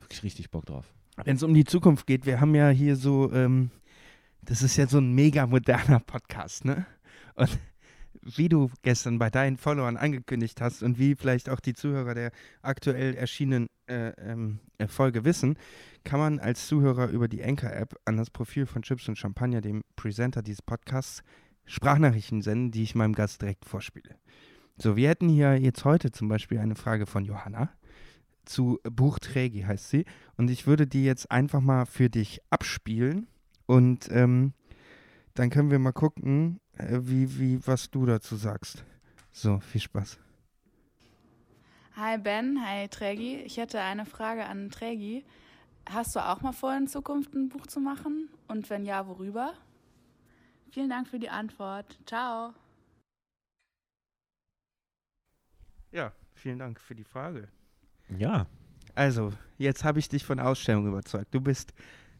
Wirklich 0.00 0.22
richtig 0.22 0.50
Bock 0.50 0.64
drauf. 0.66 0.94
Wenn 1.22 1.36
es 1.36 1.42
um 1.42 1.52
die 1.52 1.64
Zukunft 1.64 2.06
geht, 2.06 2.24
wir 2.24 2.40
haben 2.40 2.54
ja 2.54 2.70
hier 2.70 2.96
so 2.96 3.30
ähm, 3.32 3.70
Das 4.42 4.62
ist 4.62 4.76
ja 4.76 4.86
so 4.86 4.98
ein 4.98 5.12
mega 5.12 5.46
moderner 5.46 6.00
Podcast, 6.00 6.64
ne? 6.64 6.86
Und 7.34 7.58
wie 8.22 8.48
du 8.48 8.70
gestern 8.82 9.18
bei 9.18 9.30
deinen 9.30 9.56
Followern 9.56 9.96
angekündigt 9.96 10.60
hast 10.60 10.82
und 10.82 10.98
wie 10.98 11.14
vielleicht 11.14 11.48
auch 11.48 11.60
die 11.60 11.74
Zuhörer 11.74 12.14
der 12.14 12.32
aktuell 12.62 13.14
erschienenen 13.14 13.68
äh, 13.86 14.10
ähm, 14.18 14.60
Folge 14.88 15.24
wissen, 15.24 15.56
kann 16.04 16.20
man 16.20 16.38
als 16.38 16.66
Zuhörer 16.66 17.08
über 17.08 17.28
die 17.28 17.44
Anchor-App 17.44 17.96
an 18.04 18.16
das 18.16 18.30
Profil 18.30 18.66
von 18.66 18.82
Chips 18.82 19.08
und 19.08 19.16
Champagner, 19.16 19.60
dem 19.60 19.82
Presenter 19.96 20.42
dieses 20.42 20.62
Podcasts, 20.62 21.22
Sprachnachrichten 21.66 22.42
senden, 22.42 22.70
die 22.70 22.82
ich 22.82 22.94
meinem 22.94 23.14
Gast 23.14 23.42
direkt 23.42 23.64
vorspiele. 23.64 24.16
So, 24.76 24.96
wir 24.96 25.08
hätten 25.08 25.28
hier 25.28 25.56
jetzt 25.56 25.84
heute 25.84 26.10
zum 26.10 26.28
Beispiel 26.28 26.58
eine 26.58 26.74
Frage 26.74 27.06
von 27.06 27.24
Johanna 27.24 27.70
zu 28.50 28.80
Buchträgi 28.82 29.62
heißt 29.62 29.88
sie. 29.88 30.04
Und 30.36 30.50
ich 30.50 30.66
würde 30.66 30.86
die 30.86 31.04
jetzt 31.04 31.30
einfach 31.30 31.60
mal 31.60 31.86
für 31.86 32.10
dich 32.10 32.40
abspielen. 32.50 33.28
Und 33.66 34.08
ähm, 34.10 34.52
dann 35.34 35.50
können 35.50 35.70
wir 35.70 35.78
mal 35.78 35.92
gucken, 35.92 36.60
äh, 36.69 36.69
wie, 36.88 37.38
wie, 37.38 37.66
was 37.66 37.90
du 37.90 38.06
dazu 38.06 38.36
sagst. 38.36 38.84
So, 39.32 39.60
viel 39.60 39.80
Spaß. 39.80 40.18
Hi 41.96 42.18
Ben, 42.18 42.64
hi 42.64 42.88
Trägi. 42.88 43.36
Ich 43.36 43.56
hätte 43.56 43.80
eine 43.80 44.06
Frage 44.06 44.46
an 44.46 44.70
Trägi. 44.70 45.24
Hast 45.88 46.14
du 46.14 46.20
auch 46.20 46.40
mal 46.40 46.52
vor, 46.52 46.76
in 46.76 46.86
Zukunft 46.86 47.34
ein 47.34 47.48
Buch 47.48 47.66
zu 47.66 47.80
machen? 47.80 48.28
Und 48.48 48.70
wenn 48.70 48.84
ja, 48.84 49.06
worüber? 49.06 49.54
Vielen 50.70 50.88
Dank 50.88 51.08
für 51.08 51.18
die 51.18 51.30
Antwort. 51.30 51.98
Ciao. 52.06 52.54
Ja, 55.90 56.12
vielen 56.34 56.58
Dank 56.58 56.80
für 56.80 56.94
die 56.94 57.04
Frage. 57.04 57.48
Ja. 58.16 58.46
Also, 58.94 59.32
jetzt 59.58 59.84
habe 59.84 59.98
ich 59.98 60.08
dich 60.08 60.24
von 60.24 60.40
Ausstellung 60.40 60.86
überzeugt. 60.86 61.34
Du 61.34 61.40
bist 61.40 61.72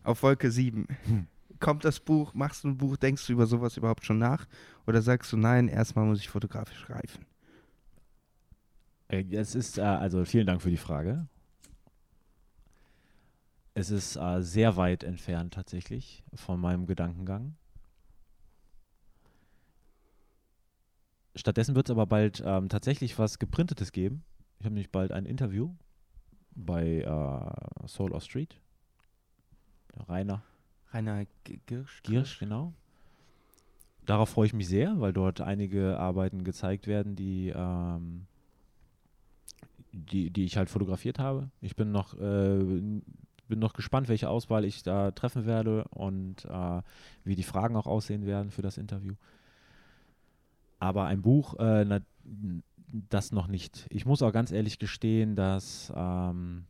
auf 0.03 0.23
Wolke 0.23 0.51
7. 0.51 0.87
Hm. 1.05 1.27
Kommt 1.61 1.85
das 1.85 2.01
Buch, 2.01 2.33
machst 2.33 2.65
du 2.65 2.69
ein 2.69 2.79
Buch, 2.79 2.97
denkst 2.97 3.27
du 3.27 3.35
über 3.35 3.47
sowas 3.47 3.77
überhaupt 3.77 4.05
schon 4.05 4.19
nach? 4.19 4.47
Oder 4.87 5.03
sagst 5.03 5.31
du, 5.33 5.37
nein, 5.37 5.69
erstmal 5.69 6.07
muss 6.07 6.21
ich 6.21 6.29
fotografisch 6.31 6.89
reifen? 6.89 7.27
Äh, 9.09 9.25
es 9.31 9.55
ist, 9.55 9.77
äh, 9.77 9.83
also 9.83 10.25
vielen 10.25 10.47
Dank 10.47 10.63
für 10.63 10.71
die 10.71 10.79
Frage. 10.79 11.27
Es 13.75 13.91
ist 13.91 14.17
äh, 14.17 14.43
sehr 14.43 14.77
weit 14.77 15.05
entfernt 15.05 15.55
tatsächlich 15.55 16.25
von 16.35 16.59
meinem 16.59 16.87
Gedankengang. 16.87 17.55
Stattdessen 21.37 21.77
wird 21.77 21.89
es 21.89 21.91
aber 21.91 22.07
bald 22.07 22.43
ähm, 22.45 22.69
tatsächlich 22.69 23.19
was 23.19 23.39
Geprintetes 23.39 23.93
geben. 23.93 24.25
Ich 24.59 24.65
habe 24.65 24.75
nämlich 24.75 24.91
bald 24.91 25.13
ein 25.13 25.27
Interview 25.27 25.75
bei 26.55 27.01
äh, 27.03 27.87
Soul 27.87 28.13
of 28.13 28.25
Street. 28.25 28.59
Der 29.95 30.09
Rainer. 30.09 30.43
Rainer 30.93 31.25
Girsch. 31.67 32.03
Girsch, 32.03 32.39
genau. 32.39 32.73
Darauf 34.07 34.31
freue 34.31 34.47
ich 34.47 34.55
mich 34.55 34.69
sehr, 34.69 35.01
weil 35.01 35.13
dort 35.13 35.41
einige 35.41 35.99
Arbeiten 35.99 36.43
gezeigt 36.43 36.87
werden, 36.87 37.15
die, 37.15 37.53
ähm, 37.55 38.27
die, 39.93 40.31
die 40.31 40.45
ich 40.45 40.57
halt 40.57 40.71
fotografiert 40.71 41.19
habe. 41.19 41.51
Ich 41.61 41.77
bin 41.77 41.93
noch, 41.93 42.15
äh, 42.15 42.59
bin 42.59 43.59
noch 43.59 43.73
gespannt, 43.73 44.09
welche 44.09 44.29
Auswahl 44.29 44.65
ich 44.65 44.83
da 44.83 45.11
treffen 45.11 45.47
werde 45.47 45.85
und 45.91 46.45
äh, 46.47 46.83
wie 47.25 47.37
die 47.37 47.43
Fragen 47.43 47.77
auch 47.77 47.87
aussehen 47.87 48.27
werden 48.27 48.51
für 48.51 48.63
das 48.63 48.79
Interview. 48.79 49.15
Aber 50.79 51.05
ein 51.05 51.23
Buch, 51.23 51.55
äh, 51.59 51.85
na, 51.85 52.01
das 53.09 53.33
noch 53.33 53.47
nicht. 53.47 53.87
Ich 53.91 54.07
muss 54.07 54.23
auch 54.23 54.33
ganz 54.33 54.51
ehrlich 54.51 54.79
gestehen, 54.79 55.37
dass 55.37 55.93
ähm, 55.95 56.65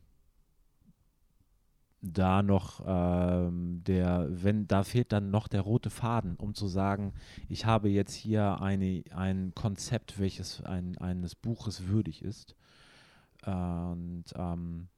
da 2.03 2.42
noch 2.42 2.82
ähm, 2.86 3.82
der, 3.84 4.26
wenn, 4.30 4.66
da 4.66 4.84
fehlt 4.84 5.12
dann 5.12 5.30
noch 5.30 5.48
der 5.48 5.61
rote 5.61 5.90
Faden, 5.90 6.36
um 6.36 6.55
zu 6.55 6.66
sagen, 6.66 7.12
ich 7.48 7.66
habe 7.66 7.88
jetzt 7.90 8.14
hier 8.14 8.61
eine, 8.61 9.05
ein 9.14 9.53
Konzept, 9.55 10.18
welches 10.18 10.62
ein, 10.62 10.96
eines 10.98 11.34
Buches 11.34 11.88
würdig 11.88 12.22
ist. 12.22 12.57
und 13.44 14.24
ähm, 14.34 14.88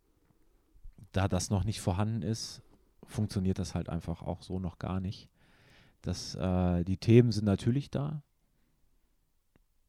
da 1.12 1.28
das 1.28 1.50
noch 1.50 1.64
nicht 1.64 1.80
vorhanden 1.80 2.22
ist, 2.22 2.62
funktioniert 3.06 3.58
das 3.58 3.74
halt 3.74 3.88
einfach 3.88 4.22
auch 4.22 4.42
so 4.42 4.58
noch 4.58 4.78
gar 4.78 5.00
nicht. 5.00 5.28
Das, 6.00 6.34
äh, 6.34 6.84
die 6.84 6.96
Themen 6.96 7.32
sind 7.32 7.44
natürlich 7.44 7.90
da, 7.90 8.22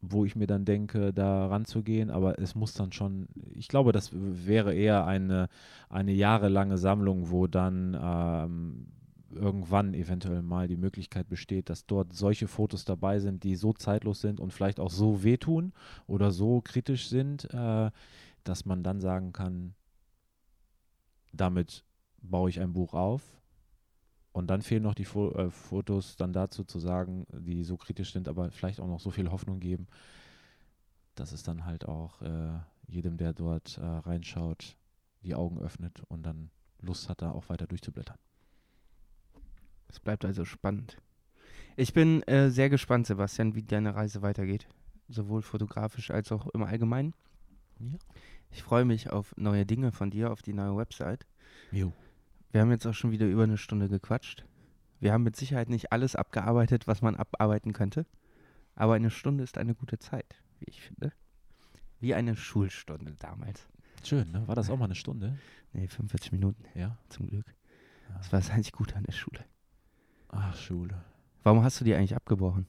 wo 0.05 0.25
ich 0.25 0.35
mir 0.35 0.47
dann 0.47 0.65
denke, 0.65 1.13
da 1.13 1.47
ranzugehen, 1.47 2.09
aber 2.11 2.37
es 2.37 2.55
muss 2.55 2.73
dann 2.73 2.91
schon, 2.91 3.27
ich 3.55 3.69
glaube, 3.69 3.93
das 3.93 4.11
wäre 4.13 4.73
eher 4.73 5.05
eine, 5.05 5.47
eine 5.89 6.11
jahrelange 6.11 6.77
Sammlung, 6.77 7.31
wo 7.31 7.47
dann 7.47 7.97
ähm, 7.99 8.87
irgendwann 9.33 9.93
eventuell 9.93 10.41
mal 10.41 10.67
die 10.67 10.77
Möglichkeit 10.77 11.29
besteht, 11.29 11.69
dass 11.69 11.85
dort 11.85 12.13
solche 12.13 12.49
Fotos 12.49 12.83
dabei 12.83 13.19
sind, 13.19 13.43
die 13.43 13.55
so 13.55 13.71
zeitlos 13.71 14.19
sind 14.19 14.41
und 14.41 14.51
vielleicht 14.51 14.81
auch 14.81 14.91
so 14.91 15.23
wehtun 15.23 15.71
oder 16.05 16.31
so 16.31 16.59
kritisch 16.61 17.07
sind, 17.07 17.51
äh, 17.53 17.89
dass 18.43 18.65
man 18.65 18.83
dann 18.83 18.99
sagen 18.99 19.31
kann, 19.31 19.73
damit 21.31 21.85
baue 22.21 22.49
ich 22.49 22.59
ein 22.59 22.73
Buch 22.73 22.93
auf 22.93 23.21
und 24.33 24.47
dann 24.47 24.61
fehlen 24.61 24.83
noch 24.83 24.95
die 24.95 25.05
Fo 25.05 25.31
äh, 25.31 25.49
Fotos 25.49 26.15
dann 26.15 26.33
dazu 26.33 26.63
zu 26.63 26.79
sagen, 26.79 27.25
die 27.31 27.63
so 27.63 27.77
kritisch 27.77 28.11
sind, 28.11 28.27
aber 28.27 28.51
vielleicht 28.51 28.79
auch 28.79 28.87
noch 28.87 28.99
so 28.99 29.11
viel 29.11 29.31
Hoffnung 29.31 29.59
geben, 29.59 29.87
dass 31.15 31.31
es 31.31 31.43
dann 31.43 31.65
halt 31.65 31.87
auch 31.87 32.21
äh, 32.21 32.59
jedem, 32.87 33.17
der 33.17 33.33
dort 33.33 33.77
äh, 33.77 33.85
reinschaut, 33.85 34.75
die 35.21 35.35
Augen 35.35 35.59
öffnet 35.59 36.01
und 36.09 36.23
dann 36.23 36.49
Lust 36.81 37.09
hat, 37.09 37.21
da 37.21 37.31
auch 37.31 37.47
weiter 37.47 37.67
durchzublättern. 37.67 38.17
Es 39.87 39.99
bleibt 39.99 40.25
also 40.25 40.43
spannend. 40.43 40.97
Ich 41.75 41.93
bin 41.93 42.23
äh, 42.23 42.49
sehr 42.49 42.69
gespannt, 42.69 43.07
Sebastian, 43.07 43.55
wie 43.55 43.63
deine 43.63 43.95
Reise 43.95 44.21
weitergeht. 44.21 44.67
Sowohl 45.07 45.43
fotografisch 45.43 46.11
als 46.11 46.31
auch 46.31 46.47
im 46.47 46.63
Allgemeinen. 46.63 47.13
Ja. 47.79 47.97
Ich 48.49 48.63
freue 48.63 48.85
mich 48.85 49.11
auf 49.11 49.35
neue 49.37 49.65
Dinge 49.65 49.91
von 49.91 50.09
dir, 50.09 50.31
auf 50.31 50.41
die 50.41 50.53
neue 50.53 50.75
Website. 50.75 51.25
Jo. 51.71 51.93
Wir 52.53 52.61
haben 52.61 52.69
jetzt 52.69 52.85
auch 52.85 52.93
schon 52.93 53.09
wieder 53.09 53.25
über 53.25 53.43
eine 53.43 53.57
Stunde 53.57 53.89
gequatscht. 53.89 54.45
Wir 54.99 55.11
haben 55.11 55.23
mit 55.23 55.35
Sicherheit 55.35 55.69
nicht 55.69 55.91
alles 55.91 56.15
abgearbeitet, 56.15 56.85
was 56.85 57.01
man 57.01 57.15
abarbeiten 57.15 57.73
könnte. 57.73 58.05
Aber 58.75 58.93
eine 58.93 59.09
Stunde 59.09 59.43
ist 59.43 59.57
eine 59.57 59.73
gute 59.73 59.97
Zeit, 59.97 60.35
wie 60.59 60.65
ich 60.69 60.79
finde. 60.79 61.13
Wie 61.99 62.13
eine 62.13 62.35
Schulstunde 62.35 63.15
damals. 63.17 63.67
Schön, 64.03 64.31
ne? 64.31 64.47
War 64.47 64.53
das 64.53 64.69
auch 64.69 64.77
mal 64.77 64.85
eine 64.85 64.93
Stunde? 64.93 65.35
Nee, 65.71 65.87
45 65.87 66.31
Minuten. 66.31 66.63
Ja. 66.75 66.95
Zum 67.09 67.25
Glück. 67.25 67.55
Das 68.17 68.31
war 68.31 68.39
das 68.39 68.51
eigentlich 68.51 68.71
gut 68.71 68.95
an 68.95 69.03
der 69.03 69.13
Schule. 69.13 69.43
Ach, 70.29 70.55
Schule. 70.55 71.03
Warum 71.41 71.63
hast 71.63 71.81
du 71.81 71.85
die 71.85 71.95
eigentlich 71.95 72.15
abgebrochen? 72.15 72.67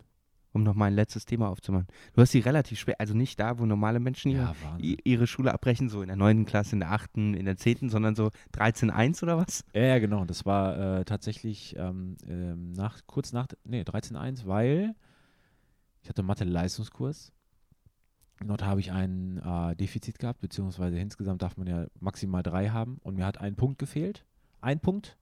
Um 0.54 0.62
noch 0.62 0.74
mal 0.74 0.86
ein 0.86 0.94
letztes 0.94 1.26
Thema 1.26 1.48
aufzumachen. 1.48 1.88
Du 2.14 2.22
hast 2.22 2.30
sie 2.30 2.38
relativ 2.38 2.78
spät, 2.78 2.98
also 2.98 3.12
nicht 3.12 3.38
da, 3.40 3.58
wo 3.58 3.66
normale 3.66 3.98
Menschen 3.98 4.30
ja, 4.30 4.54
ihre, 4.78 4.98
ihre, 5.04 5.26
Schule 5.26 5.52
abbrechen, 5.52 5.88
so 5.88 6.00
in 6.00 6.06
der 6.06 6.16
neunten 6.16 6.46
Klasse, 6.46 6.76
in 6.76 6.80
der 6.80 6.92
achten, 6.92 7.34
in 7.34 7.44
der 7.44 7.56
zehnten, 7.56 7.90
sondern 7.90 8.14
so 8.14 8.30
13.1 8.54 9.22
oder 9.24 9.36
was? 9.36 9.64
Ja, 9.74 9.82
ja, 9.82 9.98
genau. 9.98 10.24
Das 10.24 10.46
war 10.46 11.00
äh, 11.00 11.04
tatsächlich 11.04 11.74
ähm, 11.76 12.16
ähm, 12.26 12.72
nach, 12.72 13.00
kurz 13.06 13.32
nach, 13.32 13.48
nee, 13.64 13.82
13.1, 13.82 14.46
weil 14.46 14.94
ich 16.02 16.08
hatte 16.08 16.22
Mathe-Leistungskurs. 16.22 17.32
Dort 18.46 18.62
habe 18.64 18.80
ich 18.80 18.92
ein 18.92 19.38
äh, 19.38 19.74
Defizit 19.74 20.18
gehabt, 20.18 20.40
beziehungsweise 20.40 20.98
insgesamt 20.98 21.42
darf 21.42 21.56
man 21.56 21.66
ja 21.66 21.86
maximal 21.98 22.42
drei 22.42 22.68
haben 22.68 22.98
und 23.02 23.16
mir 23.16 23.26
hat 23.26 23.38
ein 23.38 23.56
Punkt 23.56 23.78
gefehlt. 23.78 24.24
Ein 24.60 24.80
Punkt 24.80 25.16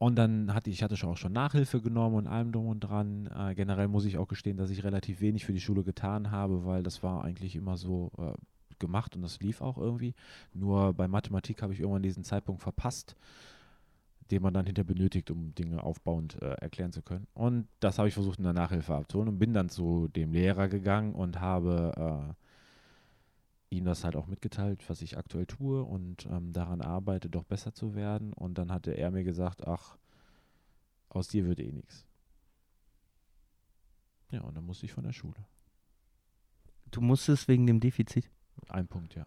und 0.00 0.16
dann 0.16 0.54
hatte 0.54 0.70
ich, 0.70 0.76
ich 0.76 0.82
hatte 0.82 0.96
schon 0.96 1.10
auch 1.10 1.18
schon 1.18 1.34
Nachhilfe 1.34 1.82
genommen 1.82 2.16
und 2.16 2.26
allem 2.26 2.52
drum 2.52 2.68
und 2.68 2.80
dran. 2.80 3.28
Äh, 3.36 3.54
generell 3.54 3.86
muss 3.86 4.06
ich 4.06 4.16
auch 4.16 4.28
gestehen, 4.28 4.56
dass 4.56 4.70
ich 4.70 4.82
relativ 4.82 5.20
wenig 5.20 5.44
für 5.44 5.52
die 5.52 5.60
Schule 5.60 5.84
getan 5.84 6.30
habe, 6.30 6.64
weil 6.64 6.82
das 6.82 7.02
war 7.02 7.22
eigentlich 7.22 7.54
immer 7.54 7.76
so 7.76 8.10
äh, 8.16 8.32
gemacht 8.78 9.14
und 9.14 9.20
das 9.20 9.40
lief 9.40 9.60
auch 9.60 9.76
irgendwie. 9.76 10.14
Nur 10.54 10.94
bei 10.94 11.06
Mathematik 11.06 11.60
habe 11.60 11.74
ich 11.74 11.80
irgendwann 11.80 12.02
diesen 12.02 12.24
Zeitpunkt 12.24 12.62
verpasst, 12.62 13.14
den 14.30 14.40
man 14.40 14.54
dann 14.54 14.64
hinter 14.64 14.84
benötigt, 14.84 15.30
um 15.30 15.54
Dinge 15.54 15.82
aufbauend 15.82 16.40
äh, 16.40 16.46
erklären 16.46 16.92
zu 16.92 17.02
können. 17.02 17.26
Und 17.34 17.68
das 17.80 17.98
habe 17.98 18.08
ich 18.08 18.14
versucht 18.14 18.38
in 18.38 18.44
der 18.44 18.54
Nachhilfe 18.54 18.94
abzuholen 18.94 19.28
und 19.28 19.38
bin 19.38 19.52
dann 19.52 19.68
zu 19.68 20.08
dem 20.08 20.32
Lehrer 20.32 20.68
gegangen 20.68 21.14
und 21.14 21.42
habe 21.42 22.30
äh, 22.30 22.34
ihm 23.70 23.84
das 23.84 24.04
halt 24.04 24.16
auch 24.16 24.26
mitgeteilt, 24.26 24.88
was 24.88 25.00
ich 25.00 25.16
aktuell 25.16 25.46
tue 25.46 25.82
und 25.82 26.26
ähm, 26.26 26.52
daran 26.52 26.80
arbeite, 26.80 27.30
doch 27.30 27.44
besser 27.44 27.72
zu 27.72 27.94
werden. 27.94 28.32
Und 28.32 28.58
dann 28.58 28.72
hatte 28.72 28.92
er 28.92 29.10
mir 29.10 29.24
gesagt, 29.24 29.66
ach, 29.66 29.96
aus 31.08 31.28
dir 31.28 31.46
wird 31.46 31.60
eh 31.60 31.72
nichts. 31.72 32.04
Ja, 34.30 34.42
und 34.42 34.56
dann 34.56 34.66
musste 34.66 34.86
ich 34.86 34.92
von 34.92 35.04
der 35.04 35.12
Schule. 35.12 35.46
Du 36.90 37.00
musstest 37.00 37.48
wegen 37.48 37.66
dem 37.66 37.80
Defizit? 37.80 38.30
Ein 38.68 38.88
Punkt, 38.88 39.14
ja. 39.14 39.26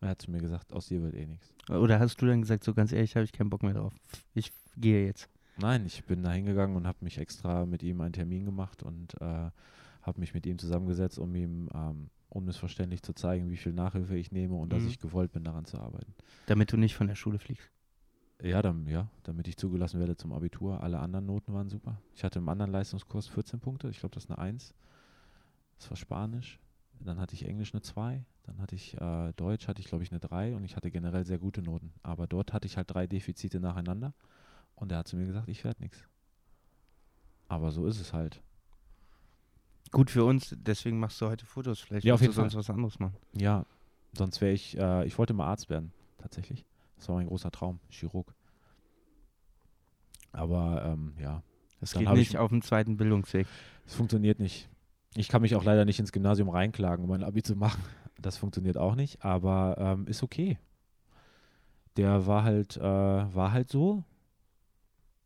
Er 0.00 0.08
hat 0.08 0.22
zu 0.22 0.30
mir 0.30 0.40
gesagt, 0.40 0.72
aus 0.72 0.86
dir 0.86 1.02
wird 1.02 1.14
eh 1.14 1.26
nichts. 1.26 1.54
Oder 1.68 2.00
hast 2.00 2.20
du 2.20 2.26
dann 2.26 2.40
gesagt, 2.40 2.64
so 2.64 2.74
ganz 2.74 2.92
ehrlich, 2.92 3.14
habe 3.14 3.24
ich 3.24 3.32
keinen 3.32 3.50
Bock 3.50 3.62
mehr 3.62 3.74
drauf. 3.74 3.94
Ich 4.34 4.52
gehe 4.76 5.06
jetzt. 5.06 5.28
Nein, 5.58 5.86
ich 5.86 6.04
bin 6.06 6.22
da 6.22 6.32
hingegangen 6.32 6.76
und 6.76 6.86
habe 6.86 7.04
mich 7.04 7.18
extra 7.18 7.66
mit 7.66 7.82
ihm 7.82 8.00
einen 8.00 8.14
Termin 8.14 8.44
gemacht 8.44 8.82
und 8.82 9.14
äh, 9.20 9.50
habe 10.00 10.20
mich 10.20 10.34
mit 10.34 10.46
ihm 10.46 10.58
zusammengesetzt, 10.58 11.18
um 11.18 11.34
ihm 11.34 11.68
ähm, 11.74 12.10
unmissverständlich 12.32 13.02
zu 13.02 13.12
zeigen, 13.12 13.50
wie 13.50 13.56
viel 13.56 13.72
Nachhilfe 13.72 14.16
ich 14.16 14.32
nehme 14.32 14.54
und 14.54 14.68
mhm. 14.68 14.70
dass 14.70 14.84
ich 14.84 14.98
gewollt 14.98 15.32
bin, 15.32 15.44
daran 15.44 15.64
zu 15.64 15.78
arbeiten. 15.78 16.14
Damit 16.46 16.72
du 16.72 16.76
nicht 16.76 16.94
von 16.94 17.06
der 17.06 17.14
Schule 17.14 17.38
fliegst. 17.38 17.70
Ja, 18.42 18.60
dann, 18.60 18.86
ja, 18.86 19.08
damit 19.22 19.46
ich 19.46 19.56
zugelassen 19.56 20.00
werde 20.00 20.16
zum 20.16 20.32
Abitur. 20.32 20.82
Alle 20.82 20.98
anderen 20.98 21.26
Noten 21.26 21.54
waren 21.54 21.68
super. 21.68 22.00
Ich 22.14 22.24
hatte 22.24 22.40
im 22.40 22.48
anderen 22.48 22.72
Leistungskurs 22.72 23.28
14 23.28 23.60
Punkte. 23.60 23.88
Ich 23.88 24.00
glaube, 24.00 24.14
das 24.14 24.24
ist 24.24 24.30
eine 24.30 24.38
1. 24.38 24.74
Das 25.78 25.90
war 25.90 25.96
Spanisch. 25.96 26.58
Dann 26.98 27.20
hatte 27.20 27.34
ich 27.34 27.46
Englisch 27.46 27.72
eine 27.72 27.82
2. 27.82 28.24
Dann 28.44 28.58
hatte 28.58 28.74
ich 28.74 29.00
äh, 29.00 29.32
Deutsch, 29.34 29.68
hatte 29.68 29.80
ich 29.80 29.86
glaube 29.86 30.02
ich 30.02 30.10
eine 30.10 30.18
3 30.18 30.56
und 30.56 30.64
ich 30.64 30.74
hatte 30.74 30.90
generell 30.90 31.24
sehr 31.24 31.38
gute 31.38 31.62
Noten. 31.62 31.92
Aber 32.02 32.26
dort 32.26 32.52
hatte 32.52 32.66
ich 32.66 32.76
halt 32.76 32.92
drei 32.92 33.06
Defizite 33.06 33.60
nacheinander 33.60 34.12
und 34.74 34.90
er 34.90 34.98
hat 34.98 35.08
zu 35.08 35.16
mir 35.16 35.26
gesagt, 35.26 35.48
ich 35.48 35.62
werde 35.62 35.80
nichts. 35.80 36.08
Aber 37.48 37.70
so 37.70 37.86
ist 37.86 38.00
es 38.00 38.12
halt. 38.12 38.42
Gut 39.92 40.10
für 40.10 40.24
uns, 40.24 40.54
deswegen 40.58 40.98
machst 40.98 41.20
du 41.20 41.26
heute 41.28 41.44
Fotos. 41.46 41.80
Vielleicht 41.80 42.04
Ja, 42.04 42.14
auf 42.14 42.20
jeden 42.20 42.32
du 42.32 42.40
sonst 42.40 42.56
was 42.56 42.70
anderes 42.70 42.98
machen. 42.98 43.14
Ja, 43.34 43.64
sonst 44.16 44.40
wäre 44.40 44.52
ich, 44.52 44.76
äh, 44.78 45.04
ich 45.06 45.16
wollte 45.18 45.34
mal 45.34 45.46
Arzt 45.46 45.68
werden, 45.70 45.92
tatsächlich. 46.18 46.64
Das 46.96 47.08
war 47.08 47.16
mein 47.16 47.26
großer 47.26 47.50
Traum, 47.50 47.78
Chirurg. 47.90 48.34
Aber 50.32 50.82
ähm, 50.86 51.12
ja, 51.20 51.42
Das 51.80 51.92
geht 51.92 52.06
hab 52.08 52.14
ich- 52.16 52.30
nicht 52.30 52.38
auf 52.38 52.48
dem 52.50 52.62
zweiten 52.62 52.96
Bildungsweg. 52.96 53.46
es 53.86 53.94
funktioniert 53.94 54.38
nicht. 54.40 54.68
Ich 55.14 55.28
kann 55.28 55.42
mich 55.42 55.54
auch 55.56 55.64
leider 55.64 55.84
nicht 55.84 55.98
ins 56.00 56.10
Gymnasium 56.12 56.48
reinklagen, 56.48 57.04
um 57.04 57.10
ein 57.12 57.22
Abi 57.24 57.42
zu 57.42 57.56
machen. 57.56 57.82
Das 58.20 58.36
funktioniert 58.36 58.78
auch 58.78 58.94
nicht, 58.94 59.24
aber 59.24 59.74
ähm, 59.78 60.06
ist 60.06 60.22
okay. 60.22 60.56
Der 61.96 62.24
war 62.24 62.44
halt, 62.44 62.76
äh, 62.76 62.80
war 62.82 63.50
halt 63.50 63.68
so. 63.68 64.04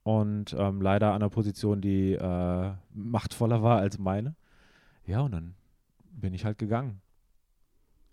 Und 0.02 0.54
ähm, 0.58 0.80
leider 0.80 1.08
an 1.08 1.16
einer 1.16 1.28
Position, 1.28 1.82
die 1.82 2.12
äh, 2.14 2.72
machtvoller 2.94 3.62
war 3.62 3.80
als 3.80 3.98
meine. 3.98 4.34
Ja, 5.06 5.20
und 5.20 5.30
dann 5.30 5.54
bin 6.10 6.34
ich 6.34 6.44
halt 6.44 6.58
gegangen. 6.58 7.00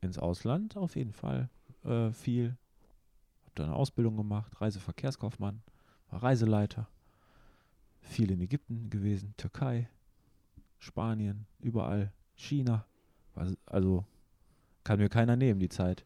Ins 0.01 0.17
Ausland 0.17 0.77
auf 0.77 0.95
jeden 0.95 1.13
Fall 1.13 1.49
äh, 1.83 2.11
viel. 2.11 2.57
Hab 3.45 3.55
da 3.55 3.63
eine 3.63 3.75
Ausbildung 3.75 4.15
gemacht, 4.15 4.59
Reiseverkehrskaufmann, 4.61 5.61
war 6.09 6.23
Reiseleiter. 6.23 6.87
Viel 8.01 8.31
in 8.31 8.41
Ägypten 8.41 8.89
gewesen, 8.89 9.33
Türkei, 9.37 9.89
Spanien, 10.77 11.47
überall, 11.59 12.11
China. 12.35 12.85
Also 13.65 14.05
kann 14.83 14.99
mir 14.99 15.09
keiner 15.09 15.35
nehmen, 15.35 15.59
die 15.59 15.69
Zeit. 15.69 16.05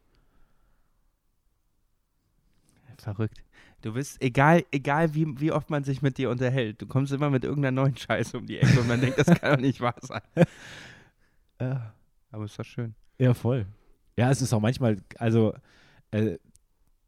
Verrückt. 2.98 3.44
Du 3.82 3.94
bist, 3.94 4.22
egal, 4.22 4.64
egal 4.72 5.14
wie, 5.14 5.40
wie 5.40 5.52
oft 5.52 5.70
man 5.70 5.84
sich 5.84 6.02
mit 6.02 6.18
dir 6.18 6.30
unterhält, 6.32 6.82
du 6.82 6.88
kommst 6.88 7.12
immer 7.14 7.30
mit 7.30 7.44
irgendeiner 7.44 7.82
neuen 7.84 7.96
Scheiße 7.98 8.38
um 8.38 8.46
die 8.46 8.58
Ecke 8.58 8.80
und 8.80 8.88
man 8.88 9.00
denkt, 9.00 9.20
das 9.20 9.28
kann 9.28 9.56
doch 9.56 9.62
nicht 9.62 9.82
wahr 9.82 9.96
sein. 10.02 10.22
Ja, 11.60 11.92
Aber 12.32 12.46
ist 12.46 12.58
doch 12.60 12.64
schön. 12.66 12.94
ja 13.18 13.34
voll. 13.34 13.66
Ja, 14.16 14.30
es 14.30 14.44
ist 14.44 14.54
auch 14.54 14.60
manchmal, 14.60 14.98
also 15.18 15.56
äh, 16.12 16.38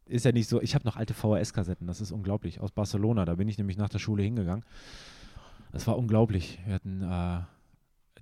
ist 0.06 0.24
ja 0.24 0.32
nicht 0.32 0.48
so, 0.48 0.60
ich 0.60 0.74
habe 0.74 0.84
noch 0.84 0.96
alte 0.96 1.14
VHS-Kassetten, 1.14 1.86
das 1.86 2.00
ist 2.00 2.10
unglaublich, 2.10 2.60
aus 2.60 2.72
Barcelona, 2.72 3.24
da 3.24 3.36
bin 3.36 3.46
ich 3.48 3.58
nämlich 3.58 3.76
nach 3.76 3.88
der 3.88 4.00
Schule 4.00 4.24
hingegangen. 4.24 4.64
Das 5.70 5.86
war 5.86 5.96
unglaublich. 5.96 6.58
Wir 6.66 6.74
hatten 6.74 7.02
äh, 7.02 7.42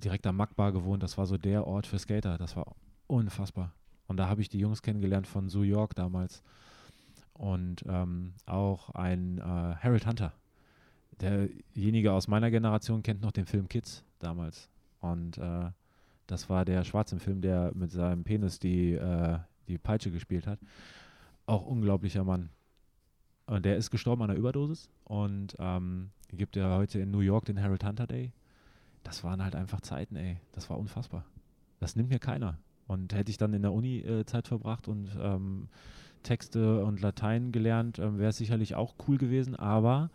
direkt 0.00 0.26
am 0.26 0.36
Magbar 0.36 0.72
gewohnt, 0.72 1.02
das 1.02 1.16
war 1.16 1.24
so 1.26 1.38
der 1.38 1.66
Ort 1.66 1.86
für 1.86 1.98
Skater, 1.98 2.36
das 2.36 2.56
war 2.56 2.76
unfassbar. 3.06 3.72
Und 4.06 4.18
da 4.18 4.28
habe 4.28 4.42
ich 4.42 4.50
die 4.50 4.58
Jungs 4.58 4.82
kennengelernt 4.82 5.26
von 5.26 5.46
New 5.46 5.62
York 5.62 5.94
damals. 5.94 6.42
Und 7.38 7.84
ähm, 7.88 8.34
auch 8.46 8.90
ein 8.90 9.38
äh, 9.38 9.42
Harold 9.42 10.06
Hunter. 10.06 10.34
Derjenige 11.20 12.12
aus 12.12 12.28
meiner 12.28 12.50
Generation 12.50 13.02
kennt 13.02 13.22
noch 13.22 13.32
den 13.32 13.46
Film 13.46 13.68
Kids 13.68 14.04
damals. 14.18 14.68
Und 15.00 15.38
äh, 15.38 15.70
das 16.26 16.50
war 16.50 16.64
der 16.64 16.84
Schwarze 16.84 17.14
im 17.14 17.20
Film, 17.20 17.40
der 17.40 17.72
mit 17.74 17.90
seinem 17.90 18.24
Penis 18.24 18.58
die, 18.58 18.92
äh, 18.92 19.38
die 19.68 19.78
Peitsche 19.78 20.10
gespielt 20.10 20.46
hat. 20.46 20.58
Auch 21.46 21.64
unglaublicher 21.64 22.24
Mann. 22.24 22.50
Und 23.46 23.64
der 23.64 23.76
ist 23.76 23.90
gestorben 23.90 24.22
an 24.22 24.30
einer 24.30 24.38
Überdosis 24.38 24.90
und 25.04 25.56
ähm, 25.58 26.10
gibt 26.30 26.56
ja 26.56 26.76
heute 26.76 27.00
in 27.00 27.10
New 27.10 27.20
York 27.20 27.46
den 27.46 27.62
Harold 27.62 27.82
Hunter 27.82 28.06
Day. 28.06 28.32
Das 29.04 29.24
waren 29.24 29.42
halt 29.42 29.54
einfach 29.54 29.80
Zeiten, 29.80 30.16
ey. 30.16 30.38
Das 30.52 30.68
war 30.68 30.76
unfassbar. 30.76 31.24
Das 31.78 31.96
nimmt 31.96 32.10
mir 32.10 32.18
keiner. 32.18 32.58
Und 32.88 33.14
hätte 33.14 33.30
ich 33.30 33.36
dann 33.36 33.52
in 33.54 33.62
der 33.62 33.72
Uni 33.72 33.98
äh, 33.98 34.24
Zeit 34.24 34.48
verbracht 34.48 34.88
und 34.88 35.10
ähm, 35.20 35.68
Texte 36.22 36.84
und 36.84 37.00
Latein 37.00 37.52
gelernt, 37.52 37.98
ähm, 37.98 38.18
wäre 38.18 38.30
es 38.30 38.38
sicherlich 38.38 38.74
auch 38.74 38.94
cool 39.06 39.18
gewesen, 39.18 39.54
aber 39.54 40.10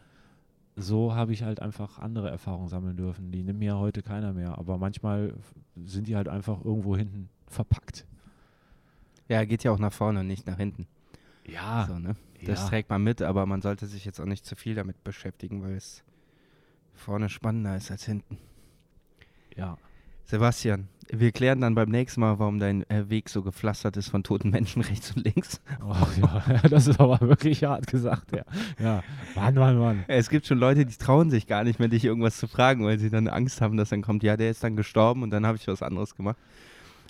so 0.76 1.14
habe 1.14 1.34
ich 1.34 1.44
halt 1.44 1.62
einfach 1.62 2.00
andere 2.00 2.30
Erfahrungen 2.30 2.68
sammeln 2.68 2.98
dürfen. 2.98 3.32
Die 3.32 3.44
nimmt 3.44 3.60
mir 3.60 3.78
heute 3.78 4.02
keiner 4.02 4.34
mehr, 4.34 4.58
aber 4.58 4.78
manchmal 4.78 5.36
sind 5.76 6.08
die 6.08 6.16
halt 6.16 6.28
einfach 6.28 6.66
irgendwo 6.66 6.98
hinten 6.98 7.30
verpackt. 7.48 8.06
Ja, 9.28 9.46
geht 9.46 9.64
ja 9.64 9.72
auch 9.72 9.80
nach 9.80 9.94
vorne 9.94 10.22
und 10.22 10.28
nicht 10.28 10.48
nach 10.48 10.58
hinten. 10.58 10.88
Ja, 11.46 11.86
So, 11.88 12.00
ne? 12.00 12.16
Das 12.46 12.62
ja. 12.62 12.68
trägt 12.68 12.90
man 12.90 13.04
mit, 13.04 13.22
aber 13.22 13.46
man 13.46 13.62
sollte 13.62 13.86
sich 13.86 14.04
jetzt 14.04 14.20
auch 14.20 14.26
nicht 14.26 14.46
zu 14.46 14.56
viel 14.56 14.76
damit 14.76 15.04
beschäftigen, 15.04 15.64
weil 15.64 15.76
es 15.76 16.04
vorne 16.94 17.30
spannender 17.30 17.78
ist 17.78 17.90
als 17.90 18.06
hinten. 18.06 18.38
ja. 19.56 19.78
Sebastian, 20.26 20.88
wir 21.10 21.32
klären 21.32 21.62
dann 21.62 21.76
beim 21.76 21.90
nächsten 21.90 22.22
Mal, 22.22 22.40
warum 22.40 22.60
dein 22.60 22.90
äh, 22.90 23.10
Weg 23.10 23.30
so 23.30 23.44
gepflastert 23.44 23.98
ist 23.98 24.10
von 24.10 24.24
toten 24.24 24.50
Menschen 24.50 24.82
rechts 24.84 25.12
und 25.12 25.24
links. 25.24 25.62
Oh, 25.86 25.96
ja, 26.20 26.60
das 26.70 26.88
ist 26.88 27.00
aber 27.00 27.20
wirklich 27.22 27.64
hart 27.64 27.88
gesagt, 27.88 28.32
ja. 28.32 28.44
Ja, 28.80 29.04
Mann, 29.36 29.56
Mann, 29.56 29.78
Mann. 29.78 30.06
Es 30.08 30.30
gibt 30.30 30.48
schon 30.48 30.58
Leute, 30.58 30.86
die 30.86 30.96
trauen 30.96 31.30
sich 31.30 31.48
gar 31.48 31.64
nicht 31.64 31.80
mehr, 31.80 31.88
dich 31.88 32.06
irgendwas 32.06 32.38
zu 32.38 32.48
fragen, 32.48 32.86
weil 32.86 33.00
sie 33.00 33.10
dann 33.10 33.28
Angst 33.28 33.62
haben, 33.62 33.78
dass 33.78 33.90
dann 33.90 34.02
kommt, 34.02 34.24
ja, 34.24 34.38
der 34.38 34.52
ist 34.52 34.64
dann 34.64 34.76
gestorben 34.76 35.24
und 35.24 35.30
dann 35.30 35.46
habe 35.46 35.58
ich 35.58 35.68
was 35.68 35.84
anderes 35.84 36.16
gemacht. 36.16 36.38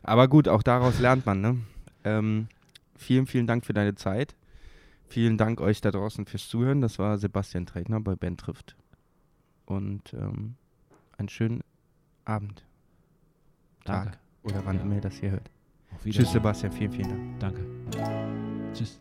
Aber 0.03 0.27
gut, 0.27 0.48
auch 0.48 0.64
daraus 0.64 0.99
lernt 0.99 1.26
man, 1.26 1.40
ne? 1.41 1.57
Ähm, 2.03 2.48
vielen, 2.98 3.26
vielen 3.26 3.48
Dank 3.48 3.65
für 3.65 3.73
deine 3.73 3.95
Zeit. 3.95 4.35
Vielen 5.07 5.38
Dank 5.38 5.61
euch 5.61 5.80
da 5.80 5.91
draußen 5.91 6.26
fürs 6.26 6.49
Zuhören. 6.49 6.81
Das 6.81 6.99
war 6.99 7.18
Sebastian 7.18 7.65
Trägner 7.65 8.02
bei 8.02 8.15
Ben 8.15 8.35
trifft. 8.35 8.76
Und 9.65 10.14
ähm, 10.14 10.56
einen 11.18 11.30
schönen 11.30 11.61
Abend, 12.26 12.64
Danke. 13.84 14.11
Tag 14.11 14.18
oder 14.43 14.61
wann 14.65 14.77
Ja. 14.77 14.81
immer 14.84 14.95
ihr 14.95 15.01
das 15.01 15.15
hier 15.15 15.31
hört. 15.31 15.49
Tschüss. 16.10 16.31
Sebastian. 16.31 16.72
Vielen, 16.72 16.91
vielen 16.91 17.39
Dank. 17.39 17.55
Danke. 17.93 18.73
Tschüss. 18.73 18.99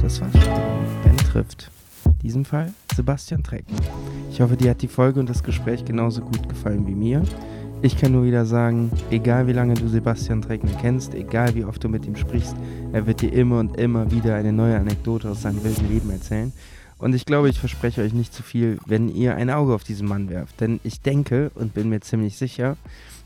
Das 0.00 0.20
war's 0.20 0.32
schon. 0.32 1.02
Ben 1.02 1.16
trifft. 1.16 1.70
In 2.04 2.18
diesem 2.20 2.44
Fall 2.44 2.72
Sebastian 2.94 3.42
Trägner. 3.42 3.78
Ich 4.30 4.40
hoffe, 4.40 4.56
dir 4.56 4.70
hat 4.70 4.82
die 4.82 4.88
Folge 4.88 5.20
und 5.20 5.28
das 5.28 5.42
Gespräch 5.42 5.84
genauso 5.84 6.22
gut 6.22 6.48
gefallen 6.48 6.86
wie 6.86 6.94
mir. 6.94 7.22
Ich 7.82 7.98
kann 7.98 8.12
nur 8.12 8.24
wieder 8.24 8.46
sagen, 8.46 8.90
egal 9.10 9.46
wie 9.46 9.52
lange 9.52 9.74
du 9.74 9.86
Sebastian 9.88 10.40
Trägner 10.42 10.72
kennst, 10.80 11.14
egal 11.14 11.54
wie 11.54 11.64
oft 11.64 11.82
du 11.84 11.88
mit 11.88 12.06
ihm 12.06 12.16
sprichst, 12.16 12.56
er 12.92 13.06
wird 13.06 13.20
dir 13.20 13.32
immer 13.32 13.60
und 13.60 13.76
immer 13.78 14.10
wieder 14.10 14.34
eine 14.34 14.52
neue 14.52 14.76
Anekdote 14.78 15.30
aus 15.30 15.42
seinem 15.42 15.62
wilden 15.62 15.88
Leben 15.88 16.10
erzählen. 16.10 16.52
Und 16.98 17.14
ich 17.14 17.26
glaube, 17.26 17.48
ich 17.48 17.58
verspreche 17.58 18.02
euch 18.02 18.14
nicht 18.14 18.32
zu 18.32 18.42
viel, 18.42 18.78
wenn 18.86 19.08
ihr 19.08 19.36
ein 19.36 19.50
Auge 19.50 19.74
auf 19.74 19.84
diesen 19.84 20.08
Mann 20.08 20.30
werft. 20.30 20.60
Denn 20.60 20.80
ich 20.82 21.00
denke 21.00 21.50
und 21.54 21.74
bin 21.74 21.88
mir 21.88 22.00
ziemlich 22.00 22.36
sicher, 22.38 22.76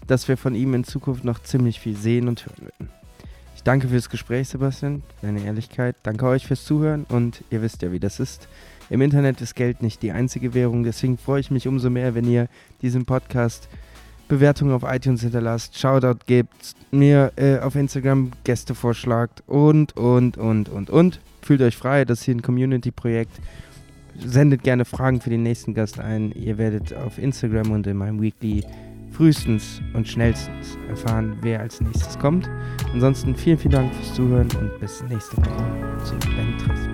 dass 0.06 0.26
wir 0.26 0.36
von 0.36 0.54
ihm 0.54 0.74
in 0.74 0.84
Zukunft 0.84 1.24
noch 1.24 1.40
ziemlich 1.42 1.78
viel 1.78 1.96
sehen 1.96 2.26
und 2.26 2.46
hören 2.46 2.62
werden. 2.62 2.90
Ich 3.54 3.62
danke 3.62 3.88
fürs 3.88 4.08
Gespräch, 4.08 4.48
Sebastian, 4.48 5.02
deine 5.22 5.44
Ehrlichkeit. 5.44 5.94
Danke 6.02 6.26
euch 6.26 6.46
fürs 6.46 6.64
Zuhören 6.64 7.04
und 7.08 7.44
ihr 7.50 7.62
wisst 7.62 7.82
ja, 7.82 7.92
wie 7.92 8.00
das 8.00 8.18
ist. 8.18 8.48
Im 8.88 9.02
Internet 9.02 9.40
ist 9.40 9.54
Geld 9.54 9.82
nicht 9.82 10.02
die 10.02 10.12
einzige 10.12 10.54
Währung, 10.54 10.82
deswegen 10.82 11.18
freue 11.18 11.40
ich 11.40 11.50
mich 11.50 11.68
umso 11.68 11.90
mehr, 11.90 12.14
wenn 12.14 12.28
ihr 12.28 12.48
diesem 12.82 13.04
Podcast 13.04 13.68
Bewertungen 14.26 14.72
auf 14.72 14.82
iTunes 14.84 15.20
hinterlasst, 15.20 15.78
Shoutout 15.78 16.24
gebt, 16.26 16.74
mir 16.90 17.32
äh, 17.36 17.58
auf 17.58 17.74
Instagram 17.74 18.30
Gäste 18.44 18.74
vorschlagt 18.74 19.42
und, 19.46 19.96
und, 19.96 20.38
und, 20.38 20.68
und, 20.68 20.88
und. 20.88 21.20
Fühlt 21.42 21.62
euch 21.62 21.76
frei, 21.76 22.04
das 22.04 22.20
ist 22.20 22.24
hier 22.24 22.34
ein 22.34 22.42
Community-Projekt. 22.42 23.40
Sendet 24.18 24.62
gerne 24.62 24.84
Fragen 24.84 25.20
für 25.20 25.30
den 25.30 25.42
nächsten 25.42 25.74
Gast 25.74 25.98
ein. 25.98 26.32
Ihr 26.32 26.58
werdet 26.58 26.94
auf 26.94 27.18
Instagram 27.18 27.70
und 27.70 27.86
in 27.86 27.96
meinem 27.96 28.20
Weekly 28.20 28.64
frühestens 29.12 29.80
und 29.94 30.06
schnellstens 30.06 30.78
erfahren, 30.88 31.36
wer 31.42 31.60
als 31.60 31.80
nächstes 31.80 32.18
kommt. 32.18 32.48
Ansonsten 32.92 33.34
vielen, 33.34 33.58
vielen 33.58 33.72
Dank 33.72 33.94
fürs 33.94 34.14
Zuhören 34.14 34.48
und 34.60 34.78
bis 34.80 35.02
nächste 35.08 35.36
Woche 35.38 36.04
zu 36.04 36.14
Ben 36.30 36.58
trifft. 36.58 36.89